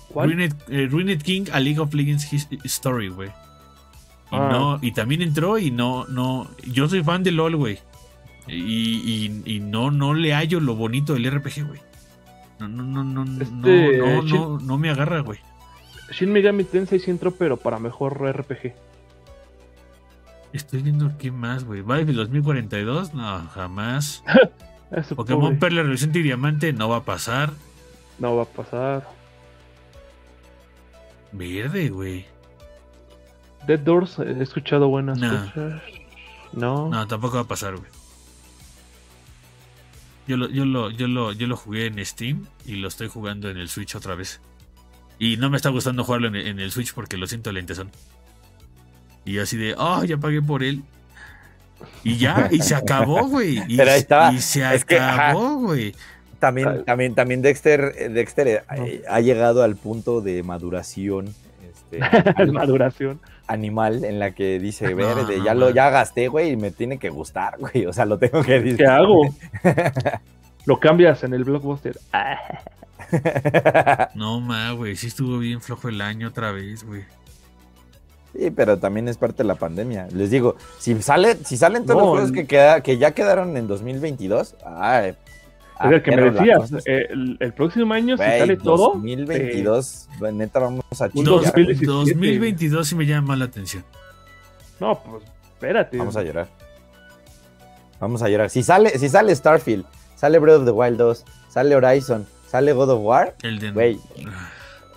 ¿Cuál? 0.10 0.30
Ruined, 0.32 0.54
eh, 0.70 0.88
Ruined 0.90 1.22
King 1.22 1.46
a 1.52 1.60
League 1.60 1.80
of 1.80 1.94
Legends 1.94 2.28
Story, 2.66 3.10
güey. 3.10 3.30
Y 3.30 4.36
Ah. 4.36 4.50
no, 4.52 4.80
y 4.82 4.92
también 4.92 5.22
entró 5.22 5.58
y 5.58 5.72
no, 5.72 6.06
no. 6.08 6.50
Yo 6.66 6.88
soy 6.90 7.04
fan 7.04 7.24
de 7.24 7.32
LOL, 7.32 7.56
güey. 7.56 7.80
Y, 8.48 8.56
y- 8.56 9.42
y 9.46 9.60
no, 9.60 9.92
no 9.92 10.14
le 10.14 10.34
hallo 10.34 10.60
lo 10.60 10.76
bonito 10.76 11.14
del 11.14 11.26
RPG, 11.32 11.64
güey. 11.68 11.82
No, 12.60 12.68
no, 12.68 12.84
no, 12.84 13.04
no, 13.04 13.24
no, 13.26 13.42
Este, 13.42 13.98
no, 13.98 14.24
Shin- 14.24 14.30
no, 14.34 14.60
no 14.60 14.78
me 14.78 14.90
agarra, 14.90 15.20
güey. 15.22 15.40
Shin 16.12 16.32
Megami 16.32 16.64
Tensei 16.64 17.00
sí 17.00 17.12
entró, 17.12 17.32
pero 17.32 17.58
para 17.58 17.78
mejor 17.80 18.22
RPG. 18.26 18.74
Estoy 20.54 20.82
viendo 20.82 21.12
qué 21.18 21.30
más, 21.32 21.66
güey. 21.66 21.82
Vive 21.82 22.14
2042, 22.14 23.14
no, 23.14 23.48
jamás. 23.54 24.24
Pokémon 25.16 25.42
pobre. 25.42 25.56
Perla 25.58 25.84
Reluciente 25.84 26.20
y 26.20 26.24
Diamante 26.24 26.72
no 26.74 26.88
va 26.90 26.98
a 26.98 27.04
pasar. 27.04 27.52
No 28.20 28.36
va 28.38 28.44
a 28.44 28.46
pasar. 28.46 29.08
Verde, 31.32 31.90
güey. 31.90 32.26
Dead 33.68 33.80
Doors, 33.80 34.18
he 34.20 34.42
escuchado 34.42 34.88
buenas 34.88 35.18
No. 35.20 35.30
cosas. 35.46 35.82
No. 36.54 36.90
No, 36.90 37.08
tampoco 37.08 37.36
va 37.36 37.42
a 37.42 37.48
pasar, 37.48 37.76
güey. 37.76 37.90
Yo 40.28 40.36
lo, 40.38 40.50
yo, 40.50 40.66
lo, 40.66 40.90
yo, 40.92 41.08
lo, 41.08 41.32
yo 41.32 41.48
lo 41.48 41.56
jugué 41.56 41.86
en 41.86 42.06
Steam 42.06 42.48
y 42.66 42.76
lo 42.76 42.88
estoy 42.90 43.08
jugando 43.08 43.50
en 43.50 43.58
el 43.58 43.70
Switch 43.70 43.96
otra 43.96 44.16
vez. 44.16 44.42
Y 45.20 45.38
no 45.38 45.50
me 45.50 45.58
está 45.58 45.70
gustando 45.70 46.04
jugarlo 46.04 46.28
en, 46.28 46.36
en 46.36 46.60
el 46.60 46.72
Switch 46.72 46.94
porque 46.94 47.18
lo 47.18 47.28
siento 47.28 47.52
lentezón. 47.52 47.92
Y 49.26 49.34
yo 49.34 49.44
así 49.44 49.58
de, 49.58 49.74
oh, 49.78 50.04
ya 50.04 50.18
pagué 50.18 50.42
por 50.42 50.64
él. 50.64 50.84
Y 52.04 52.18
ya, 52.18 52.50
y 52.52 52.60
se 52.60 52.76
acabó, 52.76 53.28
güey. 53.28 53.62
Y, 53.68 53.78
Pero 53.78 53.92
ahí 53.92 54.00
está. 54.00 54.32
y 54.34 54.40
se 54.40 54.62
Es 54.74 54.84
acabó, 54.84 55.56
güey. 55.58 55.94
También, 56.40 56.84
también, 56.86 57.16
también 57.16 57.42
Dexter, 57.42 57.94
eh, 57.98 58.10
Dexter 58.10 58.48
eh, 58.48 58.62
No. 58.78 58.86
eh, 58.86 59.04
ha 59.10 59.20
llegado 59.22 59.64
al 59.64 59.76
punto 59.76 60.22
de 60.22 60.44
maduración 60.44 61.34
este, 61.68 62.00
Maduración. 62.52 63.20
animal 63.48 64.04
en 64.06 64.20
la 64.20 64.32
que 64.32 64.60
dice, 64.60 64.90
No, 64.92 64.96
verde, 64.98 65.38
no, 65.38 65.46
ya 65.46 65.54
lo 65.54 65.70
ya 65.72 65.90
gasté, 65.90 66.28
güey, 66.28 66.52
y 66.52 66.56
me 66.58 66.72
tiene 66.72 67.00
que 67.00 67.10
gustar, 67.10 67.58
güey. 67.58 67.86
O 67.86 67.94
sea, 67.94 68.06
lo 68.06 68.18
tengo 68.20 68.44
que 68.44 68.54
decir. 68.60 68.78
¿Qué 68.78 68.86
hago? 68.86 69.22
Lo 70.66 70.82
cambias 70.82 71.24
en 71.24 71.34
el 71.34 71.46
blockbuster. 71.46 71.98
No, 74.16 74.42
ma, 74.42 74.72
güey. 74.72 74.98
Sí 74.98 75.08
estuvo 75.08 75.38
bien 75.38 75.62
flojo 75.62 75.88
el 75.88 76.02
año 76.02 76.28
otra 76.28 76.52
vez, 76.52 76.84
güey. 76.84 77.04
Sí, 78.34 78.52
pero 78.52 78.78
también 78.78 79.08
es 79.08 79.18
parte 79.18 79.44
de 79.44 79.48
la 79.48 79.56
pandemia. 79.56 80.08
Les 80.12 80.30
digo, 80.30 80.58
si 80.78 81.02
sale, 81.02 81.38
si 81.46 81.56
salen 81.58 81.86
todos 81.86 81.98
No, 81.98 82.06
los 82.08 82.12
juegos 82.16 82.32
que, 82.34 82.46
queda, 82.46 82.82
que 82.82 82.98
ya 82.98 83.12
quedaron 83.12 83.56
en 83.56 83.68
2022, 83.68 84.56
ay, 84.66 85.16
es 85.86 85.92
el 85.92 86.02
que 86.02 86.16
me 86.16 86.32
decías. 86.32 86.72
eh, 86.86 87.08
El, 87.10 87.38
el 87.40 87.54
próximo 87.54 87.94
año, 87.94 88.18
si 88.18 88.24
Güey, 88.24 88.40
sale 88.40 88.58
todo, 88.58 88.94
2022, 88.96 90.10
neta, 90.34 90.60
vamos 90.60 90.84
a 91.00 91.08
2017. 91.10 91.86
2022 91.86 92.88
sí 92.88 92.96
me 92.96 93.06
llama 93.06 93.36
la 93.36 93.46
atención. 93.46 93.84
no, 94.80 95.02
pues 95.04 95.24
espérate. 95.54 95.98
Vamos 95.98 96.16
a 96.18 96.24
llorar. 96.24 96.48
Vamos 98.00 98.22
a 98.22 98.30
llorar. 98.30 98.50
Si 98.50 98.62
sale, 98.64 98.90
si 99.00 99.10
sale 99.10 99.36
Starfield, 99.36 99.86
sale 100.16 100.38
Breath 100.40 100.58
of 100.60 100.66
the 100.66 100.72
Wild 100.72 100.98
2, 100.98 101.26
sale 101.50 101.76
Horizon, 101.76 102.28
sale 102.48 102.74
God 102.74 102.92
of 102.92 103.02
War, 103.04 103.36
Elden. 103.42 103.74
güey, 103.74 104.00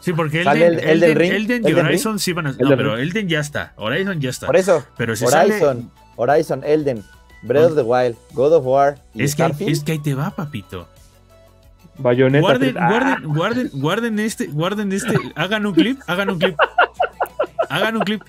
Sí, 0.01 0.15
porque 0.15 0.43
Sale 0.45 0.67
Elden, 0.67 0.79
el- 0.89 0.89
Elden 0.89 1.11
Elden, 1.11 1.19
Ring, 1.19 1.33
Elden 1.33 1.63
y 1.65 1.71
Elden 1.73 1.87
Horizon 1.87 2.19
sí 2.19 2.33
van 2.33 2.47
a. 2.47 2.53
No, 2.53 2.71
pero 2.77 2.97
Ring. 2.97 3.09
Elden 3.09 3.29
ya 3.29 3.41
está. 3.41 3.75
Horizon 3.77 4.19
ya 4.19 4.31
está. 4.31 4.47
por 4.47 4.57
eso, 4.57 4.83
Pero 4.97 5.15
si 5.15 5.27
sale. 5.27 5.53
Horizon, 5.57 5.91
Horizon, 6.17 6.63
Elden, 6.65 7.05
Breath 7.43 7.71
of 7.71 7.75
the 7.77 7.83
Wild, 7.83 8.17
God 8.33 8.53
of 8.55 8.65
War 8.67 8.99
y 9.15 9.23
Es 9.23 9.35
que, 9.35 9.43
Starfield. 9.43 9.73
es 9.73 9.83
que 9.83 9.93
ahí 9.93 9.99
te 9.99 10.15
va, 10.15 10.31
papito. 10.31 10.89
Bayonetta. 11.99 12.41
Guarden, 12.41 12.75
3. 12.75 12.83
Ah, 12.83 12.89
guarden, 12.89 13.29
guarden, 13.33 13.71
guarden 13.75 14.19
este, 14.19 14.47
guarden 14.47 14.93
este. 14.93 15.15
Hagan 15.35 15.67
un 15.67 15.75
clip, 15.75 16.01
hagan 16.07 16.31
un 16.31 16.39
clip. 16.39 16.57
Hagan 17.69 17.97
un 17.97 18.03
clip. 18.03 18.23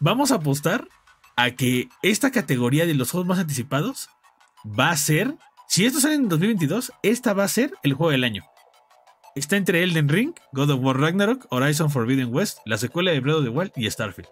Vamos 0.00 0.32
a 0.32 0.36
apostar 0.36 0.86
a 1.36 1.52
que 1.52 1.88
esta 2.02 2.30
categoría 2.30 2.86
de 2.86 2.94
los 2.94 3.10
juegos 3.10 3.28
más 3.28 3.38
anticipados 3.38 4.08
va 4.66 4.90
a 4.90 4.96
ser. 4.96 5.34
Si 5.68 5.86
esto 5.86 6.00
sale 6.00 6.14
en 6.14 6.28
2022, 6.28 6.92
esta 7.02 7.32
va 7.32 7.44
a 7.44 7.48
ser 7.48 7.72
el 7.82 7.94
juego 7.94 8.10
del 8.10 8.24
año. 8.24 8.42
Está 9.34 9.56
entre 9.56 9.82
Elden 9.82 10.08
Ring, 10.08 10.34
God 10.52 10.70
of 10.70 10.80
War 10.82 10.98
Ragnarok, 11.00 11.46
Horizon 11.50 11.90
Forbidden 11.90 12.34
West, 12.34 12.58
la 12.66 12.76
secuela 12.76 13.12
de 13.12 13.20
Breath 13.20 13.36
of 13.36 13.44
the 13.44 13.48
Wild 13.50 13.72
y 13.76 13.90
Starfield. 13.90 14.28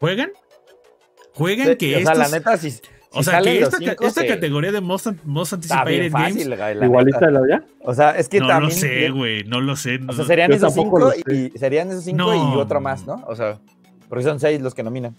¿Juegan? 0.00 0.30
¿Juegan 1.36 1.68
Sí, 1.68 1.76
que 1.76 1.96
o 1.96 2.00
sea, 2.00 2.14
la 2.14 2.28
neta, 2.28 2.56
si, 2.56 2.70
si 2.72 2.80
o 3.10 3.22
sea, 3.22 3.34
salen 3.34 3.54
que 3.58 3.62
esta, 3.62 3.70
ca- 3.78 3.84
cinco, 3.90 4.06
esta 4.06 4.20
se- 4.22 4.26
categoría 4.26 4.72
de 4.72 4.80
Most, 4.80 5.06
Anticipated 5.06 6.10
Games 6.10 6.12
fácil, 6.12 6.56
güey, 6.56 6.74
la 6.74 6.84
Igualita 6.86 7.20
neta. 7.20 7.30
la 7.30 7.48
ya. 7.48 7.64
O 7.82 7.94
sea, 7.94 8.10
es 8.18 8.28
que 8.28 8.40
no 8.40 8.46
también. 8.48 8.70
lo 8.70 8.76
sé, 8.76 9.10
güey, 9.10 9.44
no 9.44 9.60
lo 9.60 9.76
sé. 9.76 9.96
O 9.96 9.98
no- 10.00 10.12
sea, 10.14 10.24
serían 10.24 10.52
esos 10.52 10.74
cinco 10.74 11.12
y 11.30 11.50
serían 11.58 11.88
esos 11.90 12.04
cinco 12.04 12.18
No. 12.34 12.54
y 12.54 12.56
otro 12.58 12.80
más, 12.80 13.06
¿no? 13.06 13.22
O 13.28 13.36
sea, 13.36 13.58
porque 14.08 14.24
son 14.24 14.40
seis 14.40 14.60
los 14.60 14.74
que 14.74 14.82
nominan. 14.82 15.14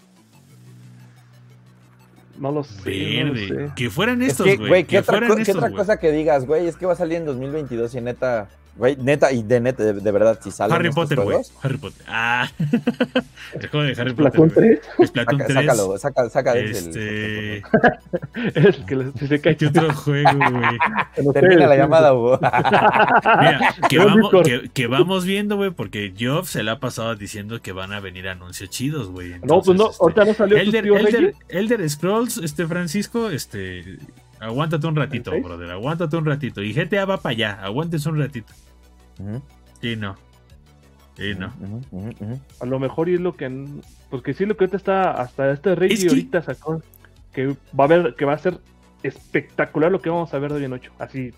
No 2.38 2.52
lo 2.52 2.62
sé. 2.62 3.20
no 3.24 3.24
lo 3.28 3.32
Verde. 3.34 3.48
sé. 3.68 3.72
Que 3.74 3.90
fueran 3.90 4.22
Es 4.22 4.28
estos, 4.32 4.46
güey. 4.58 4.84
Que 4.84 4.86
¿qué 4.86 4.98
otra, 5.00 5.12
fueran 5.14 5.28
co- 5.30 5.36
qué 5.36 5.42
estos, 5.42 5.56
otra 5.56 5.68
güey. 5.70 5.78
cosa 5.78 5.96
que 5.98 6.12
digas, 6.12 6.46
güey? 6.46 6.68
Es 6.68 6.76
que 6.76 6.86
va 6.86 6.92
a 6.92 6.96
salir 6.96 7.16
en 7.18 7.24
2022 7.26 7.94
y 7.96 8.00
neta, 8.00 8.48
güey, 8.78 8.96
neta, 8.96 9.32
y 9.32 9.42
de 9.42 9.60
neta, 9.60 9.82
de, 9.84 9.92
de 9.94 10.10
verdad, 10.12 10.38
si 10.42 10.50
salen 10.50 10.76
Harry 10.76 10.90
Potter, 10.90 11.20
güey. 11.20 11.38
Harry 11.62 11.76
Potter. 11.76 12.02
Ah. 12.08 12.48
el 13.60 13.68
juego 13.68 13.86
de 13.86 14.00
Harry 14.00 14.10
Splatoon 14.12 14.48
Potter. 14.50 14.80
3 14.96 15.08
Splatoon 15.08 15.40
saca- 15.40 15.52
3. 15.52 15.66
sácalo, 15.66 15.98
saca, 15.98 16.30
saca 16.30 16.54
de 16.54 16.70
ese 16.70 16.78
Este. 16.88 17.56
el- 18.54 18.66
es 18.66 18.76
que 18.78 18.96
le- 18.96 19.12
si 19.18 19.26
se 19.26 19.40
cae. 19.40 19.56
¿Qué 19.56 19.66
otro 19.66 19.92
juego, 19.94 20.30
güey? 20.38 21.32
Termina 21.34 21.66
la 21.66 21.76
llamada, 21.76 22.14
Hugo. 22.14 22.38
Mira, 22.40 23.74
que 23.88 23.98
vamos, 23.98 24.30
que, 24.44 24.70
que 24.72 24.86
vamos 24.86 25.24
viendo, 25.24 25.56
güey, 25.56 25.70
porque 25.70 26.12
Geoff 26.16 26.48
se 26.48 26.62
le 26.62 26.70
ha 26.70 26.78
pasado 26.80 27.14
diciendo 27.16 27.60
que 27.60 27.72
van 27.72 27.92
a 27.92 28.00
venir 28.00 28.28
anuncios 28.28 28.70
chidos, 28.70 29.08
güey. 29.10 29.34
No, 29.42 29.60
pues 29.62 29.76
no, 29.76 29.90
este, 29.90 29.96
ahorita 30.02 30.24
no 30.24 30.34
salió 30.34 30.56
tu 30.56 30.62
Elder, 30.62 30.82
tío 30.84 30.96
Elder. 30.96 31.34
Elder 31.48 31.90
Scrolls, 31.90 32.38
este 32.38 32.66
Francisco, 32.66 33.30
este. 33.30 33.98
Aguántate 34.40 34.86
un 34.86 34.94
ratito, 34.94 35.32
brother. 35.42 35.68
Aguántate 35.72 36.16
un 36.16 36.24
ratito. 36.24 36.62
Y 36.62 36.72
GTA 36.72 37.04
va 37.04 37.16
para 37.20 37.32
allá. 37.32 37.58
Aguántese 37.60 38.08
un 38.08 38.18
ratito. 38.20 38.52
Ujú, 39.18 39.42
Sí, 39.80 39.96
no. 39.96 40.16
Sí, 41.16 41.34
no. 41.34 41.52
A 42.60 42.66
lo 42.66 42.78
mejor 42.78 43.08
y 43.08 43.14
es 43.14 43.20
lo 43.20 43.36
que. 43.36 43.66
Porque 44.10 44.34
sí, 44.34 44.46
lo 44.46 44.56
que 44.56 44.64
ahorita 44.64 44.76
está. 44.76 45.10
Hasta 45.12 45.50
este 45.52 45.74
Reggie 45.74 45.94
Es 45.94 46.02
que- 46.04 46.08
ahorita 46.10 46.42
sacó. 46.42 46.82
Que 47.32 47.48
va 47.78 47.84
a 47.84 47.86
ver, 47.88 48.14
que 48.16 48.24
va 48.24 48.34
a 48.34 48.38
ser 48.38 48.58
espectacular 49.02 49.90
lo 49.90 50.00
que 50.00 50.10
vamos 50.10 50.32
a 50.34 50.38
ver 50.38 50.50
de 50.52 50.58
hoy 50.58 50.64
en 50.64 50.72
8. 50.72 50.92
Así. 50.98 51.32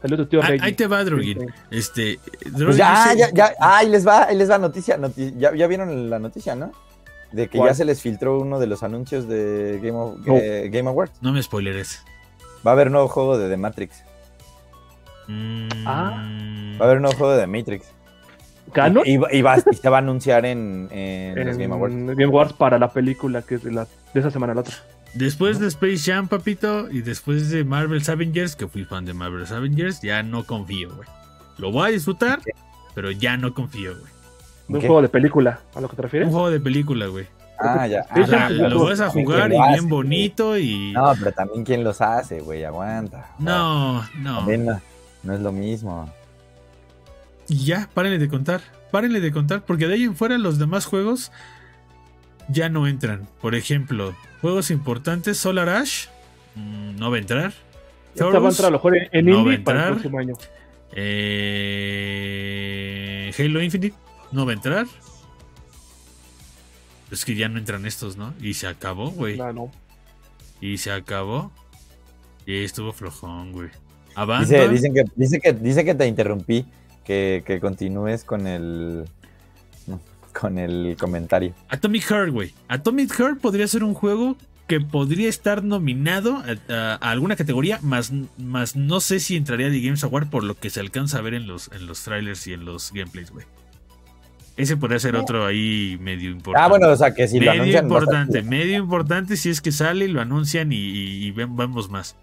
Salió 0.00 0.16
tu 0.16 0.26
tío 0.26 0.40
Ah, 0.42 0.46
Reggie. 0.48 0.64
ahí 0.66 0.72
te 0.74 0.86
va, 0.86 1.02
Drugin. 1.04 1.52
Este. 1.70 2.18
Pues 2.56 2.76
ya, 2.76 3.14
ya, 3.16 3.30
ya, 3.32 3.52
ah, 3.60 3.78
ahí 3.78 3.88
les 3.88 4.06
va, 4.06 4.24
ahí 4.28 4.36
les 4.36 4.48
va 4.50 4.58
noticia, 4.58 4.96
noti- 4.96 5.34
ya, 5.36 5.54
ya 5.54 5.66
vieron 5.66 6.08
la 6.08 6.18
noticia, 6.18 6.54
¿no? 6.54 6.70
De 7.32 7.48
que 7.48 7.58
¿Cuál? 7.58 7.70
ya 7.70 7.74
se 7.74 7.84
les 7.84 8.00
filtró 8.00 8.38
uno 8.40 8.58
de 8.60 8.66
los 8.68 8.82
anuncios 8.82 9.26
de 9.28 9.80
Game, 9.82 9.98
of- 9.98 10.18
No. 10.26 10.36
eh, 10.36 10.68
Game 10.70 10.88
Awards. 10.88 11.12
No 11.20 11.32
me 11.32 11.42
spoileres. 11.42 12.02
Va 12.66 12.70
a 12.70 12.74
haber 12.74 12.90
nuevo 12.90 13.08
juego 13.08 13.36
de 13.38 13.48
The 13.48 13.56
Matrix. 13.56 14.04
Mm, 15.28 15.68
Ah. 15.86 16.24
Va 16.80 16.84
a 16.84 16.84
haber 16.84 16.96
un 16.96 17.02
nuevo 17.02 17.16
juego 17.16 17.32
de 17.34 17.40
The 17.42 17.46
Matrix. 17.46 17.86
¿Canon? 18.72 19.02
Y, 19.06 19.12
y 19.14 19.42
va- 19.42 19.56
y 19.58 19.74
se 19.74 19.88
va 19.88 19.96
a 19.96 20.00
anunciar 20.00 20.44
en, 20.44 20.88
en 20.90 21.34
los 21.46 21.54
en 21.56 21.62
Game 21.62 21.74
Awards. 21.74 21.94
Game 21.94 22.24
Awards 22.24 22.52
para 22.52 22.78
la 22.78 22.92
película 22.92 23.40
que 23.42 23.54
es 23.54 23.64
de, 23.64 23.72
la, 23.72 23.86
de 24.12 24.20
esa 24.20 24.30
semana 24.30 24.52
a 24.52 24.54
la 24.56 24.60
otra. 24.62 24.74
Después 25.14 25.58
de 25.58 25.68
Space 25.68 25.98
Jam, 26.12 26.28
papito, 26.28 26.90
y 26.90 27.00
después 27.00 27.50
de 27.50 27.64
Marvel's 27.64 28.08
Avengers, 28.10 28.54
que 28.56 28.68
fui 28.68 28.84
fan 28.84 29.06
de 29.06 29.14
Marvel's 29.14 29.52
Avengers, 29.52 30.02
ya 30.02 30.22
no 30.22 30.44
confío, 30.44 30.94
güey. 30.94 31.08
Lo 31.56 31.72
voy 31.72 31.88
a 31.88 31.92
disfrutar, 31.92 32.40
pero 32.94 33.10
ya 33.10 33.36
no 33.38 33.54
confío, 33.54 33.92
güey. 33.98 34.12
Un 34.68 34.80
¿Qué? 34.80 34.86
juego 34.86 35.00
de 35.00 35.08
película, 35.08 35.60
¿a 35.74 35.80
lo 35.80 35.88
que 35.88 35.96
te 35.96 36.02
refieres? 36.02 36.26
Un 36.28 36.34
juego 36.34 36.50
de 36.50 36.60
película, 36.60 37.06
güey. 37.06 37.26
Ah, 37.58 37.86
ya. 37.86 38.06
O 38.22 38.26
sea, 38.26 38.50
lo 38.50 38.84
vas 38.84 39.00
a 39.00 39.10
¿Quién 39.10 39.24
jugar 39.24 39.50
y 39.50 39.56
hace, 39.56 39.72
bien 39.72 39.88
bonito 39.88 40.58
y... 40.58 40.92
No, 40.92 41.12
pero 41.18 41.32
también 41.32 41.64
quién 41.64 41.82
los 41.82 42.00
hace, 42.02 42.40
güey, 42.40 42.62
aguanta. 42.64 43.30
No, 43.38 44.04
no. 44.18 44.36
También 44.40 44.66
no, 44.66 44.80
no 45.22 45.34
es 45.34 45.40
lo 45.40 45.52
mismo. 45.52 46.12
Y 47.48 47.64
ya, 47.64 47.88
párenle 47.94 48.18
de 48.18 48.28
contar. 48.28 48.60
Párenle 48.90 49.20
de 49.20 49.32
contar, 49.32 49.64
porque 49.64 49.86
de 49.86 49.94
ahí 49.94 50.04
en 50.04 50.16
fuera 50.16 50.38
los 50.38 50.58
demás 50.58 50.86
juegos 50.86 51.32
ya 52.48 52.68
no 52.68 52.86
entran. 52.86 53.28
Por 53.40 53.54
ejemplo, 53.54 54.14
juegos 54.40 54.70
importantes, 54.70 55.38
Solar 55.38 55.68
Ash, 55.68 56.06
mm, 56.54 56.96
no 56.96 57.10
va 57.10 57.16
a 57.16 57.20
entrar. 57.20 57.52
Esta 58.14 58.26
va 58.26 58.48
a 58.48 58.50
entrar 58.50 58.68
a 58.68 58.70
lo 58.70 58.78
mejor 58.78 58.96
en, 58.96 59.26
no 59.26 59.40
indie 59.40 59.58
para 59.58 59.88
el 59.88 59.92
próximo 59.94 60.18
año. 60.18 60.34
Eh, 60.92 61.78
Halo 63.38 63.62
Infinite 63.62 63.94
no 64.32 64.46
va 64.46 64.52
a 64.52 64.54
entrar. 64.54 64.86
Es 67.10 67.24
que 67.24 67.34
ya 67.34 67.48
no 67.48 67.58
entran 67.58 67.86
estos, 67.86 68.16
¿no? 68.16 68.34
Y 68.40 68.54
se 68.54 68.66
acabó, 68.66 69.10
güey. 69.10 69.36
No. 69.38 69.70
Y 70.60 70.78
se 70.78 70.90
acabó. 70.92 71.52
Y 72.44 72.64
estuvo 72.64 72.92
flojón, 72.92 73.52
güey. 73.52 73.70
Dice, 74.40 74.68
dicen 74.68 74.94
que, 74.94 75.04
dice, 75.16 75.40
que, 75.40 75.52
dice 75.52 75.84
que 75.84 75.94
te 75.94 76.06
interrumpí, 76.06 76.64
que, 77.04 77.42
que 77.46 77.60
continúes 77.60 78.24
con 78.24 78.46
el 78.46 79.04
con 80.38 80.58
el 80.58 80.96
comentario. 80.98 81.52
Atomic 81.68 82.04
Heart, 82.04 82.30
güey. 82.32 82.52
Atomic 82.68 83.12
Heart 83.12 83.40
podría 83.40 83.66
ser 83.66 83.82
un 83.82 83.94
juego 83.94 84.36
que 84.68 84.80
podría 84.80 85.28
estar 85.28 85.64
nominado 85.64 86.36
a, 86.36 86.72
a- 86.72 86.94
a 87.00 87.10
alguna 87.10 87.34
categoría, 87.36 87.80
más, 87.82 88.12
más 88.36 88.76
no 88.76 89.00
sé 89.00 89.18
si 89.18 89.34
entraría 89.36 89.70
de 89.70 89.80
Games 89.80 90.04
Award 90.04 90.28
por 90.28 90.44
lo 90.44 90.54
que 90.54 90.70
se 90.70 90.78
alcanza 90.80 91.18
a 91.18 91.22
ver 91.22 91.34
en 91.34 91.46
los, 91.48 91.70
en 91.72 91.86
los 91.86 92.04
trailers 92.04 92.46
y 92.46 92.52
en 92.52 92.64
los 92.66 92.92
gameplays, 92.92 93.30
güey. 93.30 93.46
Ese 94.56 94.76
podría 94.76 94.98
ser 94.98 95.16
otro 95.16 95.46
ahí 95.46 95.96
medio 96.00 96.30
importante. 96.30 96.64
Ah, 96.64 96.68
bueno, 96.68 96.88
o 96.88 96.96
sea, 96.96 97.14
que 97.14 97.26
si 97.28 97.38
lo 97.40 97.46
medio 97.52 97.62
anuncian. 97.62 97.84
va 97.90 97.96
a 97.96 97.98
estar 98.00 98.14
importante, 98.18 98.42
medio 98.42 98.76
importante 98.76 99.36
si 99.36 99.50
es 99.50 99.60
que 99.60 99.72
sale 99.72 100.04
y 100.04 100.08
lo 100.08 100.20
anuncian 100.20 100.72
y, 100.72 100.76
y- 100.76 101.26
y 101.26 101.30
vemos 101.30 101.88
más. 101.90 102.16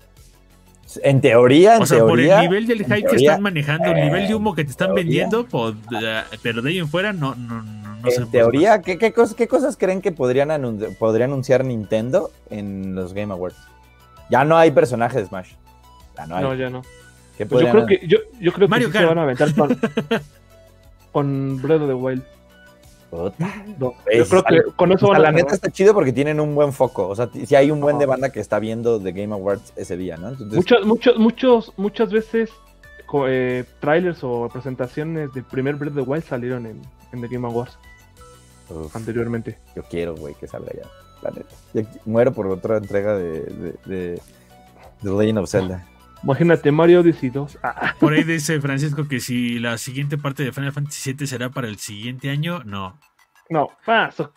En 1.04 1.22
teoría, 1.22 1.76
en 1.78 1.82
O 1.84 1.86
sea, 1.86 2.00
por 2.00 2.20
el 2.20 2.40
nivel 2.42 2.68
del 2.68 2.80
hype 2.86 3.04
que 3.04 3.16
están 3.16 3.42
manejando, 3.42 3.92
el 3.92 4.06
nivel 4.06 4.28
de 4.28 4.36
humo 4.36 4.54
que 4.56 4.64
te 4.64 4.72
están 4.72 4.88
teoría. 4.90 5.04
vendiendo, 5.04 5.46
pues, 5.46 5.76
eh, 6.02 6.22
pero 6.42 6.62
de 6.62 6.70
ahí 6.70 6.78
en 6.80 6.88
fuera 6.88 7.14
no, 7.14 7.36
no, 7.36 7.62
no, 7.64 7.86
en 8.04 8.30
teoría, 8.32 8.82
¿qué, 8.82 8.98
qué, 8.98 9.14
cos- 9.14 9.34
qué 9.36 9.48
cosas 9.48 9.78
creen 9.78 10.02
que 10.02 10.12
podrían 10.12 10.50
anun- 10.50 10.96
podría 10.98 11.26
anunciar 11.26 11.66
Nintendo 11.66 12.32
en 12.50 12.94
los 12.96 13.14
Game 13.14 13.34
Awards? 13.34 13.58
Ya 14.30 14.44
no 14.44 14.58
hay 14.58 14.72
personajes 14.72 15.22
de 15.22 15.28
Smash. 15.28 15.52
Ya 16.18 16.26
no 16.28 16.36
hay. 16.38 16.44
No, 16.44 16.54
ya 16.56 16.70
no. 16.70 16.82
¿Qué 17.38 17.46
Pues 17.46 17.66
yo 17.66 17.72
creo 17.72 17.86
que, 17.86 18.02
yo, 18.08 18.18
yo 18.40 18.54
creo 18.54 18.68
que 18.70 18.92
se 18.92 19.06
van 19.06 19.18
a 19.18 19.24
aventar 19.24 19.54
con, 19.56 19.78
con 21.12 21.62
Breath 21.62 21.82
of 21.82 21.88
the 21.88 21.94
Wild. 21.94 22.24
No, 23.80 23.94
yo 24.14 24.26
creo 24.28 24.44
que 24.44 24.62
con 24.76 24.92
eso 24.92 25.08
van 25.08 25.18
a 25.18 25.20
la 25.20 25.32
neta 25.32 25.56
está 25.56 25.72
chido 25.72 25.94
porque 25.94 26.14
tienen 26.14 26.40
un 26.40 26.56
buen 26.56 26.74
foco. 26.74 27.08
O 27.08 27.16
sea, 27.16 27.30
si 27.32 27.56
hay 27.56 27.72
un 27.72 27.80
buen 27.80 27.98
de 27.98 28.06
banda 28.06 28.32
que 28.32 28.40
está 28.40 28.60
viendo 28.60 29.00
The 29.00 29.12
Game 29.12 29.34
Awards 29.34 29.74
ese 29.76 29.98
día, 29.98 30.18
¿no? 30.18 30.30
Entonces, 30.30 30.56
Muchos, 30.56 30.86
muchos, 30.86 31.18
muchos, 31.18 31.74
muchas 31.78 32.12
veces 32.12 32.50
eh, 33.28 33.64
trailers 33.80 34.24
o 34.24 34.50
presentaciones 34.52 35.34
del 35.34 35.44
primer 35.44 35.76
Breath 35.76 35.98
of 35.98 36.04
the 36.04 36.10
Wild 36.10 36.24
salieron 36.24 36.66
en, 36.66 36.82
en 37.14 37.22
The 37.22 37.28
Game 37.28 37.48
Awards 37.48 37.78
uf, 38.70 38.96
anteriormente. 38.96 39.58
yo 39.76 39.84
quiero, 39.84 40.16
güey, 40.16 40.34
que 40.36 40.48
salga 40.48 40.72
ya. 40.74 40.90
La 41.22 41.32
neta. 41.32 41.56
Yo 41.74 41.82
muero 42.06 42.34
por 42.34 42.48
otra 42.48 42.78
entrega 42.78 43.16
de, 43.16 43.42
de, 43.42 43.76
de, 43.86 44.22
The 45.02 45.10
Legend 45.10 45.40
of 45.40 45.50
Zelda. 45.50 45.86
Imagínate 46.26 46.72
Mario 46.72 47.02
Odyssey 47.02 47.30
2. 47.30 47.60
Ah, 47.64 47.93
Por 47.99 48.14
ahí 48.14 48.23
dice 48.23 48.60
Francisco 48.60 49.07
que 49.07 49.19
si 49.19 49.60
la 49.60 49.77
siguiente 49.77 50.18
parte 50.18 50.43
de 50.43 50.52
Final 50.52 50.72
Fantasy 50.73 51.14
VII 51.14 51.27
será 51.27 51.49
para 51.49 51.68
el 51.68 51.77
siguiente 51.77 52.30
año, 52.30 52.61
no. 52.65 52.99
no, 53.49 53.69
paso. 53.85 54.34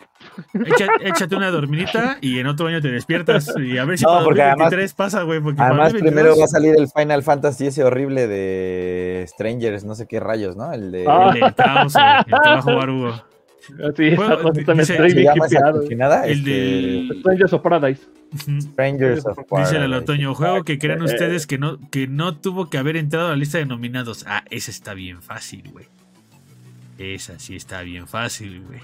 Echa- 0.52 0.88
échate 1.00 1.34
una 1.34 1.50
dormidita 1.50 2.18
y 2.20 2.38
en 2.40 2.46
otro 2.46 2.66
año 2.66 2.82
te 2.82 2.88
despiertas 2.90 3.52
y 3.56 3.78
a 3.78 3.84
ver 3.86 3.96
si 3.96 4.04
No, 4.04 4.10
para 4.12 4.24
porque 4.24 4.40
2023 4.42 4.94
pasa, 4.94 5.22
güey. 5.22 5.40
Porque 5.40 5.62
Además, 5.62 5.92
2022 5.94 6.12
primero 6.12 6.38
va 6.38 6.44
a 6.44 6.48
salir 6.48 6.74
el 6.78 6.88
Final 6.88 7.22
Fantasy 7.22 7.66
ese 7.68 7.84
horrible 7.84 8.26
de 8.28 9.24
Strangers, 9.26 9.84
no 9.84 9.94
sé 9.94 10.06
qué 10.06 10.20
rayos, 10.20 10.56
¿no? 10.56 10.70
El 10.72 10.92
de. 10.92 11.04
Ah. 11.08 11.30
el 11.32 11.34
de 11.34 11.40
güey, 11.40 11.50
el 11.54 12.24
que 12.26 12.32
va 12.50 12.58
a 12.58 12.62
jugar 12.62 12.90
Hugo. 12.90 13.14
Sí, 13.66 13.74
Bueno, 14.14 14.34
esa 14.34 14.42
cosa 14.42 14.52
también 14.64 14.78
dice- 14.78 14.92
estoy 14.94 15.10
¿Se 15.10 15.16
bien 15.16 15.32
cochinada? 15.74 16.26
El 16.26 16.38
Este, 16.38 16.50
del. 16.50 17.16
Strangers 17.20 17.52
of 17.52 17.62
Paradise. 17.62 18.02
Strangers 18.60 19.26
of 19.26 19.36
Dice 19.36 19.46
el 19.46 19.46
Paradise. 19.82 19.96
otoño, 19.96 20.34
juego 20.34 20.64
que 20.64 20.78
crean 20.78 21.00
Eh. 21.02 21.04
ustedes 21.04 21.46
que 21.46 21.58
no, 21.58 21.78
que 21.90 22.06
no 22.06 22.36
tuvo 22.36 22.70
que 22.70 22.78
haber 22.78 22.96
entrado 22.96 23.26
a 23.26 23.30
la 23.30 23.36
lista 23.36 23.58
de 23.58 23.66
nominados. 23.66 24.24
Ah, 24.28 24.44
esa 24.50 24.70
está 24.70 24.94
bien 24.94 25.22
fácil, 25.22 25.64
güey. 25.72 25.86
Esa 26.98 27.38
sí 27.38 27.56
está 27.56 27.82
bien 27.82 28.06
fácil, 28.08 28.62
güey. 28.66 28.80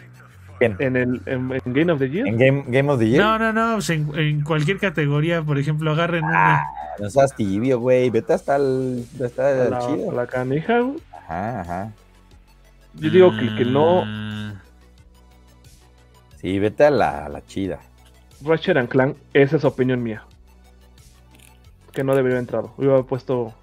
En 0.61 0.97
el 0.97 1.21
en, 1.27 1.51
en 1.53 1.73
Game 1.73 1.91
of 1.93 1.99
the 1.99 2.09
Year. 2.09 2.27
¿En 2.29 2.39
Game, 2.39 2.65
Game 2.69 2.91
of 2.93 2.99
the 3.01 3.09
Year? 3.09 3.23
No, 3.23 3.39
no, 3.39 3.53
no, 3.53 3.75
pues 3.75 3.91
en, 3.91 4.09
en 4.17 4.43
cualquier 4.43 4.79
categoría, 4.79 5.43
por 5.43 5.59
ejemplo, 5.59 5.91
agarren 5.91 6.25
Ah, 6.27 6.63
una. 6.99 7.05
No 7.07 7.11
seas 7.11 7.35
tibio, 7.35 7.81
güey. 7.81 8.09
Vete 8.11 8.35
hasta 8.35 8.57
el, 8.57 9.05
hasta 9.25 9.65
el 9.65 9.71
la, 9.71 9.79
chido. 9.81 10.13
la 10.13 10.27
canija, 10.27 10.79
güey. 10.81 10.99
Ajá, 11.13 11.61
ajá. 11.61 11.93
Yo 12.95 13.11
digo 13.11 13.33
que 13.33 13.41
el 13.41 13.57
que 13.57 13.65
no, 13.65 14.03
Ah, 14.07 14.55
Sí, 16.45 16.59
vete 16.59 16.85
a 16.85 16.91
la, 16.91 17.25
a 17.25 17.29
la 17.31 17.47
chida. 17.47 17.81
Ratchet 18.43 18.77
and 18.77 18.91
Clank, 18.91 19.17
esa 19.33 19.57
es 19.57 19.65
opinión 19.65 20.03
mía. 20.03 20.27
Que 21.95 22.05
no 22.05 22.15
debería 22.15 22.37
haber 22.37 22.43
entrado. 22.43 22.75
Yo 22.77 22.85
hubiera 22.85 23.03
puesto 23.03 23.55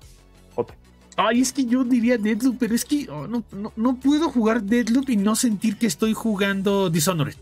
otro. 0.55 0.75
Ay, 1.15 1.41
es 1.41 1.53
que 1.53 1.63
yo 1.65 1.83
diría 1.83 2.17
Deadloop, 2.17 2.57
pero 2.57 2.73
es 2.73 2.83
que 2.83 3.07
oh, 3.07 3.27
no, 3.27 3.43
no, 3.51 3.71
no 3.75 3.99
puedo 3.99 4.31
jugar 4.31 4.63
Deadloop 4.63 5.11
y 5.11 5.17
no 5.17 5.35
sentir 5.35 5.77
que 5.77 5.85
estoy 5.85 6.15
jugando 6.15 6.89
Dishonored. 6.89 7.35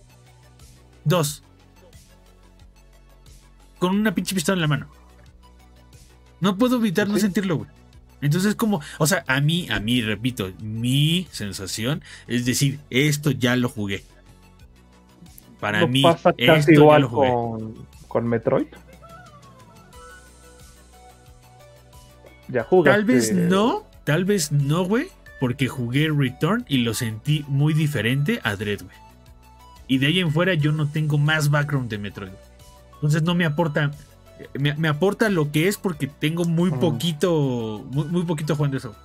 Dos. 1.06 1.42
Con 3.78 3.96
una 3.96 4.14
pinche 4.14 4.36
pistola 4.36 4.58
en 4.58 4.62
la 4.62 4.68
mano. 4.68 4.88
No 6.42 6.58
puedo 6.58 6.76
evitar 6.76 7.08
no 7.08 7.18
sentirlo, 7.18 7.56
güey. 7.60 7.70
Entonces, 8.20 8.56
como, 8.56 8.82
o 8.98 9.08
sea, 9.08 9.24
a 9.26 9.40
mí, 9.40 9.70
a 9.70 9.80
mí, 9.80 10.02
repito, 10.02 10.52
mi 10.62 11.30
sensación 11.32 12.04
es 12.28 12.44
decir, 12.44 12.82
esto 12.90 13.32
ya 13.32 13.56
lo 13.56 13.70
jugué. 13.70 14.04
Para 15.60 15.82
¿No 15.82 15.88
mí, 15.88 16.02
pasa 16.02 16.34
esto 16.38 16.54
casi 16.54 16.74
igual 16.74 17.02
lo 17.04 17.10
con, 17.10 17.76
con 18.08 18.28
Metroid? 18.28 18.68
Ya 22.48 22.64
jugaste. 22.64 22.92
Tal 22.98 23.06
vez 23.06 23.34
no, 23.34 23.84
tal 24.04 24.26
vez 24.26 24.52
no, 24.52 24.84
güey, 24.86 25.08
porque 25.40 25.68
jugué 25.68 26.10
Return 26.16 26.66
y 26.68 26.80
lo 26.80 26.94
sentí 26.94 27.46
muy 27.48 27.74
diferente 27.74 28.40
a 28.44 28.56
Dread, 28.56 28.82
güey. 28.84 28.96
Y 29.88 29.98
de 30.00 30.08
ahí 30.08 30.20
en 30.20 30.32
fuera 30.32 30.54
yo 30.54 30.72
no 30.72 30.88
tengo 30.90 31.18
más 31.18 31.50
background 31.50 31.90
de 31.90 31.98
Metroid. 31.98 32.32
Entonces 32.96 33.24
no 33.24 33.36
me 33.36 33.46
aporta, 33.46 33.92
me, 34.58 34.74
me 34.76 34.88
aporta 34.88 35.30
lo 35.30 35.52
que 35.52 35.68
es 35.68 35.78
porque 35.78 36.08
tengo 36.08 36.46
muy 36.46 36.72
Mm. 36.72 36.80
poquito, 36.80 37.86
muy, 37.92 38.06
muy 38.06 38.24
poquito 38.24 38.56
jugando 38.56 38.78
eso. 38.78 38.96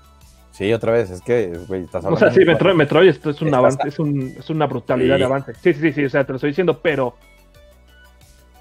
Sí, 0.55 0.73
otra 0.73 0.93
vez, 0.93 1.11
es 1.11 1.21
que, 1.21 1.49
güey, 1.67 1.83
estás 1.83 2.05
O 2.05 2.07
hablando 2.09 2.31
sea, 2.31 2.33
sí, 2.33 2.47
Metroid, 2.47 2.77
Metroid 2.77 3.09
esto 3.09 3.31
es 3.31 3.43
un 3.43 3.49
Estás- 3.49 3.59
avance, 3.59 3.89
es, 3.89 3.99
un, 3.99 4.35
es 4.39 4.51
una 4.51 4.67
brutalidad 4.67 5.17
Sí. 5.17 5.19
de 5.19 5.25
avance. 5.25 5.53
Sí, 5.61 5.75
sí, 5.75 5.93
sí, 5.93 6.05
o 6.05 6.09
sea, 6.11 6.25
te 6.25 6.33
lo 6.33 6.37
estoy 6.37 6.51
diciendo, 6.51 6.79
pero. 6.81 7.17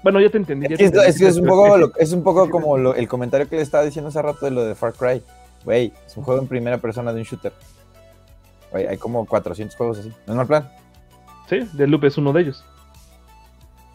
Bueno, 0.02 0.20
ya 0.20 0.28
te 0.28 0.38
entendí. 0.38 0.66
ya 0.66 0.74
Es 0.74 0.78
te 0.78 0.84
entendí, 0.86 1.08
es, 1.08 1.18
que 1.18 1.26
es 1.28 1.36
un 1.36 1.46
poco, 1.46 1.76
lo- 1.78 1.92
es 1.96 2.12
un 2.12 2.22
poco 2.24 2.50
como 2.50 2.76
lo- 2.76 2.96
el 2.96 3.06
comentario 3.06 3.48
que 3.48 3.56
le 3.56 3.62
estaba 3.62 3.84
diciendo 3.84 4.08
hace 4.08 4.20
rato 4.20 4.44
de 4.44 4.50
lo 4.50 4.64
de 4.64 4.74
Far 4.74 4.92
Cry. 4.94 5.22
Güey, 5.64 5.92
es 6.04 6.16
un 6.16 6.24
juego 6.24 6.40
en 6.42 6.48
primera 6.48 6.78
persona 6.78 7.12
de 7.12 7.20
un 7.20 7.24
shooter. 7.24 7.52
Güey, 8.72 8.88
hay 8.88 8.98
como 8.98 9.24
400 9.24 9.76
juegos 9.76 10.00
así. 10.00 10.08
No 10.26 10.32
es 10.32 10.36
mal 10.36 10.46
plan. 10.48 10.68
Sí, 11.48 11.60
Deadloop 11.74 12.04
es 12.04 12.18
uno 12.18 12.32
de 12.32 12.42
ellos. 12.42 12.64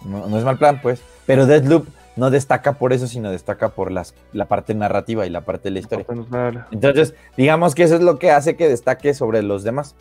No, 0.06 0.26
no 0.28 0.38
es 0.38 0.46
mal 0.46 0.58
plan, 0.58 0.80
pues. 0.82 1.02
Pero 1.26 1.46
Deadloop 1.46 1.86
no 2.20 2.30
destaca 2.30 2.74
por 2.74 2.94
eso, 2.94 3.08
sino 3.08 3.32
destaca 3.32 3.70
por 3.70 3.92
las, 3.92 4.14
la 4.34 4.46
parte 4.46 4.76
narrativa 4.76 5.26
y 5.26 5.30
la 5.30 5.42
parte 5.42 5.70
de 5.70 5.72
la 5.72 5.80
historia. 5.80 6.06
Entonces, 6.72 7.16
digamos 7.38 7.74
que 7.74 7.84
eso 7.84 7.96
es 7.96 8.02
lo 8.02 8.20
que 8.20 8.32
hace 8.32 8.56
que 8.56 8.68
destaque 8.68 9.14
sobre 9.14 9.42
los 9.42 9.64
demás. 9.64 9.96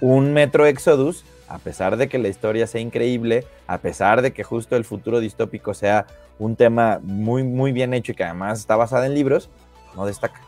Un 0.00 0.32
Metro 0.32 0.66
Exodus, 0.66 1.24
a 1.48 1.58
pesar 1.58 1.96
de 1.96 2.08
que 2.08 2.18
la 2.18 2.28
historia 2.28 2.66
sea 2.66 2.80
increíble, 2.80 3.46
a 3.66 3.78
pesar 3.78 4.22
de 4.22 4.32
que 4.32 4.42
justo 4.42 4.74
el 4.74 4.84
futuro 4.84 5.20
distópico 5.20 5.74
sea 5.74 6.06
un 6.38 6.56
tema 6.56 6.98
muy, 7.02 7.44
muy 7.44 7.72
bien 7.72 7.94
hecho 7.94 8.12
y 8.12 8.14
que 8.14 8.24
además 8.24 8.60
está 8.60 8.76
basado 8.76 9.04
en 9.04 9.14
libros, 9.14 9.50
no 9.96 10.06
destaca. 10.06 10.40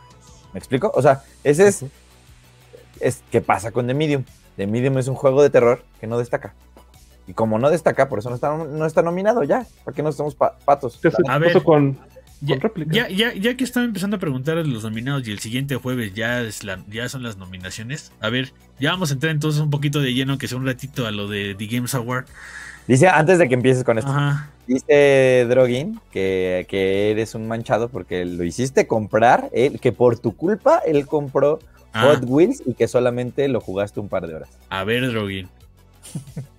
¿Me 0.53 0.59
explico? 0.59 0.91
O 0.95 1.03
sea, 1.03 1.23
ese 1.45 1.69
es, 1.69 1.85
es 3.01 3.23
¿qué 3.31 3.41
pasa 3.41 3.71
con 3.71 3.87
The 3.87 3.95
Medium? 3.95 4.25
The 4.57 4.67
Medium 4.67 4.99
es 4.99 5.09
un 5.09 5.15
juego 5.15 5.43
de 5.43 5.51
terror 5.51 5.83
que 6.01 6.07
no 6.07 6.19
destaca. 6.19 6.55
Y 7.31 7.33
como 7.33 7.59
no 7.61 7.71
destaca, 7.71 8.09
por 8.09 8.19
eso 8.19 8.29
no 8.29 8.35
está, 8.35 8.57
no 8.57 8.85
está 8.85 9.03
nominado 9.03 9.45
ya. 9.45 9.65
¿Para 9.85 9.95
qué 9.95 10.03
no 10.03 10.09
estamos 10.09 10.35
pa- 10.35 10.59
patos? 10.65 10.99
¿Qué 11.01 11.11
se 11.13 11.17
A 11.29 11.39
ver. 11.39 11.63
con, 11.63 11.97
Ya, 12.41 12.59
con 12.59 12.73
ya, 12.91 13.09
ya, 13.09 13.33
ya 13.35 13.57
que 13.57 13.63
están 13.63 13.85
empezando 13.85 14.17
a 14.17 14.19
preguntar 14.19 14.59
a 14.59 14.65
los 14.65 14.83
nominados 14.83 15.29
y 15.29 15.31
el 15.31 15.39
siguiente 15.39 15.77
jueves 15.77 16.13
ya, 16.15 16.41
es 16.41 16.65
la, 16.65 16.83
ya 16.89 17.09
son 17.09 17.23
las 17.23 17.37
nominaciones, 17.37 18.11
a 18.21 18.31
ver, 18.31 18.53
ya 18.81 18.91
vamos 18.91 19.11
a 19.11 19.15
entrar 19.15 19.31
entonces 19.33 19.61
un 19.61 19.71
poquito 19.71 20.01
de 20.01 20.13
lleno, 20.13 20.39
que 20.39 20.49
sea 20.49 20.59
un 20.59 20.67
ratito 20.67 21.07
a 21.07 21.11
lo 21.13 21.29
de 21.29 21.55
The 21.55 21.67
Games 21.67 21.95
Award. 21.95 22.25
Dice, 22.89 23.07
antes 23.09 23.39
de 23.39 23.47
que 23.49 23.55
empieces 23.55 23.85
con 23.85 23.99
esto, 23.99 24.11
Ajá. 24.11 24.51
Dice 24.67 25.47
Drogin 25.49 26.01
que, 26.11 26.67
que 26.69 27.11
eres 27.13 27.35
un 27.35 27.47
manchado 27.47 27.89
porque 27.91 28.25
lo 28.25 28.43
hiciste 28.45 28.87
comprar, 28.87 29.51
él, 29.53 29.79
que 29.79 29.93
por 29.93 30.19
tu 30.19 30.35
culpa 30.35 30.81
él 30.87 31.07
compró 31.07 31.61
Ah, 31.93 32.05
Hot 32.05 32.25
Wheels 32.27 32.63
y 32.67 32.75
que 32.75 32.87
solamente 32.89 33.47
lo 33.49 33.61
jugaste 33.61 33.99
un 34.01 34.09
par 34.09 34.27
de 34.27 34.35
horas. 34.35 34.49
a 34.71 34.83
ver, 34.85 35.09
Drogin. 35.11 35.49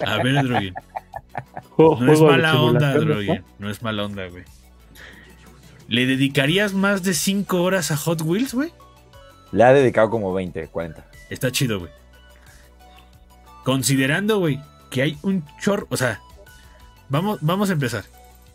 A 0.00 0.22
ver. 0.22 0.44
Juego- 1.70 1.98
No 2.00 2.12
es 2.12 2.20
mala 2.20 2.60
onda, 2.60 2.92
simulación, 2.98 3.44
¿no? 3.58 3.70
Es 3.70 3.82
mala 3.82 4.04
onda, 4.04 4.26
güey. 4.28 4.44
¿Le 5.88 6.06
dedicarías 6.06 6.72
más 6.72 7.02
de 7.02 7.14
5 7.14 7.62
horas 7.62 7.90
a 7.90 7.96
Hot 7.96 8.22
Wheels, 8.22 8.54
güey? 8.54 8.72
Le 9.52 9.62
ha 9.64 9.72
dedicado 9.72 10.10
como 10.10 10.32
20, 10.32 10.66
40. 10.68 11.04
Está 11.30 11.52
chido, 11.52 11.78
güey. 11.78 11.90
Considerando, 13.64 14.38
güey, 14.38 14.60
que 14.90 15.02
hay 15.02 15.18
un 15.22 15.44
chorro. 15.60 15.86
O 15.90 15.96
sea, 15.96 16.20
vamos, 17.08 17.38
vamos 17.40 17.70
a 17.70 17.74
empezar. 17.74 18.04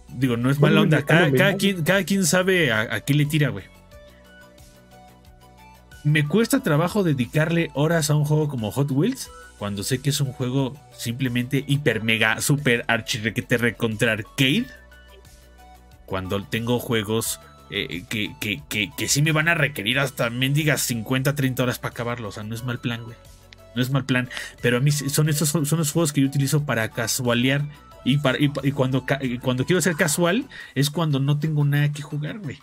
Digo, 0.10 0.38
no 0.38 0.50
es 0.50 0.60
mala 0.60 0.82
onda. 0.82 1.00
está 1.00 1.08
Cada, 1.16 1.26
nominado. 1.28 1.50
cada 1.50 1.58
quien, 1.58 1.84
cada 1.84 2.04
quien 2.04 2.26
sabe 2.26 2.72
a, 2.72 2.82
a 2.96 3.00
qué 3.02 3.14
le 3.14 3.26
tira, 3.26 3.50
güey. 3.50 3.66
Me 6.04 6.28
cuesta 6.28 6.64
trabajo 6.64 7.04
dedicarle 7.04 7.70
horas 7.74 8.10
a 8.10 8.16
un 8.16 8.26
juego 8.26 8.48
como 8.48 8.72
Hot 8.72 8.90
Wheels 8.92 9.30
cuando 9.60 9.84
sé 9.84 10.02
que 10.02 10.10
es 10.10 10.20
un 10.20 10.34
juego 10.34 10.76
simplemente 10.98 11.64
hiper 11.68 12.02
mega 12.02 12.42
super 12.42 12.84
archirrequete 12.88 13.60
recontra 13.60 14.14
arcade. 14.14 14.66
Cuando 16.08 16.44
tengo 16.44 16.80
juegos 16.80 17.40
eh, 17.70 18.04
que, 18.10 18.34
que, 18.40 18.92
que, 18.98 19.08
sí 19.08 19.22
me 19.22 19.32
van 19.32 19.48
a 19.48 19.54
requerir 19.54 20.00
hasta 20.00 20.32
mendigas 20.32 20.82
50, 20.82 21.36
30 21.36 21.62
horas 21.62 21.78
para 21.78 21.92
acabarlo. 21.92 22.30
O 22.30 22.32
sea, 22.32 22.44
no 22.44 22.56
es 22.56 22.64
mal 22.64 22.80
plan, 22.80 23.04
güey. 23.04 23.16
No 23.76 23.84
es 23.84 23.92
mal 23.92 24.04
plan. 24.04 24.30
Pero 24.64 24.78
a 24.78 24.80
mí 24.80 24.92
son 24.92 25.30
estos 25.30 25.50
son, 25.50 25.78
los 25.78 25.92
juegos 25.92 26.12
que 26.12 26.22
yo 26.22 26.28
utilizo 26.28 26.66
para 26.66 26.90
casualear. 26.90 27.62
Y, 28.04 28.18
para, 28.18 28.40
y, 28.42 28.50
cuando, 28.72 29.06
cuando 29.44 29.66
quiero 29.66 29.80
ser 29.80 29.96
casual 29.96 30.50
es 30.74 30.90
cuando 30.90 31.20
no 31.20 31.38
tengo 31.38 31.64
nada 31.64 31.92
que 31.92 32.02
jugar, 32.02 32.40
güey. 32.40 32.58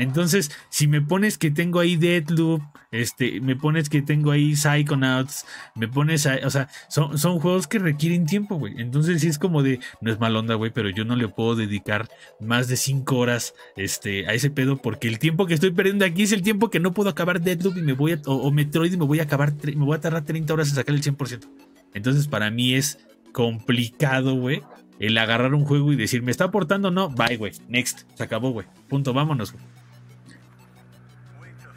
Entonces, 0.00 0.50
si 0.70 0.88
me 0.88 1.02
pones 1.02 1.36
que 1.36 1.50
tengo 1.50 1.78
ahí 1.78 1.96
Deadloop, 1.96 2.62
este, 2.90 3.40
me 3.42 3.54
pones 3.54 3.90
que 3.90 4.00
tengo 4.00 4.30
ahí 4.30 4.56
Psychonauts, 4.56 5.44
me 5.74 5.88
pones 5.88 6.26
ahí, 6.26 6.40
o 6.42 6.48
sea, 6.48 6.68
son, 6.88 7.18
son 7.18 7.38
juegos 7.38 7.66
que 7.66 7.78
requieren 7.78 8.24
tiempo, 8.24 8.56
güey. 8.56 8.74
Entonces, 8.78 9.20
sí 9.20 9.28
es 9.28 9.38
como 9.38 9.62
de, 9.62 9.78
no 10.00 10.10
es 10.10 10.18
mal 10.18 10.34
onda, 10.36 10.54
güey, 10.54 10.70
pero 10.70 10.88
yo 10.88 11.04
no 11.04 11.16
le 11.16 11.28
puedo 11.28 11.54
dedicar 11.54 12.08
más 12.40 12.66
de 12.68 12.78
5 12.78 13.14
horas 13.14 13.54
este, 13.76 14.26
a 14.26 14.32
ese 14.32 14.50
pedo 14.50 14.78
porque 14.78 15.06
el 15.06 15.18
tiempo 15.18 15.44
que 15.44 15.52
estoy 15.52 15.70
perdiendo 15.70 16.06
aquí 16.06 16.22
es 16.22 16.32
el 16.32 16.42
tiempo 16.42 16.70
que 16.70 16.80
no 16.80 16.94
puedo 16.94 17.10
acabar 17.10 17.40
Deadloop 17.42 17.76
y 17.76 17.82
me 17.82 17.92
voy 17.92 18.12
a, 18.12 18.22
o, 18.24 18.36
o 18.36 18.50
Metroid 18.50 18.92
y 18.92 18.96
me 18.96 19.04
voy 19.04 19.20
a 19.20 19.24
acabar, 19.24 19.52
me 19.64 19.84
voy 19.84 19.96
a 19.96 20.00
tardar 20.00 20.24
30 20.24 20.54
horas 20.54 20.70
en 20.70 20.76
sacar 20.76 20.94
el 20.94 21.02
100%. 21.02 21.46
Entonces, 21.92 22.26
para 22.26 22.50
mí 22.50 22.72
es 22.74 22.98
complicado, 23.32 24.34
güey, 24.34 24.62
el 24.98 25.18
agarrar 25.18 25.54
un 25.54 25.64
juego 25.64 25.92
y 25.92 25.96
decir, 25.96 26.22
¿me 26.22 26.30
está 26.30 26.44
aportando? 26.44 26.90
No, 26.90 27.10
bye, 27.10 27.36
güey, 27.36 27.52
next, 27.68 28.02
se 28.14 28.22
acabó, 28.22 28.50
güey, 28.50 28.66
punto, 28.88 29.12
vámonos, 29.12 29.52
güey. 29.52 29.64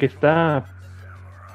Que 0.03 0.07
está 0.07 0.65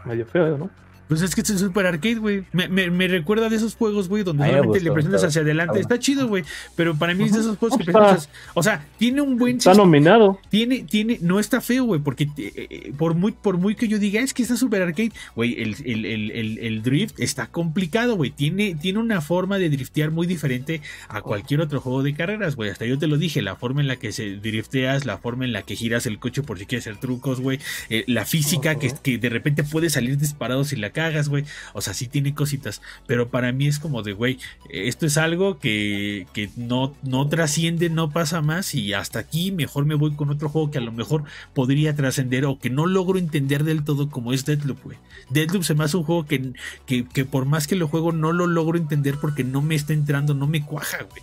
medio 0.06 0.24
feo, 0.24 0.56
¿no? 0.56 0.70
Pues 1.08 1.22
es 1.22 1.34
que 1.34 1.40
es 1.40 1.48
Super 1.48 1.86
Arcade, 1.86 2.16
güey. 2.16 2.44
Me, 2.52 2.68
me, 2.68 2.90
me 2.90 3.08
recuerda 3.08 3.48
de 3.48 3.56
esos 3.56 3.74
juegos, 3.74 4.08
güey, 4.08 4.22
donde 4.24 4.44
A 4.44 4.46
mí 4.46 4.52
me 4.52 4.58
solamente 4.58 4.84
le 4.84 4.90
gustó, 4.90 5.14
está- 5.16 5.26
hacia 5.28 5.40
adelante. 5.42 5.80
está 5.80 5.94
Está 5.94 5.98
chido, 6.04 6.28
güey. 6.28 6.44
Pero 6.76 6.94
para 6.96 7.14
mí 7.14 7.24
es 7.24 7.32
de 7.32 7.40
esos 7.40 7.56
juegos 7.56 7.78
que 7.78 7.84
presentas. 7.84 8.28
O 8.54 8.62
sea, 8.62 8.86
tiene 8.98 9.22
un 9.22 9.36
buen 9.38 9.56
Está 9.56 9.70
sistema. 9.70 9.84
nominado. 9.86 10.38
Tiene, 10.50 10.82
tiene, 10.84 11.18
no 11.22 11.40
está 11.40 11.60
feo, 11.62 11.84
güey, 11.84 12.00
porque 12.00 12.24
eh, 12.36 12.52
eh, 12.70 12.92
por 12.98 13.14
muy, 13.14 13.32
por 13.32 13.56
muy 13.56 13.74
que 13.74 13.88
yo 13.88 13.98
diga, 13.98 14.20
es 14.20 14.34
que 14.34 14.42
está 14.42 14.56
Super 14.56 14.82
Arcade, 14.82 15.12
güey, 15.34 15.60
el, 15.62 15.76
el, 15.84 16.04
el, 16.04 16.30
el, 16.32 16.58
el 16.58 16.82
drift 16.82 17.18
está 17.20 17.46
complicado, 17.46 18.16
güey. 18.16 18.30
Tiene, 18.30 18.74
tiene 18.74 18.98
una 18.98 19.20
forma 19.22 19.56
de 19.58 19.70
driftear 19.70 20.10
muy 20.10 20.26
diferente 20.26 20.82
a 21.08 21.22
cualquier 21.22 21.60
otro 21.62 21.80
juego 21.80 22.02
de 22.02 22.12
carreras, 22.14 22.54
güey. 22.54 22.68
Hasta 22.70 22.84
yo 22.84 22.98
te 22.98 23.06
lo 23.06 23.16
dije, 23.16 23.40
la 23.40 23.56
forma 23.56 23.80
en 23.80 23.88
la 23.88 23.96
que 23.96 24.12
se 24.12 24.36
drifteas, 24.36 25.06
la 25.06 25.16
forma 25.18 25.44
en 25.46 25.52
la 25.52 25.62
que 25.62 25.74
giras 25.74 26.04
el 26.06 26.18
coche 26.18 26.42
por 26.42 26.58
si 26.58 26.66
quieres 26.66 26.86
hacer 26.86 27.00
trucos, 27.00 27.40
güey. 27.40 27.58
eh, 27.88 28.04
la 28.06 28.26
física 28.26 28.74
que, 28.74 28.92
que 29.02 29.16
de 29.18 29.28
repente 29.30 29.64
puede 29.64 29.88
salir 29.90 30.18
disparado 30.18 30.64
si 30.64 30.76
la 30.76 30.90
cagas, 30.98 31.28
güey. 31.28 31.44
O 31.74 31.80
sea, 31.80 31.94
sí 31.94 32.08
tiene 32.08 32.34
cositas. 32.34 32.82
Pero 33.06 33.28
para 33.28 33.52
mí 33.52 33.68
es 33.68 33.78
como 33.78 34.02
de, 34.02 34.14
güey, 34.14 34.40
esto 34.68 35.06
es 35.06 35.16
algo 35.16 35.60
que, 35.60 36.26
que 36.32 36.50
no, 36.56 36.92
no 37.04 37.28
trasciende, 37.28 37.88
no 37.88 38.10
pasa 38.10 38.42
más 38.42 38.74
y 38.74 38.94
hasta 38.94 39.20
aquí 39.20 39.52
mejor 39.52 39.84
me 39.84 39.94
voy 39.94 40.16
con 40.16 40.30
otro 40.30 40.48
juego 40.48 40.72
que 40.72 40.78
a 40.78 40.80
lo 40.80 40.90
mejor 40.90 41.22
podría 41.54 41.94
trascender 41.94 42.46
o 42.46 42.58
que 42.58 42.68
no 42.68 42.86
logro 42.86 43.16
entender 43.16 43.62
del 43.62 43.84
todo 43.84 44.10
como 44.10 44.32
es 44.32 44.44
Deadloop, 44.44 44.82
güey. 44.82 44.98
Deadloop 45.30 45.62
se 45.62 45.74
me 45.74 45.84
hace 45.84 45.96
un 45.96 46.02
juego 46.02 46.26
que, 46.26 46.52
que, 46.84 47.06
que 47.06 47.24
por 47.24 47.44
más 47.44 47.68
que 47.68 47.76
lo 47.76 47.86
juego 47.86 48.10
no 48.10 48.32
lo 48.32 48.48
logro 48.48 48.76
entender 48.76 49.18
porque 49.20 49.44
no 49.44 49.62
me 49.62 49.76
está 49.76 49.92
entrando, 49.92 50.34
no 50.34 50.48
me 50.48 50.64
cuaja, 50.64 51.04
güey. 51.04 51.22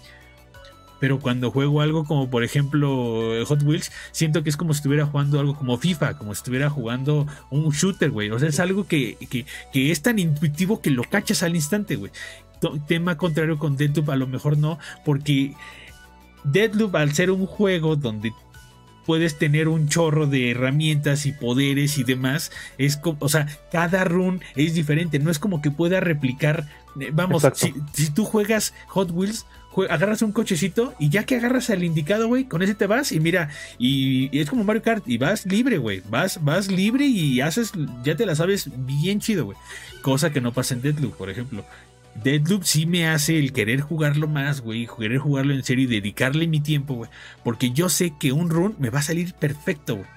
Pero 1.05 1.19
cuando 1.19 1.51
juego 1.51 1.81
algo 1.81 2.03
como 2.03 2.31
por 2.31 2.43
ejemplo 2.43 3.29
Hot 3.45 3.61
Wheels, 3.61 3.91
siento 4.11 4.41
que 4.41 4.49
es 4.49 4.57
como 4.57 4.73
si 4.73 4.79
estuviera 4.79 5.05
jugando 5.05 5.39
algo 5.39 5.55
como 5.55 5.77
FIFA, 5.77 6.17
como 6.17 6.33
si 6.33 6.39
estuviera 6.39 6.67
jugando 6.67 7.27
un 7.51 7.69
shooter, 7.69 8.09
güey. 8.09 8.31
O 8.31 8.39
sea, 8.39 8.49
es 8.49 8.59
algo 8.59 8.87
que, 8.87 9.15
que, 9.29 9.45
que 9.71 9.91
es 9.91 10.01
tan 10.01 10.17
intuitivo 10.17 10.81
que 10.81 10.89
lo 10.89 11.03
cachas 11.03 11.43
al 11.43 11.55
instante, 11.55 11.95
güey. 11.95 12.11
Tema 12.87 13.17
contrario 13.17 13.59
con 13.59 13.77
Deadloop, 13.77 14.09
a 14.09 14.15
lo 14.15 14.25
mejor 14.25 14.57
no, 14.57 14.79
porque 15.05 15.53
Deadloop 16.43 16.95
al 16.95 17.13
ser 17.13 17.29
un 17.29 17.45
juego 17.45 17.95
donde 17.95 18.33
puedes 19.05 19.37
tener 19.37 19.67
un 19.67 19.87
chorro 19.87 20.25
de 20.25 20.49
herramientas 20.49 21.27
y 21.27 21.33
poderes 21.33 21.99
y 21.99 22.03
demás, 22.03 22.51
es 22.79 22.97
como, 22.97 23.17
o 23.19 23.29
sea, 23.29 23.45
cada 23.71 24.05
run 24.05 24.41
es 24.55 24.73
diferente, 24.73 25.19
no 25.19 25.29
es 25.29 25.37
como 25.37 25.61
que 25.61 25.69
pueda 25.69 25.99
replicar, 25.99 26.67
eh, 26.99 27.11
vamos, 27.13 27.43
si, 27.53 27.75
si 27.93 28.09
tú 28.09 28.25
juegas 28.25 28.73
Hot 28.87 29.11
Wheels, 29.11 29.45
agarras 29.89 30.21
un 30.21 30.31
cochecito 30.31 30.93
y 30.99 31.09
ya 31.09 31.23
que 31.23 31.35
agarras 31.35 31.69
al 31.69 31.83
indicado, 31.83 32.27
güey, 32.27 32.45
con 32.45 32.61
ese 32.61 32.75
te 32.75 32.87
vas 32.87 33.11
y 33.11 33.19
mira, 33.19 33.49
y, 33.77 34.37
es 34.37 34.49
como 34.49 34.63
Mario 34.63 34.81
Kart 34.81 35.07
y 35.07 35.17
vas 35.17 35.45
libre, 35.45 35.77
güey, 35.77 36.01
vas, 36.09 36.43
vas 36.43 36.71
libre 36.71 37.05
y 37.05 37.41
haces, 37.41 37.71
ya 38.03 38.15
te 38.15 38.25
la 38.25 38.35
sabes 38.35 38.69
bien 38.85 39.19
chido, 39.19 39.45
güey, 39.45 39.57
cosa 40.01 40.31
que 40.31 40.41
no 40.41 40.53
pasa 40.53 40.73
en 40.73 40.81
Deadloop, 40.81 41.15
por 41.15 41.29
ejemplo. 41.29 41.65
Deadloop 42.23 42.63
sí 42.63 42.85
me 42.85 43.07
hace 43.07 43.37
el 43.37 43.51
querer 43.51 43.81
jugarlo 43.81 44.27
más, 44.27 44.61
güey, 44.61 44.87
querer 44.87 45.17
jugarlo 45.17 45.53
en 45.53 45.63
serio 45.63 45.83
y 45.83 45.87
dedicarle 45.87 46.47
mi 46.47 46.61
tiempo, 46.61 46.93
güey. 46.93 47.09
Porque 47.43 47.71
yo 47.71 47.89
sé 47.89 48.13
que 48.17 48.31
un 48.31 48.49
run 48.49 48.75
me 48.79 48.89
va 48.89 48.99
a 48.99 49.03
salir 49.03 49.33
perfecto, 49.33 49.97
güey. 49.97 50.07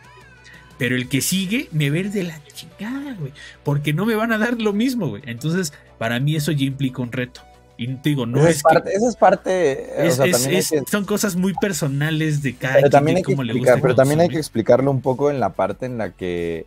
Pero 0.79 0.95
el 0.95 1.09
que 1.09 1.21
sigue 1.21 1.69
me 1.73 1.87
ir 1.87 2.13
de 2.13 2.23
la 2.23 2.41
chingada, 2.55 3.15
güey. 3.15 3.33
Porque 3.65 3.93
no 3.93 4.07
me 4.07 4.15
van 4.15 4.33
a 4.33 4.39
dar 4.39 4.61
lo 4.61 4.73
mismo, 4.73 5.09
güey. 5.09 5.25
Entonces, 5.27 5.73
para 5.99 6.21
mí 6.21 6.37
eso 6.37 6.53
ya 6.53 6.65
implica 6.65 7.03
un 7.03 7.11
reto. 7.11 7.43
Y 7.81 7.87
te 7.95 8.09
digo, 8.11 8.27
no 8.27 8.41
esa, 8.41 8.49
es, 8.51 8.57
es 8.57 8.63
que- 8.63 8.75
parte, 8.75 8.93
esa 8.95 9.09
es 9.09 9.17
parte. 9.17 10.07
es- 10.07 10.13
o 10.15 10.17
sea, 10.17 10.27
es- 10.27 10.33
también 10.33 10.51
hay 10.51 10.57
es- 10.59 10.71
que- 10.71 10.83
son 10.91 11.05
cosas 11.05 11.37
muy 11.37 11.55
personales 11.55 12.43
de 12.43 12.55
cada 12.57 12.75
pero 12.75 12.91
también 12.91 13.17
hay 13.19 13.23
que 13.23 13.33
explicar, 13.33 13.57
gusta 13.77 13.83
pero 13.83 13.95
también 13.95 14.21
hay 14.21 14.29
que 14.29 14.37
explicarlo 14.39 14.91
un 14.91 15.01
poco 15.01 15.31
en 15.31 15.39
la 15.41 15.51
parte 15.51 15.87
en 15.87 15.97
la 15.97 16.11
que 16.11 16.67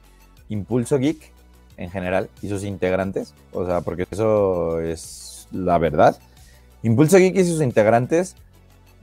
Impulso 0.49 0.97
Geek 0.97 1.31
en 1.77 1.91
general 1.91 2.29
y 2.41 2.47
sus 2.49 2.63
integrantes, 2.63 3.33
o 3.51 3.65
sea, 3.65 3.81
porque 3.81 4.07
eso 4.09 4.79
es 4.79 5.47
la 5.51 5.77
verdad. 5.77 6.17
Impulso 6.83 7.17
Geek 7.17 7.35
y 7.35 7.43
sus 7.43 7.61
integrantes 7.61 8.35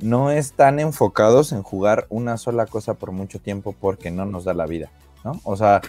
no 0.01 0.31
están 0.31 0.79
enfocados 0.81 1.53
en 1.53 1.63
jugar 1.63 2.07
una 2.09 2.37
sola 2.39 2.67
cosa 2.67 2.95
por 2.95 3.13
mucho 3.13 3.39
tiempo 3.39 3.75
porque 3.79 4.11
no 4.11 4.25
nos 4.25 4.45
da 4.45 4.55
la 4.55 4.67
vida, 4.67 4.91
¿no? 5.25 5.41
O 5.45 5.57
sea, 5.57 5.81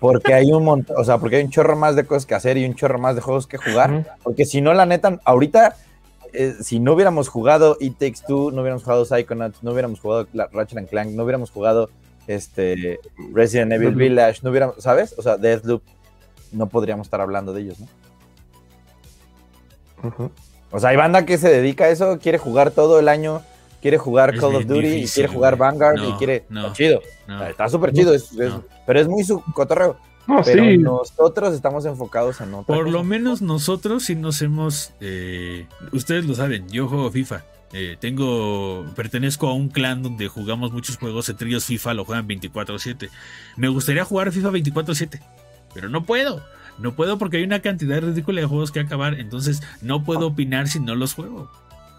porque 0.00 0.34
hay 0.34 0.52
un 0.52 0.64
montón, 0.64 0.96
o 0.98 1.04
sea, 1.04 1.18
porque 1.18 1.36
hay 1.36 1.44
un 1.44 1.50
chorro 1.50 1.76
más 1.76 1.96
de 1.96 2.04
cosas 2.04 2.26
que 2.26 2.34
hacer 2.34 2.56
y 2.56 2.64
un 2.64 2.74
chorro 2.74 2.98
más 2.98 3.14
de 3.14 3.20
juegos 3.20 3.46
que 3.46 3.58
jugar. 3.58 4.16
Porque 4.22 4.44
si 4.44 4.60
no, 4.60 4.72
la 4.74 4.86
neta, 4.86 5.18
ahorita, 5.24 5.76
eh, 6.32 6.54
si 6.60 6.78
no 6.78 6.92
hubiéramos 6.94 7.28
jugado 7.28 7.76
It 7.80 7.98
Takes 7.98 8.20
Two, 8.26 8.50
no 8.52 8.60
hubiéramos 8.60 8.84
jugado 8.84 9.04
Psychonauts, 9.04 9.62
no 9.62 9.72
hubiéramos 9.72 10.00
jugado 10.00 10.26
Ratchet 10.52 10.78
and 10.78 10.88
Clank, 10.88 11.10
no 11.10 11.24
hubiéramos 11.24 11.50
jugado 11.50 11.90
este, 12.26 13.00
Resident 13.32 13.72
Evil. 13.72 13.94
Village, 13.94 14.40
no 14.42 14.50
hubiéramos, 14.50 14.76
¿sabes? 14.78 15.14
O 15.18 15.22
sea, 15.22 15.36
Deathloop, 15.36 15.82
no 16.52 16.68
podríamos 16.68 17.06
estar 17.06 17.20
hablando 17.20 17.52
de 17.52 17.62
ellos, 17.62 17.78
¿no? 17.80 17.88
O 20.70 20.78
sea, 20.78 20.90
hay 20.90 20.96
banda 20.96 21.26
que 21.26 21.38
se 21.38 21.48
dedica 21.48 21.84
a 21.84 21.88
eso, 21.88 22.18
quiere 22.20 22.38
jugar 22.38 22.70
todo 22.70 23.00
el 23.00 23.08
año, 23.08 23.42
quiere 23.80 23.98
jugar 23.98 24.34
Es 24.34 24.40
Call 24.40 24.54
of 24.56 24.66
Duty, 24.66 24.86
y 24.86 25.06
quiere 25.06 25.28
jugar. 25.28 25.56
Vanguard, 25.56 25.96
y 26.02 26.12
quiere... 26.12 26.44
no. 26.48 26.60
está 26.62 26.72
chido, 26.74 27.00
No, 27.26 27.44
está 27.46 27.68
súper 27.68 27.92
chido, 27.92 28.14
es- 28.14 28.30
pero 28.86 29.00
es 29.00 29.08
muy 29.08 29.24
su 29.24 29.40
cotorreo. 29.54 29.96
No, 30.26 30.42
Pero 30.44 30.62
sí. 30.64 30.76
nosotros 30.76 31.54
estamos 31.54 31.86
enfocados 31.86 32.38
en 32.42 32.52
otra 32.52 32.66
Por 32.74 32.84
cosa. 32.84 32.90
lo 32.98 33.02
menos 33.02 33.40
nosotros 33.40 34.04
sí 34.04 34.14
nos 34.14 34.42
hemos. 34.42 34.92
eh, 35.00 35.66
ustedes 35.92 36.26
lo 36.26 36.34
saben, 36.34 36.68
yo 36.68 36.86
juego 36.86 37.10
FIFA. 37.10 37.44
eh, 37.72 37.96
tengo. 37.98 38.84
Pertenezco 38.94 39.48
a 39.48 39.54
un 39.54 39.68
clan 39.70 40.02
donde 40.02 40.28
jugamos 40.28 40.70
muchos 40.70 40.98
juegos. 40.98 41.30
Entre 41.30 41.48
ellos 41.48 41.64
FIFA 41.64 41.94
lo 41.94 42.04
juegan 42.04 42.28
24-7. 42.28 43.08
Me 43.56 43.68
gustaría 43.68 44.04
jugar 44.04 44.30
FIFA 44.30 44.50
24-7. 44.50 45.18
Pero 45.72 45.88
no 45.88 46.04
puedo. 46.04 46.42
No 46.78 46.94
puedo 46.94 47.16
porque 47.16 47.38
hay 47.38 47.44
una 47.44 47.60
cantidad 47.62 47.98
ridícula 48.02 48.40
de 48.42 48.46
juegos 48.46 48.70
que 48.70 48.80
acabar. 48.80 49.14
Entonces 49.20 49.62
no 49.80 50.04
puedo 50.04 50.26
opinar 50.26 50.68
si 50.68 50.78
no 50.78 50.94
los 50.94 51.14
juego. 51.14 51.50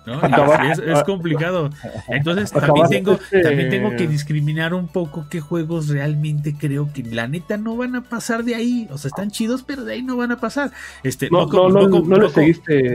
¿No? 0.05 0.19
Es, 0.71 0.79
es 0.79 1.03
complicado. 1.03 1.69
Entonces 2.07 2.51
también 2.51 2.87
tengo, 2.89 3.13
este- 3.13 3.41
también 3.41 3.69
tengo 3.69 3.89
que 3.95 4.07
discriminar 4.07 4.73
un 4.73 4.87
poco 4.87 5.27
qué 5.29 5.39
juegos 5.41 5.87
realmente 5.89 6.55
creo 6.57 6.91
que 6.93 7.03
la 7.03 7.27
neta 7.27 7.57
no 7.57 7.75
van 7.77 7.95
a 7.95 8.01
pasar 8.03 8.43
de 8.43 8.55
ahí. 8.55 8.87
O 8.91 8.97
sea, 8.97 9.09
están 9.09 9.31
chidos, 9.31 9.63
pero 9.63 9.83
de 9.85 9.93
ahí 9.93 10.01
no 10.03 10.17
van 10.17 10.31
a 10.31 10.37
pasar. 10.39 10.71
Este, 11.03 11.29
No, 11.29 11.39
no, 11.69 11.69
no, 11.69 11.89
como- 11.91 12.07
no 12.09 12.15
le 12.17 12.31
como- 12.33 12.45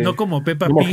no 0.02 0.16
como 0.16 0.44
Peppa 0.44 0.66
Pig. 0.66 0.88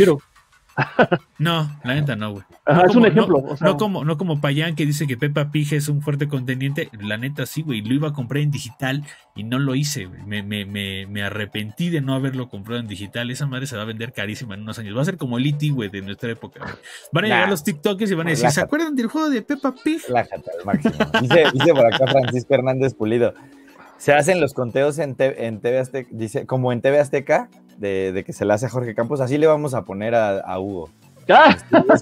No, 1.37 1.69
la 1.83 1.95
neta 1.95 2.15
no, 2.15 2.31
güey. 2.31 2.43
Ajá, 2.65 2.83
No 2.83 2.89
es 2.89 2.95
un 2.95 3.05
ejemplo. 3.05 3.41
No, 3.41 3.47
o 3.53 3.57
sea, 3.57 3.67
no 3.67 3.77
como, 3.77 4.05
no 4.05 4.17
como 4.17 4.39
Payan 4.41 4.75
que 4.75 4.85
dice 4.85 5.07
que 5.07 5.17
Peppa 5.17 5.51
Pig 5.51 5.73
es 5.73 5.87
un 5.89 6.01
fuerte 6.01 6.27
contendiente. 6.27 6.89
La 7.01 7.17
neta 7.17 7.45
sí, 7.45 7.61
güey. 7.61 7.81
Lo 7.81 7.93
iba 7.93 8.09
a 8.09 8.13
comprar 8.13 8.41
en 8.43 8.51
digital 8.51 9.03
y 9.35 9.43
no 9.43 9.59
lo 9.59 9.75
hice, 9.75 10.05
güey. 10.05 10.21
Me, 10.23 10.43
me, 10.43 10.65
me, 10.65 11.07
me 11.07 11.23
arrepentí 11.23 11.89
de 11.89 12.01
no 12.01 12.13
haberlo 12.13 12.49
comprado 12.49 12.79
en 12.79 12.87
digital. 12.87 13.31
Esa 13.31 13.47
madre 13.47 13.65
se 13.67 13.75
va 13.75 13.81
a 13.81 13.85
vender 13.85 14.13
carísima 14.13 14.55
en 14.55 14.61
unos 14.61 14.77
años. 14.79 14.95
Va 14.95 15.01
a 15.01 15.05
ser 15.05 15.17
como 15.17 15.37
el 15.37 15.45
E.T., 15.47 15.69
güey, 15.69 15.89
de 15.89 16.01
nuestra 16.01 16.31
época. 16.31 16.61
Van 17.11 17.25
a 17.25 17.27
Nah. 17.27 17.35
llegar 17.35 17.49
los 17.49 17.63
TikTokers 17.63 18.11
y 18.11 18.15
van 18.15 18.27
a 18.27 18.29
decir, 18.31 18.49
¿se 18.51 18.61
acuerdan 18.61 18.95
del 18.95 19.07
juego 19.07 19.29
de 19.29 19.41
Peppa 19.41 19.73
Pig? 19.83 20.01
Relájate 20.07 20.51
al 20.59 20.65
máximo. 20.65 20.93
Dice, 21.21 21.43
dice 21.53 21.73
por 21.73 21.85
acá 21.93 22.05
Francisco 22.07 22.53
Hernández 22.53 22.93
Pulido. 22.93 23.33
Se 23.97 24.13
hacen 24.13 24.41
los 24.41 24.53
conteos 24.53 24.97
en, 24.97 25.13
te- 25.15 25.45
en 25.45 25.59
TV 25.61 25.77
Azteca, 25.77 26.09
dice, 26.11 26.45
como 26.47 26.71
en 26.73 26.81
TV 26.81 26.99
Azteca, 26.99 27.49
de, 27.77 28.11
de 28.11 28.23
que 28.23 28.33
se 28.33 28.45
le 28.45 28.53
hace 28.53 28.65
a 28.65 28.69
Jorge 28.69 28.93
Campos, 28.95 29.21
así 29.21 29.37
le 29.37 29.47
vamos 29.47 29.73
a 29.73 29.83
poner 29.83 30.15
a, 30.15 30.39
a 30.39 30.59
Hugo. 30.59 30.89
¡Ah! 31.29 31.55
Cada 31.69 31.83
vez 31.83 32.01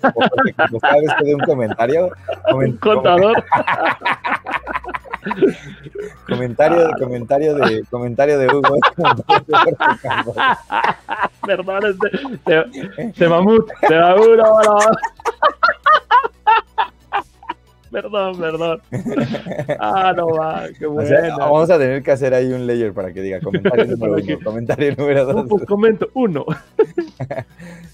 que 1.20 1.26
dé 1.26 1.36
un 1.36 1.42
comentario, 1.42 2.06
Un 2.52 2.54
comen- 2.54 2.80
contador. 2.80 3.44
comentario, 6.28 6.88
de 6.88 6.94
comentario 7.00 7.56
de 7.56 7.84
Hugo. 7.84 7.84
comentario 7.90 8.40
de 8.40 8.48
Campos. 10.02 10.36
Perdón, 11.46 11.84
este, 11.86 12.10
se, 12.96 13.14
se 13.14 13.28
mamut. 13.28 13.70
Se 13.88 13.96
mamut, 14.00 14.38
no, 14.38 14.62
no. 14.64 14.78
perdón, 17.92 18.38
perdón. 18.40 18.82
Ah, 19.80 20.14
no 20.16 20.28
va, 20.28 20.64
qué 20.78 20.86
O 20.86 20.92
bueno. 20.92 21.08
sea, 21.10 21.38
vamos 21.38 21.70
a 21.70 21.78
tener 21.78 22.02
que 22.04 22.12
hacer 22.12 22.34
ahí 22.34 22.52
un 22.52 22.66
layer 22.68 22.94
para 22.94 23.12
que 23.14 23.22
diga 23.22 23.40
comentario 23.44 23.86
número 23.86 24.14
uno, 24.16 24.40
comentario 24.44 24.96
número 24.96 25.26
No, 25.26 25.34
dos. 25.34 25.46
pues 25.50 25.66
comento, 25.66 26.10
uno. 26.14 26.46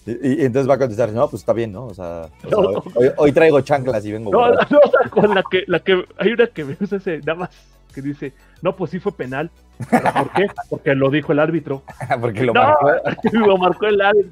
Y, 0.08 0.44
y 0.44 0.46
entonces 0.46 0.70
va 0.70 0.76
a 0.76 0.78
contestar, 0.78 1.12
no, 1.12 1.28
pues 1.28 1.42
está 1.42 1.52
bien, 1.52 1.72
¿no? 1.72 1.86
O 1.88 1.94
sea, 1.96 2.30
o 2.44 2.50
sea, 2.50 2.58
No. 2.62 2.84
hoy, 3.18 3.32
traigo 3.32 3.60
chanclas 3.62 4.06
y 4.06 4.12
vengo. 4.12 4.30
No, 4.32 4.50
no, 4.52 4.54
o 4.54 4.92
sea, 4.92 5.10
con 5.10 5.34
la 5.34 5.44
que, 5.50 5.64
la 5.66 5.80
que, 5.80 6.06
hay 6.20 6.32
una 6.32 6.46
que 6.46 6.64
me 6.64 6.76
gusta 6.76 6.98
ese, 6.98 7.18
nada 7.20 7.34
más, 7.40 7.50
que 7.92 8.04
dice, 8.04 8.32
no, 8.62 8.76
pues 8.76 8.92
sí 8.92 9.00
fue 9.00 9.14
penal. 9.14 9.50
¿Pero 9.90 10.14
¿Por 10.14 10.32
qué? 10.34 10.46
Porque 10.70 10.94
lo 10.94 11.10
dijo 11.10 11.32
el 11.32 11.40
árbitro. 11.40 11.82
Porque 12.22 12.44
lo 12.44 12.54
no, 12.54 12.62
marcó. 12.64 12.88
lo 13.34 13.58
marcó 13.58 13.86
el 13.88 14.00
árbitro. 14.00 14.32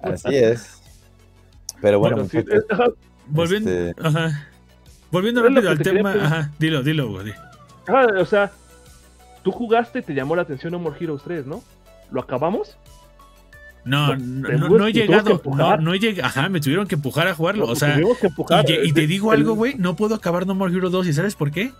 Así 0.00 0.34
es. 0.36 0.80
Pero 1.82 1.98
bueno, 1.98 2.16
pero 2.16 2.28
sí, 2.28 2.38
Volviendo, 3.28 3.70
Este- 3.70 3.94
ajá. 4.02 4.48
Volviendo 5.10 5.42
rápido 5.42 5.70
al 5.70 5.78
te 5.78 5.84
tema, 5.84 6.12
ajá, 6.12 6.50
dilo, 6.58 6.82
dilo, 6.82 7.08
güey. 7.10 7.32
o 8.20 8.26
sea, 8.26 8.52
tú 9.42 9.50
jugaste 9.52 10.00
y 10.00 10.02
te 10.02 10.14
llamó 10.14 10.36
la 10.36 10.42
atención 10.42 10.72
No 10.72 10.78
More 10.78 10.96
Heroes 11.00 11.22
3, 11.24 11.46
¿no? 11.46 11.62
¿Lo 12.10 12.20
acabamos? 12.20 12.76
No, 13.84 14.14
No, 14.16 14.48
no, 14.48 14.68
no, 14.68 14.86
he 14.86 14.92
llegado, 14.92 15.40
no, 15.46 15.76
no 15.78 15.94
he 15.94 15.98
llegado, 15.98 16.26
ajá, 16.26 16.48
me 16.50 16.60
tuvieron 16.60 16.86
que 16.86 16.96
empujar 16.96 17.26
a 17.28 17.34
jugarlo, 17.34 17.66
o 17.66 17.74
sea, 17.74 17.98
empujar. 17.98 18.68
y, 18.68 18.88
y 18.88 18.92
te 18.92 19.06
digo 19.06 19.32
el- 19.32 19.40
algo, 19.40 19.54
güey, 19.54 19.76
no 19.76 19.96
puedo 19.96 20.14
acabar 20.14 20.46
No 20.46 20.54
More 20.54 20.74
Hero 20.74 20.90
2, 20.90 21.06
¿y 21.06 21.12
sabes 21.14 21.34
por 21.36 21.50
qué? 21.50 21.72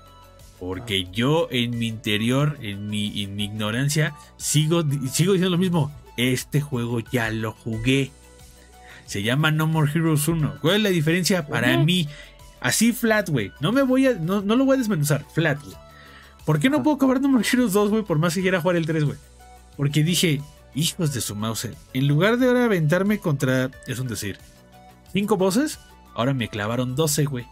Porque 0.58 1.04
yo 1.12 1.48
en 1.50 1.78
mi 1.78 1.86
interior, 1.86 2.56
en 2.62 2.88
mi, 2.88 3.22
en 3.22 3.36
mi 3.36 3.44
ignorancia, 3.44 4.14
sigo, 4.38 4.82
sigo 5.10 5.32
diciendo 5.34 5.50
lo 5.50 5.58
mismo, 5.58 5.92
este 6.16 6.60
juego 6.62 7.00
ya 7.00 7.30
lo 7.30 7.52
jugué. 7.52 8.10
Se 9.08 9.22
llama 9.22 9.50
No 9.50 9.66
More 9.66 9.90
Heroes 9.90 10.28
1. 10.28 10.58
¿Cuál 10.60 10.76
es 10.76 10.82
la 10.82 10.88
diferencia 10.90 11.46
para 11.46 11.78
mí? 11.78 12.06
Así 12.60 12.92
flat, 12.92 13.30
güey. 13.30 13.52
No 13.58 13.72
me 13.72 13.80
voy 13.80 14.06
a, 14.06 14.12
no, 14.12 14.42
no 14.42 14.54
lo 14.54 14.66
voy 14.66 14.74
a 14.74 14.78
desmenuzar, 14.78 15.24
flat, 15.32 15.58
güey. 15.64 15.74
¿Por 16.44 16.60
qué 16.60 16.68
no 16.68 16.82
puedo 16.82 16.96
acabar 16.96 17.18
No 17.18 17.30
More 17.30 17.46
Heroes 17.50 17.72
2, 17.72 17.88
güey? 17.88 18.02
Por 18.02 18.18
más 18.18 18.34
que 18.34 18.42
quiera 18.42 18.60
jugar 18.60 18.76
el 18.76 18.84
3, 18.84 19.04
güey. 19.04 19.16
Porque 19.78 20.02
dije, 20.04 20.42
hijos 20.74 21.14
de 21.14 21.22
su 21.22 21.34
mouse. 21.34 21.70
En 21.94 22.06
lugar 22.06 22.36
de 22.36 22.48
ahora 22.48 22.66
aventarme 22.66 23.18
contra, 23.18 23.70
es 23.86 23.98
un 23.98 24.08
decir, 24.08 24.38
cinco 25.14 25.38
voces, 25.38 25.78
ahora 26.14 26.34
me 26.34 26.48
clavaron 26.48 26.94
12, 26.94 27.24
güey. 27.24 27.46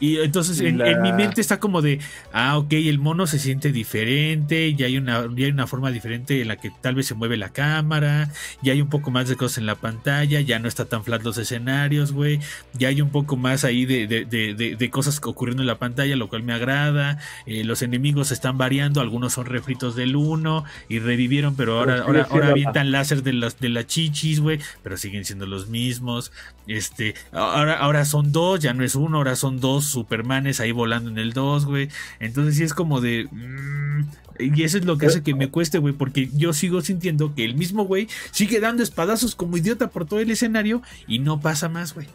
Y 0.00 0.18
entonces 0.18 0.60
en, 0.60 0.78
La- 0.78 0.90
en 0.90 1.02
mi 1.02 1.12
mente 1.12 1.40
está 1.40 1.60
como 1.60 1.82
de, 1.82 1.98
ah, 2.32 2.58
ok, 2.58 2.72
el 2.72 2.98
mono 2.98 3.26
se 3.26 3.38
siente 3.38 3.72
diferente, 3.72 4.74
ya 4.74 4.86
hay, 4.86 4.96
una, 4.98 5.22
ya 5.36 5.46
hay 5.46 5.50
una 5.52 5.66
forma 5.66 5.90
diferente 5.90 6.40
en 6.40 6.48
la 6.48 6.56
que 6.56 6.70
tal 6.80 6.94
vez 6.94 7.06
se 7.06 7.14
mueve 7.14 7.36
la 7.36 7.50
cámara, 7.50 8.30
ya 8.62 8.72
hay 8.72 8.80
un 8.80 8.88
poco 8.88 9.10
más 9.10 9.28
de 9.28 9.36
cosas 9.36 9.58
en 9.58 9.66
la 9.66 9.74
pantalla, 9.74 10.40
ya 10.40 10.58
no 10.58 10.68
está 10.68 10.84
tan 10.86 11.04
flat 11.04 11.22
los 11.22 11.38
escenarios, 11.38 12.12
güey, 12.12 12.40
ya 12.74 12.88
hay 12.88 13.00
un 13.00 13.10
poco 13.10 13.36
más 13.36 13.64
ahí 13.64 13.84
de, 13.86 14.06
de- 14.06 14.24
de- 14.24 14.76
de- 14.76 14.90
cosas 14.90 15.20
ocurriendo 15.24 15.62
en 15.62 15.66
la 15.68 15.78
pantalla, 15.78 16.16
lo 16.16 16.28
cual 16.28 16.42
me 16.42 16.52
agrada, 16.52 17.18
eh, 17.46 17.62
los 17.64 17.82
enemigos 17.82 18.32
están 18.32 18.58
variando, 18.58 19.00
algunos 19.00 19.34
son 19.34 19.46
refritos 19.46 19.94
del 19.94 20.16
1 20.16 20.64
y 20.88 20.98
revivieron, 20.98 21.54
pero 21.54 21.78
ahora, 21.78 21.94
sigue 21.98 22.06
ahora, 22.06 22.26
ahora 22.30 22.46
la- 22.46 22.50
avientan 22.52 22.90
láser 22.90 23.22
de 23.22 23.32
las, 23.34 23.60
de 23.60 23.68
las 23.68 23.86
chichis, 23.86 24.40
güey, 24.40 24.58
pero 24.82 24.96
siguen 24.96 25.24
siendo 25.24 25.46
los 25.46 25.68
mismos. 25.68 26.32
Este, 26.66 27.14
ahora, 27.32 27.78
ahora 27.78 28.04
son 28.04 28.32
dos, 28.32 28.60
ya 28.60 28.72
no 28.74 28.84
es 28.84 28.94
uno, 28.94 29.18
ahora 29.18 29.34
son 29.36 29.60
dos 29.60 29.69
Supermanes 29.80 30.58
ahí 30.60 30.72
volando 30.72 31.10
en 31.10 31.18
el 31.18 31.32
2, 31.32 31.66
güey. 31.66 31.88
Entonces 32.18 32.56
sí 32.56 32.64
es 32.64 32.74
como 32.74 33.00
de... 33.00 33.28
mm, 33.30 34.04
y 34.40 34.62
eso 34.62 34.78
es 34.78 34.86
lo 34.86 34.96
que 34.96 35.06
hace 35.06 35.22
que 35.22 35.34
me 35.34 35.50
cueste, 35.50 35.76
güey, 35.78 35.92
porque 35.92 36.30
yo 36.34 36.52
sigo 36.54 36.80
sintiendo 36.80 37.34
que 37.34 37.44
el 37.44 37.54
mismo 37.56 37.84
güey 37.84 38.08
sigue 38.30 38.58
dando 38.58 38.82
espadazos 38.82 39.34
como 39.34 39.56
idiota 39.58 39.88
por 39.88 40.06
todo 40.06 40.18
el 40.20 40.30
escenario 40.30 40.80
y 41.06 41.18
no 41.18 41.40
pasa 41.40 41.68
más, 41.68 41.94
güey. 41.94 42.06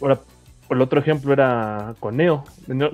Ahora, 0.00 0.20
el 0.70 0.80
otro 0.82 1.00
ejemplo 1.00 1.32
era 1.32 1.94
con 2.00 2.16
Neo. 2.16 2.44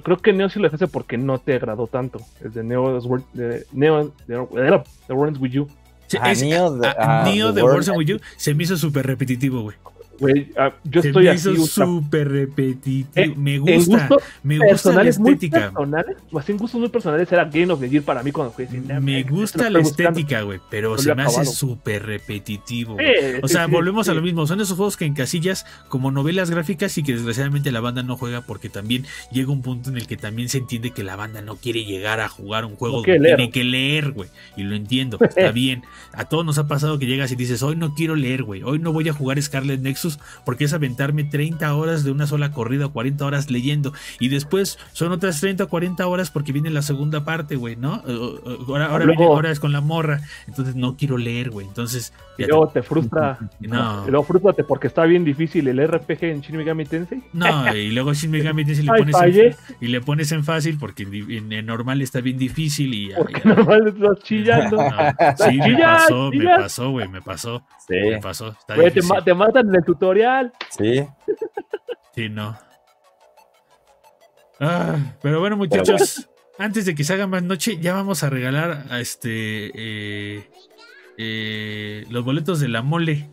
Creo 0.03 0.19
que 0.19 0.32
Neo 0.32 0.49
sí 0.49 0.59
lo 0.59 0.65
dejaste 0.65 0.89
porque 0.89 1.16
no 1.16 1.39
te 1.39 1.55
agradó 1.55 1.86
tanto. 1.86 2.20
El 2.43 2.53
de 2.53 2.65
Neo, 2.65 3.01
de 3.32 3.66
Neo, 3.73 4.12
de, 4.27 4.82
The 5.07 5.12
With 5.15 5.51
You. 5.53 5.69
Sí, 6.07 6.19
es- 6.24 6.43
Neo 6.43 6.77
de- 6.77 6.89
ah, 6.89 7.23
Neo 7.24 7.53
The 7.55 7.62
World- 7.62 7.89
With 7.97 8.07
You 8.07 8.20
se 8.36 8.55
me 8.55 8.65
hizo 8.65 8.77
súper 8.77 9.07
repetitivo, 9.07 9.62
güey. 9.62 9.77
Güey, 10.20 10.51
ah, 10.57 10.73
yo 10.85 11.03
Se 11.03 11.09
estoy 11.09 11.24
me 11.24 11.31
así. 11.31 11.57
súper 11.66 12.28
repetitivo. 12.31 13.09
Eh, 13.15 13.35
me 13.36 13.59
gusta, 13.59 14.09
me 14.43 14.59
gusta 14.59 14.93
la 14.93 15.09
estética. 15.11 15.61
personales, 15.73 16.16
así 16.39 16.53
en 16.53 16.59
gustos 16.59 16.81
muy 16.81 16.89
personales 16.89 17.31
era 17.32 17.45
Game 17.45 17.73
of 17.73 17.81
the 17.81 17.89
Year 17.89 18.03
para 18.03 18.23
mí 18.23 18.31
cuando 18.32 18.55
"Nah, 18.86 19.01
Me 19.01 19.20
esto 19.20 19.35
gusta 19.35 19.70
la 19.70 19.81
estoy 19.81 19.82
buscando". 19.82 20.11
estética, 20.20 20.43
güey, 20.43 20.61
pero 20.70 20.97
se 20.99 21.15
me 21.15 21.23
hace 21.23 21.45
súper 21.45 22.05
repetitivo. 22.07 22.97
Eh, 23.01 23.41
O 23.43 23.49
sea, 23.49 23.66
volvemos 23.66 24.09
a 24.09 24.15
lo 24.15 24.23
mismo. 24.23 24.47
Son 24.47 24.61
esos 24.61 24.77
juegos 24.77 24.97
que 24.97 25.05
en 25.05 25.15
casillas 25.15 25.66
como 25.89 26.11
novelas 26.11 26.51
gráficas 26.51 26.97
y 26.99 27.03
que 27.03 27.12
desgraciadamente 27.12 27.73
la 27.73 27.81
banda 27.81 28.03
no 28.03 28.16
juega 28.16 28.43
porque 28.43 28.69
también 28.69 29.05
llega 29.32 29.51
un 29.53 29.62
punto 29.62 29.91
en 29.91 29.97
el 29.97 30.07
que 30.07 30.16
también 30.16 30.49
se 30.49 30.59
entiende 30.59 30.91
que 30.91 31.03
la 31.03 31.16
banda 31.16 31.43
no 31.43 31.57
quiere 31.57 31.85
llegar 31.85 32.20
a 32.20 32.28
jugar 32.28 32.65
un 32.65 32.77
juego 32.77 32.97
No 32.97 33.03
donde 33.03 33.19
leer. 33.19 33.36
tiene 33.36 33.51
que 33.53 33.65
leer, 33.65 34.12
güey. 34.12 34.28
Y 34.57 34.62
lo 34.62 34.74
entiendo, 34.77 35.19
está 35.20 35.51
bien. 35.53 35.82
A 36.12 36.27
todos 36.27 36.45
nos 36.45 36.59
ha 36.59 36.69
pasado 36.69 36.99
que 36.99 37.07
llegas 37.07 37.32
y 37.32 37.36
dices, 37.36 37.62
hoy 37.62 37.77
no 37.77 37.95
quiero 37.95 38.15
leer, 38.16 38.43
güey. 38.43 38.62
Hoy 38.62 38.78
no 38.78 38.93
voy 38.93 39.09
a 39.09 39.12
jugar 39.12 39.41
Scarlet 39.43 39.81
Nexus 39.81 40.03
porque 40.44 40.64
es 40.64 40.72
aventarme 40.72 41.24
30 41.24 41.74
horas 41.74 42.05
de 42.05 42.10
una 42.10 42.26
sola 42.26 42.51
corrida 42.52 42.86
o 42.86 42.93
40 42.93 43.24
horas 43.24 43.51
leyendo. 43.51 43.93
Y 44.20 44.28
después 44.28 44.78
son 44.93 45.12
otras 45.12 45.40
30 45.40 45.64
o 45.64 45.68
40 45.68 46.06
horas 46.06 46.31
porque 46.31 46.52
viene 46.52 46.70
la 46.70 46.82
segunda 46.82 47.24
parte, 47.24 47.56
güey, 47.56 47.76
¿no? 47.76 48.02
Ahora, 48.68 48.86
ahora, 48.86 49.05
Luego- 49.05 49.20
viene- 49.20 49.35
ahora 49.35 49.51
es 49.51 49.60
con 49.60 49.72
la 49.72 49.81
morra. 49.81 50.20
Entonces 50.47 50.74
no 50.76 50.97
quiero 50.97 51.16
leer, 51.18 51.51
güey. 51.51 51.66
Entonces, 51.66 52.12
luego 52.39 52.68
te 52.68 52.82
frustra. 52.82 53.39
No. 53.60 54.05
Y 54.06 54.10
luego 54.10 54.24
frústrate 54.24 54.62
porque 54.64 54.86
está 54.89 55.05
bien 55.05 55.24
difícil 55.24 55.66
el 55.68 55.78
RPG 55.86 56.24
en 56.24 56.40
Shin 56.43 56.56
Megami 56.56 56.85
Tensei. 56.85 57.22
No, 57.32 57.74
y 57.74 57.90
luego 57.93 58.12
Shin 58.12 58.31
Megami 58.31 58.64
Tensei 58.66 58.85
le 58.85 58.93
Ay, 58.93 58.98
pones 59.01 59.16
fallé. 59.16 59.47
en, 59.48 59.56
y 59.81 59.86
le 59.89 60.01
pones 60.01 60.32
en 60.32 60.44
fácil 60.44 60.76
porque 60.78 61.05
en, 61.05 61.14
en- 61.31 61.52
en 61.52 61.66
normal 61.66 62.02
está 62.02 62.20
bien 62.20 62.36
difícil 62.39 62.93
y 62.94 63.10
Porque 63.16 63.40
ya- 63.44 63.55
normal 63.55 63.89
estás 63.89 64.18
chillando. 64.24 64.76
no, 64.76 64.90
sí, 65.39 65.59
me 65.59 65.78
pasó, 65.78 66.31
me 66.32 66.44
pasó, 66.44 66.90
güey, 66.90 67.09
me 67.09 67.22
pasó, 67.22 67.62
Sí, 67.89 67.94
me 68.10 68.18
pasó. 68.20 68.48
Está 68.48 68.74
Güey, 68.76 68.90
te, 68.93 69.02
ma- 69.02 69.22
te 69.22 69.35
matan 69.35 69.68
en 69.68 69.74
el 69.76 69.85
tutorial. 69.95 70.53
sí. 70.71 71.07
Sí, 72.15 72.29
no. 72.29 72.57
Ah, 74.61 74.97
pero 75.21 75.41
bueno, 75.41 75.57
muchachos, 75.57 76.29
antes 76.59 76.87
de 76.87 76.95
que 76.95 77.03
se 77.03 77.12
haga 77.15 77.27
más 77.27 77.43
noche, 77.43 77.79
ya 77.81 77.95
vamos 77.95 78.23
a 78.23 78.31
regalar 78.31 78.85
a 78.91 79.01
este 79.01 79.73
eh, 79.75 80.49
eh, 81.19 82.05
los 82.11 82.25
boletos 82.25 82.61
de 82.61 82.69
la 82.69 82.83
mole. 82.83 83.29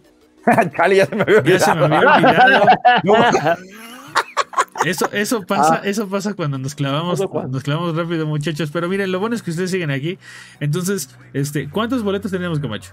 Cali, 0.76 0.96
ya 0.96 1.06
se 1.06 1.16
me 1.16 1.22
había 1.22 1.44
Ya 1.44 1.60
se 1.60 1.76
me 1.76 1.84
olvidado. 1.84 2.10
había 2.10 2.28
olvidado. 2.28 2.66
No, 3.04 3.14
Eso, 4.84 5.12
eso 5.12 5.44
pasa, 5.46 5.76
Ah. 5.76 5.82
eso 5.84 6.08
pasa 6.10 6.34
cuando 6.34 6.58
nos 6.58 6.74
clavamos, 6.74 7.20
nos 7.52 7.62
clavamos 7.64 7.96
rápido, 7.96 8.26
muchachos. 8.26 8.72
Pero 8.74 8.90
miren, 8.90 9.12
lo 9.12 9.20
bueno 9.20 9.36
es 9.36 9.44
que 9.44 9.52
ustedes 9.52 9.70
siguen 9.70 9.92
aquí. 9.92 10.18
Entonces, 10.60 11.16
este, 11.34 11.70
¿cuántos 11.70 12.02
boletos 12.02 12.32
tenemos, 12.32 12.60
Camacho? 12.60 12.92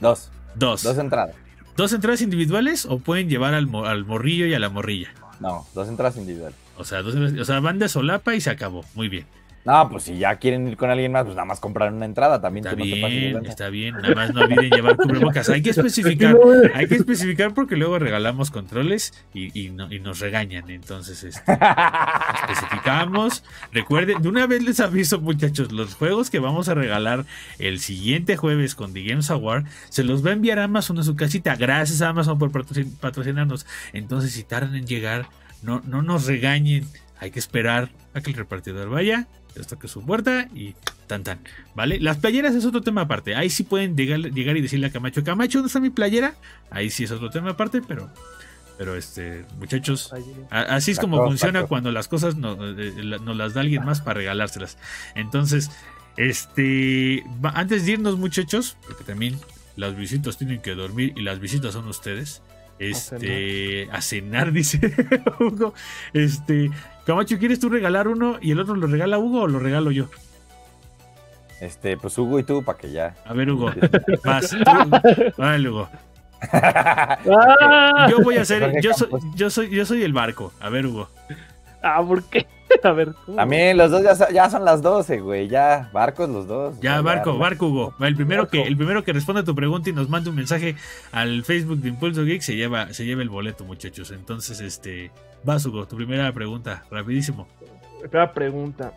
Dos, 0.00 0.30
Dos. 0.54 0.82
dos 0.82 0.98
entradas. 0.98 1.34
¿Dos 1.76 1.92
entradas 1.92 2.22
individuales 2.22 2.86
o 2.86 2.98
pueden 2.98 3.28
llevar 3.28 3.54
al, 3.54 3.66
mo- 3.66 3.84
al 3.84 4.04
morrillo 4.04 4.46
y 4.46 4.54
a 4.54 4.58
la 4.58 4.68
morrilla? 4.70 5.12
No, 5.40 5.66
dos 5.74 5.88
entradas 5.88 6.16
individuales. 6.16 6.56
O 6.78 6.84
sea, 6.84 7.02
dos 7.02 7.14
o 7.14 7.44
sea, 7.44 7.60
van 7.60 7.78
de 7.78 7.88
solapa 7.88 8.34
y 8.34 8.40
se 8.40 8.50
acabó. 8.50 8.84
Muy 8.94 9.08
bien. 9.08 9.26
No, 9.66 9.88
pues 9.90 10.04
si 10.04 10.16
ya 10.16 10.36
quieren 10.36 10.68
ir 10.68 10.76
con 10.76 10.88
alguien 10.90 11.10
más, 11.12 11.24
pues 11.24 11.34
nada 11.34 11.44
más 11.44 11.58
comprar 11.60 11.92
una 11.92 12.04
entrada 12.06 12.40
también. 12.40 12.64
Está 12.66 12.76
no 12.76 12.84
bien, 12.84 13.46
está 13.46 13.68
bien. 13.68 13.94
Nada 13.96 14.14
más 14.14 14.32
no 14.32 14.42
olviden 14.42 14.70
llevar 14.70 14.96
cubrebocas. 14.96 15.48
Hay 15.50 15.60
que 15.62 15.70
especificar. 15.76 16.36
Hay 16.74 16.86
que 16.86 16.94
especificar 16.94 17.52
porque 17.52 17.76
luego 17.76 17.98
regalamos 17.98 18.50
controles 18.50 19.12
y, 19.34 19.58
y 19.60 19.70
no- 19.70 19.92
y 19.92 19.98
nos 20.00 20.20
regañan. 20.20 20.70
Entonces, 20.70 21.24
este, 21.24 21.52
especificamos. 22.42 23.42
Recuerden, 23.72 24.22
de 24.22 24.28
una 24.28 24.46
vez 24.46 24.62
les 24.62 24.80
aviso, 24.80 25.20
muchachos, 25.20 25.72
los 25.72 25.94
juegos 25.94 26.30
que 26.30 26.38
vamos 26.38 26.68
a 26.68 26.74
regalar 26.74 27.24
el 27.58 27.80
siguiente 27.80 28.36
jueves 28.36 28.74
con 28.74 28.92
The 28.92 29.02
Games 29.04 29.30
Award 29.30 29.64
se 29.88 30.04
los 30.04 30.24
va 30.24 30.30
a 30.30 30.32
enviar 30.34 30.58
Amazon 30.58 30.98
a 30.98 31.02
su 31.02 31.16
casita. 31.16 31.56
Gracias 31.56 32.02
a 32.02 32.08
Amazon 32.10 32.38
por 32.38 32.50
patrocin- 32.52 32.96
patrocinarnos. 32.98 33.66
Entonces, 33.92 34.32
si 34.32 34.44
tardan 34.44 34.74
en 34.76 34.86
llegar, 34.86 35.26
no, 35.62 35.82
no 35.86 36.02
nos 36.02 36.26
regañen. 36.26 36.86
Hay 37.18 37.30
que 37.30 37.38
esperar 37.38 37.88
a 38.14 38.20
que 38.20 38.30
el 38.30 38.36
repartidor 38.36 38.90
vaya, 38.90 39.26
les 39.58 39.66
toque 39.66 39.88
su 39.88 40.02
puerta 40.04 40.48
y 40.54 40.74
tan 41.06 41.22
tan. 41.24 41.38
¿Vale? 41.74 41.98
Las 42.00 42.16
playeras 42.18 42.54
es 42.54 42.64
otro 42.64 42.82
tema 42.82 43.02
aparte. 43.02 43.34
Ahí 43.34 43.50
sí 43.50 43.62
pueden 43.64 43.96
llegar, 43.96 44.20
llegar 44.20 44.56
y 44.56 44.60
decirle 44.60 44.86
a 44.88 44.90
Camacho, 44.90 45.22
Camacho, 45.24 45.58
¿dónde 45.58 45.68
está 45.68 45.80
mi 45.80 45.90
playera? 45.90 46.34
Ahí 46.70 46.90
sí 46.90 47.04
es 47.04 47.10
otro 47.12 47.30
tema 47.30 47.50
aparte, 47.50 47.80
pero, 47.86 48.10
pero 48.78 48.96
este, 48.96 49.44
muchachos, 49.58 50.10
Así 50.50 50.90
es 50.90 50.98
como 50.98 51.16
funciona 51.30 51.60
cuando 51.68 51.92
las 51.92 52.08
cosas 52.08 52.36
no- 52.36 52.56
eh, 52.68 52.92
la- 53.02 53.18
nos 53.18 53.36
las 53.36 53.54
da 53.54 53.60
alguien 53.62 53.84
más 53.84 54.00
para 54.00 54.18
regalárselas. 54.18 54.76
Entonces, 55.14 55.70
este, 56.16 57.22
antes 57.42 57.86
de 57.86 57.92
irnos, 57.92 58.18
muchachos, 58.18 58.76
porque 58.86 59.04
también 59.04 59.38
las 59.76 59.96
visitas 59.96 60.38
tienen 60.38 60.60
que 60.60 60.74
dormir 60.74 61.12
y 61.16 61.22
las 61.22 61.38
visitas 61.40 61.72
son 61.74 61.86
ustedes. 61.88 62.42
Este, 62.78 63.88
a 63.90 64.00
cenar, 64.02 64.52
dice 64.52 64.78
Hugo. 65.40 65.74
Este, 66.12 66.70
Camacho, 67.06 67.38
¿quieres 67.38 67.60
tú 67.60 67.68
regalar 67.68 68.08
uno 68.08 68.38
y 68.40 68.50
el 68.50 68.60
otro 68.60 68.74
lo 68.74 68.86
regala 68.86 69.18
Hugo 69.18 69.42
o 69.42 69.46
lo 69.48 69.58
regalo 69.58 69.90
yo? 69.90 70.08
Este, 71.60 71.96
pues 71.96 72.16
Hugo 72.18 72.38
y 72.38 72.42
tú, 72.42 72.62
para 72.62 72.78
que 72.78 72.90
ya. 72.92 73.14
A 73.24 73.32
ver, 73.32 73.50
Hugo, 73.50 73.70
vas. 74.24 74.50
tú. 74.50 74.60
Vale, 75.38 75.68
Hugo. 75.70 75.88
Yo 78.10 78.20
voy 78.22 78.36
a 78.36 78.44
ser, 78.44 78.62
Jorge 78.62 78.82
yo 78.82 78.92
soy, 78.92 79.08
yo 79.34 79.48
soy, 79.48 79.70
yo 79.70 79.86
soy 79.86 80.02
el 80.02 80.12
barco. 80.12 80.52
A 80.60 80.68
ver, 80.68 80.86
Hugo. 80.86 81.08
ah, 81.82 82.02
¿por 82.06 82.22
qué? 82.24 82.46
A 82.82 82.92
ver, 82.92 83.14
¿cómo? 83.24 83.36
También 83.36 83.76
los 83.76 83.90
dos 83.90 84.02
ya, 84.02 84.30
ya 84.30 84.50
son 84.50 84.64
las 84.64 84.82
12, 84.82 85.20
güey. 85.20 85.48
Ya, 85.48 85.88
barcos 85.92 86.28
los 86.28 86.46
dos. 86.46 86.80
Ya, 86.80 87.00
barco, 87.00 87.32
ya. 87.34 87.38
barco, 87.38 87.66
Hugo. 87.68 87.94
El 88.00 88.14
primero 88.16 88.48
que, 88.48 88.62
el 88.62 88.76
primero 88.76 89.02
que 89.04 89.12
responda 89.12 89.40
a 89.42 89.44
tu 89.44 89.54
pregunta 89.54 89.90
y 89.90 89.92
nos 89.92 90.08
mande 90.08 90.30
un 90.30 90.36
mensaje 90.36 90.76
al 91.12 91.44
Facebook 91.44 91.78
de 91.78 91.88
Impulso 91.88 92.24
Geek 92.24 92.42
se 92.42 92.56
lleva, 92.56 92.92
se 92.92 93.04
lleva 93.04 93.22
el 93.22 93.28
boleto, 93.28 93.64
muchachos. 93.64 94.10
Entonces, 94.10 94.60
este, 94.60 95.10
vas, 95.44 95.64
Hugo, 95.66 95.86
tu 95.86 95.96
primera 95.96 96.30
pregunta, 96.32 96.84
rapidísimo. 96.90 97.48
Primera 98.00 98.32
pregunta. 98.32 98.92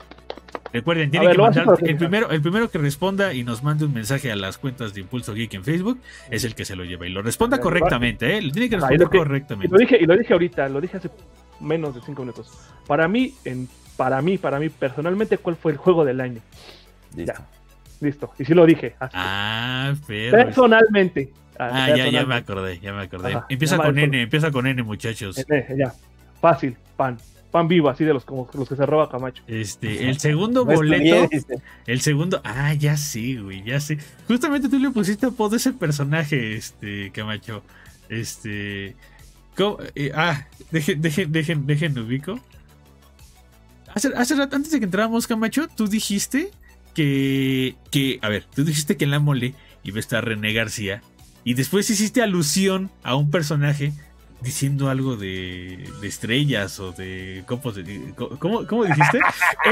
Recuerden, 0.71 1.09
tienen 1.09 1.29
ver, 1.29 1.35
que 1.35 1.41
mandar, 1.41 1.65
el 1.81 1.97
primero. 1.97 2.29
el 2.29 2.41
primero 2.43 2.69
que 2.69 2.77
responda 2.77 3.33
y 3.33 3.43
nos 3.43 3.63
mande 3.63 3.85
un 3.85 3.93
mensaje 3.93 4.31
a 4.31 4.35
las 4.35 4.59
cuentas 4.59 4.93
de 4.93 5.01
Impulso 5.01 5.33
Geek 5.33 5.51
en 5.55 5.63
Facebook 5.63 5.99
es 6.29 6.43
el 6.43 6.53
que 6.53 6.63
se 6.63 6.75
lo 6.75 6.83
lleva. 6.83 7.07
Y 7.07 7.09
lo 7.11 7.23
responda 7.23 7.59
correctamente, 7.59 8.37
¿eh? 8.37 8.41
Lo 8.41 8.51
tiene 8.51 8.69
que 8.69 8.75
Ah, 8.75 8.79
y 8.91 8.97
responder 8.97 8.99
lo 9.01 9.09
que- 9.09 9.17
Y 9.17 9.19
correctamente. 9.19 9.71
lo 9.73 9.77
dije, 9.79 9.97
y 9.99 10.05
lo 10.05 10.15
dije 10.15 10.33
ahorita, 10.33 10.69
lo 10.69 10.79
dije 10.79 10.97
hace 10.97 11.09
menos 11.59 11.95
de 11.95 12.01
cinco 12.01 12.21
minutos. 12.21 12.51
Para 12.87 13.07
mí, 13.07 13.35
en, 13.45 13.67
para 13.97 14.21
mí, 14.21 14.37
para 14.37 14.59
mí 14.59 14.69
personalmente, 14.69 15.37
¿cuál 15.37 15.55
fue 15.55 15.71
el 15.71 15.77
juego 15.77 16.05
del 16.05 16.21
año? 16.21 16.41
Listo. 17.15 17.33
Ya. 17.33 17.47
Listo. 18.01 18.31
Y 18.39 18.45
sí 18.45 18.53
lo 18.53 18.65
dije. 18.65 18.95
así. 18.99 19.13
Ah, 19.17 19.93
pero. 20.07 20.31
personalmente. 20.31 21.31
Ah, 21.59 21.89
ya, 21.95 22.07
ya 22.07 22.25
me 22.25 22.35
acordé, 22.35 22.79
ya 22.79 22.93
me 22.93 23.01
acordé. 23.01 23.33
Ajá, 23.33 23.45
empieza 23.49 23.75
con 23.75 23.87
acordé. 23.87 24.03
N, 24.03 24.21
empieza 24.21 24.51
con 24.51 24.65
N, 24.65 24.81
muchachos. 24.83 25.37
Eh, 25.49 25.75
ya. 25.77 25.93
Fácil. 26.39 26.77
Pan. 26.95 27.17
Pan 27.51 27.67
vivo, 27.67 27.89
así 27.89 28.05
de 28.05 28.13
los, 28.13 28.23
como 28.23 28.47
los 28.53 28.69
que 28.69 28.75
se 28.75 28.85
roba 28.85 29.09
Camacho. 29.09 29.43
Este, 29.47 30.07
el 30.07 30.19
segundo 30.19 30.63
No 30.65 30.71
estudié, 30.71 31.27
boleto. 31.27 31.63
El 31.87 31.99
segundo, 31.99 32.41
ah, 32.43 32.73
ya 32.75 32.95
sí, 32.95 33.37
güey, 33.37 33.63
ya 33.63 33.79
sé. 33.79 33.97
Justamente 34.27 34.69
tú 34.69 34.77
le 34.77 34.91
pusiste 34.91 35.25
apodo 35.25 35.55
a 35.55 35.57
ese 35.57 35.73
personaje, 35.73 36.55
este, 36.55 37.11
Camacho. 37.11 37.63
Este. 38.07 38.95
Eh, 39.95 40.11
ah, 40.15 40.47
dejen, 40.71 41.01
dejen, 41.01 41.31
dejen, 41.31 41.67
dejen, 41.67 41.99
ubico. 41.99 42.39
Hace, 43.93 44.09
hace 44.15 44.35
rato, 44.35 44.55
antes 44.55 44.71
de 44.71 44.79
que 44.79 44.85
entráramos, 44.85 45.27
Camacho, 45.27 45.67
tú 45.67 45.87
dijiste 45.87 46.51
que. 46.93 47.75
que 47.91 48.19
a 48.21 48.29
ver, 48.29 48.45
tú 48.55 48.63
dijiste 48.63 48.97
que 48.97 49.05
en 49.05 49.11
la 49.11 49.19
mole 49.19 49.53
iba 49.83 49.97
a 49.97 49.99
estar 49.99 50.23
René 50.23 50.53
García. 50.53 51.01
Y 51.43 51.53
después 51.55 51.89
hiciste 51.89 52.21
alusión 52.21 52.91
a 53.03 53.15
un 53.15 53.31
personaje 53.31 53.93
diciendo 54.41 54.89
algo 54.89 55.15
de, 55.15 55.89
de 56.01 56.07
estrellas 56.07 56.79
o 56.79 56.91
de 56.91 57.43
copos 57.45 57.75
de. 57.75 58.13
¿Cómo, 58.15 58.65
cómo 58.65 58.85
dijiste? 58.85 59.19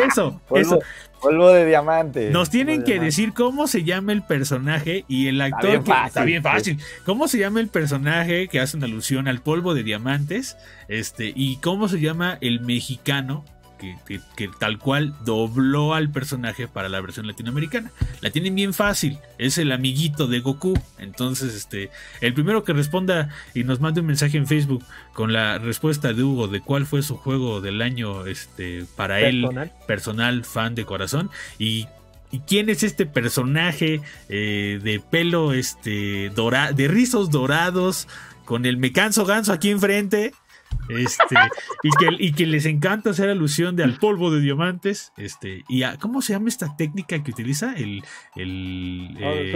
Eso, 0.07 0.41
eso. 0.55 0.79
Polvo, 0.79 0.83
polvo 1.21 1.49
de 1.51 1.65
diamante. 1.65 2.29
Nos 2.31 2.49
tienen 2.49 2.77
Polvo 2.77 2.85
que 2.85 2.91
diamante. 2.93 3.05
decir 3.05 3.33
cómo 3.33 3.67
se 3.67 3.83
llama 3.83 4.11
el 4.11 4.23
personaje 4.23 5.05
y 5.07 5.27
el 5.27 5.41
actor 5.41 5.69
bien 5.69 5.83
que 5.83 5.89
fácil, 5.91 6.07
está 6.07 6.23
bien 6.23 6.43
fácil. 6.43 6.79
¿Cómo 7.05 7.27
se 7.27 7.39
llama 7.39 7.59
el 7.59 7.67
personaje 7.69 8.47
que 8.47 8.59
hace 8.59 8.77
una 8.77 8.85
alusión 8.87 9.27
al 9.27 9.41
polvo 9.41 9.73
de 9.73 9.83
diamantes? 9.83 10.57
Este, 10.87 11.31
y 11.35 11.57
cómo 11.57 11.87
se 11.87 11.99
llama 11.99 12.37
el 12.41 12.61
mexicano 12.61 13.45
que, 13.77 13.95
que- 14.05 14.19
que 14.35 14.49
tal 14.59 14.77
cual 14.79 15.13
dobló 15.25 15.93
al 15.93 16.09
personaje 16.11 16.67
para 16.67 16.89
la 16.89 16.99
versión 17.01 17.27
latinoamericana. 17.27 17.91
La 18.21 18.29
tienen 18.31 18.55
bien 18.55 18.73
fácil, 18.73 19.19
es 19.37 19.57
el 19.57 19.71
amiguito 19.71 20.27
de 20.27 20.39
Goku. 20.39 20.77
Entonces, 20.97 21.53
este, 21.55 21.89
el 22.21 22.33
primero 22.33 22.63
que 22.63 22.73
responda 22.73 23.29
y 23.53 23.63
nos 23.63 23.79
mande 23.79 24.01
un 24.01 24.07
mensaje 24.07 24.37
en 24.37 24.47
Facebook 24.47 24.83
con 25.13 25.33
la 25.33 25.57
respuesta 25.59 26.13
de 26.13 26.23
Hugo 26.23 26.47
de 26.47 26.61
cuál 26.61 26.85
fue 26.85 27.01
su 27.03 27.17
juego 27.17 27.61
del 27.61 27.81
año, 27.81 28.25
este, 28.25 28.85
para 28.95 29.19
él 29.21 29.41
Personal. 29.41 29.71
personal 29.87 30.43
fan 30.45 30.75
de 30.75 30.85
corazón 30.85 31.29
y 31.59 31.87
¿Y 32.29 32.39
quién 32.39 32.69
es 32.69 32.83
este 32.83 33.05
personaje 33.05 34.01
eh, 34.27 34.81
de 34.83 34.99
pelo 34.99 35.53
este 35.53 36.29
dora- 36.35 36.73
de 36.73 36.89
rizos 36.89 37.29
dorados 37.31 38.09
con 38.43 38.65
el 38.65 38.75
me 38.75 38.91
canso 38.91 39.23
ganso 39.25 39.53
aquí 39.53 39.69
enfrente? 39.69 40.33
Este, 40.89 41.35
y 41.83 41.89
que, 41.91 42.15
y 42.19 42.31
que 42.33 42.45
les 42.45 42.65
encanta 42.65 43.09
hacer 43.09 43.29
alusión 43.29 43.75
de 43.75 43.83
al 43.83 43.97
polvo 43.97 44.31
de 44.31 44.41
diamantes. 44.41 45.11
Este, 45.17 45.63
y 45.67 45.83
a, 45.83 45.97
¿cómo 45.97 46.21
se 46.21 46.33
llama 46.33 46.49
esta 46.49 46.75
técnica 46.75 47.23
que 47.23 47.31
utiliza? 47.31 47.73
El, 47.75 48.03
el 48.35 49.17
Ah, 49.17 49.33
eh. 49.33 49.51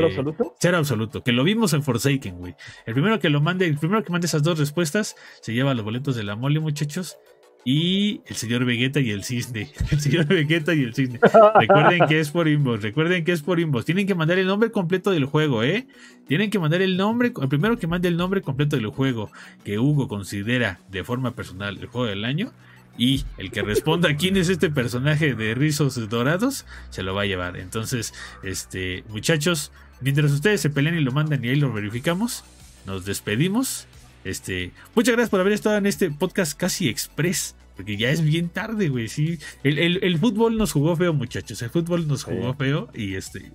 Cero 0.59 0.77
absoluto, 0.77 1.23
que 1.23 1.31
lo 1.31 1.43
vimos 1.43 1.73
en 1.73 1.83
Forsaken, 1.83 2.37
güey. 2.37 2.55
El 2.85 2.93
primero 2.93 3.19
que 3.19 3.29
lo 3.29 3.41
mande, 3.41 3.65
el 3.65 3.77
primero 3.77 4.03
que 4.03 4.11
mande 4.11 4.27
esas 4.27 4.43
dos 4.43 4.59
respuestas, 4.59 5.15
se 5.41 5.53
lleva 5.53 5.73
los 5.73 5.85
boletos 5.85 6.15
de 6.15 6.23
la 6.23 6.35
mole, 6.35 6.59
muchachos. 6.59 7.17
Y 7.63 8.21
el 8.25 8.35
señor 8.35 8.65
Vegeta 8.65 8.99
y 8.99 9.11
el 9.11 9.23
cisne. 9.23 9.71
El 9.91 9.99
señor 9.99 10.25
Vegeta 10.25 10.73
y 10.73 10.81
el 10.81 10.95
cisne. 10.95 11.19
Recuerden 11.59 12.07
que 12.07 12.19
es 12.19 12.31
por 12.31 12.47
inbox, 12.47 12.81
recuerden 12.81 13.23
que 13.23 13.31
es 13.31 13.41
por 13.41 13.59
inbox. 13.59 13.85
Tienen 13.85 14.07
que 14.07 14.15
mandar 14.15 14.39
el 14.39 14.47
nombre 14.47 14.71
completo 14.71 15.11
del 15.11 15.25
juego, 15.25 15.63
¿eh? 15.63 15.87
Tienen 16.27 16.49
que 16.49 16.59
mandar 16.59 16.81
el 16.81 16.97
nombre, 16.97 17.31
el 17.39 17.49
primero 17.49 17.77
que 17.77 17.87
mande 17.87 18.07
el 18.07 18.17
nombre 18.17 18.41
completo 18.41 18.75
del 18.75 18.87
juego 18.87 19.29
que 19.63 19.77
Hugo 19.77 20.07
considera 20.07 20.79
de 20.89 21.03
forma 21.03 21.31
personal 21.31 21.77
el 21.77 21.87
juego 21.87 22.07
del 22.07 22.25
año. 22.25 22.51
Y 22.97 23.23
el 23.37 23.51
que 23.51 23.61
responda 23.61 24.15
quién 24.15 24.37
es 24.37 24.49
este 24.49 24.69
personaje 24.69 25.33
de 25.33 25.55
rizos 25.55 26.09
dorados, 26.09 26.65
se 26.89 27.03
lo 27.03 27.15
va 27.15 27.21
a 27.21 27.25
llevar. 27.25 27.57
Entonces, 27.57 28.13
este, 28.43 29.03
muchachos, 29.09 29.71
mientras 30.01 30.31
ustedes 30.31 30.61
se 30.61 30.69
pelean 30.69 30.97
y 30.97 31.01
lo 31.01 31.11
mandan 31.11 31.43
y 31.43 31.49
ahí 31.49 31.55
lo 31.55 31.71
verificamos, 31.71 32.43
nos 32.85 33.05
despedimos. 33.05 33.87
Este, 34.23 34.71
muchas 34.95 35.13
gracias 35.13 35.29
por 35.29 35.39
haber 35.39 35.53
estado 35.53 35.77
en 35.77 35.85
este 35.85 36.11
podcast 36.11 36.57
casi 36.57 36.87
express. 36.89 37.55
Porque 37.75 37.97
ya 37.97 38.11
es 38.11 38.21
bien 38.23 38.49
tarde, 38.49 38.89
güey. 38.89 39.07
Sí. 39.07 39.39
El, 39.63 39.79
el- 39.79 40.03
el 40.03 40.19
fútbol 40.19 40.57
nos 40.57 40.71
jugó 40.71 40.95
feo, 40.95 41.13
muchachos. 41.13 41.61
El 41.61 41.69
fútbol 41.71 42.07
nos 42.07 42.23
jugó 42.23 42.51
Sí. 42.51 42.57
feo. 42.59 42.89
Y 42.93 43.15
este. 43.15 43.51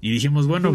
Y 0.00 0.10
dijimos, 0.12 0.46
bueno, 0.46 0.72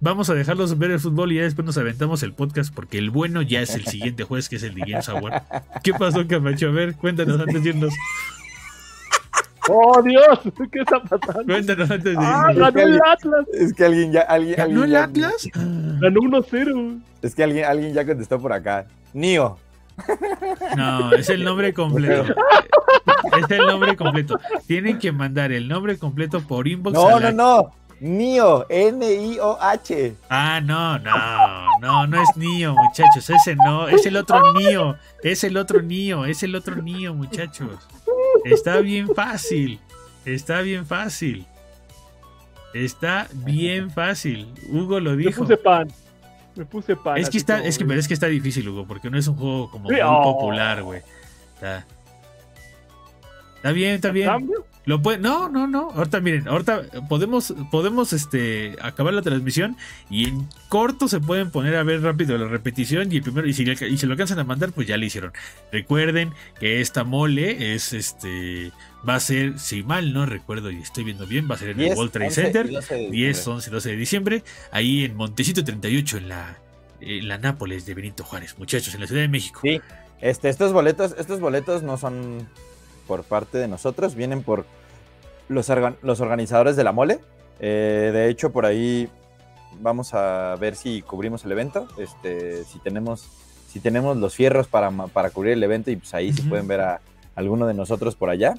vamos 0.00 0.30
a 0.30 0.34
dejarlos 0.34 0.76
ver 0.78 0.90
el 0.90 0.98
fútbol 1.00 1.32
y 1.32 1.36
ya 1.36 1.42
después 1.42 1.64
nos 1.66 1.76
aventamos 1.78 2.22
el 2.22 2.32
podcast. 2.34 2.74
Porque 2.74 2.98
el 2.98 3.10
bueno 3.10 3.40
ya 3.42 3.60
es 3.62 3.74
el 3.74 3.86
siguiente 3.86 4.24
juez, 4.24 4.48
que 4.48 4.56
es 4.56 4.62
el 4.62 4.74
de 4.74 5.00
Howard. 5.08 5.42
¿Qué 5.82 5.92
pasó, 5.92 6.26
Camacho? 6.26 6.68
A 6.68 6.72
ver, 6.72 6.94
cuéntanos 6.96 7.40
antes 7.40 7.62
de 7.62 7.68
irnos. 7.70 7.94
¡Oh, 9.68 10.02
Dios! 10.02 10.40
¿Qué 10.72 10.80
está 10.80 11.00
pasando? 11.00 11.44
Cuéntanos 11.44 11.90
antes 11.90 12.12
de 12.12 12.16
¡Ah, 12.18 12.52
ganó 12.54 12.80
el 12.80 13.00
Atlas! 13.02 13.46
Es 13.52 13.72
que 13.72 13.84
alguien 13.84 14.12
ya. 14.12 14.20
Alguien, 14.22 14.56
¿Ganó 14.56 14.82
alguien 14.82 14.84
el 14.84 14.90
ya- 14.92 15.04
Atlas? 15.04 15.48
Ganó 15.54 16.20
1-0. 16.20 17.00
Es 17.22 17.34
que 17.34 17.44
alguien, 17.44 17.64
alguien 17.64 17.94
ya 17.94 18.04
contestó 18.06 18.38
por 18.40 18.52
acá. 18.52 18.86
Nio. 19.12 19.58
No, 20.76 21.12
es 21.12 21.28
el 21.30 21.44
nombre 21.44 21.72
completo. 21.72 22.34
Es 23.38 23.50
el 23.50 23.66
nombre 23.66 23.96
completo. 23.96 24.38
Tienen 24.66 24.98
que 24.98 25.12
mandar 25.12 25.52
el 25.52 25.68
nombre 25.68 25.96
completo 25.98 26.40
por 26.40 26.66
inbox. 26.68 26.94
No, 26.94 27.20
no, 27.20 27.30
no. 27.32 27.72
Nio. 28.00 28.66
N-I-O-H. 28.68 30.14
Ah, 30.28 30.60
no, 30.62 30.98
no, 30.98 31.78
no, 31.80 32.06
no 32.06 32.20
es 32.22 32.36
Nio, 32.36 32.74
muchachos. 32.74 33.30
Ese 33.30 33.54
no, 33.56 33.88
es 33.88 34.04
el 34.04 34.16
otro 34.16 34.52
Nio. 34.52 34.96
Es 35.22 35.44
el 35.44 35.56
otro 35.56 35.80
Nio, 35.80 36.24
es 36.26 36.42
el 36.42 36.54
otro 36.56 36.74
Nio, 36.76 37.14
muchachos. 37.14 37.70
Está 38.44 38.80
bien 38.80 39.08
fácil. 39.14 39.80
Está 40.24 40.60
bien 40.62 40.86
fácil. 40.86 41.46
Está 42.72 43.28
bien 43.34 43.90
fácil. 43.90 44.52
Hugo 44.68 44.98
lo 45.00 45.12
Me 45.12 45.16
dijo. 45.24 45.42
puse 45.42 45.56
pan. 45.56 45.88
Me 46.56 46.64
puse 46.64 46.96
pan. 46.96 47.18
Es 47.18 47.30
que 47.30 47.38
está, 47.38 47.56
como- 47.58 47.68
es 47.68 47.78
que, 47.78 47.84
pero 47.84 48.00
es 48.00 48.08
que 48.08 48.14
está 48.14 48.26
difícil, 48.26 48.68
Hugo, 48.68 48.86
porque 48.86 49.10
no 49.10 49.18
es 49.18 49.26
un 49.28 49.36
juego 49.36 49.70
como 49.70 49.88
Sí, 49.88 49.94
muy 49.94 50.02
oh. 50.04 50.22
popular, 50.22 50.82
güey. 50.82 51.02
Está. 51.54 51.86
Está 53.56 53.72
bien, 53.72 53.94
está 53.94 54.10
bien. 54.10 54.28
¿Cambio? 54.28 54.66
Lo 54.86 55.00
puede, 55.00 55.16
no, 55.18 55.48
no, 55.48 55.66
no. 55.66 55.90
Ahorita 55.92 56.20
miren, 56.20 56.46
ahorita 56.46 56.82
podemos, 57.08 57.54
podemos 57.70 58.12
este, 58.12 58.76
acabar 58.82 59.14
la 59.14 59.22
transmisión 59.22 59.76
y 60.10 60.28
en 60.28 60.46
corto 60.68 61.08
se 61.08 61.20
pueden 61.20 61.50
poner 61.50 61.76
a 61.76 61.82
ver 61.82 62.02
rápido 62.02 62.36
la 62.36 62.46
repetición 62.48 63.10
y 63.10 63.16
el 63.16 63.22
primero, 63.22 63.46
y 63.48 63.54
si, 63.54 63.64
le- 63.64 63.88
y 63.88 63.96
si 63.96 64.04
lo 64.06 64.12
alcanzan 64.12 64.38
a 64.40 64.44
mandar, 64.44 64.72
pues 64.72 64.86
ya 64.86 64.98
lo 64.98 65.04
hicieron. 65.06 65.32
Recuerden 65.72 66.32
que 66.60 66.82
esta 66.82 67.02
mole 67.02 67.74
es 67.74 67.94
este, 67.94 68.72
va 69.08 69.14
a 69.14 69.20
ser, 69.20 69.58
si 69.58 69.82
mal 69.82 70.12
no 70.12 70.26
recuerdo 70.26 70.70
y 70.70 70.76
estoy 70.76 71.04
viendo 71.04 71.26
bien, 71.26 71.48
va 71.50 71.54
a 71.54 71.58
ser 71.58 71.70
en 71.70 71.80
el 71.80 71.86
10, 71.86 71.96
World 71.96 72.12
Trade 72.12 72.26
11 72.26 72.42
Center. 72.42 72.66
y 72.70 72.74
12 72.74 72.94
de 72.94 73.00
10, 73.10 73.10
diciembre. 73.36 73.52
11 73.54 73.70
y 73.70 73.72
12 73.72 73.88
de 73.90 73.96
diciembre, 73.96 74.44
ahí 74.70 75.04
en 75.04 75.16
Montecito 75.16 75.64
38, 75.64 76.18
en 76.18 76.28
la, 76.28 76.58
en 77.00 77.26
la 77.28 77.38
Nápoles 77.38 77.86
de 77.86 77.94
Benito 77.94 78.22
Juárez, 78.22 78.56
muchachos, 78.58 78.94
en 78.94 79.00
la 79.00 79.06
Ciudad 79.06 79.22
de 79.22 79.28
México. 79.28 79.60
Sí, 79.62 79.80
este, 80.20 80.50
estos 80.50 80.74
boletos, 80.74 81.14
estos 81.18 81.40
boletos 81.40 81.82
no 81.82 81.96
son 81.96 82.46
por 83.06 83.24
parte 83.24 83.58
de 83.58 83.68
nosotros, 83.68 84.14
vienen 84.14 84.42
por 84.42 84.64
los, 85.48 85.68
organ- 85.70 85.96
los 86.02 86.20
organizadores 86.20 86.76
de 86.76 86.84
la 86.84 86.92
mole. 86.92 87.18
Eh, 87.60 88.10
de 88.12 88.28
hecho, 88.28 88.50
por 88.52 88.66
ahí 88.66 89.08
vamos 89.80 90.14
a 90.14 90.56
ver 90.60 90.76
si 90.76 91.02
cubrimos 91.02 91.44
el 91.44 91.52
evento. 91.52 91.86
Este, 91.98 92.64
si 92.64 92.78
tenemos, 92.78 93.28
si 93.68 93.80
tenemos 93.80 94.16
los 94.16 94.34
fierros 94.34 94.68
para, 94.68 94.90
para 94.90 95.30
cubrir 95.30 95.52
el 95.52 95.62
evento, 95.62 95.90
y 95.90 95.96
pues 95.96 96.14
ahí 96.14 96.32
sí 96.32 96.40
Ujú. 96.42 96.50
pueden 96.50 96.66
ver 96.68 96.80
a 96.80 97.00
alguno 97.34 97.66
de 97.66 97.74
nosotros 97.74 98.14
por 98.16 98.30
allá. 98.30 98.54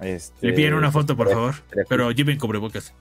Este, 0.00 0.46
Le 0.48 0.52
piden 0.52 0.74
una 0.74 0.90
foto, 0.90 1.16
por 1.16 1.28
estaría- 1.28 1.52
favor, 1.52 1.86
pero 1.88 2.10
lleven 2.10 2.38
cubrebocas. 2.38 2.92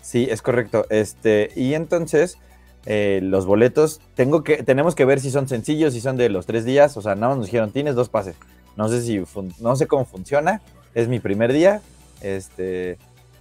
Sí, 0.00 0.26
es 0.30 0.40
correcto. 0.42 0.86
Este, 0.88 1.50
y 1.54 1.74
entonces, 1.74 2.38
eh, 2.86 3.20
los 3.22 3.44
boletos, 3.44 4.00
tengo 4.14 4.42
que, 4.42 4.62
tenemos 4.62 4.94
que 4.94 5.04
ver 5.04 5.20
si 5.20 5.30
son 5.30 5.48
sencillos, 5.48 5.92
si 5.92 6.00
son 6.00 6.16
de 6.16 6.30
los 6.30 6.46
tres 6.46 6.64
días. 6.64 6.96
O 6.96 7.02
sea, 7.02 7.14
nada 7.14 7.28
más 7.28 7.36
nos 7.38 7.46
dijeron, 7.46 7.72
tienes 7.72 7.94
dos 7.94 8.08
pases. 8.08 8.36
No 8.78 8.88
sé 8.88 9.02
si 9.02 9.20
no 9.60 9.74
sé 9.76 9.86
cómo 9.88 10.04
funciona. 10.04 10.60
Es 10.94 11.08
mi 11.08 11.18
primer 11.18 11.52
día. 11.52 11.82
Este, 12.20 12.96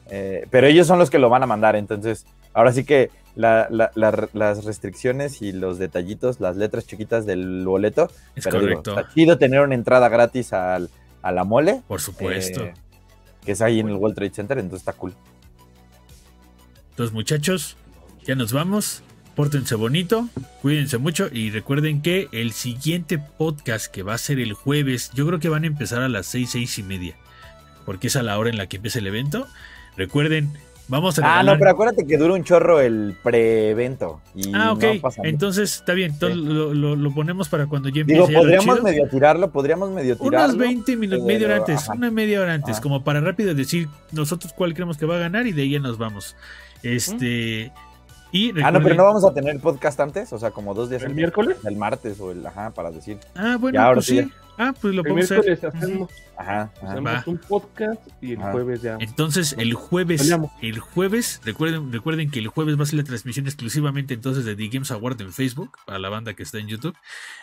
eh, 0.10 0.48
pero 0.50 0.66
ellos 0.66 0.88
son 0.88 0.98
los 0.98 1.10
que 1.12 1.20
lo 1.20 1.30
van 1.30 1.44
a 1.44 1.46
mandar. 1.46 1.76
Entonces, 1.76 2.26
ahora 2.54 2.74
sí 2.74 2.84
que 2.84 3.12
la- 3.36 3.68
la- 3.70 3.92
la- 3.94 4.28
las 4.34 4.66
restricciones 4.66 5.44
y 5.44 5.52
los 5.52 5.78
detallitos, 5.78 6.40
las 6.40 6.58
letras 6.58 6.88
chiquitas 6.88 7.28
del 7.28 7.64
boleto. 7.66 8.10
Es 8.36 8.46
pero 8.46 8.60
digo, 8.62 8.82
correcto. 8.82 9.00
está 9.00 9.14
chido 9.14 9.38
tener 9.38 9.62
una 9.62 9.76
entrada 9.76 10.10
gratis 10.10 10.54
al, 10.54 10.90
a 11.22 11.32
la 11.32 11.44
mole. 11.44 11.84
Por 11.88 12.02
supuesto. 12.02 12.64
eh, 12.66 12.74
que 13.46 13.52
es 13.52 13.62
ahí 13.62 13.80
en 13.80 13.90
el 13.90 13.96
World 13.96 14.16
Trade 14.16 14.34
Center, 14.34 14.58
entonces 14.58 14.82
está 14.82 14.94
cool. 14.94 15.14
Entonces, 16.90 17.14
muchachos, 17.14 17.78
ya 18.26 18.34
nos 18.36 18.52
vamos. 18.52 19.04
Pórtense 19.38 19.76
bonito, 19.76 20.28
cuídense 20.64 20.98
mucho 20.98 21.28
y 21.32 21.52
recuerden 21.52 22.02
que 22.02 22.28
el 22.32 22.52
siguiente 22.54 23.20
podcast 23.20 23.86
que 23.86 24.02
va 24.02 24.16
a 24.16 24.18
ser 24.18 24.40
el 24.40 24.54
jueves, 24.54 25.12
yo 25.14 25.28
creo 25.28 25.40
que 25.40 25.48
van 25.48 25.64
a 25.64 25.68
empezar 25.68 26.02
a 26.02 26.10
las 26.10 26.26
seis, 26.26 26.50
seis 26.50 26.80
y 26.80 26.84
media, 26.84 27.16
porque 27.86 28.08
es 28.08 28.16
a 28.16 28.24
la 28.24 28.40
hora 28.40 28.50
en 28.50 28.58
la 28.58 28.66
que 28.66 28.78
empieza 28.78 28.98
el 28.98 29.06
evento. 29.06 29.46
Recuerden, 29.96 30.52
vamos 30.88 31.20
a 31.20 31.22
Ah, 31.22 31.26
regalar- 31.44 31.56
no, 31.56 31.60
pero 31.60 31.70
acuérdate 31.70 32.08
que 32.08 32.18
dura 32.18 32.34
un 32.34 32.44
chorro 32.44 32.82
el 32.82 33.16
pre-evento. 33.24 34.22
Ah, 34.56 34.72
ok. 34.72 34.84
no. 35.04 35.24
Entonces 35.24 35.76
está 35.76 35.94
bien. 35.94 36.14
Entonces 36.14 36.40
Sí. 36.40 36.44
lo, 36.44 36.74
lo- 36.74 36.96
lo 36.96 37.14
ponemos 37.14 37.48
para 37.48 37.68
cuando 37.68 37.90
ya 37.90 38.02
empiece. 38.02 38.28
Digo, 38.28 38.42
podríamos 38.42 38.82
medio 38.82 39.08
tirarlo, 39.08 39.52
podríamos 39.52 39.92
medio 39.92 40.18
tirarlo. 40.18 40.46
Unos 40.56 40.58
20 40.58 40.96
minutos, 40.96 41.24
media 41.28 41.46
hora 41.46 41.58
antes, 41.58 41.84
ajá. 41.84 41.94
una 41.94 42.10
media 42.10 42.42
hora 42.42 42.54
antes, 42.56 42.74
Ajá. 42.74 42.82
como 42.82 43.04
para 43.04 43.22
rápido 43.22 43.54
decir 43.54 43.88
nosotros 44.12 44.52
cuál 44.54 44.74
creemos 44.74 44.98
que 44.98 45.06
va 45.06 45.18
a 45.18 45.20
ganar 45.20 45.46
y 45.46 45.52
de 45.52 45.62
ahí 45.62 45.70
ya 45.74 45.80
nos 45.80 46.00
vamos. 46.00 46.36
Este. 46.82 47.72
Y 48.32 48.50
Ah, 48.50 48.54
no, 48.54 48.56
pero 48.56 48.70
recuerden- 48.80 48.98
no 48.98 49.04
vamos 49.06 49.24
a 49.26 49.34
tener 49.34 49.60
podcast 49.60 50.00
antes, 50.00 50.34
o 50.34 50.38
sea, 50.40 50.52
como 50.52 50.74
dos 50.74 50.90
días 50.90 51.02
¿El 51.02 51.08
antes, 51.08 51.16
miércoles? 51.16 51.58
El 51.66 51.78
martes 51.78 52.20
o 52.20 52.32
el, 52.32 52.46
ajá, 52.46 52.72
para 52.72 52.92
decir. 52.92 53.18
Ah, 53.36 53.58
bueno, 53.60 53.76
Ya, 53.80 53.84
ahora 53.86 53.96
pues 53.96 54.06
sí 54.08 54.22
sí. 54.22 54.32
Ah, 54.58 54.74
pues 54.80 54.94
lo 54.96 55.02
El 55.02 55.08
podemos 55.10 55.26
hacer. 55.32 55.46
miércoles 55.46 55.64
hacemos, 55.64 56.12
Ajá, 56.38 56.62
ajá. 56.78 56.92
hacemos 56.92 57.12
Va. 57.14 57.24
un 57.28 57.38
podcast 57.38 58.02
y 58.22 58.32
el 58.34 58.40
Ajá. 58.40 58.52
jueves 58.54 58.82
ya. 58.82 58.98
Entonces, 59.00 59.56
el 59.60 59.74
jueves, 59.76 60.22
Peleamos. 60.22 60.52
el 60.62 60.80
jueves, 60.80 61.42
recuerden, 61.46 61.92
recuerden 61.92 62.32
que 62.32 62.40
el 62.40 62.48
jueves 62.48 62.78
va 62.80 62.84
a 62.84 62.86
ser 62.88 62.96
la 62.98 63.04
transmisión 63.04 63.46
exclusivamente 63.46 64.14
entonces 64.14 64.46
de 64.46 64.56
The 64.56 64.68
Games 64.70 64.90
Award 64.92 65.22
en 65.22 65.32
Facebook, 65.34 65.78
para 65.86 66.00
la 66.00 66.10
banda 66.10 66.34
que 66.34 66.44
está 66.44 66.58
en 66.58 66.68
YouTube. 66.68 66.96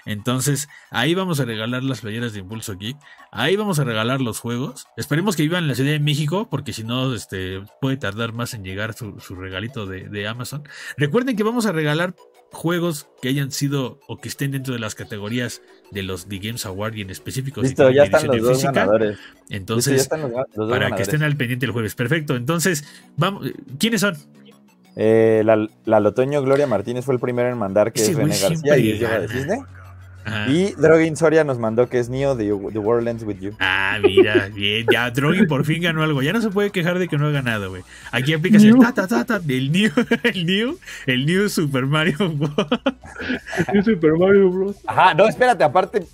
Entonces, 0.07 0.69
ahí 0.91 1.15
vamos 1.15 1.41
a 1.41 1.45
regalar 1.45 1.83
las 1.83 2.01
playeras 2.01 2.33
de 2.33 2.41
Impulso 2.41 2.77
Geek, 2.77 2.97
ahí 3.31 3.57
vamos 3.57 3.79
a 3.79 3.85
regalar 3.85 4.21
los 4.21 4.41
juegos. 4.41 4.87
Esperemos 4.97 5.37
que 5.37 5.43
vivan 5.43 5.63
en 5.65 5.69
la 5.69 5.75
Ciudad 5.75 5.93
de 5.93 6.01
México, 6.01 6.49
porque 6.51 6.73
si 6.73 6.85
no, 6.85 7.15
este, 7.15 7.63
puede 7.81 7.97
tardar 7.97 8.33
más 8.33 8.55
en 8.55 8.65
llegar 8.65 8.95
su, 8.95 9.21
su 9.21 9.35
regalito 9.37 9.87
de, 9.87 10.09
de 10.09 10.27
Amazon. 10.29 10.63
Recuerden 10.97 11.37
que 11.37 11.43
vamos 11.43 11.67
a 11.67 11.73
regalar 11.73 12.15
juegos 12.55 13.07
que 13.21 13.29
hayan 13.29 13.51
sido 13.51 14.01
o 14.09 14.19
que 14.19 14.29
estén 14.29 14.53
dentro 14.53 14.73
de 14.73 14.81
las 14.81 14.95
categorías 14.95 15.61
de 15.91 16.03
los 16.03 16.27
The 16.27 16.39
Games 16.39 16.65
Award 16.67 16.95
y 16.95 17.03
en 17.03 17.11
específico 17.11 17.61
Listo, 17.61 17.91
ya 17.91 18.05
están 18.05 18.27
los 18.27 18.41
dos 18.41 18.53
física. 18.53 18.73
ganadores. 18.73 19.19
Entonces, 19.51 20.09
los, 20.11 20.21
los 20.21 20.47
dos 20.55 20.71
para 20.71 20.95
que 20.97 21.03
estén 21.03 21.23
al 21.23 21.37
pendiente 21.37 21.67
el 21.67 21.73
jueves. 21.73 21.95
Perfecto. 21.95 22.37
Entonces, 22.37 22.85
vamos. 23.17 23.51
¿Quiénes 23.79 24.01
son? 24.01 24.17
Eh, 24.97 25.43
la, 25.45 25.69
la 25.85 26.01
Lotoño 26.01 26.41
Gloria 26.43 26.67
Martínez 26.67 27.05
fue 27.05 27.15
el 27.15 27.21
primero 27.21 27.51
en 27.51 27.59
mandar 27.59 27.93
que 27.93 28.01
Ese 28.01 28.13
es 28.13 28.17
René 28.17 28.39
García 28.39 28.79
y 28.79 28.91
es 28.93 29.01
de. 29.01 29.29
Cisne. 29.29 29.59
Ajá. 30.25 30.49
Y 30.49 30.73
Drogin 30.73 31.17
Soria 31.17 31.45
nos 31.45 31.59
mandó 31.59 31.89
que 31.89 31.99
es 31.99 32.09
Neo 32.09 32.35
de 32.35 32.47
The 32.47 32.79
World 32.79 33.09
Ends 33.09 33.25
With 33.25 33.41
You. 33.41 33.53
Ah, 33.61 33.99
mira, 34.03 34.49
bien. 34.49 34.87
Ya 34.91 35.11
Drogi 35.11 35.47
por 35.47 35.65
fin 35.65 35.83
ganó 35.83 36.03
algo. 36.03 36.23
Ya 36.23 36.33
no 36.33 36.41
se 36.41 36.51
puede 36.51 36.71
quejar 36.71 36.99
de 36.99 37.09
que 37.09 37.19
no 37.19 37.27
ha 37.27 37.31
ganado, 37.31 37.71
güey. 37.71 37.83
Aquí 38.11 38.33
aplicas 38.33 38.63
el 38.63 38.73
New. 38.73 38.83
ta, 38.83 38.93
ta, 38.93 39.07
ta, 39.07 39.25
ta, 39.25 39.41
el 39.47 39.71
New, 39.71 39.91
el 40.23 40.47
New, 40.47 40.79
el 41.07 41.27
New 41.27 41.49
Super 41.49 41.87
Mario. 41.87 42.17
Bros. 42.19 42.51
Sí, 43.73 43.83
Super 43.83 44.13
Mario 44.13 44.51
Bros. 44.51 44.77
Ajá, 44.87 45.15
no, 45.15 45.27
espérate, 45.27 45.63
aparte, 45.65 46.07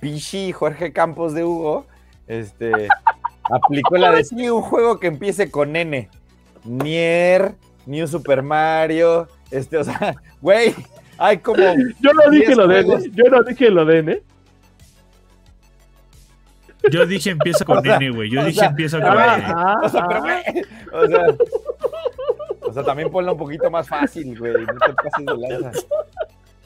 Pichi 0.00 0.52
Jorge 0.52 0.92
Campos 0.92 1.34
de 1.34 1.44
Hugo, 1.44 1.86
este, 2.26 2.88
aplicó 3.44 3.96
la 3.96 4.12
de 4.12 4.24
sí, 4.24 4.48
un 4.48 4.62
juego 4.62 4.98
que 4.98 5.06
empiece 5.08 5.50
con 5.50 5.76
N. 5.76 6.08
Nier, 6.64 7.54
New 7.86 8.06
Super 8.06 8.42
Mario, 8.42 9.28
este, 9.50 9.76
o 9.76 9.84
sea, 9.84 10.14
güey, 10.40 10.74
hay 11.22 11.38
como. 11.38 11.62
Yo 12.00 12.12
no 12.12 12.30
dije 12.30 12.54
lo. 12.54 12.70
¿eh? 12.70 12.84
Yo 13.12 13.24
no 13.30 13.42
dije 13.42 13.70
lo 13.70 13.84
den, 13.84 14.08
¿eh? 14.08 14.22
Yo 16.90 17.06
dije 17.06 17.30
empieza 17.30 17.64
con 17.64 17.78
O 17.80 17.82
sea, 17.82 17.96
N, 17.96 18.10
güey. 18.10 18.28
Yo 18.30 18.44
dije 18.44 18.58
sea, 18.58 18.68
empieza 18.68 19.00
con 19.00 19.08
ah, 19.08 19.36
N. 19.36 19.44
Ah, 19.46 19.80
O 19.84 19.88
sea, 19.88 20.08
pero, 20.08 20.20
güey, 20.20 20.42
o 20.92 21.06
sea, 21.06 21.26
o 22.60 22.72
sea, 22.72 22.82
también 22.82 23.10
ponlo 23.10 23.32
un 23.32 23.38
poquito 23.38 23.70
más 23.70 23.88
fácil, 23.88 24.36
güey, 24.38 24.52
no 24.52 24.78
te 24.78 24.94
pases 24.94 25.26
de 25.26 25.48
lanza. 25.48 25.86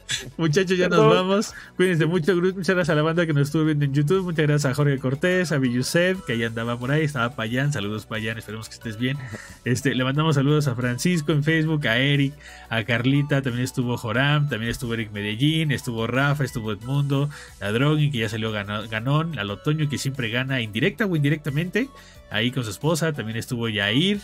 Muchachos, 0.37 0.77
ya 0.77 0.89
nos 0.89 1.13
vamos. 1.13 1.53
Cuídense 1.75 2.05
mucho. 2.05 2.35
Muchas 2.35 2.75
gracias 2.75 2.89
a 2.89 2.95
la 2.95 3.01
banda 3.01 3.25
que 3.25 3.33
nos 3.33 3.47
estuvo 3.47 3.65
viendo 3.65 3.85
en 3.85 3.93
YouTube. 3.93 4.23
Muchas 4.23 4.47
gracias 4.47 4.71
a 4.71 4.75
Jorge 4.75 4.97
Cortés, 4.99 5.51
a 5.51 5.57
Villusef, 5.57 6.21
que 6.25 6.33
ahí 6.33 6.43
andaba 6.43 6.77
por 6.77 6.91
ahí. 6.91 7.03
Estaba 7.03 7.35
Payán. 7.35 7.73
Saludos, 7.73 8.05
Payán. 8.05 8.37
Esperemos 8.37 8.69
que 8.69 8.75
estés 8.75 8.97
bien. 8.97 9.17
Este, 9.65 9.95
le 9.95 10.03
mandamos 10.03 10.35
saludos 10.35 10.67
a 10.67 10.75
Francisco 10.75 11.31
en 11.31 11.43
Facebook, 11.43 11.87
a 11.87 11.97
Eric, 11.97 12.33
a 12.69 12.83
Carlita. 12.83 13.41
También 13.41 13.63
estuvo 13.63 13.97
Joram, 13.97 14.49
también 14.49 14.71
estuvo 14.71 14.93
Eric 14.93 15.11
Medellín, 15.11 15.71
estuvo 15.71 16.07
Rafa, 16.07 16.43
estuvo 16.43 16.71
Edmundo, 16.71 17.29
a 17.59 17.71
Drogi, 17.71 18.11
que 18.11 18.19
ya 18.19 18.29
salió 18.29 18.51
ganón, 18.51 19.37
a 19.37 19.43
Lotoño, 19.43 19.89
que 19.89 19.97
siempre 19.97 20.29
gana 20.29 20.61
indirecta 20.61 21.05
o 21.05 21.15
indirectamente. 21.15 21.89
Ahí 22.29 22.51
con 22.51 22.63
su 22.63 22.69
esposa. 22.69 23.13
También 23.13 23.37
estuvo 23.37 23.69
Yair. 23.69 24.21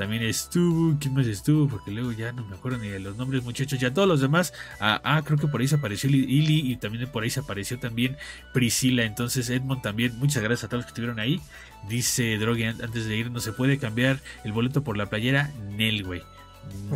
También 0.00 0.22
estuvo, 0.22 0.96
¿quién 0.98 1.12
más 1.12 1.26
estuvo? 1.26 1.68
Porque 1.68 1.90
luego 1.90 2.10
ya 2.12 2.32
no 2.32 2.42
me 2.46 2.56
acuerdo 2.56 2.78
ni 2.78 2.88
de 2.88 3.00
los 3.00 3.18
nombres, 3.18 3.44
muchachos. 3.44 3.78
Ya 3.78 3.92
todos 3.92 4.08
los 4.08 4.22
demás. 4.22 4.54
Ah, 4.80 4.98
ah, 5.04 5.20
creo 5.22 5.36
que 5.36 5.46
por 5.46 5.60
ahí 5.60 5.68
se 5.68 5.74
apareció 5.74 6.08
Ili 6.08 6.72
y 6.72 6.76
también 6.76 7.06
por 7.10 7.22
ahí 7.22 7.28
se 7.28 7.40
apareció 7.40 7.78
también 7.78 8.16
Priscila. 8.54 9.02
Entonces, 9.04 9.50
Edmond 9.50 9.82
también. 9.82 10.18
Muchas 10.18 10.42
gracias 10.42 10.64
a 10.64 10.68
todos 10.68 10.78
los 10.78 10.86
que 10.86 10.92
estuvieron 10.92 11.20
ahí. 11.20 11.38
Dice 11.86 12.38
Drogi 12.38 12.64
an- 12.64 12.82
antes 12.82 13.04
de 13.04 13.14
ir: 13.14 13.30
no 13.30 13.40
se 13.40 13.52
puede 13.52 13.76
cambiar 13.76 14.20
el 14.42 14.52
boleto 14.52 14.82
por 14.82 14.96
la 14.96 15.04
playera. 15.04 15.50
Nel, 15.68 16.02
güey. 16.02 16.22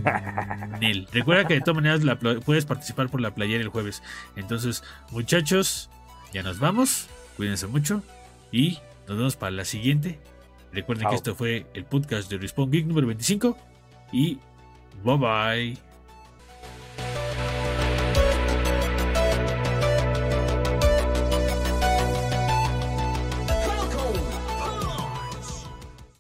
Nel. 0.80 1.06
Recuerda 1.12 1.46
que 1.46 1.54
de 1.54 1.60
todas 1.60 1.76
maneras 1.76 2.04
la 2.04 2.18
puedes 2.18 2.64
participar 2.64 3.10
por 3.10 3.20
la 3.20 3.34
playera 3.34 3.62
el 3.62 3.68
jueves. 3.68 4.02
Entonces, 4.34 4.82
muchachos, 5.10 5.90
ya 6.32 6.42
nos 6.42 6.58
vamos. 6.58 7.08
Cuídense 7.36 7.66
mucho 7.66 8.02
y 8.50 8.78
nos 9.08 9.18
vemos 9.18 9.36
para 9.36 9.50
la 9.50 9.66
siguiente. 9.66 10.18
Recuerden 10.74 11.08
que 11.08 11.14
esto 11.14 11.34
fue 11.34 11.66
el 11.74 11.84
podcast 11.84 12.30
de 12.30 12.38
Respawn 12.38 12.70
Geek 12.70 12.86
número 12.86 13.06
25 13.06 13.56
y 14.12 14.38
bye 15.04 15.16
bye. 15.16 15.93